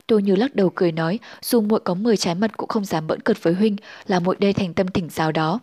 Tô 0.08 0.20
Như 0.20 0.36
lắc 0.36 0.56
đầu 0.56 0.72
cười 0.76 0.92
nói, 0.92 1.20
dù 1.42 1.62
muội 1.62 1.80
có 1.80 1.94
10 1.94 2.18
trái 2.18 2.36
mật 2.36 2.58
cũng 2.58 2.70
không 2.70 2.86
dám 2.86 3.08
bỡn 3.08 3.20
cợt 3.20 3.44
với 3.44 3.54
huynh, 3.54 3.76
là 4.08 4.20
muội 4.20 4.36
đây 4.40 4.54
thành 4.54 4.74
tâm 4.74 4.88
thỉnh 4.88 5.10
giáo 5.12 5.32
đó. 5.32 5.60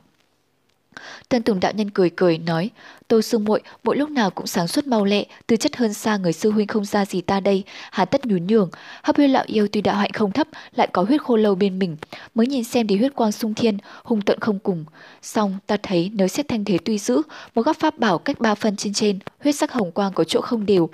Tân 1.29 1.43
Tùng 1.43 1.61
đạo 1.61 1.73
nhân 1.73 1.91
cười 1.91 2.11
cười 2.11 2.39
nói, 2.39 2.71
Tô 3.09 3.23
sư 3.23 3.39
muội 3.39 3.61
mỗi 3.85 3.97
lúc 3.97 4.11
nào 4.11 4.31
cũng 4.31 4.47
sáng 4.47 4.69
suốt 4.69 4.87
mau 4.87 5.05
lẹ, 5.05 5.25
tư 5.47 5.57
chất 5.57 5.77
hơn 5.77 5.95
xa 5.95 6.17
người 6.17 6.33
sư 6.33 6.51
huynh 6.51 6.67
không 6.67 6.85
ra 6.85 7.05
gì 7.05 7.21
ta 7.21 7.41
đây, 7.41 7.63
hà 7.91 8.05
tất 8.05 8.27
nhún 8.27 8.47
nhường. 8.47 8.71
Hấp 9.03 9.17
huyết 9.17 9.31
lão 9.31 9.45
yêu 9.47 9.69
tuy 9.73 9.81
đạo 9.81 9.97
hạnh 9.97 10.11
không 10.13 10.33
thấp, 10.33 10.49
lại 10.77 10.89
có 10.93 11.03
huyết 11.03 11.23
khô 11.23 11.37
lâu 11.37 11.55
bên 11.55 11.79
mình, 11.79 11.97
mới 12.35 12.47
nhìn 12.47 12.65
xem 12.65 12.87
thì 12.87 12.97
huyết 12.97 13.15
quang 13.15 13.33
sung 13.33 13.55
thiên, 13.55 13.79
hung 14.05 14.23
tận 14.23 14.41
không 14.41 14.59
cùng. 14.59 14.85
Xong 15.23 15.59
ta 15.67 15.77
thấy 15.83 16.11
nếu 16.15 16.29
xét 16.29 16.49
thanh 16.49 16.65
thế 16.65 16.79
tuy 16.85 16.99
giữ, 16.99 17.23
một 17.55 17.63
góc 17.63 17.77
pháp 17.81 17.99
bảo 17.99 18.19
cách 18.19 18.41
ba 18.41 18.55
phân 18.55 18.77
trên 18.77 18.93
trên, 18.93 19.19
huyết 19.41 19.55
sắc 19.55 19.73
hồng 19.73 19.93
quang 19.93 20.13
có 20.13 20.25
chỗ 20.25 20.41
không 20.41 20.67
đều, 20.67 20.91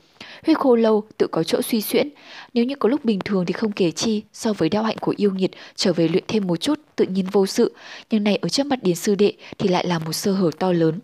Huyết 0.47 0.59
khô 0.59 0.77
lâu 0.77 1.05
tự 1.19 1.27
có 1.27 1.43
chỗ 1.43 1.63
suy 1.63 1.81
xuyễn, 1.81 2.09
nếu 2.55 2.65
như 2.65 2.75
có 2.75 2.89
lúc 2.89 3.05
bình 3.05 3.19
thường 3.25 3.47
thì 3.47 3.53
không 3.53 3.73
kể 3.73 3.91
chi, 3.91 4.23
so 4.33 4.53
với 4.53 4.69
đạo 4.69 4.83
hạnh 4.83 4.97
của 5.01 5.15
yêu 5.17 5.31
nghiệt 5.31 5.51
trở 5.77 5.93
về 5.93 6.09
luyện 6.09 6.25
thêm 6.29 6.47
một 6.47 6.57
chút 6.57 6.81
tự 6.97 7.05
nhiên 7.07 7.27
vô 7.33 7.47
sự, 7.47 7.75
nhưng 8.11 8.25
này 8.25 8.37
ở 8.37 8.49
trước 8.49 8.67
mặt 8.67 8.79
điền 8.83 8.97
sư 8.97 9.15
đệ 9.15 9.33
thì 9.59 9.69
lại 9.69 9.87
là 9.87 9.99
một 9.99 10.13
sơ 10.13 10.33
hở 10.33 10.51
to 10.59 10.73
lớn. 10.73 10.99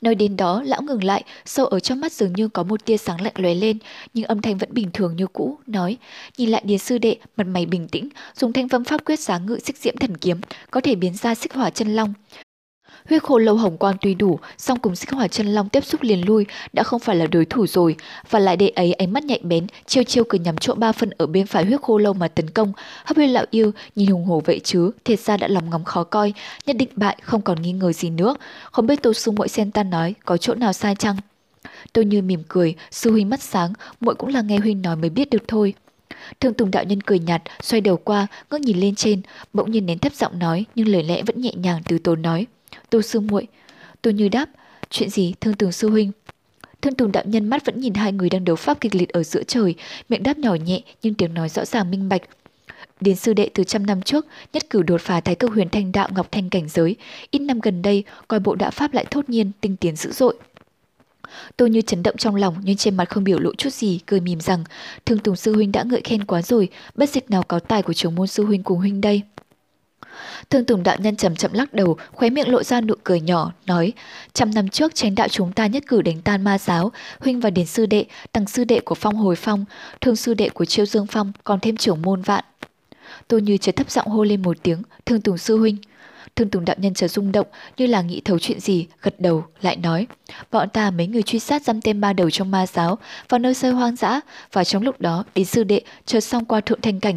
Nói 0.00 0.14
đến 0.14 0.36
đó, 0.36 0.62
lão 0.66 0.82
ngừng 0.82 1.04
lại, 1.04 1.24
sâu 1.44 1.66
ở 1.66 1.80
trong 1.80 2.00
mắt 2.00 2.12
dường 2.12 2.32
như 2.32 2.48
có 2.48 2.62
một 2.62 2.84
tia 2.84 2.96
sáng 2.96 3.20
lạnh 3.20 3.34
lóe 3.36 3.54
lên, 3.54 3.78
nhưng 4.14 4.24
âm 4.24 4.42
thanh 4.42 4.58
vẫn 4.58 4.68
bình 4.72 4.90
thường 4.92 5.16
như 5.16 5.26
cũ, 5.26 5.58
nói, 5.66 5.96
nhìn 6.36 6.48
lại 6.50 6.62
điền 6.64 6.78
sư 6.78 6.98
đệ, 6.98 7.16
mặt 7.36 7.46
mày 7.46 7.66
bình 7.66 7.88
tĩnh, 7.88 8.08
dùng 8.36 8.52
thanh 8.52 8.66
vâm 8.66 8.84
pháp 8.84 9.04
quyết 9.04 9.20
sáng 9.20 9.46
ngự 9.46 9.58
xích 9.58 9.76
diễm 9.76 9.96
thần 9.96 10.16
kiếm, 10.16 10.40
có 10.70 10.80
thể 10.80 10.94
biến 10.94 11.14
ra 11.14 11.34
xích 11.34 11.54
hỏa 11.54 11.70
chân 11.70 11.94
long. 11.96 12.14
Huyết 13.08 13.22
khô 13.22 13.38
lâu 13.38 13.56
hồng 13.56 13.76
quang 13.76 13.96
tuy 14.00 14.14
đủ, 14.14 14.38
song 14.58 14.78
cùng 14.78 14.96
xích 14.96 15.10
hỏa 15.10 15.28
chân 15.28 15.46
long 15.46 15.68
tiếp 15.68 15.84
xúc 15.84 16.02
liền 16.02 16.26
lui 16.26 16.46
đã 16.72 16.82
không 16.82 17.00
phải 17.00 17.16
là 17.16 17.26
đối 17.26 17.44
thủ 17.44 17.66
rồi, 17.66 17.96
và 18.30 18.38
lại 18.38 18.56
đệ 18.56 18.68
ấy 18.68 18.92
ánh 18.92 19.12
mắt 19.12 19.24
nhạy 19.24 19.40
bén, 19.42 19.66
chiêu 19.86 20.04
chiêu 20.04 20.24
cứ 20.24 20.38
nhắm 20.38 20.56
chỗ 20.56 20.74
ba 20.74 20.92
phân 20.92 21.10
ở 21.10 21.26
bên 21.26 21.46
phải 21.46 21.64
huyết 21.64 21.80
khô 21.80 21.98
lâu 21.98 22.12
mà 22.12 22.28
tấn 22.28 22.50
công. 22.50 22.72
Hấp 23.04 23.16
huyết 23.16 23.30
lão 23.30 23.44
yêu 23.50 23.72
nhìn 23.96 24.10
hùng 24.10 24.24
hổ 24.24 24.42
vậy 24.44 24.60
chứ, 24.64 24.90
thiệt 25.04 25.20
ra 25.20 25.36
đã 25.36 25.48
lòng 25.48 25.70
ngóng 25.70 25.84
khó 25.84 26.04
coi, 26.04 26.32
nhất 26.66 26.76
định 26.76 26.88
bại 26.96 27.18
không 27.22 27.42
còn 27.42 27.62
nghi 27.62 27.72
ngờ 27.72 27.92
gì 27.92 28.10
nữa. 28.10 28.34
Không 28.72 28.86
biết 28.86 29.02
tô 29.02 29.12
su 29.12 29.32
muội 29.32 29.48
sen 29.48 29.70
ta 29.70 29.82
nói 29.82 30.14
có 30.24 30.36
chỗ 30.36 30.54
nào 30.54 30.72
sai 30.72 30.94
chăng? 30.94 31.16
Tôi 31.92 32.04
như 32.04 32.22
mỉm 32.22 32.42
cười, 32.48 32.74
sư 32.90 33.10
huynh 33.10 33.30
mắt 33.30 33.42
sáng, 33.42 33.72
muội 34.00 34.14
cũng 34.14 34.28
là 34.34 34.40
nghe 34.40 34.58
huynh 34.58 34.82
nói 34.82 34.96
mới 34.96 35.10
biết 35.10 35.30
được 35.30 35.42
thôi. 35.48 35.74
Thương 36.40 36.54
Tùng 36.54 36.70
đạo 36.70 36.84
nhân 36.84 37.00
cười 37.00 37.18
nhạt, 37.18 37.42
xoay 37.62 37.80
đầu 37.80 37.96
qua, 37.96 38.26
ngước 38.50 38.60
nhìn 38.60 38.80
lên 38.80 38.94
trên, 38.94 39.22
bỗng 39.52 39.70
nhiên 39.70 39.86
nén 39.86 39.98
thấp 39.98 40.14
giọng 40.14 40.38
nói, 40.38 40.64
nhưng 40.74 40.88
lời 40.88 41.02
lẽ 41.02 41.22
vẫn 41.22 41.40
nhẹ 41.40 41.52
nhàng 41.54 41.82
từ 41.88 41.98
tốn 41.98 42.22
nói. 42.22 42.46
Tô 42.90 43.02
sư 43.02 43.20
muội, 43.20 43.46
Tô 44.02 44.10
Như 44.10 44.28
đáp, 44.28 44.48
chuyện 44.90 45.10
gì 45.10 45.34
Thương 45.40 45.54
tường 45.54 45.72
sư 45.72 45.90
huynh? 45.90 46.12
Thương 46.82 46.94
Tùng 46.94 47.12
đạo 47.12 47.24
nhân 47.26 47.48
mắt 47.48 47.64
vẫn 47.64 47.80
nhìn 47.80 47.94
hai 47.94 48.12
người 48.12 48.30
đang 48.30 48.44
đấu 48.44 48.56
pháp 48.56 48.80
kịch 48.80 48.94
liệt 48.94 49.08
ở 49.08 49.22
giữa 49.22 49.42
trời, 49.42 49.74
miệng 50.08 50.22
đáp 50.22 50.38
nhỏ 50.38 50.54
nhẹ 50.54 50.80
nhưng 51.02 51.14
tiếng 51.14 51.34
nói 51.34 51.48
rõ 51.48 51.64
ràng 51.64 51.90
minh 51.90 52.08
bạch. 52.08 52.22
Đến 53.00 53.16
sư 53.16 53.32
đệ 53.32 53.50
từ 53.54 53.64
trăm 53.64 53.86
năm 53.86 54.02
trước, 54.02 54.26
nhất 54.52 54.70
cử 54.70 54.82
đột 54.82 55.00
phá 55.00 55.20
thái 55.20 55.34
cực 55.34 55.50
huyền 55.50 55.68
thanh 55.68 55.92
đạo 55.92 56.08
ngọc 56.14 56.32
thanh 56.32 56.50
cảnh 56.50 56.68
giới, 56.68 56.96
ít 57.30 57.38
năm 57.38 57.60
gần 57.60 57.82
đây 57.82 58.04
coi 58.28 58.40
bộ 58.40 58.54
đạo 58.54 58.70
pháp 58.70 58.94
lại 58.94 59.04
thốt 59.10 59.28
nhiên, 59.28 59.50
tinh 59.60 59.76
tiến 59.76 59.96
dữ 59.96 60.12
dội. 60.12 60.36
Tôi 61.56 61.70
như 61.70 61.80
chấn 61.80 62.02
động 62.02 62.16
trong 62.16 62.34
lòng 62.34 62.56
nhưng 62.62 62.76
trên 62.76 62.96
mặt 62.96 63.08
không 63.08 63.24
biểu 63.24 63.38
lộ 63.38 63.54
chút 63.54 63.72
gì, 63.72 64.00
cười 64.06 64.20
mỉm 64.20 64.40
rằng 64.40 64.64
Thương 65.06 65.18
Tùng 65.18 65.36
sư 65.36 65.54
huynh 65.54 65.72
đã 65.72 65.82
ngợi 65.82 66.00
khen 66.04 66.24
quá 66.24 66.42
rồi, 66.42 66.68
bất 66.94 67.10
dịch 67.10 67.30
nào 67.30 67.42
có 67.42 67.58
tài 67.58 67.82
của 67.82 67.92
trưởng 67.92 68.14
môn 68.14 68.26
sư 68.26 68.44
huynh 68.44 68.62
cùng 68.62 68.78
huynh 68.78 69.00
đây. 69.00 69.22
Thương 70.50 70.64
Tùng 70.64 70.82
đạo 70.82 70.96
nhân 71.00 71.16
chậm 71.16 71.36
chậm 71.36 71.52
lắc 71.52 71.74
đầu, 71.74 71.96
khóe 72.12 72.30
miệng 72.30 72.48
lộ 72.48 72.62
ra 72.62 72.80
nụ 72.80 72.94
cười 73.04 73.20
nhỏ, 73.20 73.52
nói: 73.66 73.92
"Trăm 74.32 74.54
năm 74.54 74.68
trước 74.68 74.94
chánh 74.94 75.14
đạo 75.14 75.28
chúng 75.28 75.52
ta 75.52 75.66
nhất 75.66 75.84
cử 75.86 76.02
đánh 76.02 76.20
tan 76.22 76.44
ma 76.44 76.58
giáo, 76.58 76.92
huynh 77.20 77.40
và 77.40 77.50
điển 77.50 77.66
sư 77.66 77.86
đệ, 77.86 78.04
tăng 78.32 78.46
sư 78.46 78.64
đệ 78.64 78.80
của 78.80 78.94
Phong 78.94 79.14
Hồi 79.14 79.36
Phong, 79.36 79.64
thương 80.00 80.16
sư 80.16 80.34
đệ 80.34 80.48
của 80.48 80.64
Chiêu 80.64 80.86
Dương 80.86 81.06
Phong, 81.06 81.32
còn 81.44 81.60
thêm 81.60 81.76
trưởng 81.76 82.02
môn 82.02 82.22
vạn." 82.22 82.44
Tô 83.28 83.38
Như 83.38 83.56
chợt 83.56 83.76
thấp 83.76 83.90
giọng 83.90 84.06
hô 84.08 84.24
lên 84.24 84.42
một 84.42 84.56
tiếng, 84.62 84.82
"Thương 85.06 85.20
Tùng 85.20 85.38
sư 85.38 85.58
huynh." 85.58 85.76
Thương 86.36 86.50
Tùng 86.50 86.64
đạo 86.64 86.76
nhân 86.78 86.94
chợt 86.94 87.08
rung 87.08 87.32
động 87.32 87.46
như 87.76 87.86
là 87.86 88.02
nghĩ 88.02 88.20
thấu 88.24 88.38
chuyện 88.38 88.60
gì, 88.60 88.86
gật 89.02 89.20
đầu, 89.20 89.44
lại 89.62 89.76
nói. 89.76 90.06
Bọn 90.50 90.68
ta 90.68 90.90
mấy 90.90 91.06
người 91.06 91.22
truy 91.22 91.38
sát 91.38 91.62
dăm 91.62 91.80
tên 91.80 92.00
ba 92.00 92.12
đầu 92.12 92.30
trong 92.30 92.50
ma 92.50 92.66
giáo, 92.66 92.98
vào 93.28 93.38
nơi 93.38 93.54
sơ 93.54 93.72
hoang 93.72 93.96
dã, 93.96 94.20
và 94.52 94.64
trong 94.64 94.82
lúc 94.82 95.00
đó 95.00 95.24
đến 95.34 95.44
sư 95.44 95.64
đệ 95.64 95.80
chợt 96.06 96.20
xong 96.20 96.44
qua 96.44 96.60
thượng 96.60 96.80
thanh 96.80 97.00
cảnh. 97.00 97.16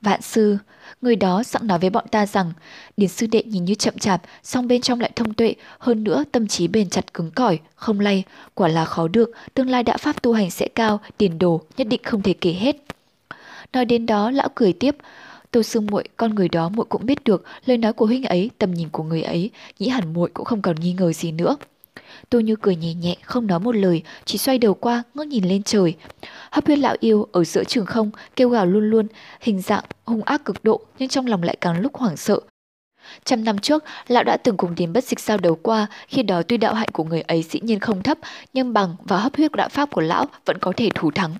Vạn 0.00 0.22
sư, 0.22 0.58
người 1.00 1.16
đó 1.16 1.42
sẵn 1.42 1.66
nói 1.66 1.78
với 1.78 1.90
bọn 1.90 2.08
ta 2.10 2.26
rằng, 2.26 2.52
Điền 2.96 3.08
sư 3.08 3.26
đệ 3.26 3.42
nhìn 3.42 3.64
như 3.64 3.74
chậm 3.74 3.98
chạp, 3.98 4.22
song 4.42 4.68
bên 4.68 4.80
trong 4.80 5.00
lại 5.00 5.10
thông 5.16 5.34
tuệ, 5.34 5.54
hơn 5.78 6.04
nữa 6.04 6.24
tâm 6.32 6.46
trí 6.46 6.68
bền 6.68 6.90
chặt 6.90 7.14
cứng 7.14 7.30
cỏi, 7.30 7.58
không 7.74 8.00
lay, 8.00 8.24
quả 8.54 8.68
là 8.68 8.84
khó 8.84 9.08
được, 9.08 9.30
tương 9.54 9.70
lai 9.70 9.82
đã 9.82 9.96
pháp 9.96 10.22
tu 10.22 10.32
hành 10.32 10.50
sẽ 10.50 10.68
cao, 10.74 11.00
tiền 11.16 11.38
đồ 11.38 11.60
nhất 11.76 11.88
định 11.88 12.00
không 12.04 12.22
thể 12.22 12.34
kể 12.40 12.52
hết. 12.52 12.76
Nói 13.72 13.84
đến 13.84 14.06
đó, 14.06 14.30
lão 14.30 14.48
cười 14.54 14.72
tiếp, 14.72 14.96
Tô 15.50 15.62
sư 15.62 15.80
muội, 15.80 16.04
con 16.16 16.34
người 16.34 16.48
đó 16.48 16.68
muội 16.68 16.86
cũng 16.88 17.06
biết 17.06 17.24
được, 17.24 17.44
lời 17.66 17.78
nói 17.78 17.92
của 17.92 18.06
huynh 18.06 18.24
ấy, 18.24 18.50
tầm 18.58 18.74
nhìn 18.74 18.88
của 18.88 19.02
người 19.02 19.22
ấy, 19.22 19.50
nghĩ 19.78 19.88
hẳn 19.88 20.12
muội 20.12 20.30
cũng 20.34 20.44
không 20.44 20.62
còn 20.62 20.76
nghi 20.80 20.92
ngờ 20.92 21.12
gì 21.12 21.32
nữa. 21.32 21.56
Tô 22.30 22.40
Như 22.40 22.56
cười 22.56 22.76
nhẹ 22.76 22.94
nhẹ, 22.94 23.16
không 23.22 23.46
nói 23.46 23.60
một 23.60 23.76
lời, 23.76 24.02
chỉ 24.24 24.38
xoay 24.38 24.58
đầu 24.58 24.74
qua, 24.74 25.02
ngước 25.14 25.26
nhìn 25.26 25.44
lên 25.44 25.62
trời. 25.62 25.94
Hấp 26.52 26.66
huyết 26.66 26.78
lão 26.78 26.96
yêu 27.00 27.26
ở 27.32 27.44
giữa 27.44 27.64
trường 27.64 27.86
không, 27.86 28.10
kêu 28.36 28.48
gào 28.48 28.66
luôn 28.66 28.90
luôn, 28.90 29.06
hình 29.40 29.60
dạng 29.60 29.84
hung 30.04 30.22
ác 30.22 30.44
cực 30.44 30.64
độ, 30.64 30.80
nhưng 30.98 31.08
trong 31.08 31.26
lòng 31.26 31.42
lại 31.42 31.56
càng 31.60 31.80
lúc 31.80 31.94
hoảng 31.94 32.16
sợ, 32.16 32.40
Trăm 33.24 33.44
năm 33.44 33.58
trước, 33.58 33.84
lão 34.08 34.24
đã 34.24 34.36
từng 34.36 34.56
cùng 34.56 34.74
đến 34.74 34.92
bất 34.92 35.04
dịch 35.04 35.20
giao 35.20 35.38
đấu 35.38 35.58
qua, 35.62 35.86
khi 36.08 36.22
đó 36.22 36.42
tuy 36.48 36.56
đạo 36.56 36.74
hạnh 36.74 36.88
của 36.92 37.04
người 37.04 37.20
ấy 37.20 37.42
dĩ 37.42 37.60
nhiên 37.62 37.80
không 37.80 38.02
thấp, 38.02 38.18
nhưng 38.52 38.72
bằng 38.72 38.96
và 39.04 39.18
hấp 39.18 39.36
huyết 39.36 39.52
đạo 39.52 39.68
pháp 39.68 39.90
của 39.90 40.00
lão 40.00 40.26
vẫn 40.44 40.58
có 40.58 40.72
thể 40.76 40.90
thủ 40.94 41.10
thắng. 41.10 41.34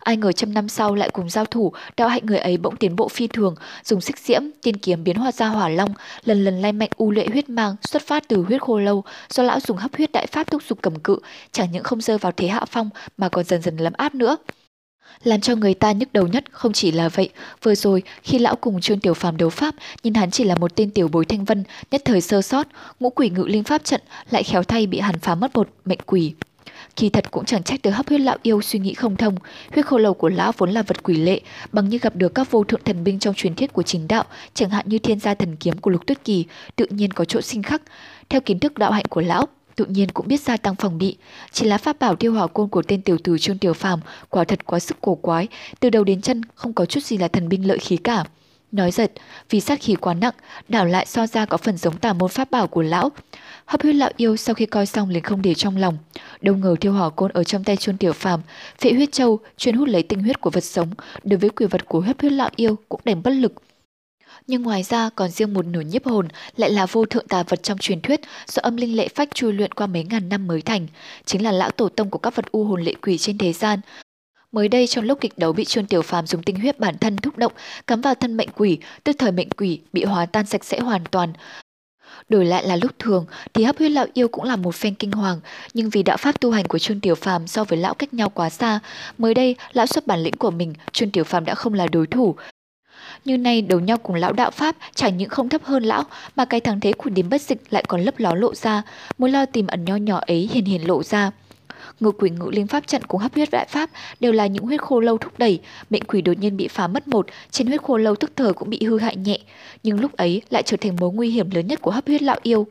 Ai 0.00 0.16
ngờ 0.16 0.32
trăm 0.32 0.54
năm 0.54 0.68
sau 0.68 0.94
lại 0.94 1.10
cùng 1.10 1.30
giao 1.30 1.44
thủ, 1.44 1.72
đạo 1.96 2.08
hạnh 2.08 2.26
người 2.26 2.38
ấy 2.38 2.56
bỗng 2.56 2.76
tiến 2.76 2.96
bộ 2.96 3.08
phi 3.08 3.26
thường, 3.26 3.54
dùng 3.84 4.00
xích 4.00 4.18
diễm, 4.18 4.42
tiên 4.62 4.76
kiếm 4.76 5.04
biến 5.04 5.16
hóa 5.16 5.32
ra 5.32 5.46
hỏa 5.46 5.68
long, 5.68 5.94
lần 6.24 6.44
lần 6.44 6.62
lay 6.62 6.72
mạnh 6.72 6.90
u 6.96 7.10
lệ 7.10 7.26
huyết 7.32 7.48
mang 7.48 7.76
xuất 7.80 8.02
phát 8.02 8.28
từ 8.28 8.42
huyết 8.42 8.62
khô 8.62 8.78
lâu, 8.78 9.04
do 9.30 9.42
lão 9.42 9.60
dùng 9.60 9.76
hấp 9.76 9.96
huyết 9.96 10.12
đại 10.12 10.26
pháp 10.26 10.50
thúc 10.50 10.62
giục 10.68 10.78
cầm 10.82 10.98
cự, 10.98 11.18
chẳng 11.52 11.72
những 11.72 11.84
không 11.84 12.00
rơi 12.00 12.18
vào 12.18 12.32
thế 12.36 12.48
hạ 12.48 12.64
phong 12.70 12.90
mà 13.16 13.28
còn 13.28 13.44
dần 13.44 13.62
dần 13.62 13.76
lấm 13.76 13.92
áp 13.96 14.14
nữa. 14.14 14.36
Làm 15.24 15.40
cho 15.40 15.56
người 15.56 15.74
ta 15.74 15.92
nhức 15.92 16.12
đầu 16.12 16.26
nhất 16.26 16.44
không 16.50 16.72
chỉ 16.72 16.90
là 16.92 17.08
vậy, 17.08 17.30
vừa 17.62 17.74
rồi 17.74 18.02
khi 18.22 18.38
lão 18.38 18.56
cùng 18.56 18.80
Trương 18.80 19.00
Tiểu 19.00 19.14
Phàm 19.14 19.36
đấu 19.36 19.50
pháp, 19.50 19.74
nhìn 20.02 20.14
hắn 20.14 20.30
chỉ 20.30 20.44
là 20.44 20.54
một 20.54 20.76
tên 20.76 20.90
tiểu 20.90 21.08
bối 21.08 21.24
thanh 21.24 21.44
vân, 21.44 21.64
nhất 21.90 22.02
thời 22.04 22.20
sơ 22.20 22.42
sót, 22.42 22.66
ngũ 23.00 23.10
quỷ 23.10 23.30
ngự 23.30 23.44
linh 23.44 23.64
pháp 23.64 23.84
trận 23.84 24.00
lại 24.30 24.42
khéo 24.42 24.62
thay 24.62 24.86
bị 24.86 24.98
hắn 24.98 25.18
phá 25.18 25.34
mất 25.34 25.54
một 25.54 25.68
mệnh 25.84 25.98
quỷ. 26.06 26.34
Kỳ 26.96 27.08
thật 27.08 27.30
cũng 27.30 27.44
chẳng 27.44 27.62
trách 27.62 27.82
được 27.82 27.90
hấp 27.90 28.08
huyết 28.08 28.20
lão 28.20 28.36
yêu 28.42 28.62
suy 28.62 28.78
nghĩ 28.78 28.94
không 28.94 29.16
thông, 29.16 29.36
huyết 29.72 29.86
khô 29.86 29.98
lầu 29.98 30.14
của 30.14 30.28
lão 30.28 30.52
vốn 30.58 30.70
là 30.70 30.82
vật 30.82 31.02
quỷ 31.02 31.14
lệ, 31.16 31.40
bằng 31.72 31.88
như 31.88 31.98
gặp 31.98 32.16
được 32.16 32.34
các 32.34 32.50
vô 32.50 32.64
thượng 32.64 32.84
thần 32.84 33.04
binh 33.04 33.18
trong 33.18 33.34
truyền 33.34 33.54
thuyết 33.54 33.72
của 33.72 33.82
chính 33.82 34.08
đạo, 34.08 34.24
chẳng 34.54 34.70
hạn 34.70 34.88
như 34.88 34.98
thiên 34.98 35.20
gia 35.20 35.34
thần 35.34 35.56
kiếm 35.56 35.78
của 35.78 35.90
lục 35.90 36.06
tuyết 36.06 36.24
kỳ, 36.24 36.44
tự 36.76 36.86
nhiên 36.90 37.10
có 37.10 37.24
chỗ 37.24 37.40
sinh 37.40 37.62
khắc. 37.62 37.82
Theo 38.28 38.40
kiến 38.40 38.58
thức 38.58 38.78
đạo 38.78 38.92
hạnh 38.92 39.04
của 39.10 39.20
lão, 39.20 39.48
tự 39.76 39.84
nhiên 39.84 40.08
cũng 40.08 40.28
biết 40.28 40.40
gia 40.40 40.56
tăng 40.56 40.74
phòng 40.74 40.98
bị. 40.98 41.16
Chỉ 41.52 41.66
là 41.66 41.78
pháp 41.78 41.98
bảo 41.98 42.16
tiêu 42.16 42.32
hỏa 42.32 42.46
côn 42.46 42.68
của 42.68 42.82
tên 42.82 43.02
tiểu 43.02 43.18
tử 43.24 43.38
Trương 43.38 43.58
Tiểu 43.58 43.72
Phàm 43.72 44.00
quả 44.30 44.44
thật 44.44 44.66
quá 44.66 44.78
sức 44.78 44.96
cổ 45.00 45.14
quái, 45.14 45.48
từ 45.80 45.90
đầu 45.90 46.04
đến 46.04 46.20
chân 46.20 46.42
không 46.54 46.72
có 46.72 46.86
chút 46.86 47.04
gì 47.04 47.16
là 47.18 47.28
thần 47.28 47.48
binh 47.48 47.68
lợi 47.68 47.78
khí 47.78 47.96
cả. 47.96 48.24
Nói 48.72 48.90
giật, 48.90 49.12
vì 49.50 49.60
sát 49.60 49.80
khí 49.82 49.94
quá 49.94 50.14
nặng, 50.14 50.34
đảo 50.68 50.86
lại 50.86 51.06
so 51.06 51.26
ra 51.26 51.46
có 51.46 51.56
phần 51.56 51.76
giống 51.76 51.98
tà 51.98 52.12
môn 52.12 52.28
pháp 52.28 52.50
bảo 52.50 52.66
của 52.66 52.82
lão. 52.82 53.10
Hấp 53.64 53.82
huyết 53.82 53.94
lão 53.94 54.10
yêu 54.16 54.36
sau 54.36 54.54
khi 54.54 54.66
coi 54.66 54.86
xong 54.86 55.10
liền 55.10 55.22
không 55.22 55.42
để 55.42 55.54
trong 55.54 55.76
lòng. 55.76 55.98
Đâu 56.40 56.56
ngờ 56.56 56.76
thiêu 56.80 56.92
hỏa 56.92 57.10
côn 57.10 57.30
ở 57.32 57.44
trong 57.44 57.64
tay 57.64 57.76
chuôn 57.76 57.96
Tiểu 57.96 58.12
Phàm, 58.12 58.40
phệ 58.80 58.92
huyết 58.92 59.12
châu 59.12 59.38
chuyên 59.56 59.74
hút 59.74 59.88
lấy 59.88 60.02
tinh 60.02 60.22
huyết 60.22 60.40
của 60.40 60.50
vật 60.50 60.64
sống, 60.64 60.88
đối 61.24 61.38
với 61.38 61.50
quỷ 61.50 61.66
vật 61.66 61.86
của 61.88 62.00
hấp 62.00 62.20
huyết 62.20 62.32
lão 62.32 62.50
yêu 62.56 62.76
cũng 62.88 63.00
đành 63.04 63.22
bất 63.22 63.30
lực. 63.30 63.52
Nhưng 64.46 64.62
ngoài 64.62 64.82
ra 64.82 65.10
còn 65.10 65.30
riêng 65.30 65.54
một 65.54 65.66
nửa 65.66 65.80
nhiếp 65.80 66.06
hồn 66.06 66.28
lại 66.56 66.70
là 66.70 66.86
vô 66.86 67.04
thượng 67.04 67.28
tà 67.28 67.42
vật 67.42 67.62
trong 67.62 67.78
truyền 67.78 68.00
thuyết 68.00 68.20
do 68.46 68.60
âm 68.62 68.76
linh 68.76 68.96
lệ 68.96 69.08
phách 69.08 69.34
chui 69.34 69.52
luyện 69.52 69.72
qua 69.72 69.86
mấy 69.86 70.04
ngàn 70.04 70.28
năm 70.28 70.46
mới 70.46 70.62
thành, 70.62 70.86
chính 71.24 71.42
là 71.42 71.52
lão 71.52 71.70
tổ 71.70 71.88
tông 71.88 72.10
của 72.10 72.18
các 72.18 72.36
vật 72.36 72.52
u 72.52 72.64
hồn 72.64 72.82
lệ 72.82 72.94
quỷ 73.02 73.18
trên 73.18 73.38
thế 73.38 73.52
gian. 73.52 73.80
Mới 74.52 74.68
đây 74.68 74.86
trong 74.86 75.04
lúc 75.04 75.18
kịch 75.20 75.32
đấu 75.38 75.52
bị 75.52 75.64
Trương 75.64 75.86
Tiểu 75.86 76.02
Phàm 76.02 76.26
dùng 76.26 76.42
tinh 76.42 76.56
huyết 76.60 76.78
bản 76.78 76.98
thân 76.98 77.16
thúc 77.16 77.36
động, 77.36 77.52
cắm 77.86 78.00
vào 78.00 78.14
thân 78.14 78.36
mệnh 78.36 78.48
quỷ, 78.56 78.78
tức 79.04 79.16
thời 79.18 79.32
mệnh 79.32 79.50
quỷ 79.50 79.80
bị 79.92 80.04
hóa 80.04 80.26
tan 80.26 80.46
sạch 80.46 80.64
sẽ 80.64 80.80
hoàn 80.80 81.04
toàn. 81.10 81.32
Đổi 82.28 82.44
lại 82.44 82.66
là 82.66 82.76
lúc 82.76 82.92
thường 82.98 83.26
thì 83.54 83.64
hấp 83.64 83.78
huyết 83.78 83.90
lão 83.90 84.06
yêu 84.14 84.28
cũng 84.28 84.44
là 84.44 84.56
một 84.56 84.74
phen 84.74 84.94
kinh 84.94 85.12
hoàng, 85.12 85.40
nhưng 85.74 85.90
vì 85.90 86.02
đạo 86.02 86.16
pháp 86.16 86.40
tu 86.40 86.50
hành 86.50 86.64
của 86.64 86.78
Trương 86.78 87.00
Tiểu 87.00 87.14
Phàm 87.14 87.46
so 87.46 87.64
với 87.64 87.78
lão 87.78 87.94
cách 87.94 88.14
nhau 88.14 88.30
quá 88.30 88.50
xa, 88.50 88.80
mới 89.18 89.34
đây 89.34 89.56
lão 89.72 89.86
xuất 89.86 90.06
bản 90.06 90.22
lĩnh 90.22 90.36
của 90.36 90.50
mình, 90.50 90.74
Trương 90.92 91.10
Tiểu 91.10 91.24
Phàm 91.24 91.44
đã 91.44 91.54
không 91.54 91.74
là 91.74 91.86
đối 91.86 92.06
thủ, 92.06 92.36
như 93.24 93.38
nay 93.38 93.62
đấu 93.62 93.80
nhau 93.80 93.96
cùng 93.96 94.16
lão 94.16 94.32
đạo 94.32 94.50
Pháp 94.50 94.76
chẳng 94.94 95.16
những 95.16 95.28
không 95.28 95.48
thấp 95.48 95.64
hơn 95.64 95.82
lão 95.82 96.04
mà 96.36 96.44
cái 96.44 96.60
thắng 96.60 96.80
thế 96.80 96.92
của 96.92 97.10
điếm 97.10 97.28
bất 97.28 97.42
dịch 97.42 97.62
lại 97.70 97.84
còn 97.88 98.00
lấp 98.00 98.18
ló 98.18 98.34
lộ 98.34 98.54
ra, 98.54 98.82
mối 99.18 99.30
lo 99.30 99.46
tìm 99.46 99.66
ẩn 99.66 99.84
nho 99.84 99.96
nhỏ 99.96 100.20
ấy 100.26 100.48
hiền 100.52 100.64
hiền 100.64 100.86
lộ 100.86 101.02
ra. 101.02 101.30
Ngự 102.00 102.10
quỷ 102.10 102.30
ngự 102.30 102.50
linh 102.52 102.66
pháp 102.66 102.86
trận 102.86 103.02
cùng 103.02 103.20
hấp 103.20 103.34
huyết 103.34 103.48
đại 103.50 103.66
pháp 103.68 103.90
đều 104.20 104.32
là 104.32 104.46
những 104.46 104.64
huyết 104.64 104.82
khô 104.82 105.00
lâu 105.00 105.18
thúc 105.18 105.38
đẩy, 105.38 105.60
mệnh 105.90 106.04
quỷ 106.04 106.22
đột 106.22 106.38
nhiên 106.38 106.56
bị 106.56 106.68
phá 106.68 106.86
mất 106.86 107.08
một, 107.08 107.26
trên 107.50 107.66
huyết 107.66 107.82
khô 107.82 107.96
lâu 107.96 108.14
tức 108.16 108.32
thời 108.36 108.52
cũng 108.52 108.70
bị 108.70 108.84
hư 108.84 108.98
hại 108.98 109.16
nhẹ, 109.16 109.38
nhưng 109.82 110.00
lúc 110.00 110.16
ấy 110.16 110.42
lại 110.50 110.62
trở 110.62 110.76
thành 110.76 110.96
mối 111.00 111.12
nguy 111.12 111.30
hiểm 111.30 111.50
lớn 111.50 111.66
nhất 111.66 111.82
của 111.82 111.90
hấp 111.90 112.06
huyết 112.06 112.22
lão 112.22 112.38
yêu. 112.42 112.66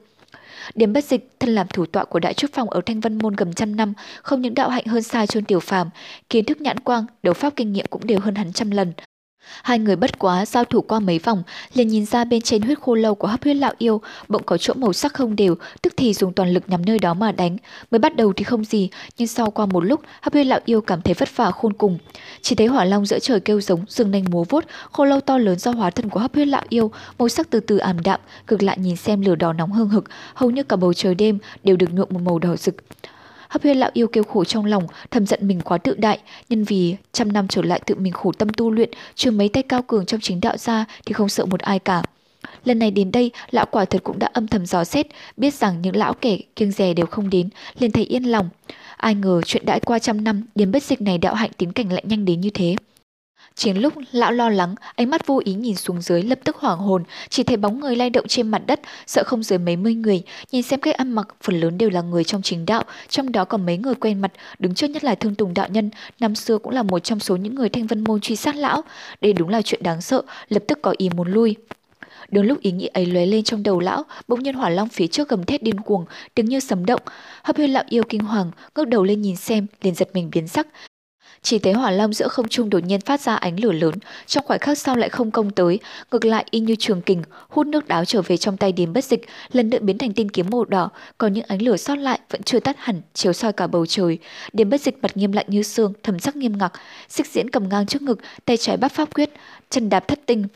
Điểm 0.76 0.94
bất 0.94 1.06
dịch, 1.06 1.30
thân 1.40 1.56
làm 1.56 1.68
thủ 1.68 1.86
tọa 1.86 2.04
của 2.06 2.20
đại 2.20 2.34
trúc 2.34 2.54
phòng 2.54 2.70
ở 2.70 2.82
Thanh 2.86 3.00
Vân 3.00 3.18
Môn 3.18 3.36
gần 3.36 3.54
trăm 3.54 3.76
năm, 3.76 3.94
không 4.22 4.42
những 4.42 4.54
đạo 4.54 4.70
hạnh 4.70 4.86
hơn 4.86 5.04
xa 5.04 5.26
chôn 5.26 5.46
Tiểu 5.46 5.60
Phàm, 5.60 5.90
kiến 6.30 6.46
thức 6.46 6.62
nhãn 6.62 6.80
quang, 6.80 7.06
đấu 7.24 7.34
pháp 7.34 7.54
kinh 7.56 7.74
nghiệm 7.74 7.86
cũng 7.90 8.08
đều 8.08 8.20
hơn 8.20 8.36
hắn 8.36 8.54
trăm 8.54 8.72
lần. 8.72 8.94
Hai 9.64 9.80
người 9.80 9.96
bất 9.96 10.20
quá 10.20 10.46
giao 10.46 10.66
thủ 10.66 10.82
qua 10.82 11.00
mấy 11.00 11.20
vòng, 11.20 11.44
liền 11.74 11.88
nhìn 11.88 12.06
ra 12.06 12.26
bên 12.26 12.42
trên 12.42 12.62
huyết 12.62 12.80
khô 12.80 12.96
lâu 12.96 13.16
của 13.16 13.28
hấp 13.28 13.44
huyết 13.44 13.56
lão 13.56 13.74
yêu, 13.78 14.02
bỗng 14.28 14.44
có 14.44 14.58
chỗ 14.58 14.74
màu 14.74 14.94
sắc 14.94 15.14
không 15.14 15.36
đều, 15.36 15.56
tức 15.82 15.94
thì 15.98 16.14
dùng 16.14 16.34
toàn 16.34 16.54
lực 16.54 16.64
nhắm 16.68 16.86
nơi 16.86 17.00
đó 17.00 17.14
mà 17.14 17.32
đánh. 17.32 17.58
Mới 17.92 18.00
bắt 18.00 18.16
đầu 18.16 18.34
thì 18.34 18.44
không 18.44 18.66
gì, 18.66 18.90
nhưng 19.18 19.28
sau 19.28 19.52
qua 19.52 19.66
một 19.66 19.80
lúc, 19.84 20.02
hấp 20.22 20.34
huyết 20.34 20.46
lão 20.46 20.60
yêu 20.66 20.82
cảm 20.82 21.02
thấy 21.02 21.14
vất 21.14 21.38
vả 21.38 21.52
khôn 21.52 21.74
cùng. 21.74 21.98
Chỉ 22.42 22.56
thấy 22.56 22.68
hỏa 22.68 22.86
long 22.86 23.06
giữa 23.06 23.20
trời 23.20 23.40
kêu 23.40 23.62
giống, 23.62 23.86
rừng 23.88 24.12
nanh 24.12 24.26
múa 24.32 24.44
vuốt, 24.44 24.66
khô 24.92 25.06
lâu 25.06 25.20
to 25.20 25.38
lớn 25.38 25.60
do 25.60 25.72
hóa 25.72 25.90
thân 25.90 26.10
của 26.10 26.20
hấp 26.20 26.34
huyết 26.34 26.48
lão 26.48 26.64
yêu, 26.70 26.92
màu 27.20 27.30
sắc 27.30 27.50
từ 27.50 27.60
từ 27.60 27.78
ảm 27.78 28.02
đạm, 28.04 28.20
cực 28.48 28.64
lại 28.64 28.78
nhìn 28.78 28.96
xem 28.96 29.22
lửa 29.22 29.36
đỏ 29.36 29.54
nóng 29.54 29.72
hương 29.72 29.90
hực, 29.90 30.04
hầu 30.34 30.52
như 30.52 30.64
cả 30.64 30.76
bầu 30.76 30.94
trời 30.94 31.16
đêm 31.16 31.38
đều 31.64 31.76
được 31.76 31.94
nhuộm 31.94 32.08
một 32.12 32.22
màu 32.22 32.40
đỏ 32.40 32.56
rực. 32.56 32.76
Hấp 33.54 33.64
huyên 33.64 33.78
lão 33.78 33.90
yêu 33.94 34.08
kêu 34.08 34.24
khổ 34.24 34.44
trong 34.44 34.66
lòng, 34.66 34.88
thầm 35.12 35.26
giận 35.26 35.48
mình 35.48 35.62
quá 35.62 35.78
tự 35.78 35.96
đại, 35.98 36.20
nhân 36.50 36.64
vì 36.64 36.96
trăm 37.12 37.32
năm 37.32 37.48
trở 37.48 37.62
lại 37.62 37.82
tự 37.86 37.96
mình 37.96 38.14
khổ 38.14 38.32
tâm 38.32 38.50
tu 38.50 38.72
luyện, 38.72 38.90
trừ 39.16 39.32
mấy 39.32 39.50
tay 39.50 39.64
cao 39.64 39.82
cường 39.82 40.06
trong 40.06 40.20
chính 40.20 40.42
đạo 40.42 40.58
ra 40.58 40.86
thì 41.06 41.14
không 41.14 41.30
sợ 41.30 41.46
một 41.46 41.60
ai 41.60 41.80
cả. 41.80 42.04
Lần 42.66 42.80
này 42.80 42.92
đến 42.92 43.12
đây, 43.12 43.32
lão 43.52 43.66
quả 43.72 43.86
thật 43.86 44.04
cũng 44.04 44.20
đã 44.20 44.30
âm 44.34 44.48
thầm 44.48 44.66
dò 44.66 44.84
xét, 44.84 45.08
biết 45.38 45.54
rằng 45.54 45.82
những 45.82 45.96
lão 45.96 46.14
kẻ 46.14 46.38
kiêng 46.56 46.72
rè 46.72 46.94
đều 46.94 47.06
không 47.06 47.30
đến, 47.30 47.50
liền 47.80 47.92
thấy 47.92 48.04
yên 48.04 48.24
lòng. 48.24 48.50
Ai 48.98 49.16
ngờ 49.16 49.42
chuyện 49.46 49.66
đã 49.66 49.80
qua 49.86 50.00
trăm 50.00 50.24
năm, 50.24 50.44
đến 50.56 50.72
bất 50.72 50.84
dịch 50.84 51.02
này 51.02 51.18
đạo 51.18 51.36
hạnh 51.36 51.52
tiến 51.58 51.72
cảnh 51.74 51.94
lại 51.94 52.04
nhanh 52.08 52.26
đến 52.26 52.42
như 52.42 52.50
thế. 52.50 52.76
Chính 53.56 53.82
lúc 53.82 53.94
lão 54.12 54.32
lo 54.32 54.50
lắng, 54.50 54.76
ánh 54.96 55.10
mắt 55.10 55.28
vô 55.28 55.42
ý 55.46 55.54
nhìn 55.54 55.76
xuống 55.76 56.02
dưới 56.02 56.24
lập 56.24 56.40
tức 56.44 56.56
hoảng 56.56 56.80
hồn, 56.80 57.04
chỉ 57.30 57.44
thấy 57.44 57.58
bóng 57.58 57.80
người 57.80 57.96
lay 57.96 58.10
động 58.10 58.28
trên 58.28 58.48
mặt 58.48 58.62
đất, 58.68 58.80
sợ 59.08 59.24
không 59.26 59.44
dưới 59.44 59.60
mấy 59.60 59.76
mươi 59.76 59.94
người, 59.94 60.24
nhìn 60.52 60.64
xem 60.64 60.80
cách 60.80 60.96
ăn 60.96 61.12
mặc 61.12 61.28
phần 61.42 61.60
lớn 61.60 61.78
đều 61.78 61.90
là 61.90 62.02
người 62.02 62.24
trong 62.24 62.42
chính 62.42 62.66
đạo, 62.66 62.84
trong 63.10 63.32
đó 63.32 63.46
còn 63.46 63.66
mấy 63.66 63.78
người 63.78 63.96
quen 63.96 64.22
mặt, 64.22 64.32
đứng 64.60 64.76
trước 64.76 64.88
nhất 64.88 65.04
là 65.04 65.16
Thương 65.16 65.36
Tùng 65.36 65.54
đạo 65.54 65.68
nhân, 65.70 65.90
năm 66.20 66.36
xưa 66.36 66.58
cũng 66.58 66.74
là 66.74 66.84
một 66.84 67.00
trong 67.00 67.20
số 67.20 67.36
những 67.36 67.56
người 67.56 67.70
thanh 67.70 67.88
vân 67.88 68.04
môn 68.04 68.22
truy 68.22 68.36
sát 68.36 68.56
lão, 68.56 68.82
đây 69.22 69.34
đúng 69.34 69.50
là 69.50 69.62
chuyện 69.62 69.84
đáng 69.84 70.02
sợ, 70.02 70.22
lập 70.50 70.64
tức 70.68 70.80
có 70.82 70.94
ý 70.98 71.10
muốn 71.10 71.28
lui. 71.28 71.56
Đúng 72.32 72.46
lúc 72.46 72.62
ý 72.62 72.72
nghĩ 72.72 72.88
ấy 72.88 73.06
lóe 73.06 73.26
lên 73.26 73.44
trong 73.44 73.64
đầu 73.64 73.80
lão, 73.80 74.04
bỗng 74.28 74.44
nhiên 74.44 74.56
hỏa 74.56 74.70
long 74.70 74.90
phía 74.90 75.08
trước 75.08 75.30
gầm 75.30 75.44
thét 75.44 75.64
điên 75.64 75.80
cuồng, 75.80 76.06
tiếng 76.36 76.46
như 76.46 76.60
sấm 76.60 76.86
động. 76.86 77.02
Hấp 77.44 77.58
huyên 77.58 77.70
lão 77.70 77.84
yêu 77.90 78.04
kinh 78.10 78.22
hoàng, 78.22 78.52
ngước 78.76 78.88
đầu 78.88 79.04
lên 79.04 79.22
nhìn 79.22 79.36
xem, 79.36 79.68
liền 79.82 79.96
giật 79.96 80.10
mình 80.14 80.30
biến 80.32 80.48
sắc, 80.48 80.68
chỉ 81.44 81.60
thấy 81.60 81.74
hỏa 81.74 81.92
long 81.92 82.14
giữa 82.14 82.28
không 82.28 82.48
trung 82.48 82.70
đột 82.70 82.80
nhiên 82.84 83.02
phát 83.02 83.22
ra 83.22 83.36
ánh 83.36 83.60
lửa 83.60 83.72
lớn, 83.72 83.94
trong 84.28 84.46
khoảnh 84.46 84.60
khắc 84.60 84.78
sau 84.78 84.96
lại 84.96 85.10
không 85.10 85.32
công 85.32 85.52
tới, 85.52 85.80
ngược 86.12 86.26
lại 86.26 86.46
y 86.52 86.60
như 86.60 86.76
trường 86.80 87.02
kình, 87.02 87.24
hút 87.50 87.68
nước 87.68 87.88
đáo 87.88 88.06
trở 88.06 88.22
về 88.22 88.38
trong 88.38 88.58
tay 88.58 88.72
điếm 88.72 88.94
bất 88.94 89.06
dịch, 89.06 89.26
lần 89.52 89.70
nữa 89.70 89.80
biến 89.82 89.98
thành 89.98 90.14
tinh 90.14 90.30
kiếm 90.30 90.46
màu 90.52 90.66
đỏ, 90.66 90.90
còn 91.18 91.34
những 91.34 91.46
ánh 91.48 91.62
lửa 91.62 91.78
sót 91.78 91.96
lại 91.96 92.20
vẫn 92.30 92.44
chưa 92.44 92.60
tắt 92.60 92.76
hẳn, 92.80 93.02
chiếu 93.14 93.34
soi 93.34 93.54
cả 93.54 93.68
bầu 93.68 93.86
trời. 93.86 94.18
Điếm 94.54 94.70
bất 94.70 94.82
dịch 94.82 94.98
mặt 95.02 95.18
nghiêm 95.18 95.32
lạnh 95.32 95.46
như 95.50 95.64
xương, 95.64 95.94
thầm 96.04 96.20
sắc 96.20 96.36
nghiêm 96.36 96.58
ngặt, 96.58 96.72
xích 97.10 97.28
diễn 97.28 97.50
cầm 97.50 97.70
ngang 97.70 97.86
trước 97.86 98.02
ngực, 98.02 98.20
tay 98.46 98.58
trái 98.58 98.78
bắt 98.78 98.92
pháp 98.92 99.14
quyết, 99.14 99.30
chân 99.70 99.90
đạp 99.90 100.08
thất 100.08 100.20
tinh. 100.26 100.48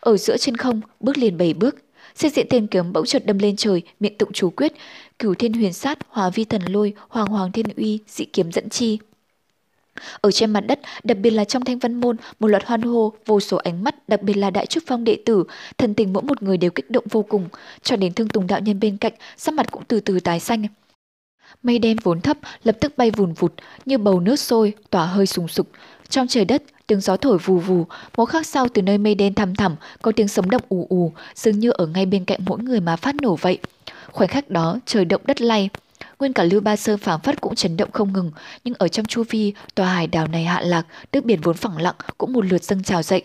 Ở 0.00 0.16
giữa 0.16 0.36
trên 0.36 0.56
không, 0.56 0.80
bước 1.00 1.18
liền 1.18 1.38
bảy 1.38 1.54
bước, 1.54 1.76
xích 2.14 2.32
diện 2.32 2.46
tiên 2.50 2.66
kiếm 2.66 2.92
bỗng 2.92 3.06
chợt 3.06 3.26
đâm 3.26 3.38
lên 3.38 3.56
trời, 3.56 3.82
miệng 4.00 4.18
tụng 4.18 4.32
chú 4.32 4.50
quyết, 4.50 4.72
cửu 5.18 5.34
thiên 5.34 5.52
huyền 5.52 5.72
sát, 5.72 5.98
hòa 6.08 6.30
vi 6.30 6.44
thần 6.44 6.62
lôi, 6.66 6.92
hoàng 7.08 7.26
hoàng 7.26 7.52
thiên 7.52 7.66
uy, 7.76 7.98
dị 8.08 8.24
kiếm 8.24 8.52
dẫn 8.52 8.68
chi. 8.68 8.98
Ở 10.20 10.30
trên 10.30 10.50
mặt 10.50 10.60
đất, 10.60 10.80
đặc 11.04 11.18
biệt 11.18 11.30
là 11.30 11.44
trong 11.44 11.64
thanh 11.64 11.78
văn 11.78 11.94
môn, 11.94 12.16
một 12.40 12.46
loạt 12.48 12.64
hoan 12.66 12.82
hô, 12.82 13.12
vô 13.26 13.40
số 13.40 13.56
ánh 13.56 13.84
mắt, 13.84 14.08
đặc 14.08 14.22
biệt 14.22 14.34
là 14.34 14.50
đại 14.50 14.66
trúc 14.66 14.82
phong 14.86 15.04
đệ 15.04 15.18
tử, 15.24 15.44
thần 15.78 15.94
tình 15.94 16.12
mỗi 16.12 16.22
một 16.22 16.42
người 16.42 16.56
đều 16.56 16.70
kích 16.70 16.90
động 16.90 17.04
vô 17.10 17.22
cùng, 17.22 17.48
cho 17.82 17.96
đến 17.96 18.14
thương 18.14 18.28
tùng 18.28 18.46
đạo 18.46 18.60
nhân 18.60 18.80
bên 18.80 18.96
cạnh, 18.96 19.12
sắc 19.36 19.54
mặt 19.54 19.66
cũng 19.70 19.84
từ 19.88 20.00
từ 20.00 20.20
tái 20.20 20.40
xanh. 20.40 20.66
Mây 21.62 21.78
đen 21.78 21.96
vốn 22.02 22.20
thấp, 22.20 22.38
lập 22.64 22.76
tức 22.80 22.98
bay 22.98 23.10
vùn 23.10 23.32
vụt, 23.32 23.52
như 23.84 23.98
bầu 23.98 24.20
nước 24.20 24.36
sôi, 24.36 24.72
tỏa 24.90 25.06
hơi 25.06 25.26
sùng 25.26 25.48
sục. 25.48 25.68
Trong 26.08 26.26
trời 26.28 26.44
đất, 26.44 26.62
tiếng 26.86 27.00
gió 27.00 27.16
thổi 27.16 27.38
vù 27.38 27.58
vù, 27.58 27.84
mỗi 28.16 28.26
khắc 28.26 28.46
sau 28.46 28.68
từ 28.68 28.82
nơi 28.82 28.98
mây 28.98 29.14
đen 29.14 29.34
thăm 29.34 29.54
thẳm 29.54 29.76
có 30.02 30.12
tiếng 30.12 30.28
sống 30.28 30.50
động 30.50 30.62
ù 30.68 30.86
ù, 30.88 31.12
dường 31.34 31.58
như 31.58 31.70
ở 31.70 31.86
ngay 31.86 32.06
bên 32.06 32.24
cạnh 32.24 32.40
mỗi 32.46 32.58
người 32.58 32.80
mà 32.80 32.96
phát 32.96 33.14
nổ 33.14 33.36
vậy. 33.36 33.58
Khoảnh 34.12 34.28
khắc 34.28 34.50
đó, 34.50 34.78
trời 34.86 35.04
động 35.04 35.22
đất 35.24 35.40
lay, 35.40 35.68
Nguyên 36.18 36.32
cả 36.32 36.44
Lưu 36.44 36.60
Ba 36.60 36.76
Sơn 36.76 36.98
phảng 36.98 37.20
phất 37.20 37.40
cũng 37.40 37.54
chấn 37.54 37.76
động 37.76 37.92
không 37.92 38.12
ngừng, 38.12 38.30
nhưng 38.64 38.74
ở 38.78 38.88
trong 38.88 39.06
chu 39.06 39.24
vi, 39.30 39.52
tòa 39.74 39.86
hải 39.86 40.06
đảo 40.06 40.26
này 40.26 40.44
hạ 40.44 40.60
lạc, 40.60 40.86
nước 41.12 41.24
biển 41.24 41.40
vốn 41.40 41.56
phẳng 41.56 41.80
lặng 41.80 41.94
cũng 42.18 42.32
một 42.32 42.44
lượt 42.44 42.64
dâng 42.64 42.82
trào 42.82 43.02
dậy. 43.02 43.22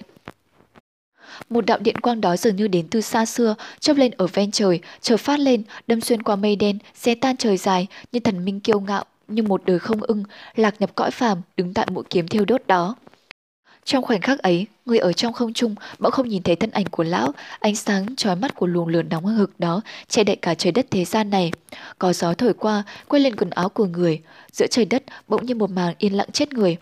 Một 1.50 1.66
đạo 1.66 1.80
điện 1.80 1.98
quang 1.98 2.22
đó 2.22 2.38
dường 2.38 2.56
như 2.56 2.68
đến 2.68 2.88
từ 2.88 3.02
xa 3.02 3.26
xưa, 3.26 3.56
chớp 3.80 3.98
lên 3.98 4.12
ở 4.18 4.28
ven 4.28 4.52
trời, 4.52 4.80
trời 5.02 5.18
phát 5.18 5.40
lên, 5.40 5.64
đâm 5.88 6.02
xuyên 6.02 6.24
qua 6.24 6.36
mây 6.36 6.56
đen, 6.56 6.78
xé 6.96 7.16
tan 7.16 7.38
trời 7.38 7.58
dài, 7.58 7.88
như 8.12 8.20
thần 8.20 8.46
minh 8.46 8.60
kiêu 8.60 8.80
ngạo, 8.80 9.06
như 9.28 9.44
một 9.44 9.66
đời 9.66 9.80
không 9.80 10.02
ưng, 10.02 10.24
lạc 10.56 10.82
nhập 10.82 10.96
cõi 10.96 11.12
phàm, 11.12 11.42
đứng 11.58 11.74
tại 11.74 11.88
mũi 11.92 12.04
kiếm 12.10 12.28
thiêu 12.28 12.46
đốt 12.46 12.62
đó. 12.68 12.96
Trong 13.92 14.04
khoảnh 14.04 14.22
khắc 14.22 14.40
ấy, 14.40 14.66
người 14.86 14.98
ở 14.98 15.14
trong 15.14 15.34
không 15.34 15.54
trung 15.54 15.76
bỗng 16.00 16.12
không 16.12 16.30
nhìn 16.30 16.44
thấy 16.44 16.56
thân 16.56 16.72
ảnh 16.72 16.86
của 16.86 17.04
lão, 17.04 17.32
ánh 17.60 17.76
sáng 17.76 18.16
trói 18.16 18.36
mắt 18.36 18.56
của 18.56 18.68
luồng 18.68 18.88
lửa 18.88 19.02
nóng 19.02 19.26
hực 19.26 19.60
đó 19.60 19.82
che 20.08 20.24
đậy 20.24 20.36
cả 20.36 20.56
trời 20.56 20.72
đất 20.72 20.86
thế 20.92 21.06
gian 21.06 21.30
này. 21.30 21.52
Có 22.00 22.14
gió 22.14 22.34
thổi 22.34 22.54
qua, 22.54 22.84
quay 23.08 23.20
lên 23.20 23.36
quần 23.36 23.50
áo 23.50 23.70
của 23.70 23.86
người, 23.86 24.22
giữa 24.52 24.68
trời 24.68 24.86
đất 24.86 25.04
bỗng 25.28 25.46
như 25.46 25.56
một 25.56 25.70
màn 25.70 25.94
yên 25.98 26.18
lặng 26.18 26.32
chết 26.34 26.54
người. 26.54 26.78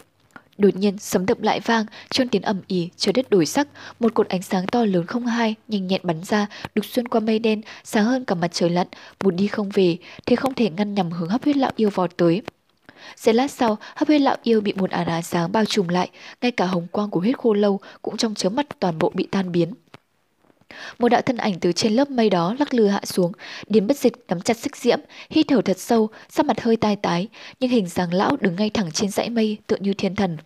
Đột 0.57 0.75
nhiên 0.75 0.97
sấm 0.97 1.25
đập 1.25 1.41
lại 1.41 1.59
vang, 1.59 1.85
trơn 2.09 2.29
tiếng 2.29 2.41
ầm 2.41 2.61
ỉ, 2.67 2.89
trời 2.97 3.13
đất 3.13 3.29
đổi 3.29 3.45
sắc, 3.45 3.67
một 3.99 4.13
cột 4.13 4.27
ánh 4.27 4.41
sáng 4.41 4.67
to 4.67 4.85
lớn 4.85 5.05
không 5.05 5.25
hai, 5.25 5.55
nhanh 5.67 5.87
nhẹn 5.87 6.01
bắn 6.03 6.23
ra, 6.23 6.47
đục 6.75 6.85
xuyên 6.85 7.07
qua 7.07 7.19
mây 7.19 7.39
đen, 7.39 7.61
sáng 7.83 8.05
hơn 8.05 8.25
cả 8.25 8.35
mặt 8.35 8.49
trời 8.53 8.69
lặn, 8.69 8.87
một 9.23 9.31
đi 9.31 9.47
không 9.47 9.69
về, 9.69 9.97
thế 10.25 10.35
không 10.35 10.53
thể 10.53 10.69
ngăn 10.69 10.93
nhằm 10.93 11.11
hướng 11.11 11.29
hấp 11.29 11.43
huyết 11.43 11.57
lão 11.57 11.71
yêu 11.75 11.89
vọt 11.89 12.17
tới. 12.17 12.41
Giây 13.15 13.33
lát 13.33 13.51
sau, 13.51 13.77
hấp 13.95 14.07
huyết 14.07 14.21
lão 14.21 14.37
yêu 14.43 14.61
bị 14.61 14.73
một 14.73 14.89
ả 14.89 15.03
ánh 15.03 15.23
sáng 15.23 15.51
bao 15.51 15.65
trùm 15.65 15.87
lại, 15.87 16.09
ngay 16.41 16.51
cả 16.51 16.65
hồng 16.65 16.87
quang 16.91 17.09
của 17.09 17.19
huyết 17.19 17.37
khô 17.37 17.53
lâu 17.53 17.79
cũng 18.01 18.17
trong 18.17 18.35
chớp 18.35 18.49
mắt 18.49 18.79
toàn 18.79 18.99
bộ 18.99 19.11
bị 19.15 19.27
tan 19.31 19.51
biến. 19.51 19.73
Một 20.99 21.09
đạo 21.09 21.21
thân 21.21 21.37
ảnh 21.37 21.59
từ 21.59 21.71
trên 21.71 21.93
lớp 21.93 22.09
mây 22.09 22.29
đó 22.29 22.55
lắc 22.59 22.73
lư 22.73 22.87
hạ 22.87 23.01
xuống, 23.03 23.31
điếm 23.67 23.87
bất 23.87 23.97
dịch 23.97 24.13
nắm 24.27 24.41
chặt 24.41 24.57
xích 24.57 24.75
diễm, 24.75 24.99
hít 25.29 25.45
thở 25.49 25.61
thật 25.61 25.79
sâu, 25.79 26.09
sắc 26.29 26.45
mặt 26.45 26.61
hơi 26.61 26.75
tai 26.75 26.95
tái, 26.95 27.27
nhưng 27.59 27.69
hình 27.69 27.87
dáng 27.87 28.13
lão 28.13 28.37
đứng 28.39 28.55
ngay 28.55 28.69
thẳng 28.69 28.91
trên 28.91 29.09
dãy 29.09 29.29
mây 29.29 29.57
tựa 29.67 29.77
như 29.79 29.93
thiên 29.93 30.15
thần. 30.15 30.37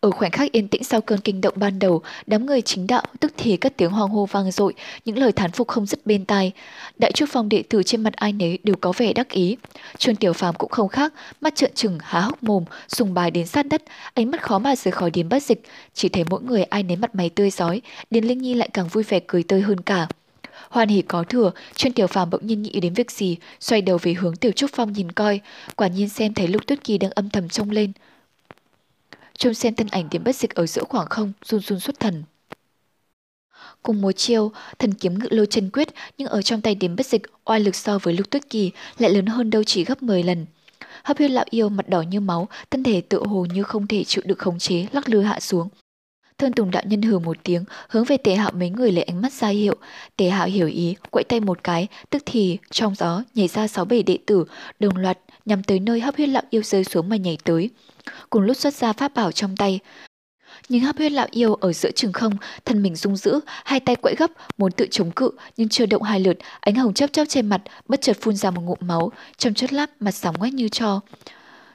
Ở 0.00 0.10
khoảnh 0.10 0.30
khắc 0.30 0.52
yên 0.52 0.68
tĩnh 0.68 0.84
sau 0.84 1.00
cơn 1.00 1.20
kinh 1.20 1.40
động 1.40 1.54
ban 1.56 1.78
đầu, 1.78 2.02
đám 2.26 2.46
người 2.46 2.62
chính 2.62 2.86
đạo 2.86 3.02
tức 3.20 3.32
thì 3.36 3.56
các 3.56 3.76
tiếng 3.76 3.90
hoang 3.90 4.08
hô 4.10 4.26
vang 4.26 4.50
dội, 4.50 4.74
những 5.04 5.18
lời 5.18 5.32
thán 5.32 5.50
phục 5.50 5.68
không 5.68 5.86
dứt 5.86 6.06
bên 6.06 6.24
tai. 6.24 6.52
Đại 6.98 7.12
trúc 7.12 7.28
phong 7.32 7.48
đệ 7.48 7.62
tử 7.62 7.82
trên 7.82 8.02
mặt 8.02 8.12
ai 8.16 8.32
nấy 8.32 8.58
đều 8.62 8.76
có 8.80 8.92
vẻ 8.96 9.12
đắc 9.12 9.28
ý. 9.30 9.56
Trương 9.98 10.16
Tiểu 10.16 10.32
Phàm 10.32 10.54
cũng 10.54 10.70
không 10.70 10.88
khác, 10.88 11.12
mắt 11.40 11.56
trợn 11.56 11.70
trừng 11.74 11.98
há 12.02 12.20
hốc 12.20 12.42
mồm, 12.42 12.64
sùng 12.88 13.14
bài 13.14 13.30
đến 13.30 13.46
sát 13.46 13.66
đất, 13.66 13.82
ánh 14.14 14.30
mắt 14.30 14.42
khó 14.42 14.58
mà 14.58 14.76
rời 14.76 14.92
khỏi 14.92 15.10
điếm 15.10 15.28
bất 15.28 15.42
dịch, 15.42 15.62
chỉ 15.94 16.08
thấy 16.08 16.24
mỗi 16.30 16.42
người 16.42 16.64
ai 16.64 16.82
nấy 16.82 16.96
mặt 16.96 17.14
mày 17.14 17.30
tươi 17.30 17.50
rói, 17.50 17.82
Điền 18.10 18.24
Linh 18.24 18.38
Nhi 18.38 18.54
lại 18.54 18.68
càng 18.72 18.88
vui 18.88 19.04
vẻ 19.04 19.20
cười 19.26 19.42
tươi 19.42 19.60
hơn 19.60 19.80
cả. 19.80 20.06
Hoan 20.70 20.88
hỉ 20.88 21.02
có 21.02 21.22
thừa, 21.22 21.50
chuyên 21.76 21.92
tiểu 21.92 22.06
phàm 22.06 22.30
bỗng 22.30 22.46
nhiên 22.46 22.62
nghĩ 22.62 22.80
đến 22.80 22.94
việc 22.94 23.10
gì, 23.10 23.36
xoay 23.60 23.82
đầu 23.82 23.98
về 24.02 24.12
hướng 24.14 24.36
tiểu 24.36 24.52
trúc 24.52 24.70
phong 24.74 24.92
nhìn 24.92 25.12
coi, 25.12 25.40
quả 25.76 25.88
nhiên 25.88 26.08
xem 26.08 26.34
thấy 26.34 26.48
lục 26.48 26.66
tuyết 26.66 26.84
kỳ 26.84 26.98
đang 26.98 27.10
âm 27.10 27.30
thầm 27.30 27.48
trông 27.48 27.70
lên 27.70 27.92
trông 29.38 29.54
xem 29.54 29.74
thân 29.74 29.86
ảnh 29.90 30.08
điểm 30.10 30.24
bất 30.24 30.36
dịch 30.36 30.54
ở 30.54 30.66
giữa 30.66 30.84
khoảng 30.88 31.06
không, 31.06 31.32
run 31.44 31.60
run 31.60 31.80
xuất 31.80 32.00
thần. 32.00 32.24
Cùng 33.82 34.00
một 34.00 34.12
chiêu, 34.12 34.52
thần 34.78 34.94
kiếm 34.94 35.18
ngự 35.18 35.28
lôi 35.30 35.46
chân 35.46 35.70
quyết 35.70 35.88
nhưng 36.18 36.28
ở 36.28 36.42
trong 36.42 36.60
tay 36.60 36.74
điểm 36.74 36.96
bất 36.96 37.06
dịch 37.06 37.22
oai 37.44 37.60
lực 37.60 37.74
so 37.74 37.98
với 37.98 38.14
lục 38.14 38.30
tuyết 38.30 38.50
kỳ 38.50 38.70
lại 38.98 39.10
lớn 39.10 39.26
hơn 39.26 39.50
đâu 39.50 39.64
chỉ 39.64 39.84
gấp 39.84 40.02
10 40.02 40.22
lần. 40.22 40.46
Hấp 41.04 41.18
huyết 41.18 41.30
lão 41.30 41.44
yêu 41.50 41.68
mặt 41.68 41.88
đỏ 41.88 42.00
như 42.02 42.20
máu, 42.20 42.48
thân 42.70 42.82
thể 42.82 43.00
tựa 43.00 43.22
hồ 43.22 43.46
như 43.54 43.62
không 43.62 43.86
thể 43.86 44.04
chịu 44.04 44.22
được 44.26 44.38
khống 44.38 44.58
chế, 44.58 44.86
lắc 44.92 45.08
lư 45.08 45.20
hạ 45.20 45.40
xuống. 45.40 45.68
Thân 46.38 46.52
Tùng 46.52 46.70
đạo 46.70 46.82
nhân 46.86 47.02
hừ 47.02 47.18
một 47.18 47.36
tiếng, 47.42 47.64
hướng 47.88 48.04
về 48.04 48.16
Tề 48.16 48.34
Hạo 48.34 48.50
mấy 48.54 48.70
người 48.70 48.92
lấy 48.92 49.02
ánh 49.04 49.22
mắt 49.22 49.32
ra 49.32 49.48
hiệu. 49.48 49.74
Tề 50.16 50.28
Hạo 50.28 50.46
hiểu 50.46 50.68
ý, 50.68 50.96
quậy 51.10 51.24
tay 51.24 51.40
một 51.40 51.64
cái, 51.64 51.86
tức 52.10 52.22
thì 52.26 52.58
trong 52.70 52.94
gió 52.94 53.22
nhảy 53.34 53.48
ra 53.48 53.68
sáu 53.68 53.84
bảy 53.84 54.02
đệ 54.02 54.18
tử, 54.26 54.44
đồng 54.78 54.96
loạt 54.96 55.18
nhằm 55.46 55.62
tới 55.62 55.80
nơi 55.80 56.00
hấp 56.00 56.16
huyết 56.16 56.28
lão 56.28 56.42
yêu 56.50 56.62
rơi 56.62 56.84
xuống 56.84 57.08
mà 57.08 57.16
nhảy 57.16 57.38
tới 57.44 57.70
cùng 58.30 58.42
lúc 58.42 58.56
xuất 58.56 58.74
ra 58.74 58.92
pháp 58.92 59.14
bảo 59.14 59.32
trong 59.32 59.56
tay. 59.56 59.80
Nhưng 60.68 60.80
hấp 60.80 60.96
huyết 60.96 61.12
lão 61.12 61.26
yêu 61.30 61.54
ở 61.54 61.72
giữa 61.72 61.90
trường 61.90 62.12
không, 62.12 62.32
thân 62.64 62.82
mình 62.82 62.96
rung 62.96 63.16
dữ, 63.16 63.40
hai 63.64 63.80
tay 63.80 63.96
quẫy 63.96 64.14
gấp, 64.18 64.30
muốn 64.58 64.72
tự 64.72 64.86
chống 64.90 65.10
cự, 65.10 65.30
nhưng 65.56 65.68
chưa 65.68 65.86
động 65.86 66.02
hai 66.02 66.20
lượt, 66.20 66.38
ánh 66.60 66.74
hồng 66.74 66.94
chớp 66.94 67.12
chớp 67.12 67.24
trên 67.28 67.46
mặt, 67.46 67.62
bất 67.88 68.00
chợt 68.00 68.16
phun 68.20 68.36
ra 68.36 68.50
một 68.50 68.62
ngụm 68.62 68.78
máu, 68.80 69.12
trong 69.36 69.54
chớp 69.54 69.66
lát 69.70 69.90
mặt 70.00 70.10
sóng 70.10 70.34
ngoét 70.38 70.52
như 70.52 70.68
cho. 70.68 71.00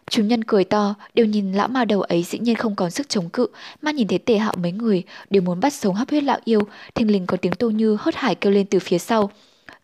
Chúng 0.09 0.28
nhân 0.28 0.43
cười 0.43 0.63
to, 0.63 0.95
đều 1.13 1.26
nhìn 1.26 1.53
lão 1.53 1.67
ma 1.67 1.86
đầu 1.86 2.01
ấy 2.01 2.24
dĩ 2.24 2.39
nhiên 2.39 2.55
không 2.55 2.76
còn 2.76 2.91
sức 2.91 3.09
chống 3.09 3.30
cự, 3.30 3.47
mà 3.82 3.91
nhìn 3.91 4.07
thấy 4.07 4.19
tề 4.19 4.38
hạo 4.38 4.53
mấy 4.57 4.72
người, 4.72 5.03
đều 5.30 5.41
muốn 5.41 5.59
bắt 5.59 5.74
sống 5.74 5.95
hấp 5.95 6.09
huyết 6.09 6.24
lão 6.24 6.39
yêu, 6.45 6.61
thình 6.95 7.11
lình 7.11 7.26
có 7.26 7.38
tiếng 7.38 7.53
tô 7.53 7.69
như 7.69 7.97
hớt 7.99 8.15
hải 8.15 8.36
kêu 8.36 8.51
lên 8.51 8.65
từ 8.65 8.80
phía 8.80 8.97
sau. 8.97 9.32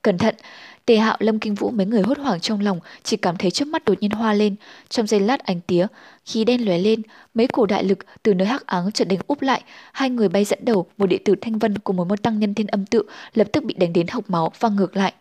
Cẩn 0.01 0.17
thận, 0.17 0.35
Tề 0.87 0.97
Hạo, 0.97 1.17
Lâm 1.19 1.39
Kinh 1.39 1.55
Vũ 1.55 1.71
mấy 1.71 1.85
người 1.85 2.01
hốt 2.01 2.17
hoảng 2.17 2.39
trong 2.39 2.61
lòng, 2.61 2.79
chỉ 3.03 3.17
cảm 3.17 3.37
thấy 3.37 3.51
trước 3.51 3.67
mắt 3.67 3.85
đột 3.85 3.93
nhiên 4.01 4.11
hoa 4.11 4.33
lên, 4.33 4.55
trong 4.89 5.07
giây 5.07 5.19
lát 5.19 5.39
ánh 5.39 5.61
tía, 5.61 5.87
khí 6.25 6.43
đen 6.43 6.65
lóe 6.65 6.77
lên, 6.77 7.01
mấy 7.33 7.47
cổ 7.47 7.65
đại 7.65 7.83
lực 7.83 7.97
từ 8.23 8.33
nơi 8.33 8.47
hắc 8.47 8.65
áng 8.65 8.91
chợt 8.91 9.07
đánh 9.07 9.19
úp 9.27 9.41
lại, 9.41 9.63
hai 9.93 10.09
người 10.09 10.29
bay 10.29 10.45
dẫn 10.45 10.59
đầu, 10.65 10.87
một 10.97 11.05
đệ 11.05 11.17
tử 11.25 11.35
Thanh 11.41 11.59
Vân 11.59 11.77
cùng 11.77 11.95
một 11.95 12.07
môn 12.07 12.17
tăng 12.17 12.39
nhân 12.39 12.53
thiên 12.53 12.67
âm 12.67 12.85
tự 12.85 13.03
lập 13.33 13.47
tức 13.53 13.63
bị 13.63 13.73
đánh 13.73 13.93
đến 13.93 14.07
hộc 14.07 14.29
máu 14.29 14.51
và 14.59 14.69
ngược 14.69 14.95
lại. 14.97 15.13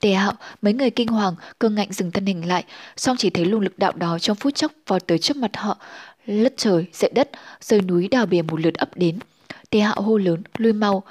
Tề 0.00 0.12
Hạo, 0.12 0.32
mấy 0.62 0.72
người 0.72 0.90
kinh 0.90 1.08
hoàng, 1.08 1.34
cương 1.60 1.74
ngạnh 1.74 1.92
dừng 1.92 2.10
thân 2.10 2.26
hình 2.26 2.48
lại, 2.48 2.64
song 2.96 3.16
chỉ 3.16 3.30
thấy 3.30 3.44
luồng 3.44 3.60
lực 3.60 3.78
đạo 3.78 3.92
đó 3.92 4.18
trong 4.18 4.36
phút 4.36 4.54
chốc 4.54 4.72
vào 4.86 5.00
tới 5.00 5.18
trước 5.18 5.36
mặt 5.36 5.56
họ, 5.56 5.78
lất 6.26 6.54
trời, 6.56 6.86
dậy 6.92 7.10
đất, 7.14 7.30
rơi 7.60 7.80
núi 7.80 8.08
đào 8.08 8.26
bìa 8.26 8.42
một 8.42 8.60
lượt 8.60 8.74
ấp 8.74 8.96
đến. 8.96 9.18
Tề 9.70 9.80
Hạo 9.80 10.02
hô 10.02 10.16
lớn, 10.16 10.42
lui 10.58 10.72
mau, 10.72 11.02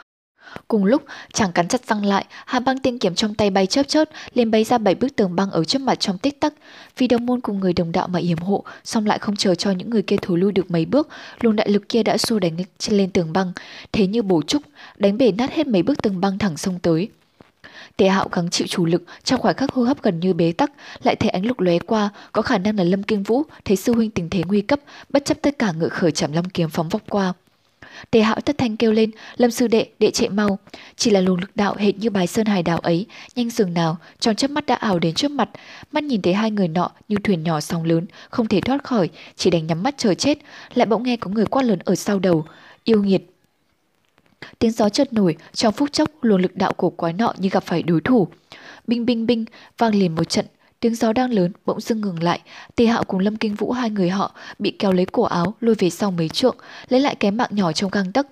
Cùng 0.68 0.86
lúc, 0.86 1.04
chàng 1.34 1.52
cắn 1.52 1.68
chặt 1.68 1.86
răng 1.88 2.06
lại, 2.06 2.26
hai 2.46 2.62
băng 2.62 2.80
tiên 2.80 3.00
kiếm 3.00 3.16
trong 3.16 3.36
tay 3.36 3.50
bay 3.50 3.66
chớp 3.66 3.84
chớp, 3.88 4.10
liền 4.34 4.52
bay 4.52 4.64
ra 4.64 4.78
bảy 4.78 4.96
bức 4.96 5.16
tường 5.16 5.36
băng 5.36 5.52
ở 5.52 5.64
trước 5.64 5.82
mặt 5.82 5.96
trong 5.96 6.18
tích 6.18 6.40
tắc. 6.40 6.54
Vì 6.98 7.08
đồng 7.08 7.26
môn 7.26 7.42
cùng 7.42 7.60
người 7.60 7.74
đồng 7.74 7.92
đạo 7.92 8.08
mà 8.08 8.20
yểm 8.20 8.38
hộ, 8.38 8.64
song 8.84 9.06
lại 9.06 9.20
không 9.20 9.36
chờ 9.36 9.56
cho 9.56 9.72
những 9.72 9.90
người 9.90 10.02
kia 10.02 10.18
thối 10.22 10.38
lui 10.38 10.52
được 10.52 10.72
mấy 10.72 10.86
bước, 10.86 11.08
luồng 11.42 11.56
đại 11.56 11.70
lực 11.70 11.90
kia 11.90 12.04
đã 12.04 12.18
xô 12.18 12.40
đánh 12.40 12.58
lên 12.90 13.12
tường 13.12 13.34
băng, 13.34 13.52
thế 13.92 14.08
như 14.08 14.22
bổ 14.22 14.42
trúc, 14.42 14.62
đánh 14.98 15.18
bể 15.18 15.32
nát 15.32 15.52
hết 15.52 15.68
mấy 15.68 15.84
bức 15.84 16.02
tường 16.02 16.22
băng 16.22 16.38
thẳng 16.38 16.58
sông 16.58 16.80
tới. 16.80 17.10
Tề 17.98 18.08
Hạo 18.08 18.28
gắng 18.32 18.50
chịu 18.50 18.68
chủ 18.68 18.86
lực, 18.86 19.04
trong 19.24 19.42
khoảnh 19.42 19.56
khắc 19.56 19.72
hô 19.72 19.84
hấp 19.84 20.02
gần 20.02 20.20
như 20.20 20.34
bế 20.34 20.52
tắc, 20.52 20.72
lại 21.04 21.16
thấy 21.16 21.30
ánh 21.30 21.46
lục 21.46 21.60
lóe 21.60 21.80
qua, 21.80 22.10
có 22.32 22.42
khả 22.42 22.58
năng 22.58 22.78
là 22.78 22.84
Lâm 22.84 23.04
Kinh 23.04 23.24
Vũ 23.24 23.44
thấy 23.66 23.78
sư 23.78 23.94
huynh 23.94 24.12
tình 24.12 24.30
thế 24.30 24.44
nguy 24.48 24.62
cấp, 24.62 24.80
bất 25.10 25.26
chấp 25.26 25.38
tất 25.42 25.60
cả 25.60 25.72
ngự 25.72 25.90
khởi 25.90 26.12
chạm 26.12 26.32
lâm 26.32 26.46
kiếm 26.46 26.70
phóng 26.70 26.90
vóc 26.90 27.02
qua. 27.10 27.34
Tề 28.12 28.22
hạo 28.22 28.40
thất 28.40 28.58
thanh 28.58 28.78
kêu 28.78 28.92
lên, 28.92 29.12
lâm 29.38 29.52
sư 29.52 29.68
đệ, 29.68 29.88
đệ 30.00 30.12
chạy 30.12 30.30
mau. 30.30 30.60
Chỉ 30.96 31.12
là 31.12 31.22
luồng 31.22 31.40
lực 31.40 31.56
đạo 31.56 31.76
hệt 31.78 31.98
như 31.98 32.10
bài 32.10 32.28
sơn 32.28 32.46
hải 32.46 32.64
đảo 32.64 32.80
ấy, 32.80 33.06
nhanh 33.36 33.50
dường 33.50 33.74
nào, 33.74 33.98
trong 34.20 34.36
chớp 34.36 34.52
mắt 34.52 34.66
đã 34.66 34.76
ảo 34.76 35.00
đến 35.00 35.14
trước 35.14 35.32
mặt. 35.32 35.50
Mắt 35.92 36.04
nhìn 36.04 36.22
thấy 36.22 36.34
hai 36.34 36.52
người 36.52 36.68
nọ 36.68 36.92
như 37.08 37.18
thuyền 37.24 37.44
nhỏ 37.44 37.60
sóng 37.60 37.84
lớn, 37.84 38.06
không 38.30 38.48
thể 38.48 38.62
thoát 38.62 38.84
khỏi, 38.84 39.10
chỉ 39.36 39.50
đành 39.50 39.68
nhắm 39.68 39.84
mắt 39.84 39.98
chờ 39.98 40.14
chết. 40.14 40.38
Lại 40.74 40.86
bỗng 40.86 41.04
nghe 41.04 41.18
có 41.18 41.32
người 41.32 41.46
quát 41.46 41.64
lớn 41.64 41.80
ở 41.86 41.96
sau 41.96 42.20
đầu. 42.20 42.46
Yêu 42.84 43.04
nghiệt, 43.04 43.22
Tiếng 44.60 44.72
gió 44.72 44.90
chợt 44.90 45.14
nổi, 45.14 45.36
trong 45.54 45.74
phút 45.74 45.94
chốc 45.94 46.10
luồng 46.22 46.42
lực 46.42 46.56
đạo 46.56 46.74
của 46.74 46.90
quái 46.90 47.14
nọ 47.14 47.34
như 47.38 47.50
gặp 47.50 47.64
phải 47.64 47.84
đối 47.84 48.02
thủ. 48.02 48.28
Binh 48.88 49.06
binh 49.06 49.26
binh, 49.26 49.46
vang 49.78 49.96
liền 49.96 50.16
một 50.16 50.30
trận, 50.30 50.46
Tiếng 50.84 50.96
gió 50.96 51.14
đang 51.14 51.34
lớn, 51.34 51.52
bỗng 51.66 51.82
dưng 51.82 52.02
ngừng 52.02 52.24
lại. 52.24 52.40
Tề 52.76 52.86
Hạo 52.86 53.04
cùng 53.04 53.20
Lâm 53.20 53.36
Kinh 53.36 53.56
Vũ 53.56 53.72
hai 53.72 53.90
người 53.90 54.10
họ 54.10 54.32
bị 54.60 54.72
kéo 54.80 54.92
lấy 54.92 55.06
cổ 55.06 55.24
áo, 55.24 55.54
lôi 55.62 55.76
về 55.76 55.90
sau 55.90 56.12
mấy 56.12 56.30
trượng, 56.30 56.56
lấy 56.90 57.02
lại 57.02 57.16
cái 57.16 57.32
mạng 57.32 57.50
nhỏ 57.52 57.72
trong 57.72 57.92
găng 57.92 58.12
tấc. 58.12 58.28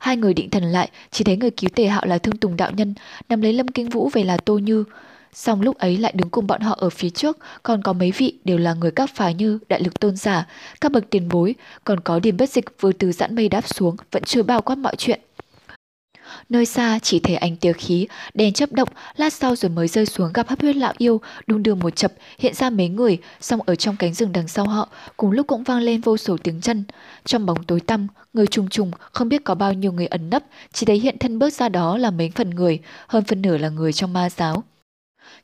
Hai 0.00 0.16
người 0.16 0.34
định 0.34 0.50
thần 0.50 0.64
lại, 0.64 0.90
chỉ 1.10 1.24
thấy 1.24 1.36
người 1.36 1.50
cứu 1.50 1.70
Tề 1.74 1.86
Hạo 1.86 2.02
là 2.06 2.18
Thương 2.18 2.36
Tùng 2.36 2.56
đạo 2.56 2.70
nhân, 2.76 2.94
nằm 3.28 3.42
lấy 3.42 3.52
Lâm 3.52 3.68
Kinh 3.68 3.88
Vũ 3.88 4.10
về 4.12 4.24
là 4.24 4.36
Tô 4.36 4.58
Như. 4.58 4.84
Xong 5.32 5.62
lúc 5.62 5.78
ấy 5.78 5.96
lại 5.96 6.12
đứng 6.16 6.30
cùng 6.30 6.46
bọn 6.46 6.60
họ 6.60 6.76
ở 6.80 6.90
phía 6.90 7.10
trước, 7.10 7.38
còn 7.62 7.82
có 7.82 7.92
mấy 7.92 8.12
vị 8.16 8.34
đều 8.44 8.58
là 8.58 8.74
người 8.74 8.90
các 8.90 9.10
phái 9.14 9.34
như 9.34 9.58
đại 9.68 9.80
lực 9.82 10.00
tôn 10.00 10.16
giả, 10.16 10.46
các 10.80 10.92
bậc 10.92 11.10
tiền 11.10 11.28
bối, 11.28 11.54
còn 11.84 12.00
có 12.00 12.18
điểm 12.18 12.36
bất 12.36 12.50
dịch 12.50 12.64
vừa 12.80 12.92
từ 12.92 13.12
giãn 13.12 13.34
mây 13.34 13.48
đáp 13.48 13.68
xuống, 13.68 13.96
vẫn 14.10 14.22
chưa 14.22 14.42
bao 14.42 14.62
quát 14.62 14.76
mọi 14.76 14.96
chuyện. 14.96 15.20
Nơi 16.48 16.66
xa 16.66 16.98
chỉ 17.02 17.20
thấy 17.20 17.36
ánh 17.36 17.56
tia 17.56 17.72
khí, 17.72 18.06
đèn 18.34 18.52
chấp 18.52 18.72
động, 18.72 18.88
lát 19.16 19.32
sau 19.32 19.56
rồi 19.56 19.70
mới 19.70 19.88
rơi 19.88 20.06
xuống 20.06 20.32
gặp 20.32 20.48
hấp 20.48 20.60
huyết 20.60 20.76
lão 20.76 20.92
yêu, 20.98 21.20
đung 21.46 21.62
đưa 21.62 21.74
một 21.74 21.96
chập, 21.96 22.12
hiện 22.38 22.54
ra 22.54 22.70
mấy 22.70 22.88
người, 22.88 23.18
xong 23.40 23.60
ở 23.66 23.74
trong 23.74 23.96
cánh 23.96 24.14
rừng 24.14 24.32
đằng 24.32 24.48
sau 24.48 24.66
họ, 24.66 24.88
cùng 25.16 25.30
lúc 25.30 25.46
cũng 25.46 25.62
vang 25.62 25.80
lên 25.80 26.00
vô 26.00 26.16
số 26.16 26.36
tiếng 26.42 26.60
chân. 26.60 26.84
Trong 27.24 27.46
bóng 27.46 27.64
tối 27.64 27.80
tăm, 27.80 28.06
người 28.32 28.46
trùng 28.46 28.68
trùng, 28.68 28.90
không 29.12 29.28
biết 29.28 29.44
có 29.44 29.54
bao 29.54 29.72
nhiêu 29.72 29.92
người 29.92 30.06
ẩn 30.06 30.30
nấp, 30.30 30.42
chỉ 30.72 30.86
thấy 30.86 30.98
hiện 30.98 31.18
thân 31.18 31.38
bước 31.38 31.52
ra 31.52 31.68
đó 31.68 31.98
là 31.98 32.10
mấy 32.10 32.30
phần 32.34 32.50
người, 32.50 32.80
hơn 33.06 33.24
phần 33.24 33.42
nửa 33.42 33.58
là 33.58 33.68
người 33.68 33.92
trong 33.92 34.12
ma 34.12 34.30
giáo. 34.30 34.64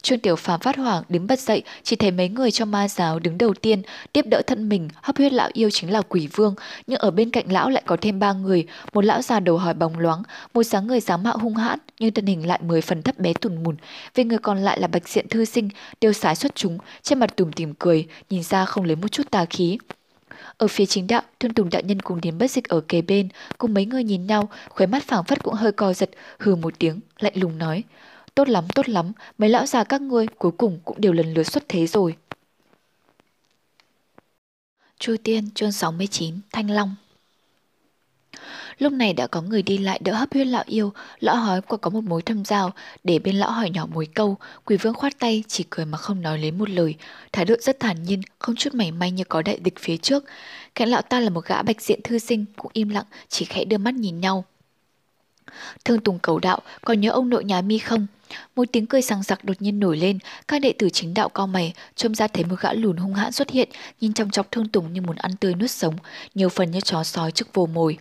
Trương 0.02 0.18
Tiểu 0.18 0.36
Phàm 0.36 0.60
phát 0.60 0.76
hoảng 0.76 1.02
đứng 1.08 1.26
bật 1.26 1.40
dậy, 1.40 1.62
chỉ 1.82 1.96
thấy 1.96 2.10
mấy 2.10 2.28
người 2.28 2.50
trong 2.50 2.70
ma 2.70 2.88
giáo 2.88 3.18
đứng 3.18 3.38
đầu 3.38 3.54
tiên, 3.54 3.82
tiếp 4.12 4.26
đỡ 4.26 4.42
thân 4.46 4.68
mình, 4.68 4.88
hấp 5.02 5.16
huyết 5.16 5.32
lão 5.32 5.50
yêu 5.52 5.70
chính 5.70 5.92
là 5.92 6.02
quỷ 6.02 6.28
vương, 6.32 6.54
nhưng 6.86 6.98
ở 6.98 7.10
bên 7.10 7.30
cạnh 7.30 7.52
lão 7.52 7.70
lại 7.70 7.82
có 7.86 7.96
thêm 8.00 8.18
ba 8.18 8.32
người, 8.32 8.66
một 8.92 9.04
lão 9.04 9.22
già 9.22 9.40
đầu 9.40 9.58
hỏi 9.58 9.74
bóng 9.74 9.98
loáng, 9.98 10.22
một 10.54 10.62
sáng 10.62 10.86
người 10.86 11.00
dáng 11.00 11.22
mạo 11.22 11.38
hung 11.38 11.54
hãn, 11.54 11.78
nhưng 12.00 12.14
thân 12.14 12.26
hình 12.26 12.46
lại 12.46 12.60
mười 12.62 12.80
phần 12.80 13.02
thấp 13.02 13.18
bé 13.18 13.32
tùn 13.32 13.62
mùn, 13.62 13.76
về 14.14 14.24
người 14.24 14.38
còn 14.38 14.58
lại 14.58 14.80
là 14.80 14.86
bạch 14.86 15.08
diện 15.08 15.28
thư 15.28 15.44
sinh, 15.44 15.68
tiêu 16.00 16.12
sái 16.12 16.36
xuất 16.36 16.54
chúng, 16.54 16.78
trên 17.02 17.18
mặt 17.18 17.36
tủm 17.36 17.52
tỉm 17.52 17.74
cười, 17.78 18.06
nhìn 18.30 18.42
ra 18.42 18.64
không 18.64 18.84
lấy 18.84 18.96
một 18.96 19.08
chút 19.08 19.30
tà 19.30 19.44
khí. 19.44 19.78
Ở 20.58 20.68
phía 20.68 20.86
chính 20.86 21.06
đạo, 21.06 21.22
Thương 21.40 21.54
Tùng 21.54 21.70
đạo 21.70 21.82
nhân 21.82 22.00
cùng 22.00 22.20
đến 22.20 22.38
bất 22.38 22.50
dịch 22.50 22.68
ở 22.68 22.80
kề 22.80 23.02
bên, 23.02 23.28
cùng 23.58 23.74
mấy 23.74 23.86
người 23.86 24.04
nhìn 24.04 24.26
nhau, 24.26 24.48
khóe 24.68 24.86
mắt 24.86 25.02
phảng 25.02 25.24
phất 25.24 25.42
cũng 25.42 25.54
hơi 25.54 25.72
co 25.72 25.92
giật, 25.92 26.10
hừ 26.38 26.54
một 26.54 26.74
tiếng, 26.78 27.00
lạnh 27.18 27.32
lùng 27.36 27.58
nói. 27.58 27.82
Tốt 28.38 28.48
lắm, 28.48 28.64
tốt 28.74 28.88
lắm, 28.88 29.12
mấy 29.38 29.50
lão 29.50 29.66
già 29.66 29.84
các 29.84 30.00
ngươi 30.00 30.26
cuối 30.26 30.52
cùng 30.52 30.78
cũng 30.84 31.00
đều 31.00 31.12
lần 31.12 31.34
lượt 31.34 31.42
xuất 31.42 31.68
thế 31.68 31.86
rồi. 31.86 32.16
Chu 34.98 35.16
Tiên 35.24 35.50
chương 35.54 35.72
69 35.72 36.34
Thanh 36.52 36.70
Long 36.70 36.94
Lúc 38.78 38.92
này 38.92 39.12
đã 39.12 39.26
có 39.26 39.42
người 39.42 39.62
đi 39.62 39.78
lại 39.78 40.00
đỡ 40.04 40.14
hấp 40.14 40.32
huyết 40.32 40.46
lão 40.46 40.64
yêu, 40.66 40.92
lão 41.20 41.36
hói 41.36 41.62
quả 41.62 41.78
có 41.78 41.90
một 41.90 42.04
mối 42.04 42.22
thâm 42.22 42.44
giao, 42.44 42.70
để 43.04 43.18
bên 43.18 43.36
lão 43.36 43.50
hỏi 43.50 43.70
nhỏ 43.70 43.86
mối 43.86 44.06
câu, 44.14 44.36
quỷ 44.64 44.76
vương 44.76 44.94
khoát 44.94 45.18
tay 45.18 45.44
chỉ 45.48 45.64
cười 45.70 45.86
mà 45.86 45.98
không 45.98 46.22
nói 46.22 46.38
lấy 46.38 46.50
một 46.50 46.70
lời, 46.70 46.94
thái 47.32 47.44
độ 47.44 47.54
rất 47.60 47.80
thản 47.80 48.02
nhiên, 48.02 48.20
không 48.38 48.56
chút 48.56 48.74
mảy 48.74 48.92
may 48.92 49.10
như 49.10 49.24
có 49.24 49.42
đại 49.42 49.58
địch 49.58 49.74
phía 49.78 49.96
trước. 49.96 50.24
Kẻ 50.74 50.86
lão 50.86 51.02
ta 51.02 51.20
là 51.20 51.30
một 51.30 51.44
gã 51.44 51.62
bạch 51.62 51.82
diện 51.82 52.00
thư 52.04 52.18
sinh, 52.18 52.44
cũng 52.56 52.70
im 52.74 52.88
lặng, 52.88 53.06
chỉ 53.28 53.44
khẽ 53.44 53.64
đưa 53.64 53.78
mắt 53.78 53.94
nhìn 53.94 54.20
nhau. 54.20 54.44
Thương 55.84 56.00
Tùng 56.00 56.18
cầu 56.18 56.38
đạo, 56.38 56.60
còn 56.84 57.00
nhớ 57.00 57.10
ông 57.10 57.28
nội 57.28 57.44
nhà 57.44 57.60
mi 57.60 57.78
không? 57.78 58.06
Một 58.56 58.64
tiếng 58.72 58.86
cười 58.86 59.02
sằng 59.02 59.22
sặc 59.22 59.44
đột 59.44 59.62
nhiên 59.62 59.80
nổi 59.80 59.96
lên, 59.96 60.18
các 60.48 60.62
đệ 60.62 60.72
tử 60.72 60.90
chính 60.90 61.14
đạo 61.14 61.28
cao 61.28 61.46
mày, 61.46 61.72
trông 61.96 62.14
ra 62.14 62.28
thấy 62.28 62.44
một 62.44 62.60
gã 62.60 62.72
lùn 62.72 62.96
hung 62.96 63.14
hãn 63.14 63.32
xuất 63.32 63.50
hiện, 63.50 63.68
nhìn 64.00 64.12
trong 64.12 64.30
chọc 64.30 64.52
Thương 64.52 64.68
Tùng 64.68 64.92
như 64.92 65.00
muốn 65.00 65.16
ăn 65.16 65.36
tươi 65.36 65.54
nuốt 65.54 65.70
sống, 65.70 65.96
nhiều 66.34 66.48
phần 66.48 66.70
như 66.70 66.80
chó 66.80 67.04
sói 67.04 67.32
trước 67.32 67.54
vô 67.54 67.66
mồi. 67.66 67.98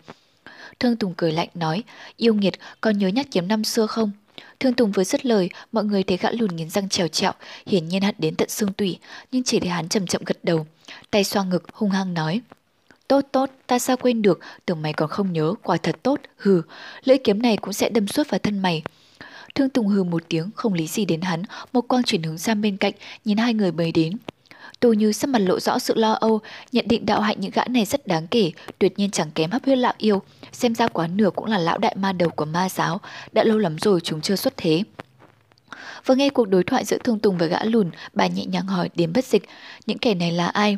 Thương 0.79 0.95
Tùng 0.95 1.13
cười 1.17 1.31
lạnh 1.31 1.49
nói, 1.53 1.83
yêu 2.17 2.33
nghiệt, 2.33 2.53
còn 2.81 2.97
nhớ 2.97 3.07
nhát 3.07 3.25
kiếm 3.31 3.47
năm 3.47 3.63
xưa 3.63 3.85
không? 3.85 4.11
Thương 4.59 4.73
Tùng 4.73 4.91
vừa 4.91 5.03
dứt 5.03 5.25
lời, 5.25 5.49
mọi 5.71 5.83
người 5.83 6.03
thấy 6.03 6.17
gã 6.17 6.31
lùn 6.31 6.55
nghiến 6.55 6.69
răng 6.69 6.89
trèo 6.89 7.07
trẹo, 7.07 7.31
hiển 7.65 7.87
nhiên 7.87 8.01
hận 8.01 8.15
đến 8.17 8.35
tận 8.35 8.49
xương 8.49 8.73
tủy, 8.73 8.99
nhưng 9.31 9.43
chỉ 9.43 9.59
thấy 9.59 9.69
hắn 9.69 9.89
chậm 9.89 10.07
chậm 10.07 10.21
gật 10.25 10.37
đầu, 10.43 10.65
tay 11.11 11.23
xoa 11.23 11.43
ngực 11.43 11.63
hung 11.73 11.89
hăng 11.89 12.13
nói. 12.13 12.41
Tốt 13.07 13.21
tốt, 13.31 13.49
ta 13.67 13.79
sao 13.79 13.97
quên 13.97 14.21
được, 14.21 14.39
tưởng 14.65 14.81
mày 14.81 14.93
còn 14.93 15.09
không 15.09 15.33
nhớ, 15.33 15.53
quả 15.63 15.77
thật 15.77 15.95
tốt, 16.03 16.19
hừ, 16.37 16.61
lưỡi 17.03 17.17
kiếm 17.17 17.41
này 17.41 17.57
cũng 17.57 17.73
sẽ 17.73 17.89
đâm 17.89 18.07
suốt 18.07 18.29
vào 18.29 18.39
thân 18.39 18.59
mày. 18.59 18.83
Thương 19.55 19.69
Tùng 19.69 19.87
hừ 19.87 20.03
một 20.03 20.23
tiếng, 20.29 20.49
không 20.55 20.73
lý 20.73 20.87
gì 20.87 21.05
đến 21.05 21.21
hắn, 21.21 21.43
một 21.73 21.81
quang 21.81 22.03
chuyển 22.03 22.23
hướng 22.23 22.37
sang 22.37 22.61
bên 22.61 22.77
cạnh, 22.77 22.93
nhìn 23.25 23.37
hai 23.37 23.53
người 23.53 23.71
mới 23.71 23.91
đến. 23.91 24.17
Tô 24.79 24.93
Như 24.93 25.11
sắc 25.11 25.29
mặt 25.29 25.39
lộ 25.39 25.59
rõ 25.59 25.79
sự 25.79 25.95
lo 25.95 26.11
âu, 26.11 26.39
nhận 26.71 26.87
định 26.87 27.05
đạo 27.05 27.21
hạnh 27.21 27.39
những 27.39 27.51
gã 27.51 27.63
này 27.69 27.85
rất 27.85 28.07
đáng 28.07 28.27
kể, 28.27 28.51
tuyệt 28.79 28.99
nhiên 28.99 29.11
chẳng 29.11 29.31
kém 29.35 29.51
hấp 29.51 29.65
huyết 29.65 29.77
lão 29.77 29.93
yêu, 29.97 30.21
xem 30.51 30.75
ra 30.75 30.87
quá 30.87 31.07
nửa 31.07 31.29
cũng 31.29 31.45
là 31.45 31.57
lão 31.57 31.77
đại 31.77 31.95
ma 31.95 32.13
đầu 32.13 32.29
của 32.29 32.45
ma 32.45 32.69
giáo, 32.69 33.01
đã 33.31 33.43
lâu 33.43 33.57
lắm 33.57 33.77
rồi 33.79 34.01
chúng 34.01 34.21
chưa 34.21 34.35
xuất 34.35 34.53
thế. 34.57 34.83
Vừa 36.05 36.15
nghe 36.15 36.29
cuộc 36.29 36.45
đối 36.45 36.63
thoại 36.63 36.85
giữa 36.85 36.97
Thương 36.97 37.19
Tùng 37.19 37.37
và 37.37 37.45
gã 37.45 37.63
lùn, 37.63 37.91
bà 38.13 38.27
nhẹ 38.27 38.45
nhàng 38.45 38.65
hỏi 38.65 38.89
đến 38.95 39.13
bất 39.13 39.25
dịch, 39.25 39.43
những 39.85 39.97
kẻ 39.97 40.13
này 40.13 40.31
là 40.31 40.47
ai? 40.47 40.77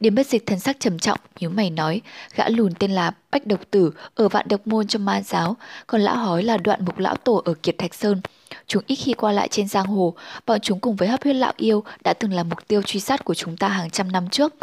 Điềm 0.00 0.14
bất 0.14 0.26
dịch 0.26 0.46
thần 0.46 0.58
sắc 0.58 0.76
trầm 0.80 0.98
trọng, 0.98 1.18
nhíu 1.40 1.50
mày 1.50 1.70
nói, 1.70 2.00
gã 2.34 2.48
lùn 2.48 2.74
tên 2.74 2.90
là 2.90 3.12
Bách 3.30 3.46
Độc 3.46 3.60
Tử 3.70 3.92
ở 4.14 4.28
vạn 4.28 4.46
độc 4.48 4.66
môn 4.66 4.86
trong 4.86 5.04
ma 5.04 5.22
giáo, 5.22 5.56
còn 5.86 6.00
lão 6.00 6.16
hói 6.16 6.42
là 6.42 6.56
đoạn 6.56 6.84
mục 6.84 6.98
lão 6.98 7.16
tổ 7.16 7.42
ở 7.44 7.54
Kiệt 7.62 7.78
Thạch 7.78 7.94
Sơn. 7.94 8.20
Chúng 8.66 8.82
ít 8.86 8.94
khi 8.96 9.12
qua 9.12 9.32
lại 9.32 9.48
trên 9.48 9.68
giang 9.68 9.86
hồ, 9.86 10.14
bọn 10.46 10.60
chúng 10.60 10.80
cùng 10.80 10.96
với 10.96 11.08
hấp 11.08 11.22
huyết 11.22 11.36
lão 11.36 11.52
yêu 11.56 11.84
đã 12.04 12.12
từng 12.12 12.32
là 12.32 12.42
mục 12.42 12.68
tiêu 12.68 12.82
truy 12.82 13.00
sát 13.00 13.24
của 13.24 13.34
chúng 13.34 13.56
ta 13.56 13.68
hàng 13.68 13.90
trăm 13.90 14.12
năm 14.12 14.28
trước. 14.28 14.54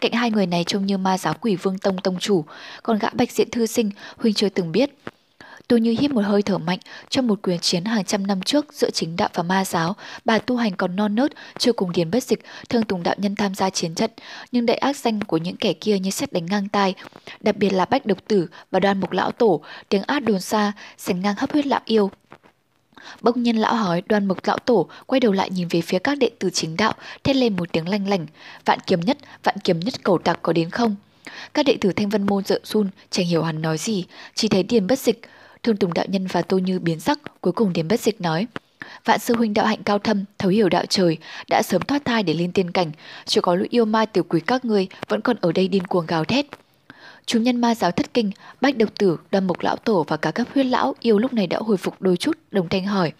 Cạnh 0.00 0.12
hai 0.12 0.30
người 0.30 0.46
này 0.46 0.64
trông 0.64 0.86
như 0.86 0.98
ma 0.98 1.18
giáo 1.18 1.34
quỷ 1.40 1.56
vương 1.56 1.78
tông 1.78 1.98
tông 1.98 2.18
chủ, 2.18 2.44
còn 2.82 2.98
gã 2.98 3.08
bạch 3.10 3.32
diện 3.32 3.50
thư 3.50 3.66
sinh, 3.66 3.90
huynh 4.16 4.34
chưa 4.34 4.48
từng 4.48 4.72
biết. 4.72 4.90
Tôi 5.68 5.80
như 5.80 5.94
hít 6.00 6.10
một 6.10 6.24
hơi 6.24 6.42
thở 6.42 6.58
mạnh 6.58 6.78
trong 7.10 7.26
một 7.26 7.38
quyền 7.42 7.58
chiến 7.58 7.84
hàng 7.84 8.04
trăm 8.04 8.26
năm 8.26 8.42
trước 8.42 8.72
giữa 8.72 8.90
chính 8.90 9.16
đạo 9.16 9.28
và 9.34 9.42
ma 9.42 9.64
giáo, 9.64 9.96
bà 10.24 10.38
tu 10.38 10.56
hành 10.56 10.76
còn 10.76 10.96
non 10.96 11.14
nớt, 11.14 11.32
chưa 11.58 11.72
cùng 11.72 11.92
điền 11.92 12.10
bất 12.10 12.24
dịch, 12.24 12.44
thương 12.68 12.82
tùng 12.82 13.02
đạo 13.02 13.14
nhân 13.18 13.36
tham 13.36 13.54
gia 13.54 13.70
chiến 13.70 13.94
trận, 13.94 14.10
nhưng 14.52 14.66
đại 14.66 14.76
ác 14.76 14.96
danh 14.96 15.20
của 15.20 15.36
những 15.36 15.56
kẻ 15.56 15.72
kia 15.72 15.98
như 15.98 16.10
xét 16.10 16.32
đánh 16.32 16.46
ngang 16.46 16.68
tai, 16.68 16.94
đặc 17.40 17.56
biệt 17.56 17.70
là 17.70 17.84
bách 17.84 18.06
độc 18.06 18.18
tử 18.28 18.48
và 18.70 18.80
đoan 18.80 19.00
mục 19.00 19.12
lão 19.12 19.32
tổ, 19.32 19.60
tiếng 19.88 20.02
át 20.02 20.24
đồn 20.24 20.40
xa, 20.40 20.72
sánh 20.98 21.20
ngang 21.20 21.34
hấp 21.38 21.52
huyết 21.52 21.66
lão 21.66 21.80
yêu. 21.84 22.10
Bỗng 23.20 23.42
nhiên 23.42 23.56
lão 23.56 23.74
hỏi 23.74 24.02
đoan 24.08 24.26
mục 24.26 24.38
lão 24.44 24.58
tổ 24.58 24.88
quay 25.06 25.20
đầu 25.20 25.32
lại 25.32 25.50
nhìn 25.50 25.68
về 25.68 25.80
phía 25.80 25.98
các 25.98 26.18
đệ 26.18 26.30
tử 26.38 26.50
chính 26.50 26.76
đạo, 26.76 26.92
thét 27.24 27.36
lên 27.36 27.56
một 27.56 27.72
tiếng 27.72 27.88
lanh 27.88 28.08
lảnh, 28.08 28.26
vạn 28.64 28.78
kiếm 28.86 29.00
nhất, 29.00 29.18
vạn 29.42 29.56
kiếm 29.64 29.80
nhất 29.80 29.94
cầu 30.02 30.18
tặc 30.18 30.38
có 30.42 30.52
đến 30.52 30.70
không? 30.70 30.96
Các 31.54 31.66
đệ 31.66 31.76
tử 31.80 31.92
thanh 31.92 32.08
vân 32.08 32.26
môn 32.26 32.44
dợ 32.44 32.60
run, 32.64 32.88
chẳng 33.10 33.26
hiểu 33.26 33.42
hắn 33.42 33.62
nói 33.62 33.78
gì, 33.78 34.04
chỉ 34.34 34.48
thấy 34.48 34.62
điền 34.62 34.86
bất 34.86 34.98
dịch, 34.98 35.20
Thương 35.62 35.76
Tùng 35.76 35.94
đạo 35.94 36.06
nhân 36.08 36.26
và 36.26 36.42
Tô 36.42 36.58
Như 36.58 36.78
biến 36.78 37.00
sắc, 37.00 37.40
cuối 37.40 37.52
cùng 37.52 37.72
đến 37.72 37.88
bất 37.88 38.00
dịch 38.00 38.20
nói. 38.20 38.46
Vạn 39.04 39.18
sư 39.18 39.34
huynh 39.36 39.54
đạo 39.54 39.66
hạnh 39.66 39.82
cao 39.84 39.98
thâm, 39.98 40.24
thấu 40.38 40.50
hiểu 40.50 40.68
đạo 40.68 40.84
trời, 40.88 41.18
đã 41.48 41.62
sớm 41.64 41.82
thoát 41.82 42.04
thai 42.04 42.22
để 42.22 42.34
lên 42.34 42.52
tiên 42.52 42.70
cảnh, 42.70 42.92
chỉ 43.24 43.40
có 43.40 43.54
lũ 43.54 43.64
yêu 43.70 43.84
ma 43.84 44.04
tiểu 44.04 44.24
quý 44.28 44.40
các 44.40 44.64
ngươi 44.64 44.88
vẫn 45.08 45.20
còn 45.20 45.36
ở 45.40 45.52
đây 45.52 45.68
điên 45.68 45.86
cuồng 45.86 46.06
gào 46.06 46.24
thét. 46.24 46.46
Chúng 47.26 47.42
nhân 47.42 47.60
ma 47.60 47.74
giáo 47.74 47.90
thất 47.90 48.14
kinh, 48.14 48.30
bách 48.60 48.76
độc 48.76 48.88
tử, 48.98 49.16
đâm 49.30 49.46
mục 49.46 49.60
lão 49.60 49.76
tổ 49.76 50.04
và 50.08 50.16
cả 50.16 50.30
các 50.30 50.48
huyết 50.54 50.66
lão 50.66 50.94
yêu 51.00 51.18
lúc 51.18 51.32
này 51.32 51.46
đã 51.46 51.58
hồi 51.58 51.76
phục 51.76 52.02
đôi 52.02 52.16
chút, 52.16 52.38
đồng 52.50 52.68
thanh 52.68 52.86
hỏi. 52.86 53.12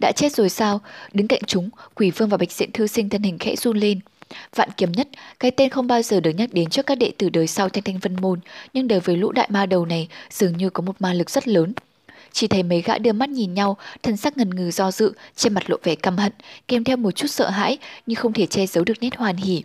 Đã 0.00 0.12
chết 0.16 0.32
rồi 0.32 0.48
sao? 0.48 0.80
Đứng 1.12 1.28
cạnh 1.28 1.42
chúng, 1.46 1.70
quỷ 1.94 2.10
vương 2.10 2.28
và 2.28 2.36
bạch 2.36 2.52
diện 2.52 2.72
thư 2.72 2.86
sinh 2.86 3.08
thân 3.08 3.22
hình 3.22 3.38
khẽ 3.38 3.56
run 3.56 3.76
lên. 3.76 4.00
Vạn 4.56 4.68
kiếm 4.76 4.92
nhất, 4.92 5.08
cái 5.40 5.50
tên 5.50 5.70
không 5.70 5.86
bao 5.86 6.02
giờ 6.02 6.20
được 6.20 6.30
nhắc 6.30 6.52
đến 6.52 6.70
trước 6.70 6.86
các 6.86 6.98
đệ 6.98 7.12
tử 7.18 7.30
đời 7.30 7.46
sau 7.46 7.68
thanh 7.68 7.84
thanh 7.84 7.98
vân 7.98 8.16
môn, 8.20 8.40
nhưng 8.72 8.88
đối 8.88 9.00
với 9.00 9.16
lũ 9.16 9.32
đại 9.32 9.48
ma 9.50 9.66
đầu 9.66 9.86
này 9.86 10.08
dường 10.30 10.56
như 10.56 10.70
có 10.70 10.82
một 10.82 10.96
ma 11.00 11.12
lực 11.12 11.30
rất 11.30 11.48
lớn. 11.48 11.72
Chỉ 12.32 12.46
thấy 12.46 12.62
mấy 12.62 12.82
gã 12.82 12.98
đưa 12.98 13.12
mắt 13.12 13.28
nhìn 13.28 13.54
nhau, 13.54 13.76
thân 14.02 14.16
sắc 14.16 14.36
ngần 14.36 14.50
ngừ 14.50 14.70
do 14.70 14.90
dự, 14.90 15.12
trên 15.36 15.54
mặt 15.54 15.70
lộ 15.70 15.76
vẻ 15.82 15.94
căm 15.94 16.16
hận, 16.16 16.32
kèm 16.68 16.84
theo 16.84 16.96
một 16.96 17.10
chút 17.10 17.26
sợ 17.26 17.50
hãi, 17.50 17.78
nhưng 18.06 18.16
không 18.16 18.32
thể 18.32 18.46
che 18.46 18.66
giấu 18.66 18.84
được 18.84 18.94
nét 19.00 19.16
hoàn 19.16 19.36
hỉ. 19.36 19.62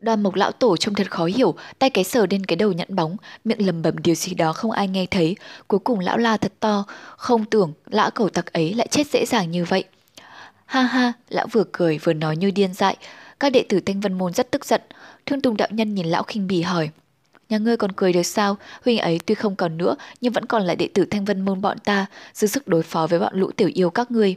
Đoàn 0.00 0.22
mộc 0.22 0.34
lão 0.34 0.52
tổ 0.52 0.76
trông 0.76 0.94
thật 0.94 1.10
khó 1.10 1.24
hiểu, 1.24 1.54
tay 1.78 1.90
cái 1.90 2.04
sờ 2.04 2.26
lên 2.30 2.44
cái 2.46 2.56
đầu 2.56 2.72
nhẫn 2.72 2.96
bóng, 2.96 3.16
miệng 3.44 3.66
lầm 3.66 3.82
bẩm 3.82 3.98
điều 3.98 4.14
gì 4.14 4.34
đó 4.34 4.52
không 4.52 4.70
ai 4.70 4.88
nghe 4.88 5.06
thấy. 5.06 5.36
Cuối 5.68 5.80
cùng 5.80 6.00
lão 6.00 6.18
la 6.18 6.36
thật 6.36 6.52
to, 6.60 6.84
không 7.16 7.44
tưởng 7.44 7.72
lão 7.86 8.10
cầu 8.10 8.28
tặc 8.28 8.52
ấy 8.52 8.74
lại 8.74 8.88
chết 8.90 9.06
dễ 9.06 9.26
dàng 9.26 9.50
như 9.50 9.64
vậy. 9.64 9.84
Ha 10.66 10.82
ha, 10.82 11.12
lão 11.28 11.46
vừa 11.52 11.64
cười 11.72 11.98
vừa 11.98 12.12
nói 12.12 12.36
như 12.36 12.50
điên 12.50 12.74
dại, 12.74 12.96
các 13.40 13.50
đệ 13.50 13.64
tử 13.68 13.80
Thanh 13.80 14.00
Vân 14.00 14.12
Môn 14.12 14.32
rất 14.32 14.50
tức 14.50 14.64
giận. 14.64 14.80
Thương 15.26 15.40
Tùng 15.40 15.56
đạo 15.56 15.68
nhân 15.70 15.94
nhìn 15.94 16.06
lão 16.06 16.22
khinh 16.22 16.46
bỉ 16.46 16.62
hỏi. 16.62 16.90
Nhà 17.48 17.58
ngươi 17.58 17.76
còn 17.76 17.92
cười 17.92 18.12
được 18.12 18.22
sao? 18.22 18.56
Huynh 18.84 18.98
ấy 18.98 19.20
tuy 19.26 19.34
không 19.34 19.56
còn 19.56 19.76
nữa, 19.76 19.96
nhưng 20.20 20.32
vẫn 20.32 20.46
còn 20.46 20.62
là 20.62 20.74
đệ 20.74 20.88
tử 20.94 21.04
Thanh 21.04 21.24
Vân 21.24 21.40
Môn 21.40 21.60
bọn 21.60 21.78
ta, 21.78 22.06
dư 22.34 22.46
sức 22.46 22.68
đối 22.68 22.82
phó 22.82 23.06
với 23.06 23.18
bọn 23.18 23.32
lũ 23.36 23.50
tiểu 23.56 23.70
yêu 23.74 23.90
các 23.90 24.10
ngươi. 24.10 24.36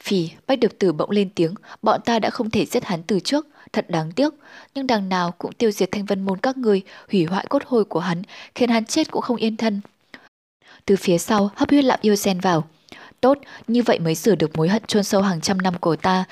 Phì, 0.00 0.30
bách 0.46 0.58
được 0.58 0.78
tử 0.78 0.92
bỗng 0.92 1.10
lên 1.10 1.30
tiếng, 1.34 1.54
bọn 1.82 2.00
ta 2.04 2.18
đã 2.18 2.30
không 2.30 2.50
thể 2.50 2.66
giết 2.66 2.84
hắn 2.84 3.02
từ 3.02 3.20
trước, 3.20 3.46
thật 3.72 3.90
đáng 3.90 4.12
tiếc, 4.12 4.34
nhưng 4.74 4.86
đằng 4.86 5.08
nào 5.08 5.34
cũng 5.38 5.52
tiêu 5.52 5.70
diệt 5.70 5.88
thanh 5.92 6.04
vân 6.04 6.22
môn 6.22 6.38
các 6.38 6.56
người, 6.56 6.82
hủy 7.12 7.24
hoại 7.24 7.46
cốt 7.48 7.62
hôi 7.66 7.84
của 7.84 8.00
hắn, 8.00 8.22
khiến 8.54 8.70
hắn 8.70 8.84
chết 8.84 9.10
cũng 9.10 9.22
không 9.22 9.36
yên 9.36 9.56
thân. 9.56 9.80
Từ 10.86 10.96
phía 10.96 11.18
sau, 11.18 11.50
hấp 11.56 11.70
huyết 11.70 11.84
lạm 11.84 11.98
yêu 12.02 12.16
xen 12.16 12.40
vào. 12.40 12.64
Tốt, 13.20 13.38
như 13.68 13.82
vậy 13.82 13.98
mới 13.98 14.14
sửa 14.14 14.34
được 14.34 14.56
mối 14.56 14.68
hận 14.68 14.82
chôn 14.86 15.04
sâu 15.04 15.22
hàng 15.22 15.40
trăm 15.40 15.58
năm 15.58 15.74
của 15.80 15.96
ta, 15.96 16.24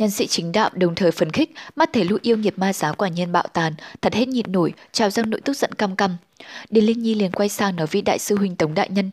Nhân 0.00 0.10
sĩ 0.10 0.26
chính 0.26 0.52
đạo 0.52 0.70
đồng 0.74 0.94
thời 0.94 1.10
phấn 1.10 1.30
khích, 1.30 1.54
mắt 1.76 1.90
thấy 1.92 2.04
lũ 2.04 2.16
yêu 2.22 2.36
nghiệt 2.36 2.58
ma 2.58 2.72
giáo 2.72 2.94
quả 2.94 3.08
nhiên 3.08 3.32
bạo 3.32 3.44
tàn, 3.52 3.72
thật 4.02 4.14
hết 4.14 4.28
nhịn 4.28 4.52
nổi, 4.52 4.72
trào 4.92 5.10
dâng 5.10 5.30
nỗi 5.30 5.40
tức 5.40 5.56
giận 5.56 5.72
căm 5.74 5.96
căm. 5.96 6.16
Điền 6.70 6.84
Linh 6.84 7.02
Nhi 7.02 7.14
liền 7.14 7.32
quay 7.32 7.48
sang 7.48 7.76
nói 7.76 7.86
với 7.86 8.02
đại 8.02 8.18
sư 8.18 8.36
huynh 8.36 8.56
Tống 8.56 8.74
Đại 8.74 8.88
Nhân. 8.90 9.10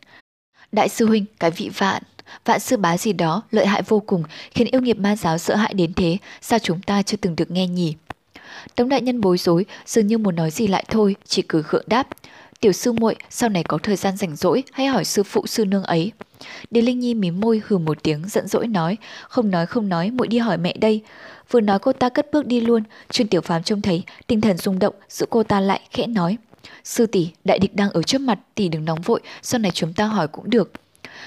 Đại 0.72 0.88
sư 0.88 1.06
huynh, 1.06 1.24
cái 1.40 1.50
vị 1.50 1.70
vạn, 1.76 2.02
vạn 2.44 2.60
sư 2.60 2.76
bá 2.76 2.98
gì 2.98 3.12
đó, 3.12 3.42
lợi 3.50 3.66
hại 3.66 3.82
vô 3.82 4.00
cùng, 4.00 4.22
khiến 4.50 4.68
yêu 4.70 4.80
nghiệt 4.80 4.98
ma 4.98 5.16
giáo 5.16 5.38
sợ 5.38 5.56
hãi 5.56 5.74
đến 5.74 5.94
thế, 5.94 6.16
sao 6.40 6.58
chúng 6.58 6.82
ta 6.82 7.02
chưa 7.02 7.16
từng 7.16 7.36
được 7.36 7.50
nghe 7.50 7.66
nhỉ? 7.66 7.94
Tống 8.74 8.88
Đại 8.88 9.02
Nhân 9.02 9.20
bối 9.20 9.38
rối, 9.38 9.64
dường 9.86 10.06
như 10.06 10.18
muốn 10.18 10.36
nói 10.36 10.50
gì 10.50 10.66
lại 10.66 10.84
thôi, 10.88 11.16
chỉ 11.26 11.42
cứ 11.42 11.62
gượng 11.68 11.84
đáp. 11.86 12.08
Tiểu 12.60 12.72
sư 12.72 12.92
muội 12.92 13.16
sau 13.30 13.48
này 13.48 13.62
có 13.62 13.78
thời 13.78 13.96
gian 13.96 14.16
rảnh 14.16 14.36
rỗi 14.36 14.62
hãy 14.72 14.86
hỏi 14.86 15.04
sư 15.04 15.22
phụ 15.22 15.46
sư 15.46 15.64
nương 15.64 15.84
ấy. 15.84 16.12
Điền 16.70 16.84
Linh 16.84 16.98
Nhi 16.98 17.14
mím 17.14 17.40
môi 17.40 17.62
hừ 17.66 17.78
một 17.78 18.02
tiếng 18.02 18.22
giận 18.28 18.46
dỗi 18.46 18.66
nói, 18.66 18.96
không 19.28 19.50
nói 19.50 19.66
không 19.66 19.88
nói, 19.88 20.10
muội 20.10 20.28
đi 20.28 20.38
hỏi 20.38 20.58
mẹ 20.58 20.74
đây. 20.80 21.02
Vừa 21.50 21.60
nói 21.60 21.78
cô 21.78 21.92
ta 21.92 22.08
cất 22.08 22.32
bước 22.32 22.46
đi 22.46 22.60
luôn, 22.60 22.82
chuyên 23.10 23.28
tiểu 23.28 23.40
phàm 23.40 23.62
trông 23.62 23.82
thấy, 23.82 24.02
tinh 24.26 24.40
thần 24.40 24.56
rung 24.56 24.78
động, 24.78 24.94
giữ 25.08 25.26
cô 25.30 25.42
ta 25.42 25.60
lại, 25.60 25.80
khẽ 25.90 26.06
nói. 26.06 26.36
Sư 26.84 27.06
tỷ, 27.06 27.30
đại 27.44 27.58
địch 27.58 27.76
đang 27.76 27.90
ở 27.90 28.02
trước 28.02 28.20
mặt, 28.20 28.38
tỷ 28.54 28.68
đừng 28.68 28.84
nóng 28.84 29.00
vội, 29.00 29.20
sau 29.42 29.58
này 29.58 29.70
chúng 29.74 29.92
ta 29.92 30.06
hỏi 30.06 30.28
cũng 30.28 30.50
được. 30.50 30.72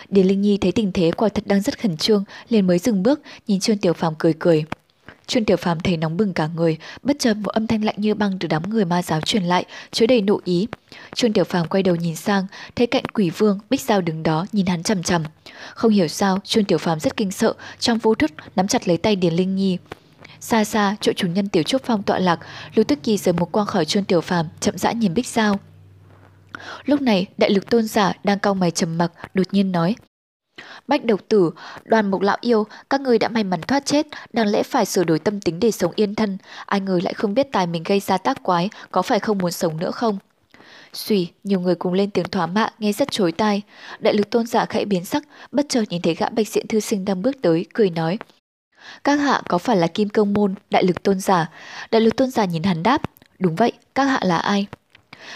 Điền 0.10 0.28
Linh 0.28 0.42
Nhi 0.42 0.58
thấy 0.58 0.72
tình 0.72 0.92
thế 0.92 1.12
quả 1.12 1.30
thật 1.30 1.44
đang 1.48 1.62
rất 1.62 1.80
khẩn 1.80 1.98
trương, 1.98 2.24
liền 2.50 2.68
mới 2.68 2.80
dừng 2.80 3.04
bước, 3.04 3.22
nhìn 3.48 3.60
Trương 3.60 3.78
Tiểu 3.78 3.94
Phàm 3.94 4.14
cười 4.20 4.34
cười. 4.40 4.66
Trương 5.28 5.46
Tiểu 5.46 5.58
Phàm 5.58 5.80
thấy 5.80 5.98
nóng 5.98 6.18
bừng 6.18 6.34
cả 6.34 6.50
người, 6.56 6.78
bất 7.04 7.20
chợt 7.20 7.34
một 7.34 7.50
âm 7.50 7.68
thanh 7.68 7.84
lạnh 7.84 7.96
như 7.98 8.14
băng 8.14 8.40
từ 8.40 8.48
đám 8.48 8.70
người 8.70 8.86
ma 8.86 9.02
giáo 9.02 9.22
truyền 9.22 9.44
lại, 9.44 9.66
chứa 9.92 10.06
đầy 10.08 10.22
nộ 10.22 10.40
ý. 10.44 10.68
Trương 11.16 11.34
Tiểu 11.34 11.44
Phàm 11.44 11.68
quay 11.68 11.84
đầu 11.84 11.96
nhìn 11.96 12.16
sang, 12.16 12.48
thấy 12.76 12.88
cạnh 12.88 13.06
Quỷ 13.14 13.30
Vương, 13.30 13.60
Bích 13.70 13.82
Giao 13.82 14.02
đứng 14.02 14.24
đó 14.24 14.46
nhìn 14.52 14.66
hắn 14.66 14.84
chằm 14.84 15.04
chằm. 15.04 15.24
Không 15.74 15.92
hiểu 15.92 16.08
sao, 16.08 16.40
Trương 16.44 16.66
Tiểu 16.66 16.78
Phàm 16.78 17.00
rất 17.00 17.18
kinh 17.18 17.32
sợ, 17.32 17.54
trong 17.80 17.98
vô 17.98 18.16
thức 18.16 18.32
nắm 18.56 18.68
chặt 18.68 18.88
lấy 18.88 18.98
tay 18.98 19.16
Điền 19.16 19.34
Linh 19.34 19.56
Nhi. 19.56 19.78
Xa 20.40 20.64
xa, 20.64 20.96
chỗ 21.02 21.12
chủ 21.16 21.28
nhân 21.28 21.48
Tiểu 21.50 21.64
Trúc 21.64 21.82
Phong 21.86 22.04
tọa 22.04 22.20
lạc, 22.20 22.40
Lưu 22.76 22.84
Tức 22.84 23.00
Kỳ 23.04 23.18
rời 23.18 23.34
một 23.34 23.52
quang 23.52 23.68
khỏi 23.68 23.86
Trương 23.86 24.04
Tiểu 24.04 24.22
Phàm, 24.22 24.46
chậm 24.60 24.78
rãi 24.78 24.96
nhìn 24.96 25.14
Bích 25.14 25.28
Giao. 25.28 25.60
Lúc 26.86 27.02
này, 27.02 27.26
đại 27.38 27.50
lực 27.50 27.70
tôn 27.70 27.88
giả 27.88 28.14
đang 28.24 28.40
cau 28.40 28.54
mày 28.54 28.72
trầm 28.72 28.98
mặc, 28.98 29.12
đột 29.34 29.48
nhiên 29.52 29.72
nói: 29.72 29.96
Bách 30.88 31.06
độc 31.06 31.20
tử, 31.28 31.52
đoàn 31.86 32.12
mục 32.12 32.22
lão 32.22 32.38
yêu, 32.42 32.68
các 32.90 33.02
người 33.02 33.20
đã 33.20 33.28
may 33.30 33.44
mắn 33.44 33.62
thoát 33.62 33.86
chết, 33.86 34.08
đáng 34.34 34.48
lẽ 34.48 34.64
phải 34.64 34.86
sửa 34.86 35.04
đổi 35.04 35.20
tâm 35.20 35.40
tính 35.40 35.60
để 35.60 35.72
sống 35.72 35.92
yên 35.96 36.16
thân. 36.16 36.38
Ai 36.66 36.80
ngờ 36.80 37.00
lại 37.04 37.14
không 37.14 37.34
biết 37.34 37.48
tài 37.52 37.68
mình 37.68 37.84
gây 37.84 38.00
ra 38.00 38.18
tác 38.18 38.44
quái, 38.44 38.70
có 38.92 39.02
phải 39.02 39.20
không 39.20 39.38
muốn 39.38 39.52
sống 39.52 39.80
nữa 39.80 39.92
không? 39.92 40.18
Xùy, 40.94 41.32
nhiều 41.44 41.60
người 41.60 41.76
cùng 41.76 41.94
lên 41.94 42.12
tiếng 42.12 42.30
thỏa 42.30 42.48
mạ 42.48 42.70
nghe 42.80 42.94
rất 42.94 43.12
chối 43.12 43.32
tai. 43.32 43.62
Đại 44.00 44.14
lực 44.14 44.30
tôn 44.30 44.48
giả 44.48 44.66
khẽ 44.66 44.86
biến 44.86 45.06
sắc, 45.06 45.24
bất 45.52 45.66
chợt 45.70 45.84
nhìn 45.90 46.02
thấy 46.02 46.16
gã 46.16 46.30
bạch 46.30 46.48
diện 46.48 46.68
thư 46.68 46.80
sinh 46.80 47.06
đang 47.06 47.22
bước 47.22 47.36
tới, 47.42 47.66
cười 47.74 47.90
nói. 47.90 48.18
Các 49.04 49.16
hạ 49.16 49.42
có 49.50 49.58
phải 49.58 49.78
là 49.78 49.88
kim 49.88 50.10
công 50.10 50.34
môn, 50.34 50.56
đại 50.70 50.84
lực 50.84 51.04
tôn 51.04 51.20
giả? 51.20 51.50
Đại 51.92 52.02
lực 52.02 52.16
tôn 52.16 52.32
giả 52.32 52.46
nhìn 52.46 52.64
hắn 52.64 52.84
đáp. 52.84 53.02
Đúng 53.40 53.56
vậy, 53.56 53.72
các 53.96 54.04
hạ 54.04 54.20
là 54.24 54.38
ai? 54.38 54.68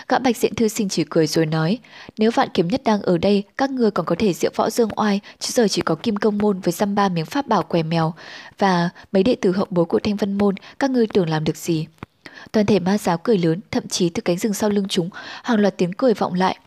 Gã 0.09 0.19
bạch 0.19 0.37
diện 0.37 0.55
thư 0.55 0.67
sinh 0.67 0.89
chỉ 0.89 1.03
cười 1.09 1.27
rồi 1.27 1.45
nói, 1.45 1.79
nếu 2.17 2.31
vạn 2.31 2.49
kiếm 2.53 2.67
nhất 2.67 2.81
đang 2.83 3.01
ở 3.01 3.17
đây, 3.17 3.43
các 3.57 3.69
ngươi 3.69 3.91
còn 3.91 4.05
có 4.05 4.15
thể 4.19 4.33
diễu 4.33 4.51
võ 4.55 4.69
dương 4.69 4.89
oai, 4.95 5.19
chứ 5.39 5.51
giờ 5.53 5.67
chỉ 5.67 5.81
có 5.81 5.95
kim 5.95 6.15
công 6.15 6.37
môn 6.37 6.59
với 6.59 6.71
dăm 6.71 6.95
ba 6.95 7.09
miếng 7.09 7.25
pháp 7.25 7.47
bảo 7.47 7.63
què 7.63 7.83
mèo, 7.83 8.13
và 8.57 8.89
mấy 9.11 9.23
đệ 9.23 9.35
tử 9.35 9.51
hậu 9.51 9.67
bối 9.69 9.85
của 9.85 9.99
thanh 9.99 10.15
vân 10.15 10.37
môn, 10.37 10.55
các 10.79 10.91
ngươi 10.91 11.07
tưởng 11.07 11.29
làm 11.29 11.43
được 11.43 11.57
gì. 11.57 11.87
Toàn 12.51 12.65
thể 12.65 12.79
ma 12.79 12.97
giáo 12.97 13.17
cười 13.17 13.37
lớn, 13.37 13.59
thậm 13.71 13.87
chí 13.87 14.09
từ 14.09 14.21
cánh 14.21 14.37
rừng 14.37 14.53
sau 14.53 14.69
lưng 14.69 14.87
chúng, 14.89 15.09
hàng 15.43 15.59
loạt 15.59 15.77
tiếng 15.77 15.93
cười 15.93 16.13
vọng 16.13 16.33
lại. 16.33 16.57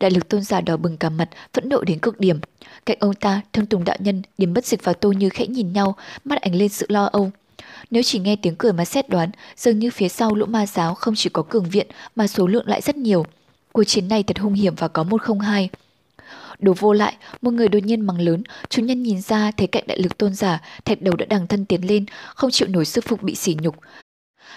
Đại 0.00 0.10
lực 0.10 0.28
tôn 0.28 0.42
giả 0.42 0.60
đỏ 0.60 0.76
bừng 0.76 0.96
cả 0.96 1.08
mặt, 1.08 1.28
phẫn 1.52 1.68
nộ 1.68 1.80
đến 1.80 1.98
cực 1.98 2.20
điểm. 2.20 2.40
Cạnh 2.86 2.96
ông 3.00 3.14
ta, 3.14 3.40
thương 3.52 3.66
tùng 3.66 3.84
đạo 3.84 3.96
nhân, 3.98 4.22
điểm 4.38 4.54
bất 4.54 4.66
dịch 4.66 4.84
và 4.84 4.92
tô 4.92 5.12
như 5.12 5.28
khẽ 5.28 5.46
nhìn 5.46 5.72
nhau, 5.72 5.96
mắt 6.24 6.40
ảnh 6.40 6.54
lên 6.54 6.68
sự 6.68 6.86
lo 6.88 7.04
âu. 7.12 7.30
Nếu 7.92 8.02
chỉ 8.02 8.18
nghe 8.18 8.36
tiếng 8.36 8.56
cười 8.56 8.72
mà 8.72 8.84
xét 8.84 9.08
đoán, 9.08 9.30
dường 9.56 9.78
như 9.78 9.90
phía 9.90 10.08
sau 10.08 10.34
lũ 10.34 10.46
ma 10.46 10.66
giáo 10.66 10.94
không 10.94 11.14
chỉ 11.14 11.30
có 11.30 11.42
cường 11.42 11.70
viện 11.70 11.86
mà 12.16 12.26
số 12.26 12.46
lượng 12.46 12.68
lại 12.68 12.80
rất 12.80 12.96
nhiều. 12.96 13.24
Cuộc 13.72 13.84
chiến 13.84 14.08
này 14.08 14.22
thật 14.22 14.38
hung 14.38 14.52
hiểm 14.52 14.74
và 14.74 14.88
có 14.88 15.04
một 15.04 15.22
không 15.22 15.40
hai. 15.40 15.68
Đồ 16.58 16.74
vô 16.78 16.92
lại, 16.92 17.16
một 17.42 17.50
người 17.50 17.68
đột 17.68 17.78
nhiên 17.84 18.00
mắng 18.00 18.20
lớn, 18.20 18.42
chúng 18.68 18.86
nhân 18.86 19.02
nhìn 19.02 19.20
ra 19.20 19.50
thấy 19.50 19.66
cạnh 19.66 19.84
đại 19.86 19.98
lực 19.98 20.18
tôn 20.18 20.34
giả, 20.34 20.60
thạch 20.84 21.02
đầu 21.02 21.16
đã 21.16 21.26
đằng 21.28 21.46
thân 21.46 21.64
tiến 21.64 21.86
lên, 21.88 22.04
không 22.34 22.50
chịu 22.50 22.68
nổi 22.68 22.84
sư 22.84 23.00
phục 23.00 23.22
bị 23.22 23.34
sỉ 23.34 23.56
nhục. 23.60 23.76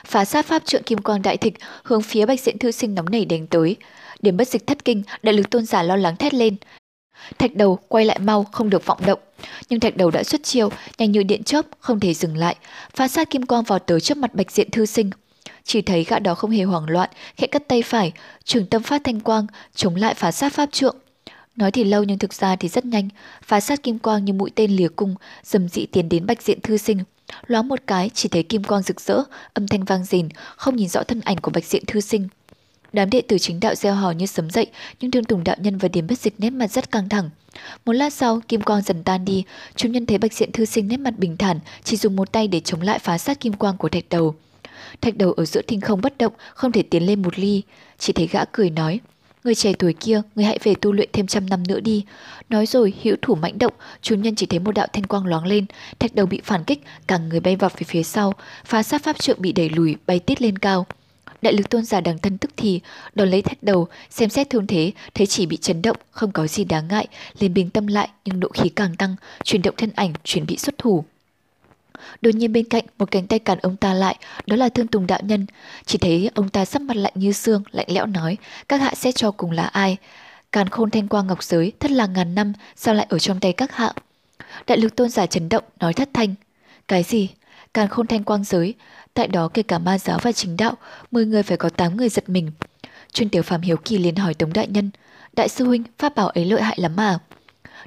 Phá 0.05 0.25
sát 0.25 0.45
pháp 0.45 0.65
trượng 0.65 0.83
kim 0.83 1.01
quang 1.01 1.21
đại 1.21 1.37
thịch, 1.37 1.53
hướng 1.83 2.01
phía 2.01 2.25
bạch 2.25 2.39
diện 2.39 2.57
thư 2.57 2.71
sinh 2.71 2.95
nóng 2.95 3.09
nảy 3.09 3.25
đánh 3.25 3.47
tới. 3.47 3.75
Điểm 4.19 4.37
bất 4.37 4.47
dịch 4.47 4.67
thất 4.67 4.85
kinh, 4.85 5.03
đại 5.23 5.33
lực 5.33 5.49
tôn 5.49 5.65
giả 5.65 5.83
lo 5.83 5.95
lắng 5.95 6.15
thét 6.15 6.33
lên. 6.33 6.55
Thạch 7.39 7.55
đầu 7.55 7.79
quay 7.87 8.05
lại 8.05 8.19
mau, 8.19 8.43
không 8.51 8.69
được 8.69 8.85
vọng 8.85 8.99
động. 9.05 9.19
Nhưng 9.69 9.79
thạch 9.79 9.97
đầu 9.97 10.11
đã 10.11 10.23
xuất 10.23 10.43
chiêu, 10.43 10.69
nhanh 10.97 11.11
như 11.11 11.23
điện 11.23 11.43
chớp, 11.43 11.65
không 11.79 11.99
thể 11.99 12.13
dừng 12.13 12.37
lại. 12.37 12.55
Phá 12.95 13.07
sát 13.07 13.29
kim 13.29 13.45
quang 13.45 13.63
vào 13.63 13.79
tới 13.79 14.01
trước 14.01 14.17
mặt 14.17 14.35
bạch 14.35 14.51
diện 14.51 14.71
thư 14.71 14.85
sinh. 14.85 15.09
Chỉ 15.63 15.81
thấy 15.81 16.03
gã 16.03 16.19
đó 16.19 16.35
không 16.35 16.51
hề 16.51 16.63
hoảng 16.63 16.89
loạn, 16.89 17.09
khẽ 17.37 17.47
cất 17.47 17.67
tay 17.67 17.81
phải, 17.81 18.11
trường 18.43 18.65
tâm 18.65 18.83
phát 18.83 19.01
thanh 19.03 19.19
quang, 19.19 19.47
chống 19.75 19.95
lại 19.95 20.13
phá 20.13 20.31
sát 20.31 20.53
pháp 20.53 20.71
trượng. 20.71 20.95
Nói 21.55 21.71
thì 21.71 21.83
lâu 21.83 22.03
nhưng 22.03 22.19
thực 22.19 22.33
ra 22.33 22.55
thì 22.55 22.69
rất 22.69 22.85
nhanh, 22.85 23.09
phá 23.41 23.59
sát 23.59 23.83
kim 23.83 23.99
quang 23.99 24.25
như 24.25 24.33
mũi 24.33 24.51
tên 24.55 24.71
lìa 24.71 24.87
cung, 24.87 25.15
dầm 25.43 25.69
dị 25.69 25.85
tiến 25.85 26.09
đến 26.09 26.25
bạch 26.25 26.41
diện 26.41 26.61
thư 26.61 26.77
sinh. 26.77 26.99
Loáng 27.47 27.67
một 27.67 27.79
cái 27.87 28.09
chỉ 28.13 28.29
thấy 28.29 28.43
kim 28.43 28.63
quang 28.63 28.81
rực 28.81 29.01
rỡ, 29.01 29.23
âm 29.53 29.67
thanh 29.67 29.83
vang 29.83 30.03
rền, 30.05 30.29
không 30.55 30.75
nhìn 30.75 30.89
rõ 30.89 31.03
thân 31.03 31.21
ảnh 31.21 31.37
của 31.37 31.51
bạch 31.51 31.65
diện 31.65 31.85
thư 31.85 32.01
sinh. 32.01 32.27
Đám 32.93 33.09
đệ 33.09 33.21
tử 33.21 33.37
chính 33.37 33.59
đạo 33.59 33.75
gieo 33.75 33.93
hò 33.93 34.11
như 34.11 34.25
sấm 34.25 34.49
dậy, 34.49 34.67
nhưng 34.99 35.11
thương 35.11 35.23
tùng 35.23 35.43
đạo 35.43 35.55
nhân 35.59 35.77
và 35.77 35.87
điểm 35.87 36.07
bất 36.07 36.19
dịch 36.19 36.33
nét 36.37 36.49
mặt 36.49 36.71
rất 36.71 36.91
căng 36.91 37.09
thẳng. 37.09 37.29
Một 37.85 37.93
lát 37.93 38.13
sau, 38.13 38.41
kim 38.47 38.61
quang 38.61 38.81
dần 38.81 39.03
tan 39.03 39.25
đi, 39.25 39.43
chúng 39.75 39.91
nhân 39.91 40.05
thấy 40.05 40.17
bạch 40.17 40.33
diện 40.33 40.51
thư 40.51 40.65
sinh 40.65 40.87
nét 40.87 40.97
mặt 40.97 41.13
bình 41.17 41.37
thản, 41.37 41.59
chỉ 41.83 41.97
dùng 41.97 42.15
một 42.15 42.31
tay 42.31 42.47
để 42.47 42.59
chống 42.59 42.81
lại 42.81 42.99
phá 42.99 43.17
sát 43.17 43.39
kim 43.39 43.53
quang 43.53 43.77
của 43.77 43.89
thạch 43.89 44.09
đầu. 44.09 44.35
Thạch 45.01 45.17
đầu 45.17 45.31
ở 45.31 45.45
giữa 45.45 45.61
thinh 45.67 45.81
không 45.81 46.01
bất 46.01 46.17
động, 46.17 46.33
không 46.53 46.71
thể 46.71 46.83
tiến 46.83 47.05
lên 47.05 47.21
một 47.21 47.39
ly, 47.39 47.61
chỉ 47.99 48.13
thấy 48.13 48.27
gã 48.27 48.45
cười 48.51 48.69
nói. 48.69 48.99
Người 49.43 49.55
trẻ 49.55 49.73
tuổi 49.79 49.93
kia, 49.93 50.21
người 50.35 50.45
hãy 50.45 50.59
về 50.63 50.75
tu 50.81 50.91
luyện 50.91 51.09
thêm 51.13 51.27
trăm 51.27 51.49
năm 51.49 51.63
nữa 51.67 51.79
đi. 51.79 52.05
Nói 52.49 52.65
rồi, 52.65 52.93
hữu 53.03 53.15
thủ 53.21 53.35
mãnh 53.35 53.59
động, 53.59 53.73
chúng 54.01 54.21
nhân 54.21 54.35
chỉ 54.35 54.45
thấy 54.45 54.59
một 54.59 54.71
đạo 54.71 54.87
thanh 54.93 55.03
quang 55.03 55.25
loáng 55.25 55.45
lên, 55.45 55.65
thạch 55.99 56.15
đầu 56.15 56.25
bị 56.25 56.41
phản 56.43 56.63
kích, 56.63 56.83
cả 57.07 57.17
người 57.17 57.39
bay 57.39 57.55
vọt 57.55 57.73
về 57.73 57.83
phía 57.87 58.03
sau, 58.03 58.33
phá 58.65 58.83
sát 58.83 59.03
pháp 59.03 59.19
trượng 59.19 59.41
bị 59.41 59.51
đẩy 59.51 59.69
lùi, 59.69 59.95
bay 60.07 60.19
tít 60.19 60.41
lên 60.41 60.57
cao. 60.57 60.85
Đại 61.45 61.53
lực 61.53 61.69
tôn 61.69 61.85
giả 61.85 62.01
đằng 62.01 62.17
thân 62.17 62.37
tức 62.37 62.51
thì, 62.57 62.79
đón 63.15 63.29
lấy 63.29 63.41
thách 63.41 63.63
đầu, 63.63 63.87
xem 64.09 64.29
xét 64.29 64.49
thương 64.49 64.67
thế, 64.67 64.91
thấy 65.13 65.27
chỉ 65.27 65.45
bị 65.45 65.57
chấn 65.57 65.81
động, 65.81 65.97
không 66.11 66.31
có 66.31 66.47
gì 66.47 66.63
đáng 66.63 66.87
ngại, 66.87 67.07
liền 67.39 67.53
bình 67.53 67.69
tâm 67.69 67.87
lại 67.87 68.09
nhưng 68.25 68.39
nộ 68.39 68.47
khí 68.47 68.69
càng 68.69 68.95
tăng, 68.95 69.15
chuyển 69.43 69.61
động 69.61 69.75
thân 69.77 69.89
ảnh, 69.95 70.13
chuẩn 70.23 70.45
bị 70.45 70.57
xuất 70.57 70.77
thủ. 70.77 71.03
Đột 72.21 72.35
nhiên 72.35 72.53
bên 72.53 72.69
cạnh 72.69 72.83
một 72.97 73.11
cánh 73.11 73.27
tay 73.27 73.39
cản 73.39 73.59
ông 73.61 73.75
ta 73.75 73.93
lại, 73.93 74.15
đó 74.47 74.55
là 74.55 74.69
thương 74.69 74.87
tùng 74.87 75.07
đạo 75.07 75.19
nhân. 75.23 75.45
Chỉ 75.85 75.97
thấy 75.97 76.29
ông 76.35 76.49
ta 76.49 76.65
sắp 76.65 76.81
mặt 76.81 76.97
lạnh 76.97 77.13
như 77.15 77.31
xương, 77.31 77.63
lạnh 77.71 77.87
lẽo 77.89 78.05
nói, 78.05 78.37
các 78.69 78.81
hạ 78.81 78.93
xét 78.95 79.15
cho 79.15 79.31
cùng 79.31 79.51
là 79.51 79.63
ai? 79.63 79.97
Càn 80.51 80.69
khôn 80.69 80.91
thanh 80.91 81.07
quang 81.07 81.27
ngọc 81.27 81.43
giới, 81.43 81.71
thất 81.79 81.91
là 81.91 82.05
ngàn 82.05 82.35
năm, 82.35 82.53
sao 82.75 82.93
lại 82.93 83.07
ở 83.09 83.19
trong 83.19 83.39
tay 83.39 83.53
các 83.53 83.75
hạ? 83.75 83.93
Đại 84.67 84.77
lực 84.77 84.95
tôn 84.95 85.09
giả 85.09 85.25
chấn 85.25 85.49
động, 85.49 85.63
nói 85.79 85.93
thất 85.93 86.09
thanh. 86.13 86.35
Cái 86.87 87.03
gì? 87.03 87.29
Càn 87.73 87.87
khôn 87.87 88.07
thanh 88.07 88.23
quang 88.23 88.43
giới, 88.43 88.73
tại 89.15 89.27
đó 89.27 89.47
kể 89.47 89.63
cả 89.63 89.79
ma 89.79 89.97
giáo 89.97 90.19
và 90.21 90.31
chính 90.31 90.57
đạo, 90.57 90.73
10 91.11 91.25
người 91.25 91.43
phải 91.43 91.57
có 91.57 91.69
8 91.69 91.97
người 91.97 92.09
giật 92.09 92.29
mình. 92.29 92.51
Chuyên 93.13 93.29
tiểu 93.29 93.43
phàm 93.43 93.61
hiếu 93.61 93.77
kỳ 93.77 93.97
liền 93.97 94.15
hỏi 94.15 94.33
Tống 94.33 94.53
Đại 94.53 94.67
Nhân, 94.67 94.91
Đại 95.33 95.49
sư 95.49 95.65
huynh, 95.65 95.83
pháp 95.97 96.15
bảo 96.15 96.27
ấy 96.27 96.45
lợi 96.45 96.61
hại 96.61 96.77
lắm 96.79 96.95
mà. 96.95 97.19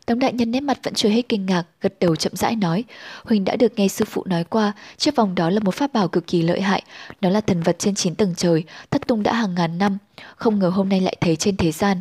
Tống 0.07 0.19
đại 0.19 0.33
nhân 0.33 0.51
nét 0.51 0.61
mặt 0.61 0.79
vẫn 0.83 0.95
chưa 0.95 1.09
hết 1.09 1.29
kinh 1.29 1.47
ngạc, 1.47 1.63
gật 1.81 1.95
đầu 2.01 2.17
chậm 2.17 2.37
rãi 2.37 2.57
nói, 2.57 2.85
Huỳnh 3.25 3.45
đã 3.45 3.57
được 3.57 3.73
nghe 3.77 3.89
sư 3.89 4.05
phụ 4.05 4.25
nói 4.27 4.45
qua, 4.45 4.73
chiếc 4.97 5.17
vòng 5.17 5.35
đó 5.35 5.51
là 5.51 5.61
một 5.61 5.75
pháp 5.75 5.93
bảo 5.93 6.09
cực 6.09 6.27
kỳ 6.27 6.43
lợi 6.43 6.61
hại, 6.61 6.83
nó 7.21 7.31
là 7.31 7.41
thần 7.41 7.63
vật 7.63 7.77
trên 7.79 7.95
chín 7.95 8.15
tầng 8.15 8.35
trời, 8.37 8.65
thất 8.91 9.07
tung 9.07 9.23
đã 9.23 9.33
hàng 9.33 9.55
ngàn 9.55 9.79
năm, 9.79 9.99
không 10.37 10.59
ngờ 10.59 10.69
hôm 10.69 10.89
nay 10.89 11.01
lại 11.01 11.17
thấy 11.21 11.37
trên 11.37 11.57
thế 11.57 11.73
gian. 11.73 12.01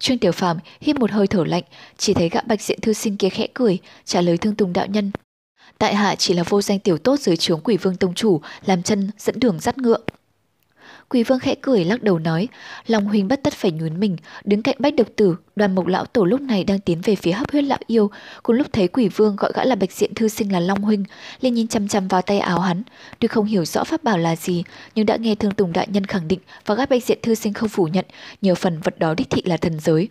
Trương 0.00 0.18
Tiểu 0.18 0.32
Phàm 0.32 0.58
hít 0.80 0.96
một 0.96 1.10
hơi 1.10 1.26
thở 1.26 1.44
lạnh, 1.44 1.62
chỉ 1.96 2.14
thấy 2.14 2.28
gã 2.28 2.40
bạch 2.40 2.60
diện 2.60 2.80
thư 2.80 2.92
sinh 2.92 3.16
kia 3.16 3.28
khẽ 3.28 3.46
cười, 3.54 3.78
trả 4.04 4.20
lời 4.20 4.38
thương 4.38 4.54
tùng 4.54 4.72
đạo 4.72 4.86
nhân. 4.86 5.10
Tại 5.78 5.94
hạ 5.94 6.14
chỉ 6.14 6.34
là 6.34 6.42
vô 6.42 6.62
danh 6.62 6.78
tiểu 6.78 6.98
tốt 6.98 7.20
dưới 7.20 7.36
trướng 7.36 7.60
quỷ 7.60 7.76
vương 7.76 7.96
tông 7.96 8.14
chủ, 8.14 8.40
làm 8.66 8.82
chân 8.82 9.10
dẫn 9.18 9.40
đường 9.40 9.60
dắt 9.60 9.78
ngựa. 9.78 9.98
Quỷ 11.08 11.22
vương 11.22 11.38
khẽ 11.38 11.54
cười 11.60 11.84
lắc 11.84 12.02
đầu 12.02 12.18
nói, 12.18 12.48
Long 12.86 13.04
huynh 13.04 13.28
bất 13.28 13.42
tất 13.42 13.52
phải 13.52 13.70
nhún 13.70 14.00
mình, 14.00 14.16
đứng 14.44 14.62
cạnh 14.62 14.76
bách 14.78 14.94
độc 14.94 15.06
tử, 15.16 15.36
đoàn 15.56 15.74
mộc 15.74 15.86
lão 15.86 16.04
tổ 16.04 16.24
lúc 16.24 16.40
này 16.40 16.64
đang 16.64 16.80
tiến 16.80 17.00
về 17.04 17.16
phía 17.16 17.32
hấp 17.32 17.50
huyết 17.52 17.64
lão 17.64 17.78
yêu, 17.86 18.10
cùng 18.42 18.56
lúc 18.56 18.66
thấy 18.72 18.88
quỷ 18.88 19.08
vương 19.08 19.36
gọi 19.36 19.52
gã 19.54 19.64
là 19.64 19.74
bạch 19.74 19.92
diện 19.92 20.14
thư 20.14 20.28
sinh 20.28 20.52
là 20.52 20.60
Long 20.60 20.82
huynh, 20.82 21.04
liền 21.40 21.54
nhìn 21.54 21.68
chăm 21.68 21.88
chăm 21.88 22.08
vào 22.08 22.22
tay 22.22 22.38
áo 22.38 22.60
hắn, 22.60 22.82
tuy 23.18 23.28
không 23.28 23.44
hiểu 23.44 23.64
rõ 23.64 23.84
pháp 23.84 24.04
bảo 24.04 24.18
là 24.18 24.36
gì, 24.36 24.64
nhưng 24.94 25.06
đã 25.06 25.16
nghe 25.16 25.34
thương 25.34 25.54
tùng 25.54 25.72
đại 25.72 25.86
nhân 25.90 26.04
khẳng 26.04 26.28
định 26.28 26.40
và 26.66 26.74
gã 26.74 26.86
bạch 26.86 27.04
diện 27.04 27.18
thư 27.22 27.34
sinh 27.34 27.52
không 27.52 27.68
phủ 27.68 27.84
nhận, 27.84 28.04
nhiều 28.42 28.54
phần 28.54 28.80
vật 28.80 28.98
đó 28.98 29.14
đích 29.14 29.30
thị 29.30 29.42
là 29.44 29.56
thần 29.56 29.80
giới. 29.80 30.08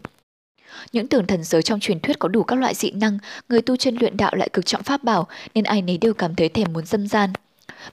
Những 0.92 1.08
tưởng 1.08 1.28
thần 1.28 1.44
giới 1.44 1.62
trong 1.62 1.80
truyền 1.80 2.00
thuyết 2.00 2.20
có 2.20 2.28
đủ 2.28 2.44
các 2.44 2.56
loại 2.56 2.74
dị 2.74 2.92
năng, 2.92 3.18
người 3.50 3.62
tu 3.62 3.76
chân 3.76 3.96
luyện 4.00 4.18
đạo 4.18 4.32
lại 4.36 4.50
cực 4.54 4.66
trọng 4.66 4.84
pháp 4.84 5.04
bảo, 5.04 5.28
nên 5.54 5.64
ai 5.64 5.82
nấy 5.82 5.98
đều 5.98 6.14
cảm 6.14 6.36
thấy 6.36 6.50
thèm 6.50 6.74
muốn 6.74 6.86
dâm 6.86 7.08
gian. 7.08 7.30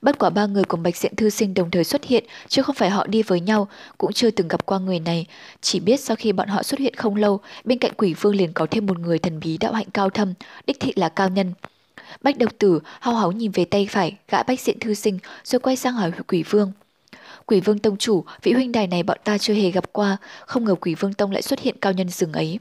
Bất 0.03 0.19
quả 0.19 0.31
ba 0.31 0.47
người 0.47 0.65
cùng 0.65 0.83
Bạch 0.83 0.97
Diện 0.97 1.17
Thư 1.17 1.31
Sinh 1.31 1.55
đồng 1.55 1.71
thời 1.71 1.85
xuất 1.85 2.05
hiện, 2.05 2.25
chứ 2.49 2.63
không 2.63 2.75
phải 2.75 2.91
họ 2.91 3.07
đi 3.07 3.23
với 3.23 3.41
nhau, 3.41 3.69
cũng 3.99 4.13
chưa 4.13 4.31
từng 4.31 4.49
gặp 4.49 4.67
qua 4.67 4.79
người 4.79 5.01
này. 5.01 5.27
Chỉ 5.61 5.81
biết 5.81 6.01
sau 6.01 6.17
khi 6.17 6.33
bọn 6.33 6.49
họ 6.49 6.63
xuất 6.63 6.81
hiện 6.81 6.95
không 6.95 7.17
lâu, 7.17 7.41
bên 7.65 7.79
cạnh 7.79 7.93
quỷ 7.97 8.15
vương 8.15 8.35
liền 8.35 8.53
có 8.53 8.67
thêm 8.71 8.87
một 8.87 8.99
người 8.99 9.19
thần 9.19 9.41
bí 9.41 9.59
đạo 9.59 9.73
hạnh 9.73 9.91
cao 9.95 10.11
thâm, 10.11 10.35
đích 10.67 10.81
thị 10.81 10.93
là 10.97 11.09
cao 11.09 11.29
nhân. 11.29 11.53
Bách 12.23 12.39
độc 12.39 12.59
tử 12.59 12.81
hao 13.01 13.15
háo 13.15 13.33
nhìn 13.33 13.51
về 13.51 13.65
tay 13.65 13.89
phải, 13.91 14.17
gã 14.29 14.43
Bách 14.43 14.61
Diện 14.61 14.79
Thư 14.79 14.95
Sinh, 14.95 15.19
rồi 15.45 15.61
quay 15.61 15.77
sang 15.77 15.95
hỏi 15.95 16.13
quỷ 16.29 16.43
vương. 16.43 16.73
Quỷ 17.51 17.61
vương 17.61 17.79
tông 17.79 17.97
chủ, 17.97 18.25
vị 18.43 18.53
huynh 18.53 18.73
đài 18.73 18.87
này 18.87 19.03
bọn 19.03 19.19
ta 19.25 19.39
chưa 19.39 19.55
hề 19.55 19.71
gặp 19.71 19.93
qua, 19.93 20.17
không 20.47 20.65
ngờ 20.65 20.75
quỷ 20.75 20.95
vương 20.95 21.15
tông 21.15 21.31
lại 21.31 21.43
xuất 21.43 21.61
hiện 21.61 21.77
cao 21.81 21.93
nhân 21.93 22.09
rừng 22.09 22.33
ấy. 22.33 22.59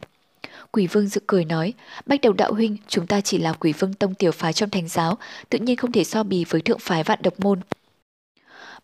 Quỷ 0.71 0.87
vương 0.87 1.07
dự 1.07 1.21
cười 1.27 1.45
nói, 1.45 1.73
bách 2.05 2.21
đầu 2.21 2.33
đạo 2.33 2.53
huynh, 2.53 2.77
chúng 2.87 3.07
ta 3.07 3.21
chỉ 3.21 3.37
là 3.37 3.53
quỷ 3.53 3.73
vương 3.73 3.93
tông 3.93 4.13
tiểu 4.13 4.31
phái 4.31 4.53
trong 4.53 4.69
thành 4.69 4.87
giáo, 4.87 5.17
tự 5.49 5.59
nhiên 5.59 5.75
không 5.75 5.91
thể 5.91 6.03
so 6.03 6.23
bì 6.23 6.45
với 6.49 6.61
thượng 6.61 6.79
phái 6.79 7.03
vạn 7.03 7.19
độc 7.23 7.39
môn. 7.39 7.59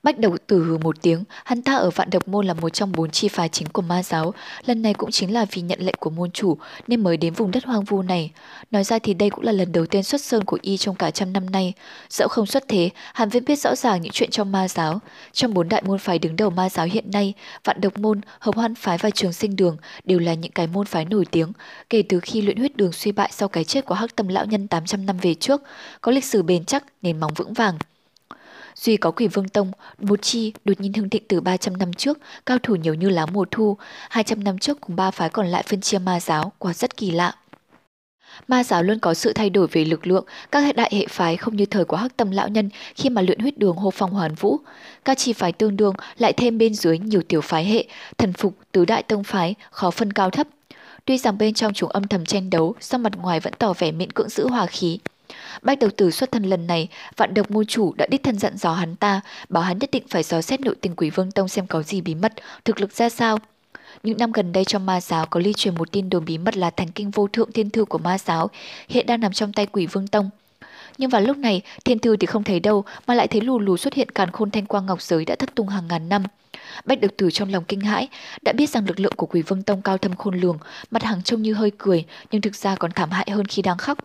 Bách 0.05 0.19
đầu 0.19 0.37
tử 0.47 0.63
hừ 0.63 0.77
một 0.77 1.01
tiếng, 1.01 1.23
hắn 1.45 1.61
ta 1.61 1.75
ở 1.75 1.89
vạn 1.89 2.09
độc 2.09 2.27
môn 2.27 2.45
là 2.45 2.53
một 2.53 2.69
trong 2.69 2.91
bốn 2.91 3.11
chi 3.11 3.27
phái 3.27 3.49
chính 3.49 3.67
của 3.67 3.81
ma 3.81 4.03
giáo, 4.03 4.33
lần 4.65 4.81
này 4.81 4.93
cũng 4.93 5.11
chính 5.11 5.33
là 5.33 5.45
vì 5.51 5.61
nhận 5.61 5.79
lệnh 5.81 5.95
của 5.99 6.09
môn 6.09 6.31
chủ 6.31 6.57
nên 6.87 7.03
mới 7.03 7.17
đến 7.17 7.33
vùng 7.33 7.51
đất 7.51 7.65
hoang 7.65 7.83
vu 7.83 8.01
này. 8.01 8.31
Nói 8.71 8.83
ra 8.83 8.99
thì 8.99 9.13
đây 9.13 9.29
cũng 9.29 9.43
là 9.43 9.51
lần 9.51 9.71
đầu 9.71 9.85
tiên 9.85 10.03
xuất 10.03 10.21
sơn 10.21 10.43
của 10.43 10.57
y 10.61 10.77
trong 10.77 10.95
cả 10.95 11.11
trăm 11.11 11.33
năm 11.33 11.49
nay. 11.49 11.73
Dẫu 12.09 12.27
không 12.27 12.45
xuất 12.45 12.63
thế, 12.67 12.89
hắn 13.13 13.29
vẫn 13.29 13.45
biết 13.45 13.59
rõ 13.59 13.75
ràng 13.75 14.01
những 14.01 14.11
chuyện 14.11 14.29
trong 14.29 14.51
ma 14.51 14.67
giáo. 14.67 14.99
Trong 15.31 15.53
bốn 15.53 15.69
đại 15.69 15.81
môn 15.85 15.99
phái 15.99 16.19
đứng 16.19 16.35
đầu 16.35 16.49
ma 16.49 16.69
giáo 16.69 16.85
hiện 16.85 17.11
nay, 17.11 17.33
vạn 17.63 17.81
độc 17.81 17.99
môn, 17.99 18.21
hợp 18.39 18.55
hoan 18.55 18.75
phái 18.75 18.97
và 18.97 19.09
trường 19.09 19.33
sinh 19.33 19.55
đường 19.55 19.77
đều 20.03 20.19
là 20.19 20.33
những 20.33 20.51
cái 20.51 20.67
môn 20.67 20.85
phái 20.85 21.05
nổi 21.05 21.25
tiếng. 21.31 21.51
Kể 21.89 22.03
từ 22.09 22.19
khi 22.19 22.41
luyện 22.41 22.57
huyết 22.57 22.77
đường 22.77 22.91
suy 22.91 23.11
bại 23.11 23.29
sau 23.31 23.47
cái 23.47 23.63
chết 23.63 23.85
của 23.85 23.95
hắc 23.95 24.15
tâm 24.15 24.27
lão 24.27 24.45
nhân 24.45 24.67
800 24.67 25.05
năm 25.05 25.17
về 25.17 25.33
trước, 25.33 25.61
có 26.01 26.11
lịch 26.11 26.25
sử 26.25 26.43
bền 26.43 26.65
chắc, 26.65 26.83
nền 27.01 27.19
móng 27.19 27.33
vững 27.33 27.53
vàng. 27.53 27.77
Duy 28.75 28.97
có 28.97 29.11
quỷ 29.11 29.27
vương 29.27 29.49
tông, 29.49 29.71
một 29.99 30.21
chi 30.21 30.53
đột 30.65 30.79
nhiên 30.79 30.93
hưng 30.93 31.09
thịnh 31.09 31.23
từ 31.27 31.41
300 31.41 31.77
năm 31.77 31.93
trước, 31.93 32.19
cao 32.45 32.57
thủ 32.63 32.75
nhiều 32.75 32.93
như 32.93 33.09
lá 33.09 33.25
mùa 33.25 33.45
thu, 33.51 33.77
200 34.09 34.43
năm 34.43 34.57
trước 34.57 34.81
cùng 34.81 34.95
ba 34.95 35.11
phái 35.11 35.29
còn 35.29 35.47
lại 35.47 35.63
phân 35.67 35.81
chia 35.81 35.99
ma 35.99 36.19
giáo, 36.19 36.51
quả 36.59 36.73
rất 36.73 36.97
kỳ 36.97 37.11
lạ. 37.11 37.35
Ma 38.47 38.63
giáo 38.63 38.83
luôn 38.83 38.99
có 38.99 39.13
sự 39.13 39.33
thay 39.33 39.49
đổi 39.49 39.67
về 39.67 39.85
lực 39.85 40.07
lượng, 40.07 40.25
các 40.51 40.59
hệ 40.59 40.73
đại 40.73 40.89
hệ 40.93 41.05
phái 41.09 41.37
không 41.37 41.55
như 41.55 41.65
thời 41.65 41.85
của 41.85 41.97
hắc 41.97 42.17
tâm 42.17 42.31
lão 42.31 42.49
nhân 42.49 42.69
khi 42.95 43.09
mà 43.09 43.21
luyện 43.21 43.39
huyết 43.39 43.57
đường 43.57 43.75
hô 43.75 43.91
phong 43.91 44.11
hoàn 44.11 44.35
vũ. 44.35 44.59
Các 45.05 45.17
chi 45.17 45.33
phái 45.33 45.51
tương 45.51 45.77
đương 45.77 45.93
lại 46.17 46.33
thêm 46.33 46.57
bên 46.57 46.73
dưới 46.73 46.99
nhiều 46.99 47.21
tiểu 47.27 47.41
phái 47.41 47.65
hệ, 47.65 47.85
thần 48.17 48.33
phục 48.33 48.53
tứ 48.71 48.85
đại 48.85 49.03
tông 49.03 49.23
phái, 49.23 49.55
khó 49.71 49.91
phân 49.91 50.13
cao 50.13 50.29
thấp. 50.29 50.47
Tuy 51.05 51.17
rằng 51.17 51.37
bên 51.37 51.53
trong 51.53 51.73
chúng 51.73 51.89
âm 51.89 52.07
thầm 52.07 52.25
tranh 52.25 52.49
đấu, 52.49 52.75
song 52.79 53.03
mặt 53.03 53.13
ngoài 53.17 53.39
vẫn 53.39 53.53
tỏ 53.59 53.73
vẻ 53.73 53.91
miễn 53.91 54.11
cưỡng 54.11 54.29
giữ 54.29 54.47
hòa 54.47 54.65
khí. 54.65 54.99
Bách 55.61 55.79
đầu 55.79 55.89
tử 55.97 56.11
xuất 56.11 56.31
thân 56.31 56.43
lần 56.43 56.67
này, 56.67 56.87
vạn 57.17 57.33
độc 57.33 57.51
môn 57.51 57.65
chủ 57.65 57.93
đã 57.97 58.05
đích 58.09 58.23
thân 58.23 58.39
dặn 58.39 58.57
dò 58.57 58.73
hắn 58.73 58.95
ta, 58.95 59.21
bảo 59.49 59.63
hắn 59.63 59.79
nhất 59.79 59.91
định 59.91 60.03
phải 60.09 60.23
dò 60.23 60.41
xét 60.41 60.61
nội 60.61 60.75
tình 60.81 60.95
quỷ 60.95 61.09
vương 61.09 61.31
tông 61.31 61.47
xem 61.47 61.67
có 61.67 61.83
gì 61.83 62.01
bí 62.01 62.15
mật, 62.15 62.33
thực 62.65 62.81
lực 62.81 62.91
ra 62.91 63.09
sao. 63.09 63.37
Những 64.03 64.17
năm 64.17 64.31
gần 64.31 64.51
đây 64.51 64.65
trong 64.65 64.85
ma 64.85 65.01
giáo 65.01 65.25
có 65.25 65.39
ly 65.39 65.53
truyền 65.53 65.75
một 65.75 65.91
tin 65.91 66.09
đồn 66.09 66.25
bí 66.25 66.37
mật 66.37 66.57
là 66.57 66.69
thành 66.69 66.87
kinh 66.87 67.11
vô 67.11 67.27
thượng 67.27 67.51
thiên 67.51 67.69
thư 67.69 67.85
của 67.85 67.97
ma 67.97 68.17
giáo, 68.17 68.49
hiện 68.89 69.05
đang 69.05 69.19
nằm 69.19 69.33
trong 69.33 69.53
tay 69.53 69.65
quỷ 69.65 69.85
vương 69.85 70.07
tông. 70.07 70.29
Nhưng 70.97 71.09
vào 71.09 71.21
lúc 71.21 71.37
này, 71.37 71.61
thiên 71.85 71.99
thư 71.99 72.17
thì 72.17 72.27
không 72.27 72.43
thấy 72.43 72.59
đâu 72.59 72.83
mà 73.07 73.13
lại 73.13 73.27
thấy 73.27 73.41
lù 73.41 73.59
lù 73.59 73.77
xuất 73.77 73.93
hiện 73.93 74.09
càn 74.09 74.31
khôn 74.31 74.51
thanh 74.51 74.65
quang 74.65 74.85
ngọc 74.85 75.01
giới 75.01 75.25
đã 75.25 75.35
thất 75.35 75.55
tung 75.55 75.67
hàng 75.67 75.87
ngàn 75.87 76.09
năm. 76.09 76.23
Bách 76.85 76.99
được 77.01 77.17
tử 77.17 77.31
trong 77.31 77.51
lòng 77.51 77.63
kinh 77.67 77.79
hãi, 77.79 78.07
đã 78.41 78.51
biết 78.51 78.69
rằng 78.69 78.87
lực 78.87 78.99
lượng 78.99 79.13
của 79.17 79.25
quỷ 79.25 79.41
vương 79.41 79.63
tông 79.63 79.81
cao 79.81 79.97
thâm 79.97 80.15
khôn 80.15 80.35
lường, 80.39 80.57
mặt 80.91 81.03
hàng 81.03 81.23
trông 81.23 81.41
như 81.41 81.53
hơi 81.53 81.71
cười, 81.77 82.05
nhưng 82.31 82.41
thực 82.41 82.55
ra 82.55 82.75
còn 82.75 82.91
thảm 82.91 83.11
hại 83.11 83.27
hơn 83.31 83.45
khi 83.45 83.61
đang 83.61 83.77
khóc. 83.77 83.97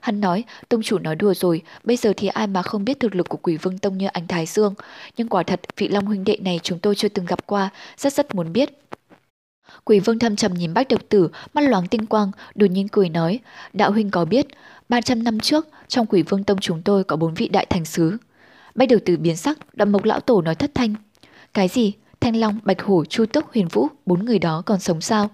Hắn 0.00 0.20
nói, 0.20 0.44
tông 0.68 0.82
chủ 0.82 0.98
nói 0.98 1.16
đùa 1.16 1.34
rồi, 1.34 1.62
bây 1.84 1.96
giờ 1.96 2.12
thì 2.16 2.28
ai 2.28 2.46
mà 2.46 2.62
không 2.62 2.84
biết 2.84 3.00
thực 3.00 3.14
lực 3.14 3.28
của 3.28 3.38
quỷ 3.42 3.56
vương 3.56 3.78
tông 3.78 3.98
như 3.98 4.06
anh 4.06 4.26
Thái 4.26 4.46
Dương. 4.46 4.74
Nhưng 5.16 5.28
quả 5.28 5.42
thật, 5.42 5.60
vị 5.76 5.88
Long 5.88 6.06
huynh 6.06 6.24
đệ 6.24 6.36
này 6.40 6.60
chúng 6.62 6.78
tôi 6.78 6.94
chưa 6.94 7.08
từng 7.08 7.26
gặp 7.26 7.46
qua, 7.46 7.70
rất 7.96 8.12
rất 8.12 8.34
muốn 8.34 8.52
biết. 8.52 8.70
Quỷ 9.84 10.00
vương 10.00 10.18
thâm 10.18 10.36
trầm 10.36 10.54
nhìn 10.54 10.74
bách 10.74 10.88
độc 10.88 11.00
tử, 11.08 11.28
mắt 11.54 11.60
loáng 11.60 11.86
tinh 11.86 12.06
quang, 12.06 12.30
đột 12.54 12.66
nhiên 12.66 12.88
cười 12.88 13.08
nói, 13.08 13.38
đạo 13.72 13.92
huynh 13.92 14.10
có 14.10 14.24
biết, 14.24 14.46
300 14.88 15.22
năm 15.22 15.40
trước, 15.40 15.68
trong 15.88 16.06
quỷ 16.06 16.22
vương 16.22 16.44
tông 16.44 16.60
chúng 16.60 16.82
tôi 16.82 17.04
có 17.04 17.16
bốn 17.16 17.34
vị 17.34 17.48
đại 17.48 17.66
thành 17.66 17.84
sứ. 17.84 18.16
Bách 18.74 18.88
độc 18.88 19.00
tử 19.04 19.16
biến 19.16 19.36
sắc, 19.36 19.58
đậm 19.76 19.92
mộc 19.92 20.04
lão 20.04 20.20
tổ 20.20 20.42
nói 20.42 20.54
thất 20.54 20.70
thanh. 20.74 20.94
Cái 21.54 21.68
gì? 21.68 21.92
Thanh 22.20 22.36
Long, 22.36 22.58
Bạch 22.62 22.82
Hổ, 22.82 23.04
Chu 23.04 23.26
Túc, 23.26 23.52
Huyền 23.54 23.68
Vũ, 23.68 23.88
bốn 24.06 24.24
người 24.24 24.38
đó 24.38 24.62
còn 24.66 24.80
sống 24.80 25.00
sao? 25.00 25.30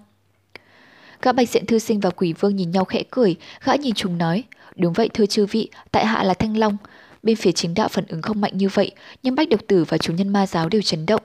Gã 1.21 1.31
bạch 1.31 1.49
diện 1.49 1.65
thư 1.65 1.79
sinh 1.79 1.99
và 1.99 2.09
quỷ 2.09 2.33
vương 2.33 2.55
nhìn 2.55 2.71
nhau 2.71 2.85
khẽ 2.85 3.03
cười, 3.11 3.35
gã 3.63 3.75
nhìn 3.75 3.93
chúng 3.93 4.17
nói, 4.17 4.43
đúng 4.75 4.93
vậy 4.93 5.09
thưa 5.13 5.25
chư 5.25 5.45
vị, 5.45 5.69
tại 5.91 6.05
hạ 6.05 6.23
là 6.23 6.33
Thanh 6.33 6.57
Long. 6.57 6.77
Bên 7.23 7.35
phía 7.35 7.51
chính 7.51 7.73
đạo 7.73 7.87
phản 7.87 8.05
ứng 8.07 8.21
không 8.21 8.41
mạnh 8.41 8.57
như 8.57 8.69
vậy, 8.69 8.91
nhưng 9.23 9.35
bách 9.35 9.49
độc 9.49 9.59
tử 9.67 9.83
và 9.83 9.97
chúng 9.97 10.15
nhân 10.15 10.29
ma 10.29 10.47
giáo 10.47 10.69
đều 10.69 10.81
chấn 10.81 11.05
động. 11.05 11.21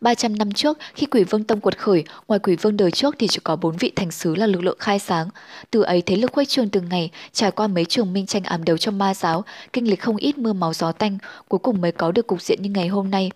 300 0.00 0.38
năm 0.38 0.52
trước, 0.52 0.78
khi 0.94 1.06
quỷ 1.06 1.24
vương 1.24 1.44
tông 1.44 1.60
quật 1.60 1.78
khởi, 1.78 2.04
ngoài 2.28 2.40
quỷ 2.42 2.56
vương 2.56 2.76
đời 2.76 2.90
trước 2.90 3.14
thì 3.18 3.26
chỉ 3.28 3.38
có 3.44 3.56
bốn 3.56 3.76
vị 3.76 3.92
thành 3.96 4.10
sứ 4.10 4.34
là 4.34 4.46
lực 4.46 4.62
lượng 4.62 4.78
khai 4.78 4.98
sáng. 4.98 5.28
Từ 5.70 5.82
ấy 5.82 6.02
thế 6.02 6.16
lực 6.16 6.32
khuếch 6.32 6.48
trường 6.48 6.68
từng 6.68 6.88
ngày, 6.88 7.10
trải 7.32 7.50
qua 7.50 7.66
mấy 7.66 7.84
trường 7.84 8.12
minh 8.12 8.26
tranh 8.26 8.42
ám 8.42 8.64
đấu 8.64 8.76
trong 8.76 8.98
ma 8.98 9.14
giáo, 9.14 9.44
kinh 9.72 9.90
lịch 9.90 10.00
không 10.00 10.16
ít 10.16 10.38
mưa 10.38 10.52
máu 10.52 10.72
gió 10.74 10.92
tanh, 10.92 11.18
cuối 11.48 11.58
cùng 11.58 11.80
mới 11.80 11.92
có 11.92 12.12
được 12.12 12.26
cục 12.26 12.42
diện 12.42 12.62
như 12.62 12.70
ngày 12.70 12.88
hôm 12.88 13.10
nay. 13.10 13.30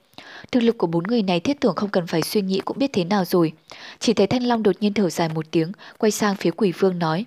Thực 0.53 0.63
lực 0.63 0.79
của 0.79 0.87
bốn 0.87 1.05
người 1.05 1.23
này 1.23 1.41
thiết 1.41 1.61
tưởng 1.61 1.75
không 1.75 1.91
cần 1.91 2.07
phải 2.07 2.23
suy 2.23 2.43
nghĩ 2.43 2.61
cũng 2.65 2.79
biết 2.79 2.91
thế 2.93 3.05
nào 3.05 3.25
rồi. 3.25 3.53
Chỉ 3.99 4.13
thấy 4.13 4.27
Thanh 4.27 4.45
Long 4.45 4.63
đột 4.63 4.77
nhiên 4.81 4.95
thở 4.95 5.11
dài 5.11 5.29
một 5.29 5.47
tiếng, 5.51 5.73
quay 5.99 6.11
sang 6.11 6.37
phía 6.37 6.51
quỷ 6.51 6.73
vương 6.73 6.99
nói. 6.99 7.25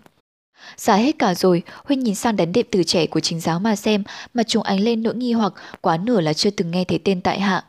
Giả 0.77 0.95
hết 0.95 1.19
cả 1.19 1.35
rồi, 1.35 1.61
Huynh 1.83 1.99
nhìn 1.99 2.15
sang 2.15 2.35
đánh 2.35 2.51
đệ 2.51 2.63
tử 2.63 2.83
trẻ 2.83 3.07
của 3.07 3.19
chính 3.19 3.39
giáo 3.39 3.59
mà 3.59 3.75
xem, 3.75 4.03
mà 4.33 4.43
chúng 4.43 4.63
ánh 4.63 4.79
lên 4.79 5.03
nỗi 5.03 5.15
nghi 5.15 5.33
hoặc 5.33 5.53
quá 5.81 5.97
nửa 5.97 6.21
là 6.21 6.33
chưa 6.33 6.49
từng 6.49 6.71
nghe 6.71 6.83
thấy 6.83 6.99
tên 7.03 7.21
tại 7.21 7.39
hạ. 7.39 7.63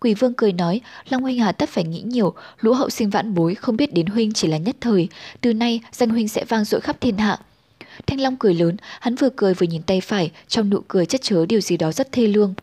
Quỷ 0.00 0.14
vương 0.14 0.34
cười 0.34 0.52
nói, 0.52 0.80
Long 1.08 1.22
Huynh 1.22 1.38
hà 1.38 1.52
tất 1.52 1.68
phải 1.68 1.84
nghĩ 1.84 2.00
nhiều, 2.00 2.34
lũ 2.60 2.72
hậu 2.72 2.90
sinh 2.90 3.10
vãn 3.10 3.34
bối 3.34 3.54
không 3.54 3.76
biết 3.76 3.92
đến 3.94 4.06
Huynh 4.06 4.32
chỉ 4.32 4.48
là 4.48 4.56
nhất 4.56 4.76
thời, 4.80 5.08
từ 5.40 5.52
nay 5.52 5.80
danh 5.92 6.08
Huynh 6.08 6.28
sẽ 6.28 6.44
vang 6.44 6.64
dội 6.64 6.80
khắp 6.80 7.00
thiên 7.00 7.18
hạ. 7.18 7.38
Thanh 8.06 8.20
Long 8.20 8.36
cười 8.36 8.54
lớn, 8.54 8.76
hắn 9.00 9.14
vừa 9.14 9.28
cười 9.36 9.54
vừa 9.54 9.66
nhìn 9.66 9.82
tay 9.82 10.00
phải, 10.00 10.30
trong 10.48 10.70
nụ 10.70 10.80
cười 10.88 11.06
chất 11.06 11.22
chứa 11.22 11.46
điều 11.46 11.60
gì 11.60 11.76
đó 11.76 11.92
rất 11.92 12.12
thê 12.12 12.26
lương. 12.26 12.54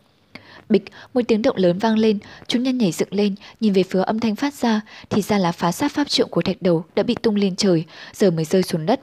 Bịch, 0.69 0.83
một 1.13 1.21
tiếng 1.27 1.41
động 1.41 1.57
lớn 1.57 1.77
vang 1.79 1.97
lên, 1.97 2.19
chúng 2.47 2.63
nhân 2.63 2.77
nhảy 2.77 2.91
dựng 2.91 3.13
lên, 3.13 3.35
nhìn 3.59 3.73
về 3.73 3.83
phía 3.83 4.01
âm 4.01 4.19
thanh 4.19 4.35
phát 4.35 4.53
ra, 4.53 4.81
thì 5.09 5.21
ra 5.21 5.37
là 5.37 5.51
phá 5.51 5.71
sát 5.71 5.91
pháp 5.91 6.09
trượng 6.09 6.29
của 6.29 6.41
thạch 6.41 6.61
đầu 6.61 6.85
đã 6.95 7.03
bị 7.03 7.15
tung 7.21 7.35
lên 7.35 7.55
trời, 7.55 7.85
giờ 8.13 8.31
mới 8.31 8.45
rơi 8.45 8.63
xuống 8.63 8.85
đất. 8.85 8.99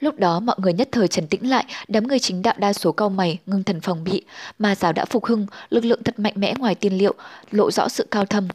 Lúc 0.00 0.18
đó 0.18 0.40
mọi 0.40 0.56
người 0.58 0.72
nhất 0.72 0.88
thời 0.92 1.08
trấn 1.08 1.26
tĩnh 1.26 1.50
lại, 1.50 1.64
đám 1.88 2.06
người 2.06 2.18
chính 2.18 2.42
đạo 2.42 2.54
đa 2.58 2.72
số 2.72 2.92
cao 2.92 3.08
mày, 3.08 3.38
ngưng 3.46 3.64
thần 3.64 3.80
phòng 3.80 4.04
bị, 4.04 4.24
ma 4.58 4.74
giáo 4.74 4.92
đã 4.92 5.04
phục 5.04 5.24
hưng, 5.24 5.46
lực 5.70 5.84
lượng 5.84 6.02
thật 6.02 6.18
mạnh 6.18 6.32
mẽ 6.36 6.54
ngoài 6.58 6.74
tiên 6.74 6.98
liệu, 6.98 7.14
lộ 7.50 7.70
rõ 7.70 7.88
sự 7.88 8.06
cao 8.10 8.24
thâm. 8.24 8.48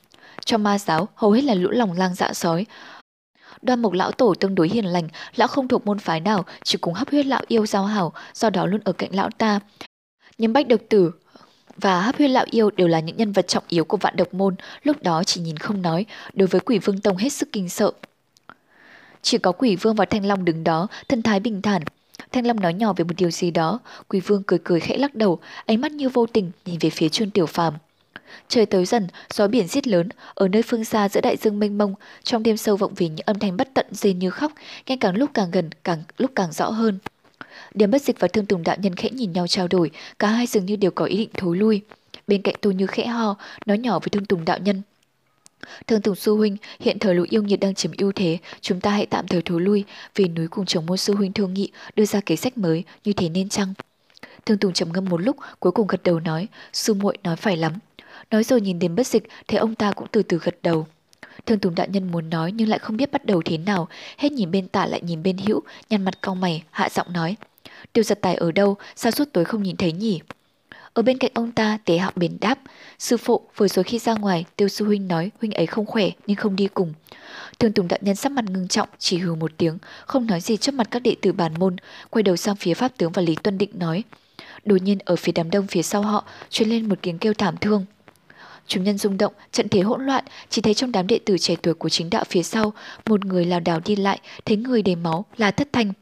Trong 0.45 0.63
ma 0.63 0.79
giáo, 0.79 1.07
hầu 1.15 1.31
hết 1.31 1.43
là 1.43 1.53
lũ 1.53 1.69
lòng 1.69 1.93
lang 1.97 2.15
dạ 2.15 2.33
sói. 2.33 2.65
Đoan 3.61 3.81
mộc 3.81 3.93
lão 3.93 4.11
tổ 4.11 4.33
tương 4.39 4.55
đối 4.55 4.69
hiền 4.69 4.85
lành, 4.85 5.07
lão 5.35 5.47
không 5.47 5.67
thuộc 5.67 5.85
môn 5.85 5.99
phái 5.99 6.19
nào, 6.19 6.45
chỉ 6.63 6.77
cùng 6.77 6.93
hấp 6.93 7.09
huyết 7.09 7.25
lão 7.25 7.41
yêu 7.47 7.65
giao 7.65 7.85
hảo, 7.85 8.13
do 8.33 8.49
đó 8.49 8.65
luôn 8.65 8.81
ở 8.85 8.93
cạnh 8.93 9.15
lão 9.15 9.29
ta. 9.37 9.59
Nhưng 10.37 10.53
bách 10.53 10.67
độc 10.67 10.81
tử, 10.89 11.11
và 11.77 12.01
hấp 12.01 12.17
huyết 12.17 12.29
lão 12.29 12.45
yêu 12.51 12.69
đều 12.69 12.87
là 12.87 12.99
những 12.99 13.17
nhân 13.17 13.31
vật 13.31 13.47
trọng 13.47 13.63
yếu 13.67 13.85
của 13.85 13.97
vạn 13.97 14.15
độc 14.15 14.33
môn, 14.33 14.55
lúc 14.83 15.03
đó 15.03 15.23
chỉ 15.23 15.41
nhìn 15.41 15.57
không 15.57 15.81
nói, 15.81 16.05
đối 16.33 16.47
với 16.47 16.61
quỷ 16.61 16.79
vương 16.79 16.99
tông 16.99 17.17
hết 17.17 17.29
sức 17.29 17.49
kinh 17.51 17.69
sợ. 17.69 17.91
Chỉ 19.23 19.37
có 19.37 19.51
quỷ 19.51 19.75
vương 19.75 19.95
và 19.95 20.05
thanh 20.05 20.25
long 20.25 20.45
đứng 20.45 20.63
đó, 20.63 20.87
thân 21.07 21.21
thái 21.21 21.39
bình 21.39 21.61
thản. 21.61 21.81
Thanh 22.31 22.47
long 22.47 22.59
nói 22.59 22.73
nhỏ 22.73 22.93
về 22.93 23.03
một 23.03 23.13
điều 23.17 23.31
gì 23.31 23.51
đó, 23.51 23.79
quỷ 24.07 24.19
vương 24.19 24.43
cười 24.43 24.59
cười 24.63 24.79
khẽ 24.79 24.97
lắc 24.97 25.15
đầu, 25.15 25.39
ánh 25.65 25.81
mắt 25.81 25.91
như 25.91 26.09
vô 26.09 26.25
tình 26.25 26.51
nhìn 26.65 26.79
về 26.79 26.89
phía 26.89 27.09
chuôn 27.09 27.29
tiểu 27.31 27.45
phàm. 27.45 27.73
Trời 28.47 28.65
tới 28.65 28.85
dần, 28.85 29.07
gió 29.33 29.47
biển 29.47 29.67
giết 29.67 29.87
lớn, 29.87 30.09
ở 30.33 30.47
nơi 30.47 30.61
phương 30.61 30.85
xa 30.85 31.09
giữa 31.09 31.21
đại 31.21 31.37
dương 31.37 31.59
mênh 31.59 31.77
mông, 31.77 31.95
trong 32.23 32.43
đêm 32.43 32.57
sâu 32.57 32.77
vọng 32.77 32.93
về 32.95 33.07
những 33.07 33.25
âm 33.25 33.39
thanh 33.39 33.57
bất 33.57 33.69
tận 33.73 33.85
dây 33.91 34.13
như 34.13 34.29
khóc, 34.29 34.51
nghe 34.87 34.97
càng 34.99 35.15
lúc 35.15 35.29
càng 35.33 35.51
gần, 35.51 35.69
càng 35.83 36.03
lúc 36.17 36.31
càng 36.35 36.51
rõ 36.51 36.69
hơn. 36.69 36.99
điểm 37.73 37.91
bất 37.91 38.01
dịch 38.01 38.19
và 38.19 38.27
thương 38.27 38.45
tùng 38.45 38.63
đạo 38.63 38.75
nhân 38.79 38.95
khẽ 38.95 39.09
nhìn 39.09 39.31
nhau 39.31 39.47
trao 39.47 39.67
đổi, 39.67 39.91
cả 40.19 40.27
hai 40.27 40.47
dường 40.47 40.65
như 40.65 40.75
đều 40.75 40.91
có 40.91 41.05
ý 41.05 41.17
định 41.17 41.29
thối 41.33 41.57
lui. 41.57 41.81
Bên 42.27 42.41
cạnh 42.41 42.55
tôi 42.61 42.75
như 42.75 42.87
khẽ 42.87 43.05
ho, 43.05 43.35
nói 43.65 43.77
nhỏ 43.77 43.99
với 43.99 44.09
thương 44.09 44.25
tùng 44.25 44.45
đạo 44.45 44.57
nhân. 44.59 44.81
Thương 45.88 46.02
Tùng 46.02 46.15
Sư 46.15 46.35
Huynh, 46.35 46.57
hiện 46.80 46.99
thời 46.99 47.15
lũ 47.15 47.26
yêu 47.30 47.44
nhiệt 47.44 47.60
đang 47.60 47.76
chiếm 47.76 47.91
ưu 47.98 48.11
thế, 48.11 48.38
chúng 48.61 48.80
ta 48.80 48.91
hãy 48.91 49.06
tạm 49.06 49.27
thời 49.27 49.41
thối 49.41 49.61
lui, 49.61 49.84
vì 50.15 50.27
núi 50.27 50.48
cùng 50.48 50.65
chồng 50.65 50.85
môn 50.85 50.98
Sư 50.98 51.15
Huynh 51.15 51.34
thương 51.34 51.53
nghị, 51.53 51.72
đưa 51.95 52.06
ra 52.06 52.22
kế 52.22 52.35
sách 52.35 52.57
mới, 52.57 52.84
như 53.03 53.14
thế 53.14 53.30
nên 53.30 53.49
chăng? 53.49 53.73
Thương 54.45 54.57
Tùng 54.57 54.73
trầm 54.73 54.91
ngâm 54.94 55.06
một 55.06 55.22
lúc, 55.22 55.35
cuối 55.60 55.72
cùng 55.72 55.88
gật 55.88 56.03
đầu 56.03 56.19
nói, 56.19 56.48
sư 56.73 56.94
muội 56.94 57.18
nói 57.23 57.35
phải 57.35 57.57
lắm. 57.57 57.73
Nói 58.31 58.44
rồi 58.44 58.61
nhìn 58.61 58.80
đến 58.80 58.95
bất 58.95 59.07
dịch, 59.07 59.23
thấy 59.48 59.60
ông 59.60 59.76
ta 59.76 59.91
cũng 59.91 60.07
từ 60.11 60.23
từ 60.23 60.40
gật 60.44 60.56
đầu. 60.64 60.88
Thương 61.45 61.60
Tùng 61.60 61.76
đại 61.76 61.88
nhân 61.88 62.11
muốn 62.11 62.30
nói 62.30 62.52
nhưng 62.52 62.69
lại 62.69 62.80
không 62.80 62.98
biết 62.98 63.11
bắt 63.11 63.26
đầu 63.26 63.41
thế 63.45 63.57
nào, 63.57 63.88
hết 64.18 64.31
nhìn 64.31 64.52
bên 64.52 64.68
tả 64.68 64.85
lại 64.85 65.02
nhìn 65.03 65.23
bên 65.23 65.38
hữu, 65.38 65.61
nhăn 65.90 66.06
mặt 66.06 66.22
cau 66.22 66.35
mày, 66.35 66.64
hạ 66.72 66.90
giọng 66.90 67.14
nói. 67.14 67.35
Tiêu 67.94 68.03
giật 68.03 68.19
tài 68.22 68.35
ở 68.35 68.52
đâu, 68.52 68.77
sao 68.95 69.11
suốt 69.11 69.26
tối 69.34 69.45
không 69.45 69.64
nhìn 69.64 69.77
thấy 69.77 69.91
nhỉ? 69.91 70.19
Ở 70.93 71.01
bên 71.01 71.17
cạnh 71.17 71.31
ông 71.33 71.51
ta, 71.51 71.77
tế 71.85 71.97
hạo 71.97 72.11
bền 72.15 72.37
đáp. 72.41 72.59
Sư 72.99 73.17
phụ, 73.17 73.41
vừa 73.57 73.67
rồi 73.67 73.83
khi 73.83 73.99
ra 73.99 74.13
ngoài, 74.13 74.45
tiêu 74.55 74.67
sư 74.67 74.85
huynh 74.85 75.07
nói 75.07 75.31
huynh 75.41 75.51
ấy 75.51 75.65
không 75.65 75.85
khỏe 75.85 76.09
nhưng 76.27 76.37
không 76.37 76.55
đi 76.55 76.67
cùng. 76.67 76.93
Thường 77.59 77.73
Tùng 77.73 77.87
đạo 77.87 77.99
nhân 78.01 78.15
sắc 78.15 78.31
mặt 78.31 78.45
ngưng 78.45 78.67
trọng, 78.67 78.89
chỉ 78.99 79.17
hừ 79.17 79.35
một 79.35 79.51
tiếng, 79.57 79.77
không 80.05 80.27
nói 80.27 80.41
gì 80.41 80.57
trước 80.57 80.73
mặt 80.73 80.87
các 80.91 80.99
đệ 80.99 81.15
tử 81.21 81.31
bàn 81.31 81.53
môn, 81.59 81.75
quay 82.09 82.23
đầu 82.23 82.35
sang 82.35 82.55
phía 82.55 82.73
Pháp 82.73 82.97
tướng 82.97 83.11
và 83.11 83.21
Lý 83.21 83.35
Tuân 83.35 83.57
Định 83.57 83.69
nói. 83.73 84.03
Đột 84.65 84.81
nhiên 84.81 84.97
ở 85.05 85.15
phía 85.15 85.31
đám 85.31 85.51
đông 85.51 85.67
phía 85.67 85.81
sau 85.81 86.01
họ, 86.01 86.23
truyền 86.49 86.69
lên 86.69 86.89
một 86.89 86.99
tiếng 87.01 87.17
kêu 87.17 87.33
thảm 87.33 87.57
thương. 87.57 87.85
Chúng 88.67 88.83
nhân 88.83 88.97
rung 88.97 89.17
động, 89.17 89.33
trận 89.51 89.69
thế 89.69 89.81
hỗn 89.81 90.05
loạn, 90.05 90.23
chỉ 90.49 90.61
thấy 90.61 90.73
trong 90.73 90.91
đám 90.91 91.07
đệ 91.07 91.19
tử 91.25 91.37
trẻ 91.37 91.55
tuổi 91.61 91.73
của 91.73 91.89
chính 91.89 92.09
đạo 92.09 92.23
phía 92.29 92.43
sau, 92.43 92.73
một 93.05 93.25
người 93.25 93.45
lào 93.45 93.59
đảo 93.59 93.79
đi 93.85 93.95
lại, 93.95 94.19
thấy 94.45 94.57
người 94.57 94.81
đầy 94.81 94.95
máu 94.95 95.25
là 95.37 95.51
thất 95.51 95.67
thanh, 95.73 95.93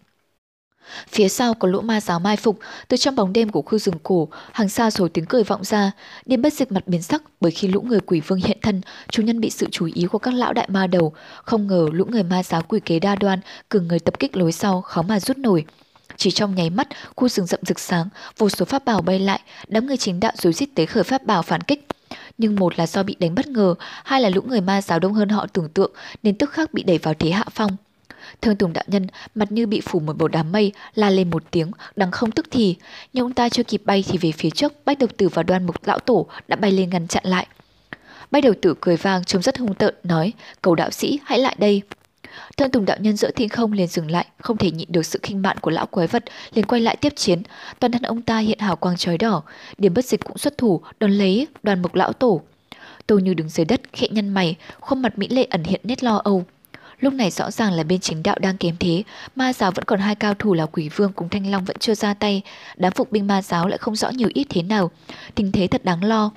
Phía 1.10 1.30
sau 1.30 1.53
có 1.53 1.68
lũ 1.68 1.82
ma 1.82 2.02
giáo 2.02 2.20
mai 2.20 2.38
phục, 2.38 2.60
từ 2.88 2.98
trong 2.98 3.16
bóng 3.16 3.34
đêm 3.34 3.49
của 3.49 3.62
khu 3.62 3.78
rừng 3.80 3.95
cổ, 4.03 4.28
hàng 4.52 4.70
xa 4.70 4.91
rồi 4.91 5.10
tiếng 5.10 5.26
cười 5.26 5.44
vọng 5.44 5.64
ra. 5.64 5.91
Điềm 6.26 6.41
bất 6.41 6.53
dịch 6.53 6.72
mặt 6.72 6.88
biến 6.88 7.02
sắc 7.02 7.24
bởi 7.41 7.52
khi 7.52 7.68
lũ 7.68 7.82
người 7.82 7.99
quỷ 7.99 8.20
vương 8.20 8.40
hiện 8.40 8.58
thân, 8.62 8.82
chủ 9.10 9.24
nhân 9.24 9.40
bị 9.40 9.49
sự 9.49 9.68
chú 9.72 9.90
ý 9.94 10.06
của 10.06 10.18
các 10.18 10.34
lão 10.34 10.53
đại 10.53 10.68
ma 10.70 10.88
đầu. 10.88 11.14
Không 11.44 11.68
ngờ 11.68 11.88
lũ 11.91 12.06
người 12.10 12.24
ma 12.24 12.44
giáo 12.44 12.62
quỷ 12.62 12.80
kế 12.86 12.99
đa 12.99 13.16
đoan, 13.16 13.40
cường 13.70 13.88
người 13.88 13.99
tập 13.99 14.20
kích 14.20 14.38
lối 14.38 14.52
sau, 14.52 14.82
khó 14.82 15.02
mà 15.02 15.20
rút 15.20 15.38
nổi. 15.38 15.66
Chỉ 16.18 16.32
trong 16.32 16.56
nháy 16.56 16.70
mắt, 16.70 16.88
khu 17.16 17.30
rừng 17.30 17.45
rậm 17.45 17.60
rực 17.64 17.80
sáng, 17.80 18.08
vô 18.38 18.49
số 18.49 18.66
pháp 18.66 18.86
bảo 18.86 19.02
bay 19.02 19.20
lại, 19.20 19.40
đám 19.68 19.86
người 19.88 19.98
chính 19.98 20.20
đạo 20.20 20.32
rối 20.36 20.53
rít 20.53 20.70
tế 20.76 20.86
khởi 20.86 21.03
pháp 21.03 21.26
bảo 21.26 21.41
phản 21.41 21.62
kích. 21.62 21.88
Nhưng 22.38 22.56
một 22.56 22.80
là 22.80 22.88
do 22.88 23.03
bị 23.03 23.16
đánh 23.20 23.36
bất 23.36 23.48
ngờ, 23.48 23.76
hai 24.03 24.22
là 24.22 24.30
lũ 24.30 24.41
người 24.41 24.62
ma 24.62 24.82
giáo 24.82 24.99
đông 24.99 25.14
hơn 25.14 25.30
họ 25.30 25.48
tưởng 25.53 25.70
tượng 25.70 25.91
nên 26.24 26.38
tức 26.38 26.52
khắc 26.52 26.74
bị 26.74 26.84
đẩy 26.84 26.98
vào 26.98 27.14
thế 27.14 27.32
hạ 27.32 27.45
phong. 27.52 27.78
Thương 28.41 28.55
Tùng 28.55 28.73
đạo 28.73 28.84
nhân 28.88 29.07
mặt 29.35 29.51
như 29.51 29.68
bị 29.68 29.81
phủ 29.81 29.99
một 29.99 30.18
bộ 30.18 30.27
đám 30.27 30.51
mây, 30.51 30.72
la 30.95 31.09
lên 31.09 31.30
một 31.30 31.43
tiếng, 31.51 31.72
đằng 31.95 32.11
không 32.11 32.31
tức 32.31 32.45
thì. 32.51 32.76
Nhưng 33.13 33.26
ông 33.26 33.34
ta 33.34 33.49
chưa 33.49 33.63
kịp 33.63 33.81
bay 33.85 34.03
thì 34.07 34.18
về 34.18 34.31
phía 34.31 34.49
trước, 34.49 34.73
bách 34.85 34.99
độc 34.99 35.09
tử 35.18 35.30
và 35.30 35.43
đoan 35.43 35.65
mục 35.65 35.76
lão 35.88 35.99
tổ 35.99 36.26
đã 36.47 36.55
bay 36.55 36.72
lên 36.72 36.89
ngăn 36.89 37.07
chặn 37.07 37.23
lại. 37.26 37.47
Bách 38.31 38.43
đầu 38.43 38.53
tử 38.61 38.76
cười 38.81 38.97
vang 38.97 39.23
trông 39.23 39.41
rất 39.41 39.57
hung 39.57 39.73
tợn, 39.73 39.95
nói, 40.03 40.34
cầu 40.61 40.76
đạo 40.76 40.91
sĩ 40.91 41.19
hãy 41.26 41.39
lại 41.39 41.55
đây. 41.59 41.81
Thương 42.57 42.72
Tùng 42.72 42.85
đạo 42.85 42.97
nhân 42.99 43.18
giữa 43.18 43.31
thiên 43.31 43.49
không 43.49 43.73
liền 43.73 43.88
dừng 43.88 44.11
lại, 44.11 44.26
không 44.38 44.57
thể 44.57 44.72
nhịn 44.72 44.91
được 44.91 45.05
sự 45.05 45.19
khinh 45.23 45.41
mạn 45.41 45.57
của 45.57 45.72
lão 45.72 45.85
quái 45.85 46.07
vật, 46.07 46.23
liền 46.53 46.65
quay 46.65 46.81
lại 46.81 46.95
tiếp 46.95 47.13
chiến. 47.15 47.41
Toàn 47.80 47.91
thân 47.91 48.01
ông 48.01 48.22
ta 48.22 48.38
hiện 48.38 48.59
hào 48.59 48.76
quang 48.76 48.97
chói 48.97 49.18
đỏ, 49.18 49.43
điểm 49.77 49.93
bất 49.93 50.05
dịch 50.05 50.23
cũng 50.23 50.38
xuất 50.38 50.57
thủ, 50.57 50.81
đón 50.99 51.11
lấy 51.11 51.47
đoàn 51.63 51.81
mục 51.81 51.95
lão 51.95 52.13
tổ. 52.13 52.41
Tô 53.07 53.19
như 53.19 53.34
đứng 53.34 53.49
dưới 53.49 53.65
đất, 53.65 53.81
khẽ 53.93 54.07
nhăn 54.11 54.30
mày, 54.30 54.55
khuôn 54.80 55.01
mặt 55.01 55.18
mỹ 55.18 55.27
lệ 55.27 55.47
ẩn 55.49 55.63
hiện 55.63 55.81
nét 55.84 56.03
lo 56.03 56.22
âu. 56.23 56.45
Lúc 57.02 57.14
này 57.14 57.32
rõ 57.32 57.52
ràng 57.52 57.73
là 57.73 57.84
bên 57.84 57.99
chính 57.99 58.23
đạo 58.23 58.36
đang 58.40 58.57
kém 58.57 58.76
thế, 58.80 59.03
ma 59.36 59.53
giáo 59.53 59.72
vẫn 59.72 59.86
còn 59.86 59.99
hai 59.99 60.15
cao 60.15 60.34
thủ 60.34 60.53
là 60.53 60.65
quỷ 60.65 60.90
vương 60.90 61.14
cùng 61.14 61.30
thanh 61.30 61.52
long 61.52 61.65
vẫn 61.65 61.78
chưa 61.80 61.95
ra 61.95 62.14
tay, 62.14 62.41
đám 62.76 62.94
phục 62.94 63.11
binh 63.11 63.28
ma 63.28 63.41
giáo 63.41 63.68
lại 63.68 63.78
không 63.78 63.95
rõ 63.95 64.10
nhiều 64.10 64.30
ít 64.34 64.48
thế 64.49 64.64
nào, 64.64 64.91
tình 65.36 65.52
thế 65.52 65.68
thật 65.68 65.86
đáng 65.86 66.03
lo. 66.03 66.32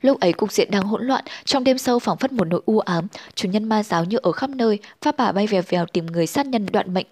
Lúc 0.00 0.20
ấy 0.20 0.32
cục 0.32 0.52
diện 0.52 0.70
đang 0.70 0.82
hỗn 0.82 1.06
loạn, 1.06 1.24
trong 1.44 1.64
đêm 1.64 1.78
sâu 1.78 1.98
phảng 1.98 2.16
phất 2.16 2.32
một 2.32 2.44
nỗi 2.44 2.60
u 2.66 2.78
ám, 2.78 3.06
chủ 3.34 3.48
nhân 3.48 3.64
ma 3.64 3.82
giáo 3.82 4.04
như 4.04 4.18
ở 4.22 4.32
khắp 4.32 4.50
nơi, 4.50 4.78
pháp 5.02 5.16
bà 5.16 5.32
bay 5.32 5.46
vèo 5.46 5.62
vèo 5.68 5.86
tìm 5.86 6.06
người 6.06 6.26
sát 6.26 6.46
nhân 6.46 6.66
đoạn 6.72 6.94
mệnh. 6.94 7.06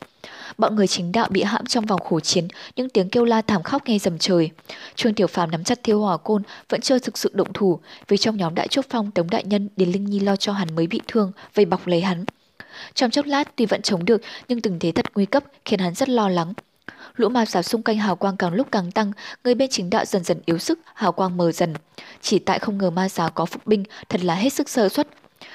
Bọn 0.58 0.76
người 0.76 0.86
chính 0.86 1.12
đạo 1.12 1.28
bị 1.30 1.42
hãm 1.42 1.66
trong 1.66 1.86
vòng 1.86 2.00
khổ 2.00 2.20
chiến, 2.20 2.48
những 2.76 2.88
tiếng 2.88 3.10
kêu 3.10 3.24
la 3.24 3.42
thảm 3.42 3.62
khóc 3.62 3.82
nghe 3.86 3.98
dầm 3.98 4.18
trời. 4.18 4.50
Trương 4.94 5.14
Tiểu 5.14 5.26
Phàm 5.26 5.50
nắm 5.50 5.64
chặt 5.64 5.82
thiêu 5.82 6.00
hỏa 6.00 6.16
côn, 6.16 6.42
vẫn 6.68 6.80
chưa 6.80 6.98
thực 6.98 7.18
sự 7.18 7.30
động 7.34 7.52
thủ, 7.52 7.80
vì 8.08 8.16
trong 8.16 8.36
nhóm 8.36 8.54
đại 8.54 8.68
trúc 8.68 8.86
phong 8.88 9.10
Tống 9.10 9.30
đại 9.30 9.44
nhân, 9.44 9.68
Điền 9.76 9.92
Linh 9.92 10.04
Nhi 10.04 10.20
lo 10.20 10.36
cho 10.36 10.52
hắn 10.52 10.74
mới 10.74 10.86
bị 10.86 11.00
thương, 11.06 11.32
vây 11.54 11.64
bọc 11.64 11.86
lấy 11.86 12.00
hắn. 12.00 12.24
Trong 12.94 13.10
chốc 13.10 13.26
lát 13.26 13.56
tuy 13.56 13.66
vẫn 13.66 13.82
chống 13.82 14.04
được, 14.04 14.22
nhưng 14.48 14.60
tình 14.60 14.78
thế 14.78 14.92
thật 14.92 15.06
nguy 15.14 15.26
cấp 15.26 15.44
khiến 15.64 15.80
hắn 15.80 15.94
rất 15.94 16.08
lo 16.08 16.28
lắng. 16.28 16.52
Lũ 17.16 17.28
ma 17.28 17.46
giáo 17.46 17.62
xung 17.62 17.82
quanh 17.82 17.98
hào 17.98 18.16
quang 18.16 18.36
càng 18.36 18.54
lúc 18.54 18.68
càng 18.72 18.92
tăng, 18.92 19.12
người 19.44 19.54
bên 19.54 19.70
chính 19.70 19.90
đạo 19.90 20.04
dần 20.04 20.24
dần 20.24 20.40
yếu 20.46 20.58
sức, 20.58 20.78
hào 20.94 21.12
quang 21.12 21.36
mờ 21.36 21.52
dần. 21.52 21.74
Chỉ 22.20 22.38
tại 22.38 22.58
không 22.58 22.78
ngờ 22.78 22.90
ma 22.90 23.08
giáo 23.08 23.30
có 23.30 23.44
phục 23.44 23.66
binh, 23.66 23.84
thật 24.08 24.24
là 24.24 24.34
hết 24.34 24.52
sức 24.52 24.68
sơ 24.68 24.88
suất. 24.88 25.08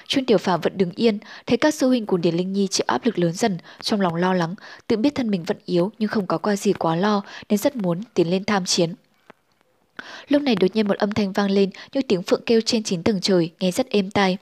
Chuyên 0.08 0.26
tiểu 0.26 0.38
phàm 0.38 0.62
vẫn 0.62 0.78
đứng 0.78 0.92
yên, 0.96 1.20
thấy 1.46 1.58
các 1.58 1.74
sư 1.74 1.88
huynh 1.88 2.06
của 2.06 2.18
Điền 2.18 2.36
Linh 2.36 2.54
Nhi 2.54 2.68
chịu 2.68 2.86
áp 2.88 3.06
lực 3.06 3.20
lớn 3.20 3.34
dần, 3.34 3.58
trong 3.82 4.02
lòng 4.02 4.16
lo 4.16 4.34
lắng, 4.34 4.56
tự 4.88 4.98
biết 4.98 5.16
thân 5.16 5.32
mình 5.32 5.44
vẫn 5.44 5.58
yếu 5.66 5.92
nhưng 6.00 6.10
không 6.10 6.28
có 6.28 6.38
qua 6.38 6.56
gì 6.56 6.74
quá 6.74 6.96
lo 6.96 7.22
nên 7.50 7.58
rất 7.58 7.76
muốn 7.76 8.02
tiến 8.14 8.30
lên 8.30 8.44
tham 8.44 8.66
chiến. 8.66 8.94
Lúc 10.28 10.42
này 10.42 10.56
đột 10.56 10.76
nhiên 10.76 10.88
một 10.88 10.98
âm 10.98 11.12
thanh 11.12 11.32
vang 11.32 11.52
lên 11.52 11.70
như 11.94 12.02
tiếng 12.08 12.24
phượng 12.24 12.42
kêu 12.46 12.62
trên 12.62 12.84
chín 12.84 13.04
tầng 13.04 13.22
trời, 13.22 13.52
nghe 13.60 13.72
rất 13.72 13.90
êm 13.90 14.12
tai 14.12 14.38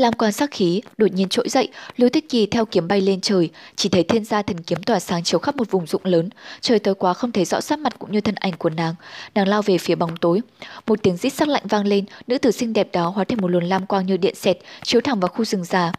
lam 0.00 0.12
quan 0.12 0.32
sắc 0.32 0.50
khí, 0.50 0.82
đột 0.98 1.06
nhiên 1.12 1.28
trỗi 1.28 1.48
dậy, 1.48 1.68
Lưu 1.96 2.10
Tích 2.10 2.28
Kỳ 2.28 2.46
theo 2.46 2.64
kiếm 2.64 2.88
bay 2.88 3.00
lên 3.00 3.20
trời, 3.20 3.50
chỉ 3.76 3.88
thấy 3.88 4.02
thiên 4.02 4.24
gia 4.24 4.42
thần 4.42 4.62
kiếm 4.62 4.82
tỏa 4.82 5.00
sáng 5.00 5.24
chiếu 5.24 5.40
khắp 5.40 5.56
một 5.56 5.70
vùng 5.70 5.86
rộng 5.86 6.04
lớn. 6.04 6.28
Trời 6.60 6.78
tối 6.78 6.94
quá 6.94 7.14
không 7.14 7.32
thấy 7.32 7.44
rõ 7.44 7.60
sắc 7.60 7.78
mặt 7.78 7.98
cũng 7.98 8.12
như 8.12 8.20
thân 8.20 8.34
ảnh 8.34 8.52
của 8.58 8.70
nàng. 8.70 8.94
Nàng 9.34 9.48
lao 9.48 9.62
về 9.62 9.78
phía 9.78 9.94
bóng 9.94 10.16
tối. 10.16 10.40
Một 10.86 11.02
tiếng 11.02 11.16
rít 11.16 11.30
sắc 11.30 11.48
lạnh 11.48 11.62
vang 11.68 11.86
lên, 11.86 12.04
nữ 12.26 12.38
tử 12.38 12.50
xinh 12.50 12.72
đẹp 12.72 12.88
đó 12.92 13.08
hóa 13.08 13.24
thành 13.24 13.40
một 13.40 13.48
luồng 13.48 13.64
lam 13.64 13.86
quang 13.86 14.06
như 14.06 14.16
điện 14.16 14.34
xẹt, 14.34 14.58
chiếu 14.82 15.00
thẳng 15.00 15.20
vào 15.20 15.28
khu 15.28 15.44
rừng 15.44 15.64
già. 15.64 15.92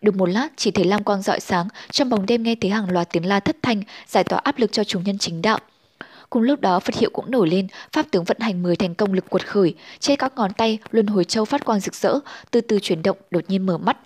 Được 0.00 0.14
một 0.14 0.26
lát, 0.26 0.48
chỉ 0.56 0.70
thấy 0.70 0.84
lam 0.84 1.04
quang 1.04 1.22
rọi 1.22 1.40
sáng, 1.40 1.68
trong 1.90 2.08
bóng 2.08 2.26
đêm 2.26 2.42
nghe 2.42 2.54
thấy 2.60 2.70
hàng 2.70 2.90
loạt 2.90 3.08
tiếng 3.12 3.26
la 3.26 3.40
thất 3.40 3.56
thanh, 3.62 3.82
giải 4.06 4.24
tỏa 4.24 4.38
áp 4.38 4.58
lực 4.58 4.72
cho 4.72 4.84
chúng 4.84 5.04
nhân 5.04 5.18
chính 5.18 5.42
đạo. 5.42 5.58
Cùng 6.34 6.42
lúc 6.42 6.60
đó 6.60 6.80
Phật 6.80 6.94
hiệu 6.94 7.10
cũng 7.12 7.30
nổi 7.30 7.48
lên, 7.48 7.66
pháp 7.92 8.06
tướng 8.10 8.24
vận 8.24 8.36
hành 8.40 8.62
10 8.62 8.76
thành 8.76 8.94
công 8.94 9.12
lực 9.12 9.30
quật 9.30 9.46
khởi, 9.46 9.74
trên 10.00 10.16
các 10.16 10.32
ngón 10.36 10.52
tay 10.52 10.78
luân 10.90 11.06
hồi 11.06 11.24
châu 11.24 11.44
phát 11.44 11.64
quang 11.64 11.80
rực 11.80 11.94
rỡ, 11.94 12.18
từ 12.50 12.60
từ 12.60 12.78
chuyển 12.82 13.02
động, 13.02 13.16
đột 13.30 13.44
nhiên 13.48 13.66
mở 13.66 13.78
mắt. 13.78 13.96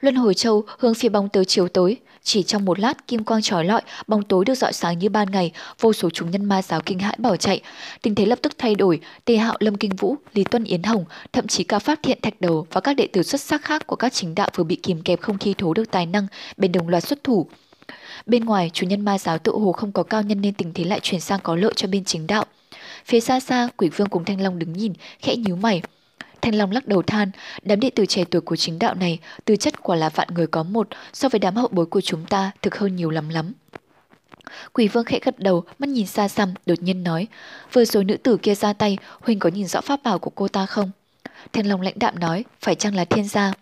Luân 0.00 0.14
hồi 0.14 0.34
châu 0.34 0.64
hướng 0.78 0.94
phía 0.94 1.08
bóng 1.08 1.28
tới 1.28 1.44
chiều 1.44 1.68
tối, 1.68 1.96
chỉ 2.22 2.42
trong 2.42 2.64
một 2.64 2.78
lát 2.78 3.06
kim 3.06 3.24
quang 3.24 3.42
trói 3.42 3.64
lọi, 3.64 3.82
bóng 4.06 4.22
tối 4.22 4.44
được 4.44 4.54
dọi 4.54 4.72
sáng 4.72 4.98
như 4.98 5.08
ban 5.08 5.30
ngày, 5.30 5.52
vô 5.80 5.92
số 5.92 6.10
chúng 6.10 6.30
nhân 6.30 6.44
ma 6.44 6.62
giáo 6.62 6.80
kinh 6.86 6.98
hãi 6.98 7.16
bỏ 7.18 7.36
chạy. 7.36 7.60
Tình 8.02 8.14
thế 8.14 8.26
lập 8.26 8.38
tức 8.42 8.52
thay 8.58 8.74
đổi, 8.74 9.00
Tề 9.24 9.36
Hạo, 9.36 9.56
Lâm 9.60 9.76
Kinh 9.76 9.96
Vũ, 9.96 10.16
Lý 10.34 10.44
Tuân 10.44 10.64
Yến 10.64 10.82
Hồng, 10.82 11.04
thậm 11.32 11.46
chí 11.46 11.64
cả 11.64 11.78
Pháp 11.78 11.98
Thiện 12.02 12.18
Thạch 12.22 12.40
Đầu 12.40 12.66
và 12.72 12.80
các 12.80 12.96
đệ 12.96 13.06
tử 13.06 13.22
xuất 13.22 13.40
sắc 13.40 13.62
khác 13.62 13.86
của 13.86 13.96
các 13.96 14.12
chính 14.12 14.34
đạo 14.34 14.50
vừa 14.54 14.64
bị 14.64 14.76
kìm 14.76 15.02
kẹp 15.02 15.20
không 15.20 15.38
thi 15.38 15.54
thố 15.58 15.74
được 15.74 15.90
tài 15.90 16.06
năng, 16.06 16.26
bên 16.56 16.72
đồng 16.72 16.88
loạt 16.88 17.04
xuất 17.04 17.24
thủ. 17.24 17.46
Bên 18.26 18.44
ngoài, 18.44 18.70
chủ 18.72 18.86
nhân 18.86 19.04
ma 19.04 19.18
giáo 19.18 19.38
tự 19.38 19.52
hồ 19.52 19.72
không 19.72 19.92
có 19.92 20.02
cao 20.02 20.22
nhân 20.22 20.40
nên 20.40 20.54
tình 20.54 20.72
thế 20.74 20.84
lại 20.84 21.00
chuyển 21.02 21.20
sang 21.20 21.40
có 21.42 21.56
lợi 21.56 21.72
cho 21.76 21.88
bên 21.88 22.04
chính 22.04 22.26
đạo. 22.26 22.44
Phía 23.04 23.20
xa 23.20 23.40
xa, 23.40 23.68
quỷ 23.76 23.88
vương 23.88 24.08
cùng 24.08 24.24
Thanh 24.24 24.40
Long 24.40 24.58
đứng 24.58 24.72
nhìn, 24.72 24.92
khẽ 25.20 25.36
nhíu 25.36 25.56
mày. 25.56 25.82
Thanh 26.42 26.54
Long 26.54 26.70
lắc 26.70 26.86
đầu 26.86 27.02
than, 27.02 27.30
đám 27.62 27.80
đệ 27.80 27.90
tử 27.90 28.06
trẻ 28.06 28.24
tuổi 28.30 28.40
của 28.40 28.56
chính 28.56 28.78
đạo 28.78 28.94
này, 28.94 29.18
tư 29.44 29.56
chất 29.56 29.82
quả 29.82 29.96
là 29.96 30.08
vạn 30.08 30.28
người 30.34 30.46
có 30.46 30.62
một, 30.62 30.88
so 31.12 31.28
với 31.28 31.38
đám 31.38 31.56
hậu 31.56 31.68
bối 31.72 31.86
của 31.86 32.00
chúng 32.00 32.24
ta 32.24 32.50
thực 32.62 32.78
hơn 32.78 32.96
nhiều 32.96 33.10
lắm 33.10 33.28
lắm. 33.28 33.52
Quỷ 34.72 34.88
vương 34.88 35.04
khẽ 35.04 35.18
gật 35.22 35.38
đầu, 35.38 35.64
mắt 35.78 35.88
nhìn 35.88 36.06
xa 36.06 36.28
xăm, 36.28 36.54
đột 36.66 36.82
nhiên 36.82 37.02
nói, 37.02 37.26
vừa 37.72 37.84
rồi 37.84 38.04
nữ 38.04 38.16
tử 38.16 38.36
kia 38.36 38.54
ra 38.54 38.72
tay, 38.72 38.98
Huynh 39.20 39.38
có 39.38 39.50
nhìn 39.50 39.66
rõ 39.66 39.80
pháp 39.80 40.02
bảo 40.02 40.18
của 40.18 40.30
cô 40.34 40.48
ta 40.48 40.66
không? 40.66 40.90
Thanh 41.52 41.66
Long 41.66 41.80
lãnh 41.80 41.98
đạm 41.98 42.18
nói, 42.18 42.44
phải 42.60 42.74
chăng 42.74 42.94
là 42.94 43.04
thiên 43.04 43.28
gia? 43.28 43.52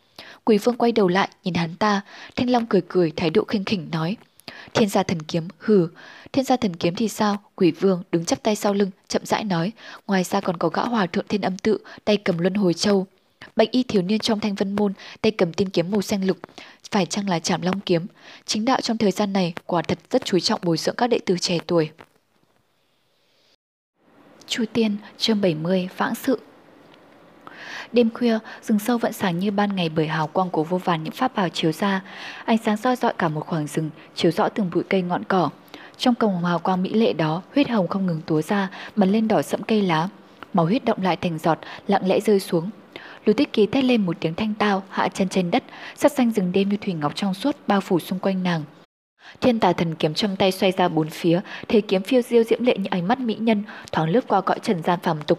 Quỷ 0.45 0.59
vương 0.59 0.77
quay 0.77 0.93
đầu 0.93 1.09
lại, 1.09 1.29
nhìn 1.45 1.55
hắn 1.55 1.75
ta, 1.75 2.01
Thanh 2.37 2.51
Long 2.51 2.67
cười 2.67 2.83
cười, 2.89 3.13
thái 3.17 3.31
độ 3.31 3.45
khinh 3.45 3.65
khỉnh 3.65 3.89
nói, 3.93 4.17
Thiên 4.75 4.89
gia 4.89 5.03
thần 5.03 5.23
kiếm, 5.23 5.49
hừ, 5.59 5.89
thiên 6.33 6.45
gia 6.45 6.57
thần 6.57 6.77
kiếm 6.77 6.95
thì 6.95 7.09
sao? 7.09 7.37
Quỷ 7.55 7.71
vương 7.71 8.03
đứng 8.13 8.25
chắp 8.25 8.43
tay 8.43 8.57
sau 8.57 8.75
lưng, 8.75 8.91
chậm 9.09 9.27
rãi 9.27 9.45
nói, 9.45 9.73
ngoài 10.07 10.25
ra 10.25 10.41
còn 10.41 10.57
có 10.57 10.69
gã 10.69 10.83
hòa 10.83 11.07
thượng 11.07 11.29
thiên 11.29 11.41
âm 11.41 11.59
tự, 11.59 11.79
tay 12.05 12.17
cầm 12.17 12.39
luân 12.39 12.55
hồi 12.55 12.75
châu. 12.75 13.07
Bạch 13.57 13.71
y 13.71 13.83
thiếu 13.83 14.03
niên 14.03 14.19
trong 14.19 14.41
thanh 14.41 14.55
vân 14.55 14.77
môn, 14.77 14.93
tay 15.21 15.33
cầm 15.33 15.53
tiên 15.53 15.69
kiếm 15.69 15.91
màu 15.91 16.03
xanh 16.03 16.27
lục, 16.27 16.39
phải 16.91 17.07
chăng 17.07 17.29
là 17.29 17.39
chảm 17.39 17.63
long 17.63 17.81
kiếm? 17.81 18.07
Chính 18.47 18.65
đạo 18.65 18.81
trong 18.81 18.99
thời 18.99 19.11
gian 19.11 19.33
này 19.33 19.53
quả 19.67 19.83
thật 19.83 19.99
rất 20.11 20.25
chú 20.25 20.39
trọng 20.41 20.61
bồi 20.63 20.77
dưỡng 20.77 20.97
các 20.97 21.07
đệ 21.07 21.19
tử 21.27 21.37
trẻ 21.41 21.59
tuổi. 21.67 21.91
Chu 24.47 24.65
Tiên, 24.73 24.97
chương 25.19 25.41
70, 25.41 25.89
Vãng 25.97 26.15
sự 26.15 26.39
Đêm 27.95 28.11
khuya, 28.15 28.39
rừng 28.63 28.79
sâu 28.79 28.99
vẫn 28.99 29.13
sáng 29.13 29.39
như 29.39 29.51
ban 29.51 29.77
ngày 29.77 29.89
bởi 29.89 30.07
hào 30.07 30.27
quang 30.27 30.51
của 30.51 30.65
vô 30.65 30.79
vàn 30.79 31.05
những 31.05 31.13
pháp 31.13 31.37
bảo 31.37 31.49
chiếu 31.49 31.73
ra. 31.73 32.03
Ánh 32.45 32.59
sáng 32.59 32.77
soi 32.77 32.97
dọi 32.97 33.13
cả 33.19 33.29
một 33.29 33.47
khoảng 33.47 33.67
rừng, 33.67 33.91
chiếu 34.15 34.33
rõ 34.33 34.49
từng 34.49 34.71
bụi 34.75 34.85
cây 34.89 35.03
ngọn 35.03 35.25
cỏ. 35.25 35.51
Trong 35.97 36.15
cổng 36.15 36.45
hào 36.45 36.59
quang 36.59 36.83
mỹ 36.83 36.93
lệ 36.95 37.13
đó, 37.13 37.43
huyết 37.55 37.69
hồng 37.69 37.89
không 37.89 38.07
ngừng 38.07 38.21
túa 38.27 38.43
ra, 38.43 38.71
bắn 38.97 39.13
lên 39.13 39.29
đỏ 39.29 39.43
sẫm 39.43 39.63
cây 39.63 39.83
lá. 39.83 40.09
Máu 40.55 40.67
huyết 40.67 40.85
động 40.85 41.03
lại 41.03 41.17
thành 41.17 41.39
giọt, 41.39 41.59
lặng 41.89 42.07
lẽ 42.07 42.21
rơi 42.21 42.41
xuống. 42.41 42.71
Lưu 43.25 43.35
Tích 43.35 43.53
Kỳ 43.53 43.67
thét 43.67 43.85
lên 43.85 44.07
một 44.07 44.17
tiếng 44.21 44.35
thanh 44.35 44.55
tao, 44.55 44.83
hạ 44.89 45.09
chân 45.09 45.29
trên 45.29 45.51
đất, 45.51 45.65
sắc 45.97 46.13
xanh 46.13 46.31
rừng 46.31 46.53
đêm 46.53 46.69
như 46.69 46.77
thủy 46.77 46.95
ngọc 46.95 47.13
trong 47.15 47.35
suốt 47.35 47.57
bao 47.67 47.81
phủ 47.81 48.01
xung 48.01 48.19
quanh 48.19 48.43
nàng. 48.43 48.63
Thiên 49.41 49.61
tà 49.61 49.73
thần 49.73 49.95
kiếm 49.95 50.15
trong 50.15 50.37
tay 50.37 50.53
xoay 50.53 50.73
ra 50.73 50.89
bốn 50.89 51.09
phía, 51.09 51.41
thế 51.69 51.81
kiếm 51.81 52.03
phiêu 52.03 52.23
diêu 52.23 52.43
diễm 52.43 52.65
lệ 52.65 52.77
như 52.77 52.89
ánh 52.91 53.09
mắt 53.09 53.21
mỹ 53.21 53.35
nhân, 53.41 53.63
thoáng 53.93 54.09
lướt 54.09 54.29
qua 54.29 54.41
cõi 54.41 54.59
trần 54.63 54.83
gian 54.83 54.99
phàm 55.03 55.23
tục, 55.23 55.39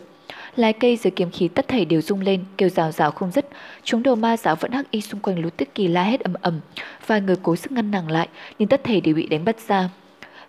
Lái 0.56 0.74
cây 0.74 0.98
dưới 0.98 1.12
kiếm 1.12 1.32
khí 1.32 1.48
tất 1.48 1.68
thảy 1.68 1.86
đều 1.86 2.02
rung 2.02 2.22
lên, 2.22 2.44
kêu 2.58 2.70
rào 2.70 2.92
rào 2.92 3.12
không 3.12 3.32
dứt. 3.32 3.46
Chúng 3.84 4.04
đồ 4.04 4.16
ma 4.16 4.38
giáo 4.38 4.56
vẫn 4.56 4.72
hắc 4.72 4.92
y 4.92 5.02
xung 5.02 5.20
quanh 5.20 5.40
lũ 5.40 5.50
tức 5.58 5.70
kỳ 5.76 5.88
la 5.88 6.04
hét 6.04 6.20
ầm 6.20 6.34
ầm. 6.42 6.60
Vài 7.08 7.22
người 7.22 7.36
cố 7.44 7.56
sức 7.56 7.72
ngăn 7.72 7.92
nàng 7.92 8.12
lại, 8.12 8.28
nhưng 8.60 8.70
tất 8.70 8.84
thảy 8.84 9.02
đều 9.02 9.16
bị 9.16 9.28
đánh 9.28 9.46
bắt 9.46 9.56
ra. 9.68 9.90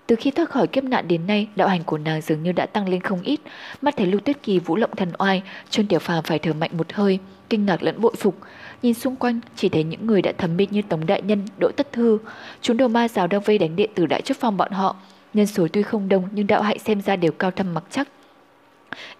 Từ 0.06 0.16
khi 0.16 0.30
thoát 0.30 0.50
khỏi 0.50 0.66
kiếp 0.66 0.84
nạn 0.84 1.08
đến 1.08 1.26
nay, 1.26 1.48
đạo 1.56 1.68
hành 1.68 1.84
của 1.84 1.98
nàng 1.98 2.20
dường 2.20 2.42
như 2.42 2.52
đã 2.52 2.66
tăng 2.66 2.88
lên 2.88 3.00
không 3.00 3.22
ít. 3.22 3.40
Mắt 3.82 3.96
thấy 3.96 4.06
Lưu 4.06 4.20
Tuyết 4.20 4.42
Kỳ 4.42 4.58
vũ 4.58 4.76
lộng 4.76 4.96
thần 4.96 5.12
oai, 5.18 5.42
Trương 5.70 5.86
Tiểu 5.86 5.98
Phàm 5.98 6.24
phải 6.24 6.38
thở 6.38 6.52
mạnh 6.52 6.70
một 6.78 6.92
hơi, 6.92 7.18
kinh 7.48 7.66
ngạc 7.66 7.82
lẫn 7.82 8.00
bội 8.00 8.14
phục. 8.18 8.36
Nhìn 8.82 8.94
xung 8.94 9.16
quanh, 9.16 9.40
chỉ 9.56 9.68
thấy 9.68 9.84
những 9.84 10.06
người 10.06 10.22
đã 10.22 10.32
thấm 10.38 10.56
mít 10.56 10.72
như 10.72 10.82
Tống 10.82 11.06
Đại 11.06 11.22
Nhân, 11.22 11.44
Đỗ 11.60 11.70
Tất 11.76 11.92
Thư. 11.92 12.18
Chúng 12.60 12.76
đồ 12.76 12.88
ma 12.88 13.08
giáo 13.08 13.26
đang 13.26 13.40
vây 13.40 13.58
đánh 13.58 13.76
điện 13.76 13.90
tử 13.94 14.06
đại 14.06 14.22
trước 14.22 14.36
phòng 14.40 14.56
bọn 14.56 14.72
họ. 14.72 14.96
Nhân 15.34 15.46
số 15.46 15.66
tuy 15.72 15.82
không 15.82 16.08
đông 16.08 16.28
nhưng 16.32 16.46
đạo 16.46 16.62
hạnh 16.62 16.78
xem 16.78 17.02
ra 17.02 17.16
đều 17.16 17.32
cao 17.32 17.50
thâm 17.50 17.74
mặc 17.74 17.84
chắc. 17.90 18.08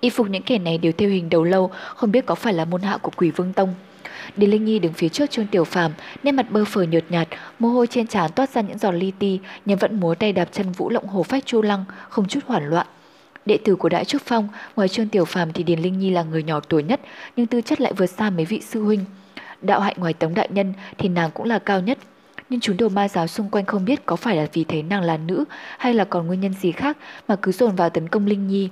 Y 0.01 0.11
phục 0.11 0.31
những 0.31 0.43
kẻ 0.43 0.59
này 0.59 0.79
đều 0.79 0.93
theo 0.93 1.09
hình 1.09 1.31
đầu 1.31 1.45
lâu, 1.45 1.71
không 1.95 2.13
biết 2.13 2.27
có 2.27 2.35
phải 2.35 2.53
là 2.53 2.65
môn 2.65 2.83
hạ 2.83 2.97
của 2.97 3.11
quỷ 3.17 3.31
vương 3.31 3.53
tông. 3.53 3.75
Điền 4.37 4.51
Linh 4.51 4.65
Nhi 4.65 4.79
đứng 4.79 4.93
phía 4.93 5.09
trước 5.09 5.31
Trương 5.31 5.47
Tiểu 5.47 5.65
Phàm, 5.65 5.93
nên 6.23 6.37
mặt 6.37 6.51
bơ 6.51 6.65
phờ 6.65 6.83
nhợt 6.83 7.05
nhạt, 7.09 7.29
mồ 7.59 7.69
hôi 7.69 7.87
trên 7.87 8.07
trán 8.07 8.31
toát 8.33 8.51
ra 8.51 8.61
những 8.61 8.79
giọt 8.79 8.93
li 8.93 9.13
ti, 9.19 9.41
nhưng 9.65 9.79
vẫn 9.79 10.01
múa 10.01 10.15
tay 10.15 10.33
đạp 10.33 10.49
chân 10.53 10.73
vũ 10.73 10.91
lộng 10.91 11.07
hồ 11.07 11.23
phách 11.23 11.47
chu 11.47 11.63
lăng, 11.63 11.85
không 12.09 12.29
chút 12.29 12.41
hoảng 12.47 12.69
loạn. 12.69 12.87
Đệ 13.47 13.59
tử 13.65 13.77
của 13.77 13.89
Đại 13.89 14.05
Trúc 14.05 14.23
Phong, 14.23 14.49
ngoài 14.77 14.89
Trương 14.89 15.09
Tiểu 15.09 15.25
Phàm 15.25 15.53
thì 15.53 15.63
Điền 15.63 15.81
Linh 15.81 15.99
Nhi 15.99 16.11
là 16.11 16.23
người 16.23 16.43
nhỏ 16.43 16.61
tuổi 16.61 16.83
nhất, 16.83 17.01
nhưng 17.37 17.47
tư 17.47 17.61
chất 17.61 17.81
lại 17.81 17.93
vượt 17.93 18.07
xa 18.07 18.31
mấy 18.31 18.45
vị 18.45 18.61
sư 18.61 18.83
huynh. 18.83 19.05
Đạo 19.63 19.81
hạnh 19.81 19.95
ngoài 19.97 20.13
Tống 20.13 20.35
đại 20.35 20.49
nhân 20.53 20.73
thì 20.99 21.09
nàng 21.09 21.31
cũng 21.35 21.47
là 21.47 21.59
cao 21.59 21.81
nhất, 21.81 21.99
nhưng 22.49 22.61
chúng 22.61 22.77
đồ 22.77 22.89
ma 22.89 23.09
giáo 23.09 23.27
xung 23.27 23.51
quanh 23.51 23.65
không 23.65 23.85
biết 23.85 24.07
có 24.07 24.17
phải 24.17 24.37
là 24.37 24.47
vì 24.53 24.65
thấy 24.65 24.83
nàng 24.83 25.03
là 25.03 25.17
nữ 25.17 25.45
hay 25.79 25.95
là 25.95 26.05
còn 26.05 26.27
nguyên 26.27 26.41
nhân 26.41 26.55
gì 26.61 26.73
khác 26.73 26.97
mà 27.29 27.37
cứ 27.37 27.53
dồn 27.53 27.77
vào 27.77 27.91
tấn 27.91 28.09
công 28.09 28.27
Linh 28.27 28.47
Nhi. 28.47 28.69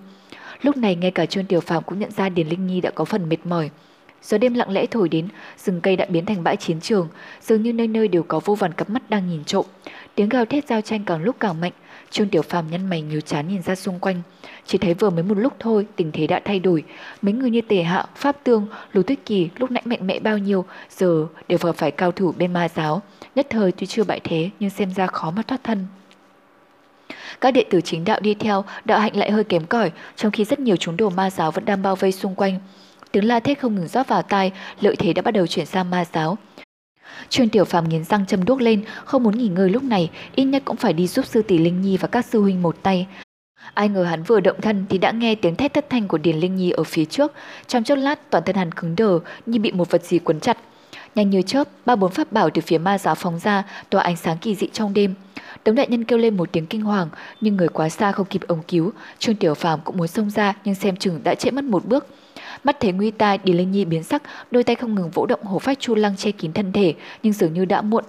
Lúc 0.64 0.76
này 0.76 0.94
ngay 0.96 1.10
cả 1.10 1.26
Trương 1.26 1.44
Tiểu 1.44 1.60
Phàm 1.60 1.82
cũng 1.82 1.98
nhận 1.98 2.10
ra 2.10 2.28
Điền 2.28 2.48
Linh 2.48 2.66
Nhi 2.66 2.80
đã 2.80 2.90
có 2.90 3.04
phần 3.04 3.28
mệt 3.28 3.36
mỏi. 3.44 3.70
Gió 4.22 4.38
đêm 4.38 4.54
lặng 4.54 4.70
lẽ 4.70 4.86
thổi 4.86 5.08
đến, 5.08 5.28
rừng 5.58 5.80
cây 5.80 5.96
đã 5.96 6.06
biến 6.08 6.26
thành 6.26 6.44
bãi 6.44 6.56
chiến 6.56 6.80
trường, 6.80 7.08
dường 7.42 7.62
như 7.62 7.72
nơi 7.72 7.88
nơi 7.88 8.08
đều 8.08 8.22
có 8.22 8.40
vô 8.44 8.54
vàn 8.54 8.72
cặp 8.72 8.90
mắt 8.90 9.10
đang 9.10 9.28
nhìn 9.28 9.44
trộm. 9.44 9.66
Tiếng 10.14 10.28
gào 10.28 10.44
thét 10.44 10.68
giao 10.68 10.80
tranh 10.80 11.04
càng 11.04 11.22
lúc 11.22 11.36
càng 11.40 11.60
mạnh, 11.60 11.72
Trương 12.10 12.28
Tiểu 12.28 12.42
Phàm 12.42 12.70
nhăn 12.70 12.90
mày 12.90 13.02
nhiều 13.02 13.20
chán 13.20 13.48
nhìn 13.48 13.62
ra 13.62 13.74
xung 13.74 13.98
quanh. 13.98 14.22
Chỉ 14.66 14.78
thấy 14.78 14.94
vừa 14.94 15.10
mới 15.10 15.22
một 15.22 15.38
lúc 15.38 15.52
thôi, 15.58 15.86
tình 15.96 16.12
thế 16.12 16.26
đã 16.26 16.40
thay 16.44 16.60
đổi. 16.60 16.84
Mấy 17.22 17.32
người 17.32 17.50
như 17.50 17.60
Tề 17.60 17.82
Hạ, 17.82 18.06
Pháp 18.16 18.36
Tương, 18.44 18.66
Lù 18.92 19.02
Tuyết 19.02 19.18
Kỳ 19.26 19.48
lúc 19.56 19.70
nãy 19.70 19.82
mạnh 19.86 20.06
mẽ 20.06 20.18
bao 20.18 20.38
nhiêu, 20.38 20.64
giờ 20.90 21.26
đều 21.48 21.58
vừa 21.58 21.72
phải 21.72 21.90
cao 21.90 22.12
thủ 22.12 22.32
bên 22.38 22.52
ma 22.52 22.68
giáo. 22.68 23.02
Nhất 23.34 23.46
thời 23.50 23.72
tuy 23.72 23.86
chưa 23.86 24.04
bại 24.04 24.20
thế 24.24 24.50
nhưng 24.60 24.70
xem 24.70 24.90
ra 24.90 25.06
khó 25.06 25.30
mà 25.30 25.42
thoát 25.42 25.64
thân. 25.64 25.86
Các 27.40 27.50
đệ 27.50 27.64
tử 27.70 27.80
chính 27.80 28.04
đạo 28.04 28.20
đi 28.20 28.34
theo, 28.34 28.64
đạo 28.84 28.98
hạnh 28.98 29.16
lại 29.16 29.30
hơi 29.30 29.44
kém 29.44 29.66
cỏi, 29.66 29.90
trong 30.16 30.32
khi 30.32 30.44
rất 30.44 30.58
nhiều 30.60 30.76
chúng 30.76 30.96
đồ 30.96 31.10
ma 31.10 31.30
giáo 31.30 31.50
vẫn 31.50 31.64
đang 31.64 31.82
bao 31.82 31.96
vây 31.96 32.12
xung 32.12 32.34
quanh. 32.34 32.58
Tiếng 33.12 33.28
la 33.28 33.40
thét 33.40 33.58
không 33.58 33.74
ngừng 33.74 33.88
rót 33.88 34.08
vào 34.08 34.22
tai, 34.22 34.52
lợi 34.80 34.96
thế 34.96 35.12
đã 35.12 35.22
bắt 35.22 35.30
đầu 35.30 35.46
chuyển 35.46 35.66
sang 35.66 35.90
ma 35.90 36.04
giáo. 36.12 36.38
Trương 37.28 37.48
Tiểu 37.48 37.64
Phàm 37.64 37.88
nghiến 37.88 38.04
răng 38.04 38.26
châm 38.26 38.44
đuốc 38.44 38.60
lên, 38.60 38.84
không 39.04 39.22
muốn 39.22 39.38
nghỉ 39.38 39.48
ngơi 39.48 39.70
lúc 39.70 39.82
này, 39.82 40.10
ít 40.34 40.44
nhất 40.44 40.62
cũng 40.64 40.76
phải 40.76 40.92
đi 40.92 41.06
giúp 41.06 41.26
sư 41.26 41.42
tỷ 41.42 41.58
Linh 41.58 41.82
Nhi 41.82 41.96
và 41.96 42.08
các 42.08 42.24
sư 42.24 42.40
huynh 42.40 42.62
một 42.62 42.76
tay. 42.82 43.06
Ai 43.74 43.88
ngờ 43.88 44.04
hắn 44.04 44.22
vừa 44.22 44.40
động 44.40 44.60
thân 44.60 44.86
thì 44.88 44.98
đã 44.98 45.10
nghe 45.10 45.34
tiếng 45.34 45.56
thét 45.56 45.74
thất 45.74 45.90
thanh 45.90 46.08
của 46.08 46.18
Điền 46.18 46.36
Linh 46.36 46.56
Nhi 46.56 46.70
ở 46.70 46.84
phía 46.84 47.04
trước, 47.04 47.32
trong 47.66 47.84
chốc 47.84 47.98
lát 47.98 48.30
toàn 48.30 48.44
thân 48.44 48.56
hắn 48.56 48.72
cứng 48.72 48.96
đờ 48.96 49.18
như 49.46 49.60
bị 49.60 49.72
một 49.72 49.90
vật 49.90 50.04
gì 50.04 50.18
quấn 50.18 50.40
chặt. 50.40 50.58
Nhanh 51.14 51.30
như 51.30 51.42
chớp, 51.42 51.68
ba 51.86 51.96
bốn 51.96 52.10
pháp 52.10 52.32
bảo 52.32 52.50
từ 52.50 52.62
phía 52.62 52.78
ma 52.78 52.98
giáo 52.98 53.14
phóng 53.14 53.38
ra, 53.38 53.64
tỏa 53.90 54.02
ánh 54.02 54.16
sáng 54.16 54.38
kỳ 54.38 54.54
dị 54.54 54.68
trong 54.72 54.94
đêm. 54.94 55.14
Tống 55.64 55.74
đại 55.74 55.88
nhân 55.88 56.04
kêu 56.04 56.18
lên 56.18 56.36
một 56.36 56.52
tiếng 56.52 56.66
kinh 56.66 56.82
hoàng, 56.82 57.08
nhưng 57.40 57.56
người 57.56 57.68
quá 57.68 57.88
xa 57.88 58.12
không 58.12 58.26
kịp 58.26 58.40
ống 58.46 58.62
cứu, 58.68 58.92
Trương 59.18 59.36
Tiểu 59.36 59.54
Phàm 59.54 59.80
cũng 59.84 59.96
muốn 59.96 60.08
xông 60.08 60.30
ra 60.30 60.54
nhưng 60.64 60.74
xem 60.74 60.96
chừng 60.96 61.20
đã 61.24 61.34
trễ 61.34 61.50
mất 61.50 61.64
một 61.64 61.84
bước. 61.84 62.06
Mắt 62.64 62.76
thấy 62.80 62.92
nguy 62.92 63.10
tai, 63.10 63.38
Điền 63.44 63.56
Linh 63.56 63.72
Nhi 63.72 63.84
biến 63.84 64.02
sắc, 64.02 64.22
đôi 64.50 64.64
tay 64.64 64.76
không 64.76 64.94
ngừng 64.94 65.10
vỗ 65.10 65.26
động 65.26 65.42
hổ 65.42 65.58
phách 65.58 65.80
chu 65.80 65.94
lăng 65.94 66.16
che 66.16 66.30
kín 66.30 66.52
thân 66.52 66.72
thể, 66.72 66.94
nhưng 67.22 67.32
dường 67.32 67.54
như 67.54 67.64
đã 67.64 67.82
muộn. 67.82 68.04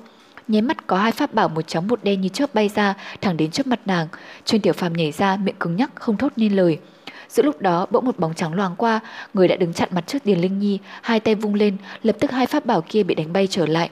Nháy 0.48 0.62
mắt 0.62 0.88
có 0.88 0.98
hai 0.98 1.12
pháp 1.12 1.34
bảo 1.34 1.50
một 1.50 1.68
trắng 1.68 1.88
một 1.88 2.00
đen 2.04 2.22
như 2.22 2.30
chớp 2.30 2.54
bay 2.54 2.70
ra, 2.76 2.94
thẳng 3.22 3.38
đến 3.38 3.52
trước 3.52 3.68
mặt 3.68 3.80
nàng. 3.86 4.08
trương 4.46 4.62
tiểu 4.62 4.74
phàm 4.74 4.94
nhảy 4.94 5.12
ra, 5.12 5.36
miệng 5.36 5.56
cứng 5.60 5.76
nhắc, 5.76 5.92
không 5.96 6.18
thốt 6.18 6.34
nên 6.36 6.56
lời. 6.56 6.80
Giữa 7.30 7.44
lúc 7.44 7.62
đó 7.62 7.86
bỗng 7.92 8.06
một 8.06 8.20
bóng 8.20 8.34
trắng 8.34 8.54
loáng 8.54 8.76
qua, 8.76 9.00
người 9.34 9.48
đã 9.48 9.56
đứng 9.56 9.74
chặn 9.74 9.90
mặt 9.92 10.04
trước 10.08 10.26
Điền 10.26 10.40
Linh 10.40 10.60
Nhi, 10.60 10.80
hai 11.02 11.20
tay 11.20 11.36
vung 11.36 11.54
lên, 11.54 11.78
lập 12.04 12.16
tức 12.20 12.32
hai 12.32 12.46
pháp 12.46 12.66
bảo 12.66 12.82
kia 12.82 13.04
bị 13.04 13.16
đánh 13.16 13.34
bay 13.34 13.48
trở 13.48 13.66
lại. 13.66 13.90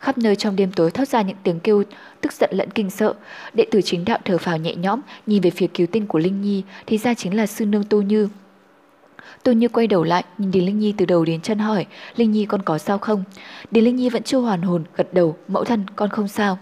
Khắp 0.00 0.18
nơi 0.18 0.36
trong 0.36 0.56
đêm 0.56 0.72
tối 0.72 0.90
thoát 0.90 1.08
ra 1.08 1.22
những 1.22 1.36
tiếng 1.42 1.60
kêu 1.60 1.82
tức 2.20 2.32
giận 2.32 2.50
lẫn 2.52 2.70
kinh 2.70 2.90
sợ. 2.90 3.14
Đệ 3.54 3.66
tử 3.70 3.80
chính 3.82 4.04
đạo 4.04 4.18
thở 4.24 4.38
phào 4.38 4.56
nhẹ 4.56 4.74
nhõm, 4.74 5.00
nhìn 5.26 5.42
về 5.42 5.50
phía 5.50 5.66
cứu 5.66 5.86
tinh 5.86 6.06
của 6.06 6.18
Linh 6.18 6.42
Nhi, 6.42 6.62
thì 6.86 6.98
ra 6.98 7.14
chính 7.14 7.36
là 7.36 7.46
sư 7.46 7.66
nương 7.66 7.84
Tô 7.84 8.00
Như. 8.00 8.28
Tô 9.42 9.52
Như 9.52 9.68
quay 9.68 9.86
đầu 9.86 10.04
lại, 10.04 10.24
nhìn 10.38 10.50
Điền 10.50 10.64
Linh 10.64 10.78
Nhi 10.78 10.94
từ 10.96 11.06
đầu 11.06 11.24
đến 11.24 11.40
chân 11.40 11.58
hỏi, 11.58 11.86
Linh 12.16 12.32
Nhi 12.32 12.46
con 12.46 12.62
có 12.62 12.78
sao 12.78 12.98
không? 12.98 13.24
Điền 13.70 13.84
Linh 13.84 13.96
Nhi 13.96 14.08
vẫn 14.08 14.22
chưa 14.22 14.38
hoàn 14.38 14.62
hồn, 14.62 14.84
gật 14.96 15.14
đầu, 15.14 15.36
mẫu 15.48 15.64
thân, 15.64 15.86
con 15.96 16.10
không 16.10 16.28
sao. 16.28 16.58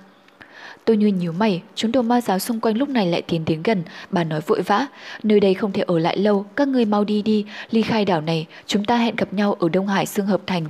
Tôi 0.86 0.96
Như 0.96 1.06
nhíu 1.06 1.32
mày, 1.32 1.62
chúng 1.74 1.92
đồ 1.92 2.02
ma 2.02 2.20
giáo 2.20 2.38
xung 2.38 2.60
quanh 2.60 2.78
lúc 2.78 2.88
này 2.88 3.06
lại 3.06 3.22
tiến 3.22 3.44
đến 3.44 3.62
gần, 3.62 3.82
bà 4.10 4.24
nói 4.24 4.40
vội 4.46 4.62
vã, 4.62 4.86
nơi 5.22 5.40
đây 5.40 5.54
không 5.54 5.72
thể 5.72 5.82
ở 5.82 5.98
lại 5.98 6.16
lâu, 6.16 6.46
các 6.56 6.68
ngươi 6.68 6.84
mau 6.84 7.04
đi 7.04 7.22
đi, 7.22 7.44
ly 7.70 7.82
khai 7.82 8.04
đảo 8.04 8.20
này, 8.20 8.46
chúng 8.66 8.84
ta 8.84 8.96
hẹn 8.96 9.16
gặp 9.16 9.32
nhau 9.32 9.52
ở 9.54 9.68
Đông 9.68 9.86
Hải 9.86 10.06
Sương 10.06 10.26
Hợp 10.26 10.40
Thành. 10.46 10.66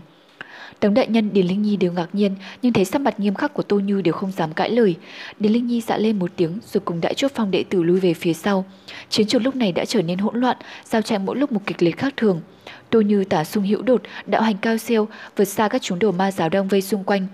Tống 0.80 0.94
đại 0.94 1.06
nhân 1.06 1.32
Điền 1.32 1.46
Linh 1.46 1.62
Nhi 1.62 1.76
đều 1.76 1.92
ngạc 1.92 2.08
nhiên, 2.12 2.34
nhưng 2.62 2.72
thấy 2.72 2.84
sắc 2.84 3.00
mặt 3.00 3.20
nghiêm 3.20 3.34
khắc 3.34 3.54
của 3.54 3.62
Tô 3.62 3.78
Như 3.78 4.02
đều 4.02 4.14
không 4.14 4.32
dám 4.32 4.52
cãi 4.52 4.70
lời. 4.70 4.94
Điền 5.38 5.52
Linh 5.52 5.66
Nhi 5.66 5.80
dạ 5.80 5.96
lên 5.96 6.18
một 6.18 6.30
tiếng 6.36 6.58
rồi 6.72 6.80
cùng 6.84 7.00
đại 7.00 7.14
chốt 7.14 7.30
phong 7.34 7.50
đệ 7.50 7.64
tử 7.70 7.82
lui 7.82 8.00
về 8.00 8.14
phía 8.14 8.32
sau. 8.32 8.64
Chiến 9.10 9.26
trường 9.26 9.42
lúc 9.42 9.56
này 9.56 9.72
đã 9.72 9.84
trở 9.84 10.02
nên 10.02 10.18
hỗn 10.18 10.40
loạn, 10.40 10.56
giao 10.84 11.02
tranh 11.02 11.26
mỗi 11.26 11.36
lúc 11.36 11.52
một 11.52 11.60
kịch 11.66 11.82
liệt 11.82 11.98
khác 11.98 12.14
thường. 12.16 12.40
Tô 12.90 13.00
Như 13.00 13.24
tả 13.24 13.44
sung 13.44 13.64
hữu 13.64 13.82
đột, 13.82 14.02
đạo 14.26 14.42
hành 14.42 14.56
cao 14.56 14.76
siêu, 14.76 15.08
vượt 15.36 15.44
xa 15.44 15.68
các 15.68 15.82
chúng 15.82 15.98
đồ 15.98 16.12
ma 16.12 16.32
giáo 16.32 16.48
đang 16.48 16.68
vây 16.68 16.82
xung 16.82 17.04
quanh. 17.04 17.26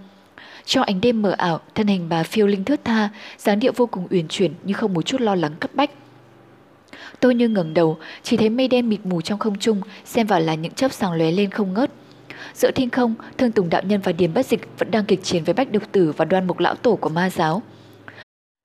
Trong 0.64 0.84
ánh 0.84 1.01
đêm 1.01 1.22
mờ 1.22 1.30
ảo, 1.30 1.60
thân 1.74 1.86
hình 1.86 2.09
bà 2.09 2.22
phiêu 2.22 2.47
linh 2.47 2.64
thướt 2.64 2.84
tha, 2.84 3.09
dáng 3.39 3.60
điệu 3.60 3.72
vô 3.76 3.86
cùng 3.86 4.06
uyển 4.10 4.28
chuyển 4.28 4.52
nhưng 4.64 4.76
không 4.76 4.94
một 4.94 5.02
chút 5.02 5.20
lo 5.20 5.34
lắng 5.34 5.52
cấp 5.60 5.70
bách. 5.74 5.90
Tôi 7.20 7.34
như 7.34 7.48
ngẩng 7.48 7.74
đầu, 7.74 7.98
chỉ 8.22 8.36
thấy 8.36 8.51
mây 8.51 8.68
đen 8.68 8.89
mịt 8.89 9.01
mù 9.05 9.20
trong 9.20 9.39
không 9.39 9.59
trung, 9.59 9.80
xem 10.05 10.26
vào 10.26 10.40
là 10.40 10.55
những 10.55 10.72
chớp 10.72 10.93
sáng 10.93 11.12
lóe 11.12 11.30
lên 11.30 11.51
không 11.51 11.74
ngớt. 11.74 11.90
Giữa 12.55 12.70
thiên 12.70 12.90
không, 12.90 13.14
Thương 13.39 13.52
Tùng 13.52 13.70
Đạo 13.70 13.82
Nhân 13.84 14.01
và 14.01 14.12
Điền 14.12 14.34
Bất 14.34 14.47
Dịch 14.47 14.68
vẫn 14.78 14.90
đang 14.90 15.05
kịch 15.05 15.22
chiến 15.22 15.44
với 15.44 15.55
Bách 15.55 15.72
Độc 15.72 15.82
Tử 15.93 16.12
và 16.16 16.24
đoan 16.24 16.47
mục 16.47 16.59
lão 16.59 16.74
tổ 16.74 16.97
của 16.97 17.09
ma 17.09 17.30
giáo. 17.30 17.62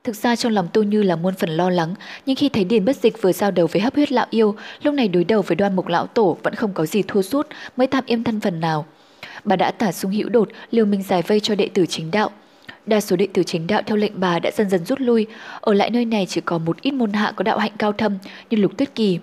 Thực 0.03 0.15
ra 0.15 0.36
trong 0.36 0.52
lòng 0.52 0.68
Tô 0.74 0.84
Như 0.84 1.03
là 1.03 1.15
muôn 1.15 1.34
phần 1.36 1.49
lo 1.49 1.69
lắng, 1.69 1.95
nhưng 2.26 2.36
khi 2.36 2.49
thấy 2.49 2.64
Điền 2.64 2.86
Bất 2.86 2.95
Dịch 2.95 3.22
vừa 3.22 3.32
giao 3.32 3.52
đầu 3.52 3.68
với 3.68 3.82
hấp 3.82 3.95
huyết 3.95 4.11
lão 4.11 4.26
yêu, 4.30 4.56
lúc 4.84 4.94
này 4.94 5.07
đối 5.07 5.24
đầu 5.24 5.41
với 5.41 5.56
đoan 5.56 5.76
mục 5.76 5.88
lão 5.88 6.07
tổ 6.07 6.38
vẫn 6.44 6.56
không 6.56 6.74
có 6.74 6.86
gì 6.86 7.03
thua 7.07 7.22
sút 7.22 7.48
mới 7.78 7.88
tạm 7.88 8.03
im 8.07 8.24
thân 8.24 8.40
phần 8.40 8.60
nào. 8.60 8.86
Bà 9.44 9.56
đã 9.56 9.72
tả 9.72 9.92
sung 9.92 10.12
hữu 10.12 10.30
đột, 10.30 10.50
liều 10.72 10.86
mình 10.86 11.04
giải 11.04 11.22
vây 11.22 11.40
cho 11.40 11.56
đệ 11.56 11.70
tử 11.74 11.86
chính 11.86 12.12
đạo. 12.12 12.32
Đa 12.86 13.02
số 13.02 13.16
đệ 13.16 13.28
tử 13.34 13.44
chính 13.44 13.68
đạo 13.68 13.82
theo 13.86 13.98
lệnh 13.98 14.20
bà 14.20 14.40
đã 14.40 14.52
dần 14.52 14.70
dần 14.70 14.86
rút 14.86 15.02
lui, 15.02 15.28
ở 15.62 15.74
lại 15.74 15.90
nơi 15.90 16.06
này 16.06 16.26
chỉ 16.26 16.42
còn 16.42 16.66
một 16.66 16.82
ít 16.82 16.92
môn 16.92 17.14
hạ 17.14 17.34
có 17.36 17.44
đạo 17.44 17.58
hạnh 17.58 17.72
cao 17.78 17.94
thâm 17.94 18.18
như 18.50 18.58
Lục 18.58 18.78
Tuyết 18.78 18.96
Kỳ. 18.96 19.20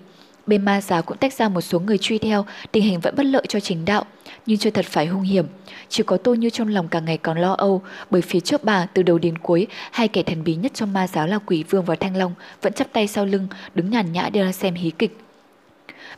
Bên 0.47 0.65
ma 0.65 0.81
giáo 0.81 1.01
cũng 1.01 1.17
tách 1.17 1.33
ra 1.33 1.49
một 1.49 1.61
số 1.61 1.79
người 1.79 1.97
truy 1.97 2.17
theo, 2.17 2.45
tình 2.71 2.83
hình 2.83 2.99
vẫn 2.99 3.15
bất 3.17 3.25
lợi 3.25 3.43
cho 3.47 3.59
chính 3.59 3.85
đạo, 3.85 4.05
nhưng 4.45 4.57
chưa 4.57 4.69
thật 4.69 4.85
phải 4.85 5.05
hung 5.05 5.21
hiểm. 5.21 5.45
Chỉ 5.89 6.03
có 6.03 6.17
tôi 6.17 6.37
như 6.37 6.49
trong 6.49 6.67
lòng 6.67 6.87
cả 6.87 6.99
ngày 6.99 7.17
còn 7.17 7.37
lo 7.37 7.53
âu, 7.53 7.81
bởi 8.09 8.21
phía 8.21 8.39
trước 8.39 8.63
bà 8.63 8.85
từ 8.85 9.03
đầu 9.03 9.17
đến 9.17 9.37
cuối, 9.37 9.67
hai 9.91 10.07
kẻ 10.07 10.23
thần 10.23 10.43
bí 10.43 10.55
nhất 10.55 10.71
trong 10.73 10.93
ma 10.93 11.07
giáo 11.07 11.27
là 11.27 11.39
Quỷ 11.45 11.63
Vương 11.63 11.85
và 11.85 11.95
Thanh 11.95 12.17
Long 12.17 12.33
vẫn 12.61 12.73
chắp 12.73 12.93
tay 12.93 13.07
sau 13.07 13.25
lưng, 13.25 13.47
đứng 13.75 13.89
nhàn 13.89 14.11
nhã 14.11 14.29
để 14.29 14.51
xem 14.51 14.73
hí 14.73 14.91
kịch. 14.91 15.24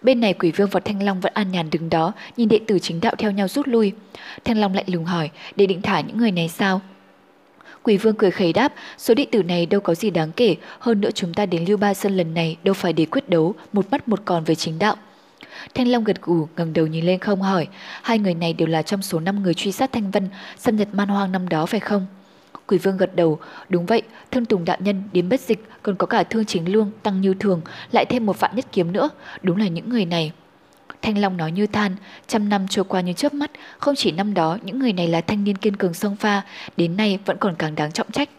Bên 0.01 0.19
này 0.19 0.33
Quỷ 0.33 0.51
Vương 0.51 0.69
và 0.69 0.79
Thanh 0.79 1.03
Long 1.03 1.19
vẫn 1.19 1.33
an 1.33 1.51
nhàn 1.51 1.69
đứng 1.69 1.89
đó, 1.89 2.11
nhìn 2.37 2.49
đệ 2.49 2.59
tử 2.67 2.79
chính 2.79 3.01
đạo 3.01 3.15
theo 3.17 3.31
nhau 3.31 3.47
rút 3.47 3.67
lui. 3.67 3.91
Thanh 4.45 4.57
Long 4.57 4.73
lạnh 4.73 4.85
lùng 4.87 5.05
hỏi, 5.05 5.29
để 5.55 5.65
định 5.65 5.81
thả 5.81 6.01
những 6.01 6.17
người 6.17 6.31
này 6.31 6.49
sao? 6.49 6.81
Quỷ 7.83 7.97
vương 7.97 8.15
cười 8.15 8.31
khẩy 8.31 8.53
đáp, 8.53 8.73
số 8.97 9.13
đệ 9.13 9.25
tử 9.31 9.43
này 9.43 9.65
đâu 9.65 9.81
có 9.81 9.95
gì 9.95 10.09
đáng 10.09 10.31
kể, 10.31 10.55
hơn 10.79 11.01
nữa 11.01 11.11
chúng 11.11 11.33
ta 11.33 11.45
đến 11.45 11.65
Lưu 11.67 11.77
Ba 11.77 11.93
Sơn 11.93 12.17
lần 12.17 12.33
này 12.33 12.57
đâu 12.63 12.73
phải 12.73 12.93
để 12.93 13.05
quyết 13.05 13.29
đấu, 13.29 13.53
một 13.73 13.91
mắt 13.91 14.07
một 14.07 14.21
còn 14.25 14.43
với 14.43 14.55
chính 14.55 14.79
đạo. 14.79 14.95
Thanh 15.73 15.87
Long 15.87 16.03
gật 16.03 16.21
gù, 16.21 16.47
ngẩng 16.57 16.73
đầu 16.73 16.87
nhìn 16.87 17.05
lên 17.05 17.19
không 17.19 17.41
hỏi, 17.41 17.67
hai 18.01 18.19
người 18.19 18.33
này 18.33 18.53
đều 18.53 18.67
là 18.67 18.81
trong 18.81 19.01
số 19.01 19.19
5 19.19 19.43
người 19.43 19.53
truy 19.53 19.71
sát 19.71 19.91
Thanh 19.91 20.11
Vân, 20.11 20.29
xâm 20.57 20.75
nhật 20.75 20.87
man 20.93 21.07
hoang 21.07 21.31
năm 21.31 21.49
đó 21.49 21.65
phải 21.65 21.79
không? 21.79 22.05
Quỷ 22.67 22.77
vương 22.77 22.97
gật 22.97 23.15
đầu, 23.15 23.39
đúng 23.69 23.85
vậy, 23.85 24.01
thương 24.31 24.45
tùng 24.45 24.65
đạo 24.65 24.77
nhân, 24.79 25.03
đến 25.13 25.29
bất 25.29 25.41
dịch, 25.41 25.65
còn 25.83 25.95
có 25.95 26.07
cả 26.07 26.23
thương 26.23 26.45
chính 26.45 26.71
lương, 26.71 26.91
tăng 27.03 27.21
như 27.21 27.33
thường, 27.33 27.61
lại 27.91 28.05
thêm 28.05 28.25
một 28.25 28.39
vạn 28.39 28.55
nhất 28.55 28.65
kiếm 28.71 28.91
nữa, 28.93 29.09
đúng 29.41 29.57
là 29.57 29.67
những 29.67 29.89
người 29.89 30.05
này. 30.05 30.31
Thanh 31.01 31.17
Long 31.17 31.37
nói 31.37 31.51
như 31.51 31.67
than, 31.67 31.95
trăm 32.27 32.49
năm 32.49 32.67
trôi 32.69 32.85
qua 32.85 33.01
như 33.01 33.13
chớp 33.13 33.33
mắt, 33.33 33.51
không 33.77 33.95
chỉ 33.95 34.11
năm 34.11 34.33
đó 34.33 34.57
những 34.63 34.79
người 34.79 34.93
này 34.93 35.07
là 35.07 35.21
thanh 35.21 35.43
niên 35.43 35.57
kiên 35.57 35.75
cường 35.75 35.93
sông 35.93 36.15
pha, 36.15 36.41
đến 36.77 36.97
nay 36.97 37.19
vẫn 37.25 37.37
còn 37.37 37.55
càng 37.55 37.75
đáng 37.75 37.91
trọng 37.91 38.11
trách. 38.11 38.29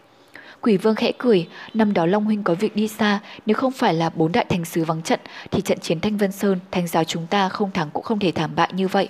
Quỷ 0.61 0.77
vương 0.77 0.95
khẽ 0.95 1.11
cười, 1.17 1.47
năm 1.73 1.93
đó 1.93 2.05
Long 2.05 2.25
Huynh 2.25 2.43
có 2.43 2.53
việc 2.53 2.75
đi 2.75 2.87
xa, 2.87 3.19
nếu 3.45 3.55
không 3.55 3.71
phải 3.71 3.93
là 3.93 4.09
bốn 4.09 4.31
đại 4.31 4.45
thành 4.49 4.65
sứ 4.65 4.83
vắng 4.83 5.01
trận, 5.01 5.19
thì 5.51 5.61
trận 5.61 5.79
chiến 5.79 5.99
Thanh 5.99 6.17
Vân 6.17 6.31
Sơn, 6.31 6.59
Thanh 6.71 6.87
giáo 6.87 7.03
chúng 7.03 7.27
ta 7.27 7.49
không 7.49 7.71
thắng 7.71 7.89
cũng 7.89 8.03
không 8.03 8.19
thể 8.19 8.31
thảm 8.31 8.51
bại 8.55 8.69
như 8.73 8.87
vậy. 8.87 9.09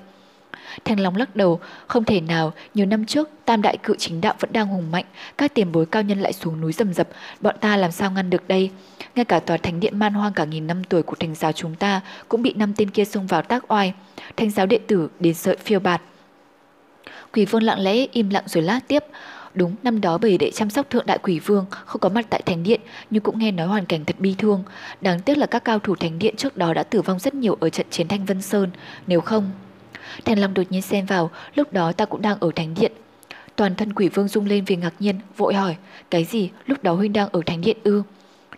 Thanh 0.86 1.00
Long 1.00 1.16
lắc 1.16 1.36
đầu, 1.36 1.60
không 1.88 2.04
thể 2.04 2.22
nào, 2.22 2.54
nhiều 2.74 2.86
năm 2.86 3.06
trước, 3.06 3.30
tam 3.46 3.62
đại 3.62 3.78
cự 3.78 3.96
chính 3.98 4.22
đạo 4.22 4.34
vẫn 4.40 4.54
đang 4.54 4.68
hùng 4.68 4.92
mạnh, 4.92 5.06
các 5.38 5.54
tiền 5.54 5.72
bối 5.72 5.86
cao 5.86 6.04
nhân 6.04 6.20
lại 6.20 6.34
xuống 6.34 6.62
núi 6.62 6.74
rầm 6.74 6.94
rập, 6.94 7.08
bọn 7.42 7.56
ta 7.62 7.78
làm 7.78 7.92
sao 7.92 8.12
ngăn 8.12 8.30
được 8.30 8.48
đây? 8.48 8.72
Ngay 9.16 9.26
cả 9.26 9.40
tòa 9.40 9.58
thánh 9.58 9.80
điện 9.80 10.00
man 10.00 10.14
hoang 10.14 10.34
cả 10.34 10.46
nghìn 10.46 10.68
năm 10.68 10.84
tuổi 10.84 11.04
của 11.04 11.16
thành 11.16 11.36
giáo 11.36 11.52
chúng 11.52 11.76
ta 11.76 12.02
cũng 12.28 12.42
bị 12.42 12.54
năm 12.54 12.74
tên 12.78 12.90
kia 12.90 13.06
xông 13.06 13.28
vào 13.28 13.42
tác 13.42 13.72
oai. 13.72 13.94
Thành 14.38 14.50
giáo 14.50 14.66
đệ 14.66 14.80
tử 14.88 15.10
đến 15.20 15.34
sợi 15.34 15.56
phiêu 15.56 15.80
bạt. 15.80 16.02
Quỷ 17.34 17.46
vương 17.46 17.64
lặng 17.64 17.80
lẽ 17.80 18.08
im 18.12 18.30
lặng 18.30 18.44
rồi 18.48 18.64
lát 18.64 18.80
tiếp. 18.88 19.04
Đúng, 19.54 19.76
năm 19.84 20.02
đó 20.02 20.18
bởi 20.18 20.38
đệ 20.38 20.52
chăm 20.52 20.70
sóc 20.70 20.90
thượng 20.90 21.06
đại 21.06 21.18
quỷ 21.24 21.40
vương 21.40 21.66
không 21.70 22.02
có 22.02 22.10
mặt 22.10 22.26
tại 22.30 22.42
thánh 22.42 22.64
điện 22.64 22.82
nhưng 23.10 23.24
cũng 23.24 23.40
nghe 23.40 23.52
nói 23.52 23.68
hoàn 23.68 23.86
cảnh 23.86 24.06
thật 24.06 24.16
bi 24.20 24.36
thương. 24.38 24.64
Đáng 25.02 25.20
tiếc 25.20 25.38
là 25.38 25.46
các 25.46 25.64
cao 25.66 25.80
thủ 25.80 25.96
thánh 25.96 26.20
điện 26.20 26.36
trước 26.38 26.58
đó 26.58 26.74
đã 26.74 26.84
tử 26.84 27.02
vong 27.02 27.20
rất 27.20 27.34
nhiều 27.34 27.58
ở 27.60 27.70
trận 27.70 27.86
chiến 27.90 28.08
Thanh 28.08 28.26
Vân 28.26 28.42
Sơn. 28.42 28.70
Nếu 29.08 29.22
không... 29.22 29.52
Thành 30.26 30.40
Long 30.40 30.54
đột 30.54 30.64
nhiên 30.70 30.82
xen 30.82 31.06
vào, 31.06 31.32
lúc 31.56 31.74
đó 31.74 31.92
ta 31.92 32.06
cũng 32.06 32.22
đang 32.22 32.40
ở 32.40 32.52
thánh 32.56 32.74
điện. 32.80 32.92
Toàn 33.56 33.76
thân 33.76 33.94
quỷ 33.94 34.10
vương 34.10 34.28
rung 34.28 34.46
lên 34.46 34.66
vì 34.66 34.76
ngạc 34.76 34.94
nhiên, 35.00 35.16
vội 35.38 35.54
hỏi, 35.54 35.76
cái 36.10 36.24
gì, 36.24 36.50
lúc 36.66 36.84
đó 36.84 36.94
huynh 36.94 37.14
đang 37.14 37.30
ở 37.32 37.42
thánh 37.46 37.62
điện 37.62 37.78
ư? 37.84 38.04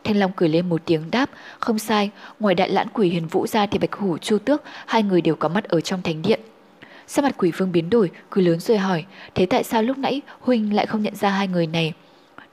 Thanh 0.03 0.17
Long 0.17 0.31
cười 0.35 0.49
lên 0.49 0.69
một 0.69 0.81
tiếng 0.85 1.11
đáp, 1.11 1.29
không 1.59 1.79
sai, 1.79 2.09
ngoài 2.39 2.55
đại 2.55 2.69
lãn 2.69 2.87
quỷ 2.93 3.09
huyền 3.09 3.27
vũ 3.27 3.47
ra 3.47 3.65
thì 3.65 3.77
bạch 3.79 3.95
hủ 3.95 4.17
chu 4.17 4.37
tước, 4.37 4.63
hai 4.85 5.03
người 5.03 5.21
đều 5.21 5.35
có 5.35 5.49
mắt 5.49 5.63
ở 5.63 5.81
trong 5.81 6.01
thánh 6.01 6.21
điện. 6.21 6.39
Sắc 7.07 7.25
mặt 7.25 7.35
quỷ 7.37 7.51
vương 7.51 7.71
biến 7.71 7.89
đổi, 7.89 8.09
cười 8.29 8.43
lớn 8.43 8.59
rồi 8.59 8.77
hỏi, 8.77 9.05
thế 9.35 9.45
tại 9.45 9.63
sao 9.63 9.83
lúc 9.83 9.97
nãy 9.97 10.21
huynh 10.39 10.75
lại 10.75 10.85
không 10.85 11.01
nhận 11.01 11.15
ra 11.15 11.29
hai 11.29 11.47
người 11.47 11.67
này? 11.67 11.93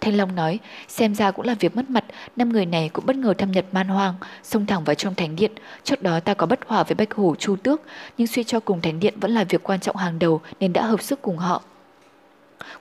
Thanh 0.00 0.16
Long 0.16 0.34
nói, 0.34 0.58
xem 0.88 1.14
ra 1.14 1.30
cũng 1.30 1.46
là 1.46 1.54
việc 1.54 1.76
mất 1.76 1.90
mặt, 1.90 2.04
năm 2.36 2.48
người 2.48 2.66
này 2.66 2.90
cũng 2.92 3.06
bất 3.06 3.16
ngờ 3.16 3.34
thâm 3.38 3.52
nhập 3.52 3.64
man 3.72 3.88
hoang, 3.88 4.14
xông 4.42 4.66
thẳng 4.66 4.84
vào 4.84 4.94
trong 4.94 5.14
thánh 5.14 5.36
điện. 5.36 5.52
Trước 5.84 6.02
đó 6.02 6.20
ta 6.20 6.34
có 6.34 6.46
bất 6.46 6.60
hòa 6.66 6.82
với 6.82 6.94
Bạch 6.94 7.14
Hổ 7.14 7.34
Chu 7.38 7.56
Tước, 7.56 7.80
nhưng 8.18 8.26
suy 8.26 8.44
cho 8.44 8.60
cùng 8.60 8.80
thánh 8.80 9.00
điện 9.00 9.14
vẫn 9.20 9.30
là 9.30 9.44
việc 9.44 9.62
quan 9.62 9.80
trọng 9.80 9.96
hàng 9.96 10.18
đầu 10.18 10.40
nên 10.60 10.72
đã 10.72 10.82
hợp 10.82 11.02
sức 11.02 11.22
cùng 11.22 11.36
họ. 11.36 11.62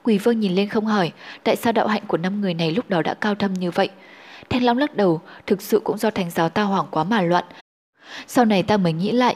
Quỷ 0.03 0.17
vương 0.17 0.39
nhìn 0.39 0.55
lên 0.55 0.69
không 0.69 0.85
hỏi, 0.85 1.11
tại 1.43 1.55
sao 1.55 1.73
đạo 1.73 1.87
hạnh 1.87 2.03
của 2.07 2.17
năm 2.17 2.41
người 2.41 2.53
này 2.53 2.71
lúc 2.71 2.89
đó 2.89 3.01
đã 3.01 3.13
cao 3.13 3.35
thâm 3.35 3.53
như 3.53 3.71
vậy? 3.71 3.89
Thanh 4.49 4.63
Long 4.63 4.77
lắc 4.77 4.95
đầu, 4.95 5.21
thực 5.45 5.61
sự 5.61 5.79
cũng 5.83 5.97
do 5.97 6.09
thánh 6.09 6.29
giáo 6.31 6.49
ta 6.49 6.63
hoảng 6.63 6.87
quá 6.91 7.03
mà 7.03 7.21
loạn. 7.21 7.45
Sau 8.27 8.45
này 8.45 8.63
ta 8.63 8.77
mới 8.77 8.93
nghĩ 8.93 9.11
lại, 9.11 9.35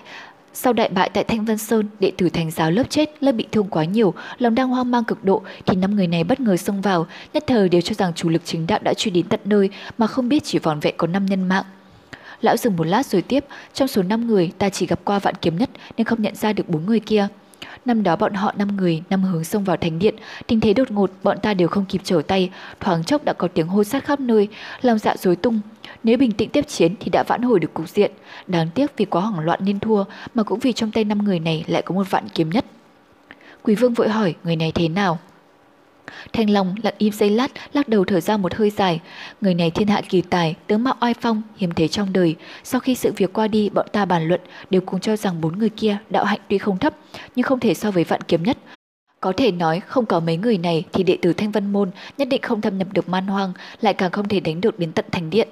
sau 0.54 0.74
đại 0.74 0.90
bại 0.90 1.10
tại 1.14 1.24
Thanh 1.24 1.46
Vân 1.46 1.58
Sơn, 1.58 1.88
đệ 2.00 2.12
tử 2.18 2.30
thành 2.30 2.52
giáo 2.52 2.72
lớp 2.72 2.84
chết, 2.90 3.24
lớp 3.24 3.32
bị 3.32 3.48
thương 3.52 3.68
quá 3.70 3.86
nhiều, 3.86 4.14
lòng 4.38 4.56
đang 4.56 4.70
hoang 4.70 4.92
mang 4.92 5.04
cực 5.04 5.24
độ, 5.24 5.42
thì 5.66 5.76
năm 5.76 5.96
người 5.96 6.08
này 6.08 6.24
bất 6.24 6.40
ngờ 6.40 6.58
xông 6.58 6.82
vào, 6.82 7.08
nhất 7.34 7.44
thời 7.48 7.70
đều 7.70 7.82
cho 7.82 7.94
rằng 7.94 8.14
chủ 8.14 8.30
lực 8.30 8.42
chính 8.46 8.68
đạo 8.68 8.80
đã 8.84 8.94
truy 8.94 9.12
đến 9.12 9.26
tận 9.26 9.40
nơi 9.46 9.70
mà 9.98 10.08
không 10.08 10.30
biết 10.30 10.44
chỉ 10.44 10.60
vòn 10.60 10.80
vẹn 10.80 10.94
có 10.98 11.08
năm 11.08 11.26
nhân 11.26 11.50
mạng. 11.50 11.66
Lão 12.42 12.58
dừng 12.58 12.76
một 12.76 12.88
lát 12.88 13.06
rồi 13.06 13.22
tiếp, 13.22 13.46
trong 13.74 13.88
số 13.88 14.04
5 14.04 14.28
người 14.28 14.52
ta 14.58 14.70
chỉ 14.70 14.86
gặp 14.86 15.00
qua 15.04 15.20
vạn 15.20 15.36
kiếm 15.42 15.58
nhất 15.58 15.70
nên 15.98 16.06
không 16.06 16.22
nhận 16.22 16.36
ra 16.36 16.54
được 16.54 16.70
bốn 16.70 16.86
người 16.86 17.00
kia. 17.00 17.28
Năm 17.86 18.04
đó 18.04 18.16
bọn 18.16 18.34
họ 18.34 18.54
năm 18.58 18.78
người, 18.78 19.04
năm 19.10 19.24
hướng 19.24 19.44
xông 19.44 19.64
vào 19.64 19.78
thánh 19.78 20.00
điện, 20.00 20.16
tình 20.48 20.60
thế 20.60 20.74
đột 20.74 20.92
ngột, 20.92 21.12
bọn 21.24 21.38
ta 21.42 21.54
đều 21.54 21.68
không 21.68 21.86
kịp 21.86 22.02
trở 22.04 22.22
tay, 22.28 22.50
thoáng 22.80 23.04
chốc 23.04 23.26
đã 23.26 23.34
có 23.34 23.48
tiếng 23.48 23.68
hô 23.68 23.84
sát 23.84 24.06
khắp 24.06 24.20
nơi, 24.20 24.48
lòng 24.82 24.98
dạ 24.98 25.16
rối 25.18 25.36
tung. 25.36 25.60
Nếu 26.04 26.18
bình 26.18 26.32
tĩnh 26.32 26.50
tiếp 26.50 26.68
chiến 26.68 26.96
thì 27.00 27.10
đã 27.10 27.24
vãn 27.24 27.42
hồi 27.42 27.60
được 27.60 27.74
cục 27.74 27.90
diện, 27.90 28.12
đáng 28.48 28.68
tiếc 28.76 28.98
vì 28.98 29.06
quá 29.06 29.22
hoảng 29.22 29.46
loạn 29.46 29.60
nên 29.64 29.80
thua, 29.80 30.04
mà 30.36 30.44
cũng 30.44 30.60
vì 30.60 30.74
trong 30.74 30.92
tay 30.92 31.04
năm 31.04 31.24
người 31.24 31.40
này 31.40 31.64
lại 31.68 31.82
có 31.82 31.96
một 31.96 32.10
vạn 32.10 32.30
kiếm 32.30 32.50
nhất. 32.50 32.66
Quý 33.64 33.76
vương 33.76 33.94
vội 33.94 34.10
hỏi 34.10 34.36
người 34.44 34.56
này 34.56 34.72
thế 34.72 34.88
nào? 34.88 35.20
Thanh 36.34 36.50
Long 36.50 36.76
lặng 36.84 36.94
im 36.98 37.14
giây 37.14 37.30
lát, 37.30 37.52
lắc 37.74 37.88
đầu 37.88 38.06
thở 38.06 38.20
ra 38.20 38.38
một 38.38 38.54
hơi 38.54 38.70
dài. 38.70 39.00
Người 39.42 39.54
này 39.54 39.72
thiên 39.72 39.88
hạ 39.88 40.02
kỳ 40.10 40.22
tài, 40.22 40.56
tướng 40.68 40.84
mạo 40.84 40.96
oai 41.02 41.14
phong, 41.14 41.42
hiếm 41.58 41.72
thế 41.72 41.88
trong 41.88 42.14
đời. 42.14 42.36
Sau 42.64 42.82
khi 42.82 42.96
sự 42.96 43.12
việc 43.18 43.34
qua 43.34 43.48
đi, 43.48 43.70
bọn 43.70 43.86
ta 43.92 44.06
bàn 44.06 44.28
luận, 44.28 44.42
đều 44.70 44.82
cùng 44.82 45.00
cho 45.00 45.16
rằng 45.16 45.42
bốn 45.42 45.60
người 45.60 45.70
kia 45.70 45.98
đạo 46.10 46.26
hạnh 46.26 46.40
tuy 46.48 46.58
không 46.58 46.78
thấp, 46.78 46.94
nhưng 47.36 47.44
không 47.44 47.60
thể 47.60 47.74
so 47.74 47.92
với 47.92 48.04
vạn 48.04 48.22
kiếm 48.22 48.44
nhất. 48.44 48.58
Có 49.20 49.34
thể 49.38 49.52
nói 49.52 49.80
không 49.80 50.06
có 50.06 50.20
mấy 50.20 50.38
người 50.38 50.58
này 50.58 50.86
thì 50.94 51.04
đệ 51.04 51.18
tử 51.22 51.34
Thanh 51.34 51.52
Vân 51.52 51.74
Môn 51.74 51.92
nhất 52.18 52.28
định 52.28 52.42
không 52.42 52.62
thâm 52.62 52.78
nhập 52.78 52.88
được 52.94 53.10
man 53.10 53.28
hoang, 53.28 53.54
lại 53.82 53.94
càng 53.94 54.12
không 54.12 54.28
thể 54.28 54.40
đánh 54.40 54.62
được 54.62 54.80
đến 54.80 54.92
tận 54.92 55.06
thành 55.12 55.30
điện. 55.30 55.48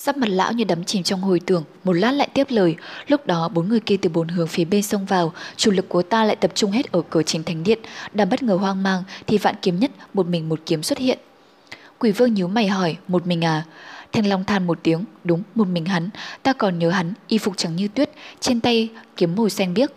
Sắp 0.00 0.16
mặt 0.16 0.28
lão 0.28 0.52
như 0.52 0.64
đắm 0.64 0.84
chìm 0.84 1.02
trong 1.02 1.20
hồi 1.20 1.40
tưởng, 1.46 1.64
một 1.84 1.92
lát 1.92 2.12
lại 2.12 2.28
tiếp 2.34 2.46
lời. 2.50 2.76
Lúc 3.06 3.26
đó 3.26 3.48
bốn 3.48 3.68
người 3.68 3.80
kia 3.80 3.96
từ 4.02 4.08
bốn 4.08 4.28
hướng 4.28 4.46
phía 4.46 4.64
bên 4.64 4.82
sông 4.82 5.06
vào, 5.06 5.32
chủ 5.56 5.70
lực 5.70 5.88
của 5.88 6.02
ta 6.02 6.24
lại 6.24 6.36
tập 6.36 6.50
trung 6.54 6.70
hết 6.70 6.92
ở 6.92 7.02
cửa 7.10 7.22
chính 7.22 7.44
thánh 7.44 7.62
điện. 7.62 7.78
Đang 8.12 8.28
bất 8.28 8.42
ngờ 8.42 8.54
hoang 8.54 8.82
mang 8.82 9.04
thì 9.26 9.38
vạn 9.38 9.54
kiếm 9.62 9.78
nhất 9.78 9.90
một 10.14 10.26
mình 10.26 10.48
một 10.48 10.60
kiếm 10.66 10.82
xuất 10.82 10.98
hiện. 10.98 11.18
Quỷ 11.98 12.12
vương 12.12 12.34
nhíu 12.34 12.48
mày 12.48 12.68
hỏi, 12.68 12.96
một 13.08 13.26
mình 13.26 13.44
à? 13.44 13.64
Thanh 14.12 14.26
Long 14.26 14.44
than 14.44 14.66
một 14.66 14.78
tiếng, 14.82 15.04
đúng, 15.24 15.42
một 15.54 15.68
mình 15.68 15.84
hắn, 15.84 16.10
ta 16.42 16.52
còn 16.52 16.78
nhớ 16.78 16.90
hắn, 16.90 17.12
y 17.28 17.38
phục 17.38 17.56
trắng 17.56 17.76
như 17.76 17.88
tuyết, 17.88 18.10
trên 18.40 18.60
tay 18.60 18.88
kiếm 19.16 19.36
màu 19.36 19.48
xanh 19.48 19.74
biếc. 19.74 19.90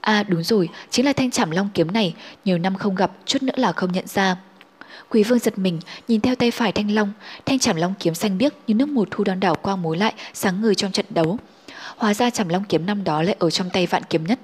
À 0.00 0.22
đúng 0.22 0.42
rồi, 0.42 0.68
chính 0.90 1.06
là 1.06 1.12
thanh 1.12 1.30
chảm 1.30 1.50
long 1.50 1.68
kiếm 1.74 1.92
này, 1.92 2.14
nhiều 2.44 2.58
năm 2.58 2.74
không 2.74 2.94
gặp, 2.94 3.12
chút 3.26 3.42
nữa 3.42 3.54
là 3.56 3.72
không 3.72 3.92
nhận 3.92 4.06
ra. 4.06 4.36
Quý 5.16 5.22
vương 5.22 5.38
giật 5.38 5.58
mình, 5.58 5.80
nhìn 6.08 6.20
theo 6.20 6.34
tay 6.34 6.50
phải 6.50 6.72
thanh 6.72 6.90
long, 6.90 7.12
thanh 7.46 7.58
chảm 7.58 7.76
long 7.76 7.94
kiếm 8.00 8.14
xanh 8.14 8.38
biếc 8.38 8.52
như 8.66 8.74
nước 8.74 8.88
mùa 8.88 9.04
thu 9.10 9.24
đón 9.24 9.40
đảo 9.40 9.54
qua 9.62 9.76
mối 9.76 9.96
lại, 9.96 10.14
sáng 10.34 10.62
ngời 10.62 10.74
trong 10.74 10.92
trận 10.92 11.06
đấu. 11.10 11.38
Hóa 11.96 12.14
ra 12.14 12.30
chảm 12.30 12.48
long 12.48 12.64
kiếm 12.64 12.86
năm 12.86 13.04
đó 13.04 13.22
lại 13.22 13.36
ở 13.38 13.50
trong 13.50 13.70
tay 13.70 13.86
vạn 13.86 14.02
kiếm 14.10 14.24
nhất. 14.24 14.38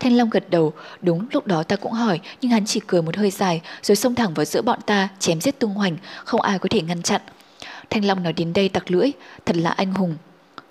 Thanh 0.00 0.16
Long 0.16 0.30
gật 0.30 0.50
đầu, 0.50 0.72
đúng 1.02 1.26
lúc 1.32 1.46
đó 1.46 1.62
ta 1.62 1.76
cũng 1.76 1.92
hỏi, 1.92 2.20
nhưng 2.40 2.50
hắn 2.50 2.66
chỉ 2.66 2.80
cười 2.86 3.02
một 3.02 3.16
hơi 3.16 3.30
dài, 3.30 3.60
rồi 3.82 3.96
xông 3.96 4.14
thẳng 4.14 4.34
vào 4.34 4.44
giữa 4.44 4.62
bọn 4.62 4.78
ta, 4.86 5.08
chém 5.18 5.40
giết 5.40 5.58
tung 5.58 5.74
hoành, 5.74 5.96
không 6.24 6.40
ai 6.40 6.58
có 6.58 6.68
thể 6.70 6.80
ngăn 6.82 7.02
chặn. 7.02 7.20
Thanh 7.90 8.04
Long 8.04 8.22
nói 8.22 8.32
đến 8.32 8.52
đây 8.52 8.68
tặc 8.68 8.90
lưỡi, 8.90 9.10
thật 9.46 9.56
là 9.56 9.70
anh 9.70 9.94
hùng. 9.94 10.16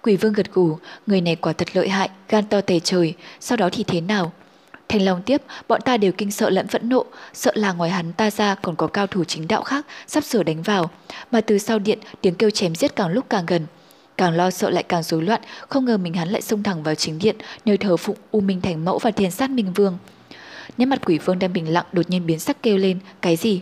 Quỷ 0.02 0.16
vương 0.16 0.34
gật 0.34 0.54
gù, 0.54 0.78
người 1.08 1.22
này 1.22 1.36
quả 1.36 1.54
thật 1.54 1.68
lợi 1.74 1.90
hại, 1.90 2.10
gan 2.30 2.46
to 2.46 2.62
tề 2.62 2.80
trời, 2.80 3.14
sau 3.40 3.58
đó 3.58 3.70
thì 3.72 3.84
thế 3.84 4.02
nào? 4.02 4.32
Thanh 4.90 5.02
Long 5.02 5.22
tiếp, 5.22 5.42
bọn 5.68 5.82
ta 5.82 5.98
đều 5.98 6.12
kinh 6.12 6.32
sợ 6.32 6.50
lẫn 6.50 6.68
phẫn 6.68 6.90
nộ, 6.90 7.06
sợ 7.34 7.52
là 7.56 7.74
ngoài 7.74 7.90
hắn 7.90 8.14
ta 8.14 8.32
ra 8.32 8.56
còn 8.56 8.76
có 8.76 8.88
cao 8.88 9.08
thủ 9.08 9.24
chính 9.24 9.48
đạo 9.48 9.62
khác 9.62 9.86
sắp 10.08 10.24
sửa 10.24 10.44
đánh 10.44 10.62
vào, 10.62 10.90
mà 11.32 11.42
từ 11.42 11.58
sau 11.58 11.80
điện 11.80 12.00
tiếng 12.22 12.36
kêu 12.36 12.50
chém 12.50 12.76
giết 12.76 12.96
càng 12.96 13.10
lúc 13.10 13.26
càng 13.30 13.46
gần. 13.46 13.66
Càng 14.18 14.34
lo 14.34 14.52
sợ 14.52 14.70
lại 14.70 14.84
càng 14.84 15.04
rối 15.04 15.22
loạn, 15.22 15.42
không 15.70 15.86
ngờ 15.86 15.98
mình 15.98 16.14
hắn 16.14 16.30
lại 16.30 16.42
xông 16.42 16.64
thẳng 16.64 16.84
vào 16.84 16.96
chính 16.96 17.20
điện, 17.20 17.36
nơi 17.66 17.78
thờ 17.78 17.98
phụng 17.98 18.18
U 18.32 18.42
Minh 18.42 18.62
Thành 18.62 18.86
Mẫu 18.86 19.00
và 19.00 19.12
Thiền 19.12 19.32
Sát 19.32 19.50
Minh 19.50 19.74
Vương. 19.74 19.98
Nét 20.78 20.86
mặt 20.86 21.02
quỷ 21.06 21.18
vương 21.18 21.40
đang 21.40 21.54
bình 21.54 21.74
lặng 21.74 21.86
đột 21.92 22.10
nhiên 22.10 22.26
biến 22.26 22.40
sắc 22.40 22.64
kêu 22.64 22.78
lên, 22.78 23.00
cái 23.22 23.36
gì? 23.36 23.62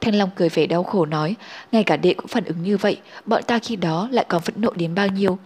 Thanh 0.00 0.14
Long 0.14 0.30
cười 0.36 0.48
vẻ 0.48 0.66
đau 0.66 0.82
khổ 0.82 1.06
nói, 1.06 1.34
ngay 1.72 1.84
cả 1.84 1.96
đệ 1.96 2.14
cũng 2.14 2.28
phản 2.28 2.44
ứng 2.44 2.62
như 2.62 2.76
vậy, 2.76 3.00
bọn 3.26 3.42
ta 3.42 3.58
khi 3.58 3.76
đó 3.76 4.08
lại 4.12 4.24
còn 4.28 4.42
phẫn 4.42 4.54
nộ 4.60 4.70
đến 4.70 4.94
bao 4.94 5.08
nhiêu. 5.08 5.38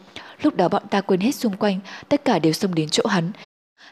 Lúc 0.43 0.57
đó 0.57 0.69
bọn 0.69 0.83
ta 0.91 1.01
quên 1.01 1.21
hết 1.21 1.35
xung 1.35 1.57
quanh, 1.57 1.81
tất 2.09 2.25
cả 2.25 2.39
đều 2.39 2.53
xông 2.53 2.75
đến 2.75 2.89
chỗ 2.89 3.07
hắn. 3.07 3.33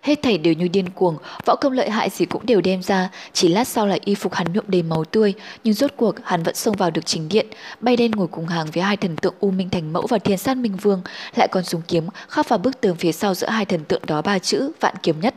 Hết 0.02 0.22
thảy 0.22 0.38
đều 0.38 0.54
như 0.54 0.68
điên 0.68 0.88
cuồng, 0.88 1.16
võ 1.44 1.56
công 1.56 1.72
lợi 1.72 1.90
hại 1.90 2.10
gì 2.10 2.24
cũng 2.24 2.46
đều 2.46 2.60
đem 2.60 2.82
ra, 2.82 3.10
chỉ 3.32 3.48
lát 3.48 3.68
sau 3.68 3.86
là 3.86 3.98
y 4.04 4.14
phục 4.14 4.34
hắn 4.34 4.52
nhuộm 4.52 4.64
đầy 4.68 4.82
máu 4.82 5.04
tươi, 5.04 5.34
nhưng 5.64 5.74
rốt 5.74 5.90
cuộc 5.96 6.14
hắn 6.24 6.42
vẫn 6.42 6.54
xông 6.54 6.76
vào 6.76 6.90
được 6.90 7.06
chính 7.06 7.28
điện, 7.28 7.46
bay 7.80 7.96
đen 7.96 8.10
ngồi 8.10 8.26
cùng 8.26 8.46
hàng 8.46 8.66
với 8.72 8.82
hai 8.82 8.96
thần 8.96 9.16
tượng 9.16 9.34
U 9.40 9.50
Minh 9.50 9.70
Thành 9.70 9.92
Mẫu 9.92 10.06
và 10.06 10.18
Thiên 10.18 10.38
Sát 10.38 10.56
Minh 10.56 10.76
Vương, 10.76 11.02
lại 11.34 11.48
còn 11.48 11.64
dùng 11.64 11.82
kiếm 11.88 12.08
khắc 12.28 12.48
vào 12.48 12.58
bức 12.58 12.80
tường 12.80 12.96
phía 12.96 13.12
sau 13.12 13.34
giữa 13.34 13.48
hai 13.48 13.64
thần 13.64 13.84
tượng 13.84 14.02
đó 14.06 14.22
ba 14.22 14.38
chữ 14.38 14.72
vạn 14.80 14.94
kiếm 15.02 15.20
nhất. 15.20 15.34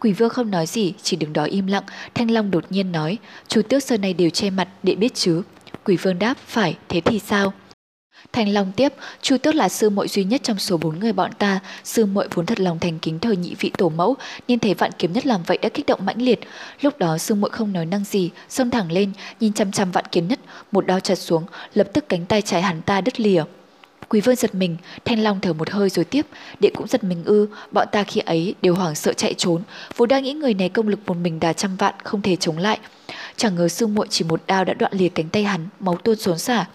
Quỷ 0.00 0.12
vương 0.12 0.30
không 0.30 0.50
nói 0.50 0.66
gì, 0.66 0.94
chỉ 1.02 1.16
đứng 1.16 1.32
đó 1.32 1.44
im 1.44 1.66
lặng. 1.66 1.84
Thanh 2.14 2.30
Long 2.30 2.50
đột 2.50 2.64
nhiên 2.70 2.92
nói, 2.92 3.18
chú 3.48 3.62
tước 3.62 3.82
sơn 3.82 4.00
này 4.00 4.14
đều 4.14 4.30
che 4.30 4.50
mặt, 4.50 4.68
để 4.82 4.94
biết 4.94 5.14
chứ. 5.14 5.42
Quỷ 5.84 5.96
vương 5.96 6.18
đáp, 6.18 6.34
phải, 6.46 6.76
thế 6.88 7.00
thì 7.00 7.18
sao? 7.18 7.52
Thanh 8.32 8.48
Long 8.48 8.72
tiếp, 8.72 8.92
Chu 9.22 9.36
Tước 9.38 9.54
là 9.54 9.68
sư 9.68 9.90
muội 9.90 10.08
duy 10.08 10.24
nhất 10.24 10.40
trong 10.44 10.58
số 10.58 10.76
bốn 10.76 10.98
người 10.98 11.12
bọn 11.12 11.30
ta, 11.38 11.60
sư 11.84 12.06
muội 12.06 12.28
vốn 12.34 12.46
thật 12.46 12.60
lòng 12.60 12.78
thành 12.78 12.98
kính 12.98 13.18
thờ 13.18 13.32
nhị 13.32 13.54
vị 13.60 13.70
tổ 13.78 13.88
mẫu, 13.88 14.16
nên 14.48 14.58
thấy 14.58 14.74
vạn 14.74 14.90
kiếm 14.98 15.12
nhất 15.12 15.26
làm 15.26 15.42
vậy 15.42 15.58
đã 15.62 15.68
kích 15.68 15.86
động 15.86 16.06
mãnh 16.06 16.22
liệt. 16.22 16.40
Lúc 16.80 16.98
đó 16.98 17.18
sư 17.18 17.34
muội 17.34 17.50
không 17.50 17.72
nói 17.72 17.86
năng 17.86 18.04
gì, 18.04 18.30
xông 18.48 18.70
thẳng 18.70 18.92
lên, 18.92 19.12
nhìn 19.40 19.52
chăm 19.52 19.72
chăm 19.72 19.90
vạn 19.90 20.04
kiếm 20.12 20.28
nhất, 20.28 20.40
một 20.72 20.86
đao 20.86 21.00
chặt 21.00 21.14
xuống, 21.14 21.44
lập 21.74 21.88
tức 21.92 22.08
cánh 22.08 22.26
tay 22.26 22.42
trái 22.42 22.62
hắn 22.62 22.82
ta 22.82 23.00
đứt 23.00 23.20
lìa. 23.20 23.42
Quý 24.08 24.20
vương 24.20 24.36
giật 24.36 24.54
mình, 24.54 24.76
Thanh 25.04 25.22
Long 25.22 25.40
thở 25.40 25.52
một 25.52 25.70
hơi 25.70 25.90
rồi 25.90 26.04
tiếp, 26.04 26.26
đệ 26.60 26.70
cũng 26.74 26.88
giật 26.88 27.04
mình 27.04 27.24
ư, 27.24 27.48
bọn 27.72 27.88
ta 27.92 28.02
khi 28.02 28.20
ấy 28.20 28.54
đều 28.62 28.74
hoảng 28.74 28.94
sợ 28.94 29.12
chạy 29.12 29.34
trốn, 29.34 29.62
vốn 29.96 30.08
đang 30.08 30.22
nghĩ 30.22 30.32
người 30.32 30.54
này 30.54 30.68
công 30.68 30.88
lực 30.88 31.00
một 31.06 31.16
mình 31.16 31.40
đà 31.40 31.52
trăm 31.52 31.76
vạn 31.76 31.94
không 32.04 32.22
thể 32.22 32.36
chống 32.36 32.58
lại. 32.58 32.78
Chẳng 33.36 33.54
ngờ 33.54 33.68
sư 33.68 33.86
muội 33.86 34.06
chỉ 34.10 34.24
một 34.24 34.42
đao 34.46 34.64
đã 34.64 34.74
đoạn 34.74 34.92
lìa 34.94 35.08
cánh 35.08 35.28
tay 35.28 35.44
hắn, 35.44 35.68
máu 35.80 35.96
tuôn 35.96 36.16
xốn 36.16 36.38
xả. 36.38 36.66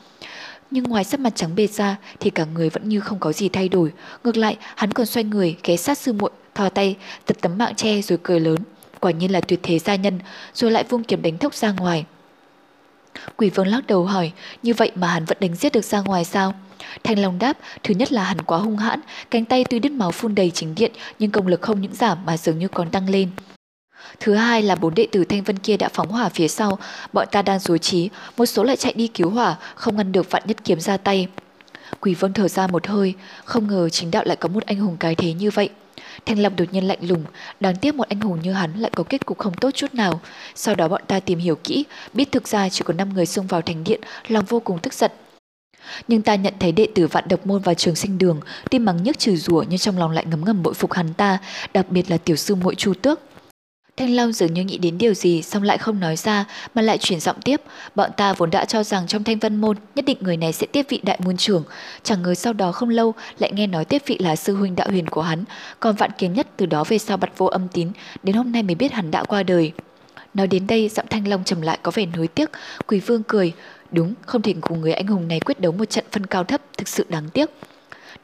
Nhưng 0.76 0.84
ngoài 0.84 1.04
sắc 1.04 1.20
mặt 1.20 1.36
trắng 1.36 1.56
bệt 1.56 1.68
ra 1.68 1.96
thì 2.20 2.30
cả 2.30 2.46
người 2.46 2.70
vẫn 2.70 2.90
như 2.90 3.00
không 3.00 3.20
có 3.20 3.32
gì 3.32 3.50
thay 3.50 3.70
đổi, 3.70 3.92
ngược 4.24 4.38
lại 4.38 4.58
hắn 4.76 4.92
còn 4.92 5.06
xoay 5.06 5.24
người 5.24 5.58
ghé 5.64 5.78
sát 5.78 5.98
sư 5.98 6.14
muội, 6.14 6.30
thò 6.56 6.70
tay, 6.70 6.96
tập 7.26 7.38
tấm 7.42 7.58
mạng 7.58 7.76
che 7.76 8.02
rồi 8.02 8.20
cười 8.24 8.40
lớn, 8.40 8.58
quả 9.00 9.12
nhiên 9.12 9.32
là 9.32 9.42
tuyệt 9.42 9.60
thế 9.64 9.80
gia 9.80 9.96
nhân, 9.96 10.20
rồi 10.54 10.72
lại 10.72 10.84
vung 10.90 11.04
kiếm 11.04 11.22
đánh 11.22 11.38
thốc 11.38 11.54
ra 11.56 11.72
ngoài. 11.72 12.06
Quỷ 13.38 13.50
vương 13.50 13.68
lắc 13.68 13.88
đầu 13.88 14.06
hỏi, 14.06 14.32
như 14.64 14.74
vậy 14.74 14.92
mà 14.96 15.08
hắn 15.08 15.26
vẫn 15.26 15.38
đánh 15.42 15.56
giết 15.56 15.74
được 15.74 15.86
ra 15.86 16.02
ngoài 16.02 16.26
sao? 16.26 16.54
Thanh 17.04 17.20
Long 17.20 17.40
đáp, 17.40 17.58
thứ 17.84 17.94
nhất 17.94 18.12
là 18.12 18.24
hắn 18.24 18.42
quá 18.42 18.58
hung 18.58 18.78
hãn, 18.78 19.00
cánh 19.32 19.46
tay 19.46 19.66
tuy 19.70 19.80
đứt 19.80 19.92
máu 19.92 20.12
phun 20.12 20.36
đầy 20.36 20.52
chính 20.52 20.76
điện 20.76 20.92
nhưng 21.20 21.32
công 21.32 21.48
lực 21.48 21.62
không 21.62 21.82
những 21.82 21.96
giảm 21.96 22.26
mà 22.26 22.38
dường 22.38 22.60
như 22.60 22.68
còn 22.68 22.90
tăng 22.90 23.10
lên. 23.10 23.30
Thứ 24.20 24.34
hai 24.34 24.62
là 24.62 24.76
bốn 24.76 24.96
đệ 24.96 25.08
tử 25.12 25.26
Thanh 25.26 25.44
Vân 25.44 25.60
kia 25.60 25.78
đã 25.78 25.90
phóng 25.94 26.08
hỏa 26.08 26.30
phía 26.30 26.48
sau, 26.48 26.80
bọn 27.14 27.28
ta 27.32 27.42
đang 27.42 27.60
dối 27.60 27.80
trí, 27.80 28.10
một 28.38 28.46
số 28.46 28.64
lại 28.64 28.76
chạy 28.76 28.94
đi 28.94 29.08
cứu 29.08 29.30
hỏa, 29.30 29.56
không 29.76 29.98
ngăn 29.98 30.12
được 30.12 30.32
vạn 30.32 30.44
nhất 30.46 30.58
kiếm 30.64 30.80
ra 30.80 30.98
tay. 30.98 31.28
Quỷ 32.00 32.14
Vân 32.14 32.34
thở 32.34 32.48
ra 32.48 32.68
một 32.68 32.88
hơi, 32.88 33.14
không 33.46 33.68
ngờ 33.68 33.90
chính 33.90 34.12
đạo 34.12 34.24
lại 34.26 34.36
có 34.36 34.50
một 34.50 34.66
anh 34.66 34.78
hùng 34.78 34.98
cái 35.00 35.16
thế 35.16 35.34
như 35.34 35.52
vậy. 35.52 35.70
Thanh 36.26 36.40
Long 36.40 36.56
đột 36.56 36.66
nhiên 36.72 36.88
lạnh 36.88 37.00
lùng, 37.02 37.24
đáng 37.60 37.76
tiếc 37.76 37.96
một 37.96 38.10
anh 38.10 38.22
hùng 38.22 38.40
như 38.42 38.54
hắn 38.54 38.80
lại 38.80 38.92
có 38.96 39.04
kết 39.04 39.26
cục 39.26 39.38
không 39.38 39.54
tốt 39.54 39.70
chút 39.74 39.94
nào. 39.94 40.22
Sau 40.56 40.76
đó 40.76 40.88
bọn 40.88 41.02
ta 41.08 41.20
tìm 41.20 41.40
hiểu 41.40 41.56
kỹ, 41.56 41.86
biết 42.14 42.32
thực 42.32 42.48
ra 42.48 42.70
chỉ 42.70 42.84
có 42.86 42.94
5 42.94 43.14
người 43.14 43.26
xông 43.26 43.48
vào 43.48 43.62
thành 43.62 43.84
điện, 43.84 44.02
lòng 44.28 44.46
vô 44.46 44.60
cùng 44.60 44.80
tức 44.80 44.94
giận, 44.94 45.12
nhưng 46.08 46.22
ta 46.22 46.36
nhận 46.36 46.54
thấy 46.60 46.72
đệ 46.72 46.88
tử 46.96 47.08
vạn 47.08 47.28
độc 47.28 47.48
môn 47.48 47.62
và 47.62 47.74
trường 47.74 47.96
sinh 47.96 48.18
đường, 48.18 48.40
tim 48.70 48.86
mắng 48.86 49.04
nhức 49.04 49.20
trừ 49.20 49.36
rủa 49.36 49.64
nhưng 49.70 49.80
trong 49.80 50.00
lòng 50.00 50.12
lại 50.12 50.26
ngấm 50.26 50.46
ngầm 50.46 50.64
bội 50.64 50.74
phục 50.74 50.94
hắn 50.94 51.14
ta, 51.14 51.38
đặc 51.74 51.86
biệt 51.90 52.12
là 52.12 52.18
tiểu 52.18 52.36
sư 52.36 52.56
muội 52.56 52.76
chu 52.76 52.94
tước. 52.94 53.20
Thanh 53.98 54.16
Long 54.16 54.32
dường 54.32 54.54
như 54.54 54.64
nghĩ 54.64 54.78
đến 54.78 54.98
điều 54.98 55.14
gì 55.14 55.42
xong 55.42 55.64
lại 55.64 55.78
không 55.78 56.00
nói 56.00 56.16
ra 56.16 56.46
mà 56.74 56.82
lại 56.82 56.98
chuyển 56.98 57.20
giọng 57.20 57.42
tiếp. 57.42 57.62
Bọn 57.96 58.12
ta 58.18 58.34
vốn 58.34 58.50
đã 58.50 58.66
cho 58.66 58.84
rằng 58.84 59.08
trong 59.08 59.24
thanh 59.24 59.40
vân 59.40 59.62
môn 59.62 59.78
nhất 59.96 60.06
định 60.06 60.18
người 60.22 60.38
này 60.38 60.54
sẽ 60.54 60.68
tiếp 60.68 60.86
vị 60.90 61.00
đại 61.04 61.20
môn 61.24 61.38
trưởng. 61.38 61.64
Chẳng 62.04 62.22
ngờ 62.22 62.36
sau 62.36 62.54
đó 62.54 62.72
không 62.72 62.90
lâu 62.90 63.14
lại 63.40 63.52
nghe 63.54 63.68
nói 63.68 63.86
tiếp 63.86 64.02
vị 64.06 64.18
là 64.20 64.36
sư 64.36 64.56
huynh 64.56 64.76
đạo 64.76 64.88
huyền 64.90 65.08
của 65.08 65.22
hắn. 65.22 65.44
Còn 65.80 65.96
vạn 65.96 66.12
kiến 66.18 66.34
nhất 66.34 66.48
từ 66.58 66.66
đó 66.66 66.84
về 66.84 66.98
sau 66.98 67.18
bật 67.18 67.30
vô 67.38 67.46
âm 67.46 67.68
tín. 67.68 67.92
Đến 68.24 68.36
hôm 68.36 68.52
nay 68.52 68.64
mới 68.64 68.76
biết 68.76 68.92
hắn 68.92 69.12
đã 69.12 69.24
qua 69.24 69.44
đời. 69.44 69.72
Nói 70.34 70.48
đến 70.48 70.68
đây 70.68 70.90
giọng 70.90 71.08
Thanh 71.10 71.28
Long 71.28 71.44
trầm 71.44 71.62
lại 71.62 71.80
có 71.84 71.92
vẻ 71.96 72.06
nuối 72.06 72.28
tiếc. 72.28 72.50
Quỳ 72.88 73.00
vương 73.00 73.24
cười. 73.24 73.54
Đúng, 73.92 74.14
không 74.26 74.42
thể 74.42 74.54
cùng 74.62 74.82
người 74.82 74.94
anh 74.94 75.08
hùng 75.08 75.28
này 75.28 75.40
quyết 75.40 75.60
đấu 75.60 75.72
một 75.72 75.86
trận 75.86 76.06
phân 76.12 76.26
cao 76.26 76.44
thấp, 76.44 76.62
thực 76.78 76.88
sự 76.88 77.06
đáng 77.10 77.30
tiếc. 77.30 77.50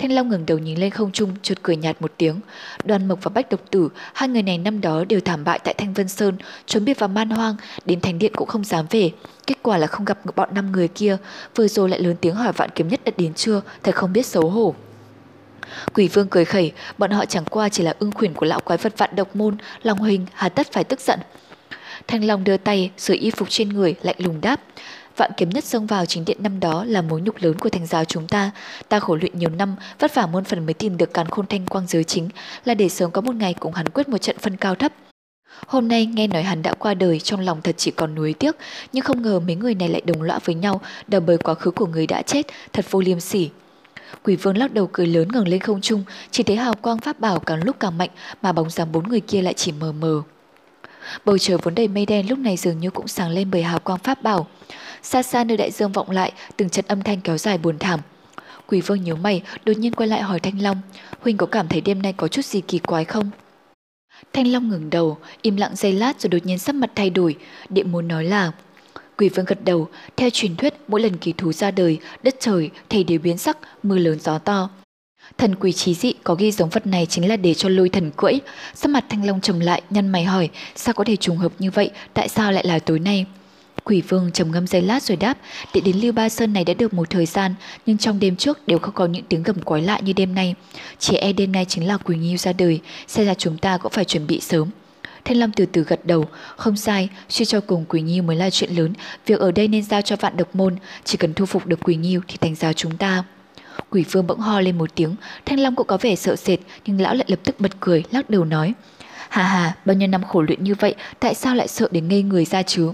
Thanh 0.02 0.12
Long 0.12 0.30
ngẩng 0.30 0.46
đầu 0.46 0.58
nhìn 0.58 0.80
lên 0.80 0.90
không 0.90 1.12
trung, 1.12 1.36
chợt 1.42 1.64
cười 1.64 1.76
nhạt 1.76 2.02
một 2.02 2.12
tiếng. 2.18 2.40
Đoàn 2.84 3.08
Mộc 3.08 3.24
và 3.24 3.30
Bách 3.30 3.50
Độc 3.50 3.60
Tử, 3.72 3.90
hai 4.14 4.30
người 4.30 4.44
này 4.44 4.58
năm 4.58 4.82
đó 4.82 5.04
đều 5.10 5.20
thảm 5.20 5.44
bại 5.44 5.60
tại 5.64 5.74
Thanh 5.74 5.94
Vân 5.94 6.08
Sơn, 6.08 6.38
trốn 6.66 6.86
biệt 6.86 7.00
vào 7.00 7.10
man 7.10 7.30
hoang, 7.30 7.56
đến 7.86 8.02
thành 8.02 8.20
điện 8.20 8.32
cũng 8.36 8.48
không 8.48 8.64
dám 8.64 8.86
về. 8.90 9.12
Kết 9.48 9.58
quả 9.62 9.78
là 9.78 9.88
không 9.88 10.06
gặp 10.06 10.36
bọn 10.36 10.50
năm 10.56 10.72
người 10.72 10.88
kia, 10.88 11.18
vừa 11.56 11.68
rồi 11.68 11.90
lại 11.90 12.00
lớn 12.00 12.16
tiếng 12.22 12.36
hỏi 12.36 12.52
vạn 12.52 12.70
kiếm 12.76 12.88
nhất 12.88 13.02
đã 13.06 13.12
đến 13.18 13.34
chưa, 13.34 13.62
thật 13.84 13.96
không 13.96 14.14
biết 14.14 14.26
xấu 14.26 14.50
hổ. 14.50 14.76
Quỷ 15.94 16.08
vương 16.08 16.28
cười 16.28 16.46
khẩy, 16.46 16.72
bọn 16.98 17.12
họ 17.12 17.26
chẳng 17.26 17.46
qua 17.46 17.70
chỉ 17.70 17.84
là 17.84 17.94
ưng 18.00 18.12
khuyển 18.12 18.34
của 18.34 18.46
lão 18.46 18.60
quái 18.60 18.78
vật 18.78 18.98
vạn 18.98 19.16
độc 19.16 19.36
môn, 19.36 19.58
Long 19.84 19.98
Huỳnh 19.98 20.26
hà 20.34 20.50
tất 20.50 20.72
phải 20.72 20.84
tức 20.84 21.00
giận. 21.00 21.20
Thanh 22.08 22.24
Long 22.24 22.44
đưa 22.44 22.58
tay, 22.58 22.92
sửa 22.98 23.16
y 23.20 23.32
phục 23.32 23.50
trên 23.50 23.70
người, 23.70 23.96
lạnh 24.02 24.16
lùng 24.20 24.42
đáp. 24.42 24.62
Vạn 25.18 25.32
kiếm 25.38 25.50
nhất 25.50 25.64
xông 25.64 25.88
vào 25.88 26.06
chính 26.06 26.26
điện 26.26 26.38
năm 26.40 26.60
đó 26.60 26.86
là 26.88 27.02
mối 27.02 27.22
nhục 27.22 27.36
lớn 27.42 27.60
của 27.60 27.70
thành 27.70 27.86
giáo 27.86 28.06
chúng 28.06 28.28
ta. 28.28 28.52
Ta 28.90 29.00
khổ 29.00 29.16
luyện 29.16 29.40
nhiều 29.40 29.50
năm, 29.50 29.76
vất 30.00 30.16
vả 30.16 30.26
muôn 30.26 30.44
phần 30.44 30.66
mới 30.66 30.74
tìm 30.74 30.98
được 30.98 31.14
càn 31.14 31.28
khôn 31.28 31.48
thanh 31.48 31.66
quang 31.66 31.88
giới 31.88 32.04
chính, 32.04 32.30
là 32.66 32.74
để 32.74 32.90
sớm 32.90 33.12
có 33.12 33.22
một 33.22 33.36
ngày 33.36 33.54
cùng 33.54 33.74
hắn 33.74 33.90
quyết 33.90 34.10
một 34.10 34.18
trận 34.18 34.38
phân 34.40 34.58
cao 34.58 34.76
thấp. 34.76 34.94
Hôm 35.68 35.88
nay 35.88 36.06
nghe 36.06 36.28
nói 36.28 36.44
hắn 36.44 36.62
đã 36.62 36.74
qua 36.74 36.94
đời 36.94 37.20
trong 37.20 37.40
lòng 37.40 37.62
thật 37.62 37.76
chỉ 37.78 37.92
còn 37.92 38.16
nuối 38.16 38.34
tiếc, 38.34 38.56
nhưng 38.94 39.04
không 39.04 39.22
ngờ 39.22 39.40
mấy 39.40 39.56
người 39.56 39.76
này 39.76 39.90
lại 39.90 40.02
đồng 40.06 40.22
lõa 40.22 40.40
với 40.46 40.56
nhau, 40.56 40.82
đờ 41.08 41.20
bời 41.20 41.38
quá 41.38 41.54
khứ 41.54 41.72
của 41.72 41.86
người 41.86 42.08
đã 42.08 42.22
chết, 42.22 42.48
thật 42.74 42.86
vô 42.92 43.02
liêm 43.02 43.20
sỉ. 43.20 43.50
Quỷ 44.24 44.36
vương 44.36 44.58
lắc 44.58 44.74
đầu 44.74 44.90
cười 44.94 45.08
lớn 45.08 45.28
ngẩng 45.32 45.48
lên 45.48 45.60
không 45.60 45.82
trung, 45.82 46.04
chỉ 46.32 46.44
thấy 46.44 46.56
hào 46.56 46.74
quang 46.74 46.98
pháp 46.98 47.20
bảo 47.20 47.40
càng 47.40 47.64
lúc 47.64 47.76
càng 47.80 47.98
mạnh 47.98 48.10
mà 48.42 48.52
bóng 48.52 48.70
dáng 48.70 48.92
bốn 48.92 49.10
người 49.10 49.20
kia 49.20 49.42
lại 49.42 49.54
chỉ 49.54 49.72
mờ 49.72 49.92
mờ. 49.92 50.22
Bầu 51.26 51.38
trời 51.38 51.58
vốn 51.58 51.76
đầy 51.76 51.88
mây 51.88 52.06
đen 52.06 52.30
lúc 52.30 52.40
này 52.40 52.58
dường 52.58 52.80
như 52.80 52.90
cũng 52.90 53.08
sáng 53.08 53.30
lên 53.30 53.52
bởi 53.52 53.64
hào 53.64 53.80
quang 53.80 54.00
pháp 54.00 54.24
bảo. 54.24 54.48
Xa 55.04 55.24
xa 55.24 55.44
nơi 55.44 55.58
đại 55.58 55.72
dương 55.72 55.92
vọng 55.92 56.10
lại, 56.10 56.32
từng 56.58 56.70
trận 56.70 56.86
âm 56.88 57.02
thanh 57.02 57.22
kéo 57.22 57.38
dài 57.38 57.58
buồn 57.58 57.80
thảm. 57.80 58.00
Quỷ 58.68 58.82
vương 58.82 59.04
nhíu 59.04 59.16
mày, 59.16 59.42
đột 59.66 59.78
nhiên 59.78 59.94
quay 59.94 60.10
lại 60.10 60.22
hỏi 60.22 60.40
Thanh 60.40 60.62
Long, 60.62 60.82
Huynh 61.20 61.38
có 61.38 61.46
cảm 61.46 61.68
thấy 61.68 61.82
đêm 61.82 62.02
nay 62.02 62.14
có 62.14 62.28
chút 62.28 62.46
gì 62.46 62.62
kỳ 62.62 62.80
quái 62.80 63.06
không? 63.06 63.30
Thanh 64.34 64.48
Long 64.48 64.70
ngừng 64.70 64.90
đầu, 64.90 65.18
im 65.42 65.56
lặng 65.56 65.76
giây 65.76 65.94
lát 65.94 66.22
rồi 66.22 66.30
đột 66.30 66.46
nhiên 66.46 66.60
sắc 66.60 66.76
mặt 66.76 66.92
thay 66.96 67.10
đổi, 67.10 67.36
điện 67.70 67.92
muốn 67.92 68.08
nói 68.08 68.26
là 68.26 68.52
Quỷ 69.22 69.30
vương 69.30 69.46
gật 69.46 69.64
đầu, 69.66 69.88
theo 70.18 70.30
truyền 70.34 70.56
thuyết 70.56 70.74
mỗi 70.88 71.02
lần 71.02 71.18
kỳ 71.18 71.34
thú 71.34 71.54
ra 71.54 71.72
đời, 71.72 72.00
đất 72.24 72.36
trời 72.40 72.70
thầy 72.90 73.04
đều 73.04 73.20
biến 73.20 73.38
sắc, 73.38 73.58
mưa 73.84 73.98
lớn 73.98 74.20
gió 74.20 74.38
to. 74.38 74.70
Thần 75.38 75.56
quỷ 75.56 75.72
trí 75.72 75.94
dị 75.94 76.14
có 76.24 76.36
ghi 76.36 76.52
giống 76.52 76.70
vật 76.70 76.88
này 76.88 77.06
chính 77.06 77.30
là 77.30 77.36
để 77.36 77.54
cho 77.54 77.70
lôi 77.70 77.90
thần 77.90 78.12
cưỡi. 78.12 78.34
Sắc 78.76 78.90
mặt 78.90 79.06
thanh 79.10 79.26
long 79.26 79.42
trầm 79.42 79.60
lại, 79.60 79.82
nhăn 79.90 80.08
mày 80.08 80.24
hỏi, 80.24 80.50
sao 80.76 80.94
có 80.94 81.04
thể 81.04 81.16
trùng 81.16 81.38
hợp 81.38 81.52
như 81.60 81.72
vậy, 81.72 81.92
tại 82.14 82.30
sao 82.30 82.52
lại 82.52 82.66
là 82.66 82.80
tối 82.80 83.00
nay? 83.00 83.26
Quỷ 83.84 84.02
vương 84.02 84.32
trầm 84.32 84.52
ngâm 84.52 84.68
giây 84.68 84.82
lát 84.82 85.04
rồi 85.04 85.18
đáp, 85.18 85.38
để 85.74 85.82
đến 85.82 85.98
Lưu 85.98 86.12
Ba 86.12 86.30
Sơn 86.30 86.54
này 86.54 86.64
đã 86.64 86.74
được 86.74 86.94
một 86.94 87.10
thời 87.10 87.26
gian, 87.26 87.54
nhưng 87.86 87.98
trong 87.98 88.20
đêm 88.20 88.36
trước 88.36 88.68
đều 88.68 88.80
không 88.80 88.94
có 88.94 89.06
những 89.06 89.24
tiếng 89.24 89.44
gầm 89.44 89.62
quái 89.62 89.82
lạ 89.82 90.00
như 90.00 90.14
đêm 90.14 90.36
nay. 90.36 90.56
Chỉ 91.00 91.16
e 91.16 91.34
đêm 91.34 91.52
nay 91.52 91.66
chính 91.66 91.88
là 91.88 91.98
Quỳ 91.98 92.16
Nghiêu 92.16 92.38
ra 92.38 92.54
đời, 92.54 92.80
xem 93.08 93.26
ra 93.26 93.34
chúng 93.34 93.58
ta 93.58 93.78
cũng 93.78 93.92
phải 93.92 94.06
chuẩn 94.06 94.28
bị 94.28 94.40
sớm. 94.40 94.70
Thanh 95.26 95.38
Long 95.38 95.52
từ 95.52 95.66
từ 95.66 95.84
gật 95.84 96.06
đầu, 96.06 96.26
không 96.56 96.78
sai, 96.78 97.10
suy 97.30 97.46
cho 97.46 97.62
cùng 97.62 97.86
Quỳ 97.90 98.02
Nghiêu 98.02 98.24
mới 98.24 98.36
là 98.36 98.50
chuyện 98.50 98.72
lớn, 98.72 98.94
việc 99.26 99.40
ở 99.40 99.52
đây 99.52 99.68
nên 99.68 99.84
giao 99.84 100.02
cho 100.02 100.16
vạn 100.16 100.38
độc 100.38 100.56
môn, 100.56 100.76
chỉ 101.04 101.18
cần 101.18 101.34
thu 101.34 101.46
phục 101.46 101.66
được 101.66 101.80
Quỳ 101.84 101.96
Nghiêu 101.96 102.22
thì 102.28 102.38
thành 102.42 102.56
giáo 102.56 102.74
chúng 102.74 102.98
ta. 102.98 103.24
Quỷ 103.90 104.06
vương 104.12 104.28
bỗng 104.28 104.40
ho 104.40 104.60
lên 104.62 104.78
một 104.78 104.96
tiếng, 104.96 105.16
Thanh 105.46 105.60
Long 105.60 105.76
cũng 105.76 105.88
có 105.88 105.98
vẻ 106.02 106.16
sợ 106.16 106.36
sệt, 106.36 106.60
nhưng 106.86 107.02
lão 107.02 107.16
lại 107.16 107.26
lập 107.28 107.40
tức 107.44 107.60
bật 107.60 107.72
cười, 107.80 108.04
lắc 108.12 108.30
đầu 108.30 108.46
nói. 108.46 108.74
Hà 109.30 109.44
hà, 109.44 109.76
bao 109.86 109.96
nhiêu 109.96 110.08
năm 110.08 110.24
khổ 110.24 110.42
luyện 110.42 110.64
như 110.64 110.76
vậy, 110.76 110.96
tại 111.20 111.36
sao 111.36 111.56
lại 111.56 111.68
sợ 111.68 111.88
đến 111.92 112.08
ngây 112.08 112.24
người 112.24 112.46
ra 112.46 112.64
chứ? 112.64 112.92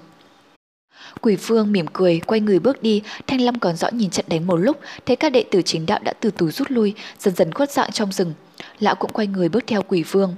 Quỷ 1.21 1.35
vương 1.35 1.71
mỉm 1.71 1.85
cười, 1.93 2.21
quay 2.25 2.39
người 2.39 2.59
bước 2.59 2.81
đi, 2.81 3.01
Thanh 3.27 3.41
Long 3.41 3.59
còn 3.59 3.75
rõ 3.75 3.87
nhìn 3.91 4.09
trận 4.09 4.25
đánh 4.29 4.47
một 4.47 4.55
lúc, 4.55 4.79
thấy 5.05 5.15
các 5.15 5.29
đệ 5.29 5.43
tử 5.51 5.61
chính 5.61 5.85
đạo 5.85 5.99
đã 6.03 6.13
từ 6.19 6.31
từ 6.31 6.51
rút 6.51 6.71
lui, 6.71 6.93
dần 7.19 7.35
dần 7.35 7.53
khuất 7.53 7.71
dạng 7.71 7.91
trong 7.91 8.11
rừng. 8.11 8.33
Lão 8.79 8.95
cũng 8.95 9.11
quay 9.11 9.27
người 9.27 9.49
bước 9.49 9.63
theo 9.67 9.81
quỷ 9.81 10.03
vương. 10.03 10.35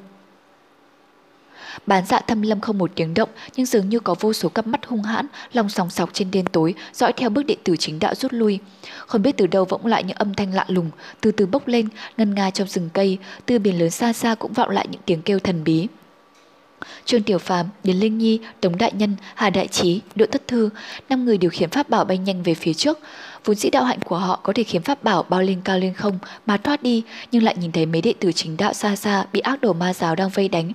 Bán 1.85 2.05
dạ 2.05 2.21
thâm 2.27 2.41
lâm 2.41 2.61
không 2.61 2.77
một 2.77 2.91
tiếng 2.95 3.13
động, 3.13 3.29
nhưng 3.55 3.65
dường 3.65 3.89
như 3.89 3.99
có 3.99 4.15
vô 4.19 4.33
số 4.33 4.49
cặp 4.49 4.67
mắt 4.67 4.85
hung 4.85 5.03
hãn, 5.03 5.25
lòng 5.53 5.69
sòng 5.69 5.89
sọc 5.89 6.09
trên 6.13 6.31
đêm 6.31 6.45
tối, 6.45 6.73
dõi 6.93 7.13
theo 7.13 7.29
bước 7.29 7.43
đệ 7.43 7.55
tử 7.63 7.75
chính 7.77 7.99
đạo 7.99 8.15
rút 8.15 8.33
lui. 8.33 8.59
Không 9.07 9.21
biết 9.21 9.37
từ 9.37 9.47
đâu 9.47 9.65
vọng 9.65 9.85
lại 9.85 10.03
những 10.03 10.17
âm 10.17 10.33
thanh 10.33 10.53
lạ 10.53 10.65
lùng, 10.67 10.91
từ 11.21 11.31
từ 11.31 11.45
bốc 11.45 11.67
lên, 11.67 11.87
ngân 12.17 12.35
nga 12.35 12.49
trong 12.49 12.67
rừng 12.67 12.89
cây, 12.93 13.17
từ 13.45 13.59
biển 13.59 13.79
lớn 13.79 13.89
xa 13.89 14.13
xa 14.13 14.35
cũng 14.35 14.53
vọng 14.53 14.69
lại 14.69 14.87
những 14.91 15.01
tiếng 15.05 15.21
kêu 15.21 15.39
thần 15.39 15.63
bí. 15.63 15.87
Trương 17.05 17.23
Tiểu 17.23 17.37
Phàm, 17.37 17.65
Điền 17.83 17.99
Linh 17.99 18.17
Nhi, 18.17 18.39
Tống 18.61 18.77
Đại 18.77 18.91
Nhân, 18.93 19.15
Hà 19.35 19.49
Đại 19.49 19.67
Trí, 19.67 20.01
Đỗ 20.15 20.25
Tất 20.25 20.47
Thư, 20.47 20.69
năm 21.09 21.25
người 21.25 21.37
điều 21.37 21.49
khiển 21.49 21.69
pháp 21.69 21.89
bảo 21.89 22.05
bay 22.05 22.17
nhanh 22.17 22.43
về 22.43 22.53
phía 22.53 22.73
trước. 22.73 22.99
Vốn 23.45 23.55
dĩ 23.55 23.69
đạo 23.69 23.83
hạnh 23.83 23.99
của 24.05 24.17
họ 24.17 24.39
có 24.43 24.53
thể 24.53 24.63
khiến 24.63 24.81
pháp 24.81 25.03
bảo 25.03 25.23
bao 25.23 25.41
lên 25.41 25.61
cao 25.63 25.79
lên 25.79 25.93
không 25.93 26.19
mà 26.45 26.57
thoát 26.57 26.83
đi, 26.83 27.03
nhưng 27.31 27.43
lại 27.43 27.55
nhìn 27.59 27.71
thấy 27.71 27.85
mấy 27.85 28.01
đệ 28.01 28.13
tử 28.19 28.31
chính 28.31 28.57
đạo 28.57 28.73
xa 28.73 28.95
xa 28.95 29.25
bị 29.33 29.39
ác 29.39 29.61
đồ 29.61 29.73
ma 29.73 29.93
giáo 29.93 30.15
đang 30.15 30.29
vây 30.29 30.49
đánh. 30.49 30.71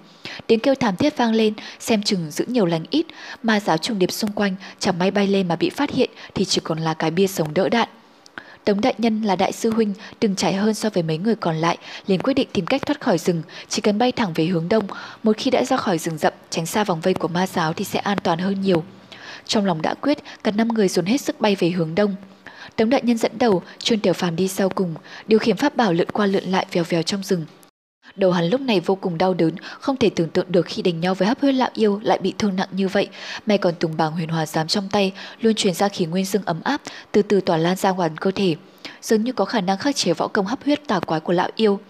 Tiếng 0.46 0.60
kêu 0.60 0.74
thảm 0.74 0.96
thiết 0.96 1.16
vang 1.16 1.32
lên, 1.32 1.54
xem 1.80 2.02
chừng 2.02 2.30
giữ 2.30 2.44
nhiều 2.48 2.66
lành 2.66 2.84
ít, 2.90 3.06
ma 3.42 3.60
giáo 3.60 3.78
trùng 3.78 3.98
điệp 3.98 4.12
xung 4.12 4.32
quanh, 4.32 4.54
chẳng 4.78 4.98
may 4.98 5.10
bay 5.10 5.26
lên 5.26 5.48
mà 5.48 5.56
bị 5.56 5.70
phát 5.70 5.90
hiện 5.90 6.10
thì 6.34 6.44
chỉ 6.44 6.60
còn 6.64 6.78
là 6.78 6.94
cái 6.94 7.10
bia 7.10 7.26
sống 7.26 7.54
đỡ 7.54 7.68
đạn. 7.68 7.88
Tống 8.64 8.80
đại 8.80 8.94
nhân 8.98 9.22
là 9.22 9.36
đại 9.36 9.52
sư 9.52 9.70
huynh, 9.70 9.94
từng 10.20 10.36
trải 10.36 10.54
hơn 10.54 10.74
so 10.74 10.90
với 10.90 11.02
mấy 11.02 11.18
người 11.18 11.36
còn 11.36 11.56
lại, 11.56 11.78
liền 12.06 12.20
quyết 12.20 12.34
định 12.34 12.48
tìm 12.52 12.66
cách 12.66 12.86
thoát 12.86 13.00
khỏi 13.00 13.18
rừng, 13.18 13.42
chỉ 13.68 13.82
cần 13.82 13.98
bay 13.98 14.12
thẳng 14.12 14.32
về 14.34 14.44
hướng 14.46 14.68
đông, 14.68 14.86
một 15.22 15.36
khi 15.36 15.50
đã 15.50 15.64
ra 15.64 15.76
khỏi 15.76 15.98
rừng 15.98 16.18
rậm, 16.18 16.32
tránh 16.50 16.66
xa 16.66 16.84
vòng 16.84 17.00
vây 17.00 17.14
của 17.14 17.28
ma 17.28 17.46
giáo 17.46 17.72
thì 17.72 17.84
sẽ 17.84 17.98
an 17.98 18.18
toàn 18.22 18.38
hơn 18.38 18.60
nhiều. 18.60 18.84
Trong 19.46 19.66
lòng 19.66 19.82
đã 19.82 19.94
quyết, 19.94 20.18
cả 20.44 20.50
năm 20.50 20.68
người 20.68 20.88
dồn 20.88 21.04
hết 21.04 21.20
sức 21.20 21.40
bay 21.40 21.56
về 21.58 21.70
hướng 21.70 21.94
đông. 21.94 22.14
Tống 22.76 22.90
đại 22.90 23.02
nhân 23.04 23.18
dẫn 23.18 23.32
đầu, 23.38 23.62
Trương 23.78 24.00
Tiểu 24.00 24.12
Phàm 24.12 24.36
đi 24.36 24.48
sau 24.48 24.68
cùng, 24.68 24.94
điều 25.26 25.38
khiển 25.38 25.56
pháp 25.56 25.76
bảo 25.76 25.92
lượn 25.92 26.10
qua 26.12 26.26
lượn 26.26 26.44
lại 26.44 26.66
vèo 26.72 26.84
vèo 26.88 27.02
trong 27.02 27.22
rừng. 27.22 27.46
Đầu 28.16 28.32
hắn 28.32 28.44
lúc 28.44 28.60
này 28.60 28.80
vô 28.80 28.94
cùng 28.94 29.18
đau 29.18 29.34
đớn, 29.34 29.54
không 29.80 29.96
thể 29.96 30.10
tưởng 30.10 30.28
tượng 30.28 30.52
được 30.52 30.66
khi 30.66 30.82
đánh 30.82 31.00
nhau 31.00 31.14
với 31.14 31.28
hấp 31.28 31.40
huyết 31.40 31.54
lão 31.54 31.70
yêu 31.74 32.00
lại 32.02 32.18
bị 32.18 32.34
thương 32.38 32.56
nặng 32.56 32.68
như 32.72 32.88
vậy. 32.88 33.08
May 33.46 33.58
còn 33.58 33.74
tùng 33.74 33.96
bảng 33.96 34.12
huyền 34.12 34.28
hòa 34.28 34.46
giám 34.46 34.66
trong 34.66 34.88
tay, 34.88 35.12
luôn 35.40 35.54
truyền 35.54 35.74
ra 35.74 35.88
khí 35.88 36.06
nguyên 36.06 36.24
dương 36.24 36.42
ấm 36.44 36.60
áp, 36.64 36.80
từ 37.12 37.22
từ 37.22 37.40
tỏa 37.40 37.56
lan 37.56 37.76
ra 37.76 37.90
ngoài 37.90 38.10
cơ 38.16 38.30
thể. 38.30 38.56
Dường 39.02 39.24
như 39.24 39.32
có 39.32 39.44
khả 39.44 39.60
năng 39.60 39.78
khắc 39.78 39.96
chế 39.96 40.12
võ 40.12 40.28
công 40.28 40.46
hấp 40.46 40.64
huyết 40.64 40.86
tà 40.86 41.00
quái 41.00 41.20
của 41.20 41.32
lão 41.32 41.48
yêu. 41.56 41.80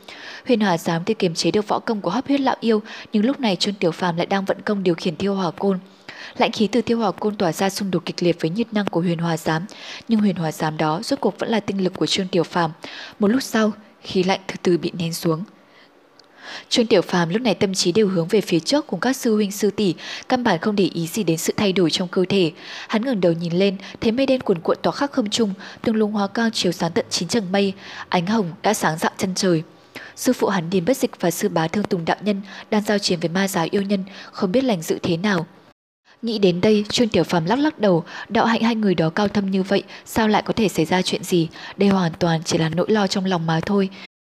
Huyền 0.46 0.60
hòa 0.60 0.78
giám 0.78 1.04
thì 1.04 1.14
kiềm 1.14 1.34
chế 1.34 1.50
được 1.50 1.68
võ 1.68 1.78
công 1.78 2.00
của 2.00 2.10
hấp 2.10 2.26
huyết 2.26 2.40
lão 2.40 2.56
yêu, 2.60 2.82
nhưng 3.12 3.24
lúc 3.24 3.40
này 3.40 3.56
Trương 3.56 3.74
Tiểu 3.74 3.90
Phàm 3.90 4.16
lại 4.16 4.26
đang 4.26 4.44
vận 4.44 4.60
công 4.64 4.82
điều 4.82 4.94
khiển 4.94 5.16
thiêu 5.16 5.34
hỏa 5.34 5.50
côn. 5.50 5.78
Lạnh 6.38 6.52
khí 6.52 6.66
từ 6.66 6.82
thiêu 6.82 6.98
hỏa 6.98 7.12
côn 7.12 7.36
tỏa 7.36 7.52
ra 7.52 7.70
xung 7.70 7.90
đột 7.90 8.02
kịch 8.04 8.22
liệt 8.22 8.36
với 8.40 8.50
nhiệt 8.50 8.72
năng 8.72 8.86
của 8.86 9.00
huyền 9.00 9.18
hòa 9.18 9.36
giám, 9.36 9.66
nhưng 10.08 10.20
huyền 10.20 10.36
hòa 10.36 10.52
giám 10.52 10.76
đó 10.76 11.00
rốt 11.02 11.20
cuộc 11.20 11.38
vẫn 11.38 11.50
là 11.50 11.60
tinh 11.60 11.84
lực 11.84 11.92
của 11.96 12.06
Trương 12.06 12.28
Tiểu 12.28 12.42
Phàm. 12.42 12.70
Một 13.18 13.28
lúc 13.28 13.42
sau, 13.42 13.72
khí 14.00 14.22
lạnh 14.22 14.40
từ 14.46 14.54
từ 14.62 14.78
bị 14.78 14.92
nén 14.98 15.14
xuống. 15.14 15.44
Trương 16.68 16.86
Tiểu 16.86 17.02
Phàm 17.02 17.28
lúc 17.28 17.42
này 17.42 17.54
tâm 17.54 17.74
trí 17.74 17.92
đều 17.92 18.08
hướng 18.08 18.28
về 18.28 18.40
phía 18.40 18.60
trước 18.60 18.86
cùng 18.86 19.00
các 19.00 19.16
sư 19.16 19.34
huynh 19.34 19.52
sư 19.52 19.70
tỷ, 19.70 19.94
căn 20.28 20.44
bản 20.44 20.58
không 20.60 20.76
để 20.76 20.90
ý 20.94 21.06
gì 21.06 21.22
đến 21.24 21.38
sự 21.38 21.52
thay 21.56 21.72
đổi 21.72 21.90
trong 21.90 22.08
cơ 22.08 22.24
thể. 22.28 22.52
Hắn 22.88 23.04
ngẩng 23.04 23.20
đầu 23.20 23.32
nhìn 23.32 23.52
lên, 23.52 23.76
thấy 24.00 24.12
mây 24.12 24.26
đen 24.26 24.40
cuồn 24.40 24.58
cuộn 24.58 24.76
tỏa 24.82 24.92
khắc 24.92 25.12
không 25.12 25.30
trung, 25.30 25.54
từng 25.82 25.96
luồng 25.96 26.12
hoa 26.12 26.26
cao 26.26 26.50
chiếu 26.52 26.72
sáng 26.72 26.92
tận 26.92 27.06
chín 27.10 27.28
tầng 27.28 27.52
mây, 27.52 27.72
ánh 28.08 28.26
hồng 28.26 28.52
đã 28.62 28.74
sáng 28.74 28.98
rạng 28.98 29.12
chân 29.18 29.34
trời. 29.34 29.62
Sư 30.16 30.32
phụ 30.32 30.48
hắn 30.48 30.70
Điền 30.70 30.84
Bất 30.84 30.96
Dịch 30.96 31.20
và 31.20 31.30
sư 31.30 31.48
bá 31.48 31.68
Thương 31.68 31.84
Tùng 31.84 32.04
đạo 32.04 32.16
nhân 32.20 32.42
đang 32.70 32.82
giao 32.82 32.98
chiến 32.98 33.20
với 33.20 33.28
ma 33.28 33.48
giáo 33.48 33.66
yêu 33.70 33.82
nhân, 33.82 34.04
không 34.32 34.52
biết 34.52 34.64
lành 34.64 34.82
dự 34.82 34.98
thế 35.02 35.16
nào. 35.16 35.46
Nghĩ 36.22 36.38
đến 36.38 36.60
đây, 36.60 36.84
Trương 36.88 37.08
Tiểu 37.08 37.24
Phàm 37.24 37.44
lắc 37.44 37.58
lắc 37.58 37.78
đầu, 37.78 38.04
đạo 38.28 38.46
hạnh 38.46 38.62
hai 38.62 38.74
người 38.74 38.94
đó 38.94 39.10
cao 39.10 39.28
thâm 39.28 39.50
như 39.50 39.62
vậy, 39.62 39.82
sao 40.04 40.28
lại 40.28 40.42
có 40.42 40.52
thể 40.52 40.68
xảy 40.68 40.84
ra 40.84 41.02
chuyện 41.02 41.24
gì? 41.24 41.48
Đây 41.76 41.88
hoàn 41.88 42.12
toàn 42.12 42.42
chỉ 42.44 42.58
là 42.58 42.68
nỗi 42.68 42.86
lo 42.88 43.06
trong 43.06 43.24
lòng 43.24 43.46
mà 43.46 43.60
thôi. 43.60 43.88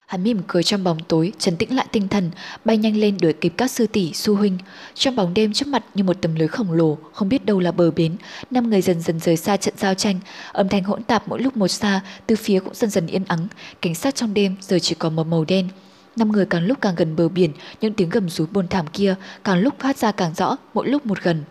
Hắn 0.08 0.24
mỉm 0.24 0.42
cười 0.48 0.64
trong 0.64 0.84
bóng 0.84 1.00
tối, 1.08 1.34
trấn 1.40 1.58
tĩnh 1.58 1.76
lại 1.76 1.86
tinh 1.92 2.08
thần, 2.08 2.32
bay 2.66 2.78
nhanh 2.78 2.98
lên 2.98 3.18
đuổi 3.22 3.34
kịp 3.34 3.54
các 3.58 3.72
sư 3.72 3.88
tỷ, 3.88 4.14
su 4.14 4.36
huynh. 4.36 4.58
Trong 4.94 5.16
bóng 5.16 5.34
đêm 5.34 5.54
trước 5.54 5.68
mặt 5.68 5.84
như 5.94 6.04
một 6.04 6.22
tấm 6.22 6.36
lưới 6.36 6.48
khổng 6.48 6.72
lồ, 6.72 6.98
không 7.14 7.30
biết 7.30 7.46
đâu 7.46 7.60
là 7.60 7.72
bờ 7.72 7.92
bến, 7.92 8.16
năm 8.52 8.70
người 8.70 8.82
dần 8.82 9.02
dần 9.02 9.20
rời 9.20 9.38
xa 9.38 9.58
trận 9.58 9.74
giao 9.78 9.94
tranh, 9.94 10.20
âm 10.52 10.70
thanh 10.70 10.84
hỗn 10.84 11.04
tạp 11.04 11.28
mỗi 11.28 11.42
lúc 11.42 11.58
một 11.58 11.68
xa, 11.68 12.02
từ 12.28 12.36
phía 12.36 12.60
cũng 12.60 12.74
dần 12.74 12.90
dần 12.90 13.08
yên 13.08 13.24
ắng, 13.28 13.48
cảnh 13.82 13.96
sát 13.96 14.16
trong 14.16 14.34
đêm 14.34 14.56
giờ 14.62 14.80
chỉ 14.80 14.96
còn 14.96 15.16
một 15.16 15.28
màu 15.28 15.46
đen. 15.46 15.70
Năm 16.16 16.32
người 16.32 16.46
càng 16.46 16.66
lúc 16.66 16.82
càng 16.82 16.96
gần 16.96 17.16
bờ 17.16 17.30
biển, 17.30 17.52
những 17.82 17.94
tiếng 17.94 18.10
gầm 18.10 18.30
rú 18.30 18.46
buồn 18.52 18.68
thảm 18.68 18.88
kia 18.94 19.16
càng 19.44 19.60
lúc 19.60 19.80
phát 19.80 19.98
ra 19.98 20.12
càng 20.12 20.34
rõ, 20.34 20.58
mỗi 20.74 20.88
lúc 20.88 21.06
một 21.06 21.24
gần. 21.24 21.44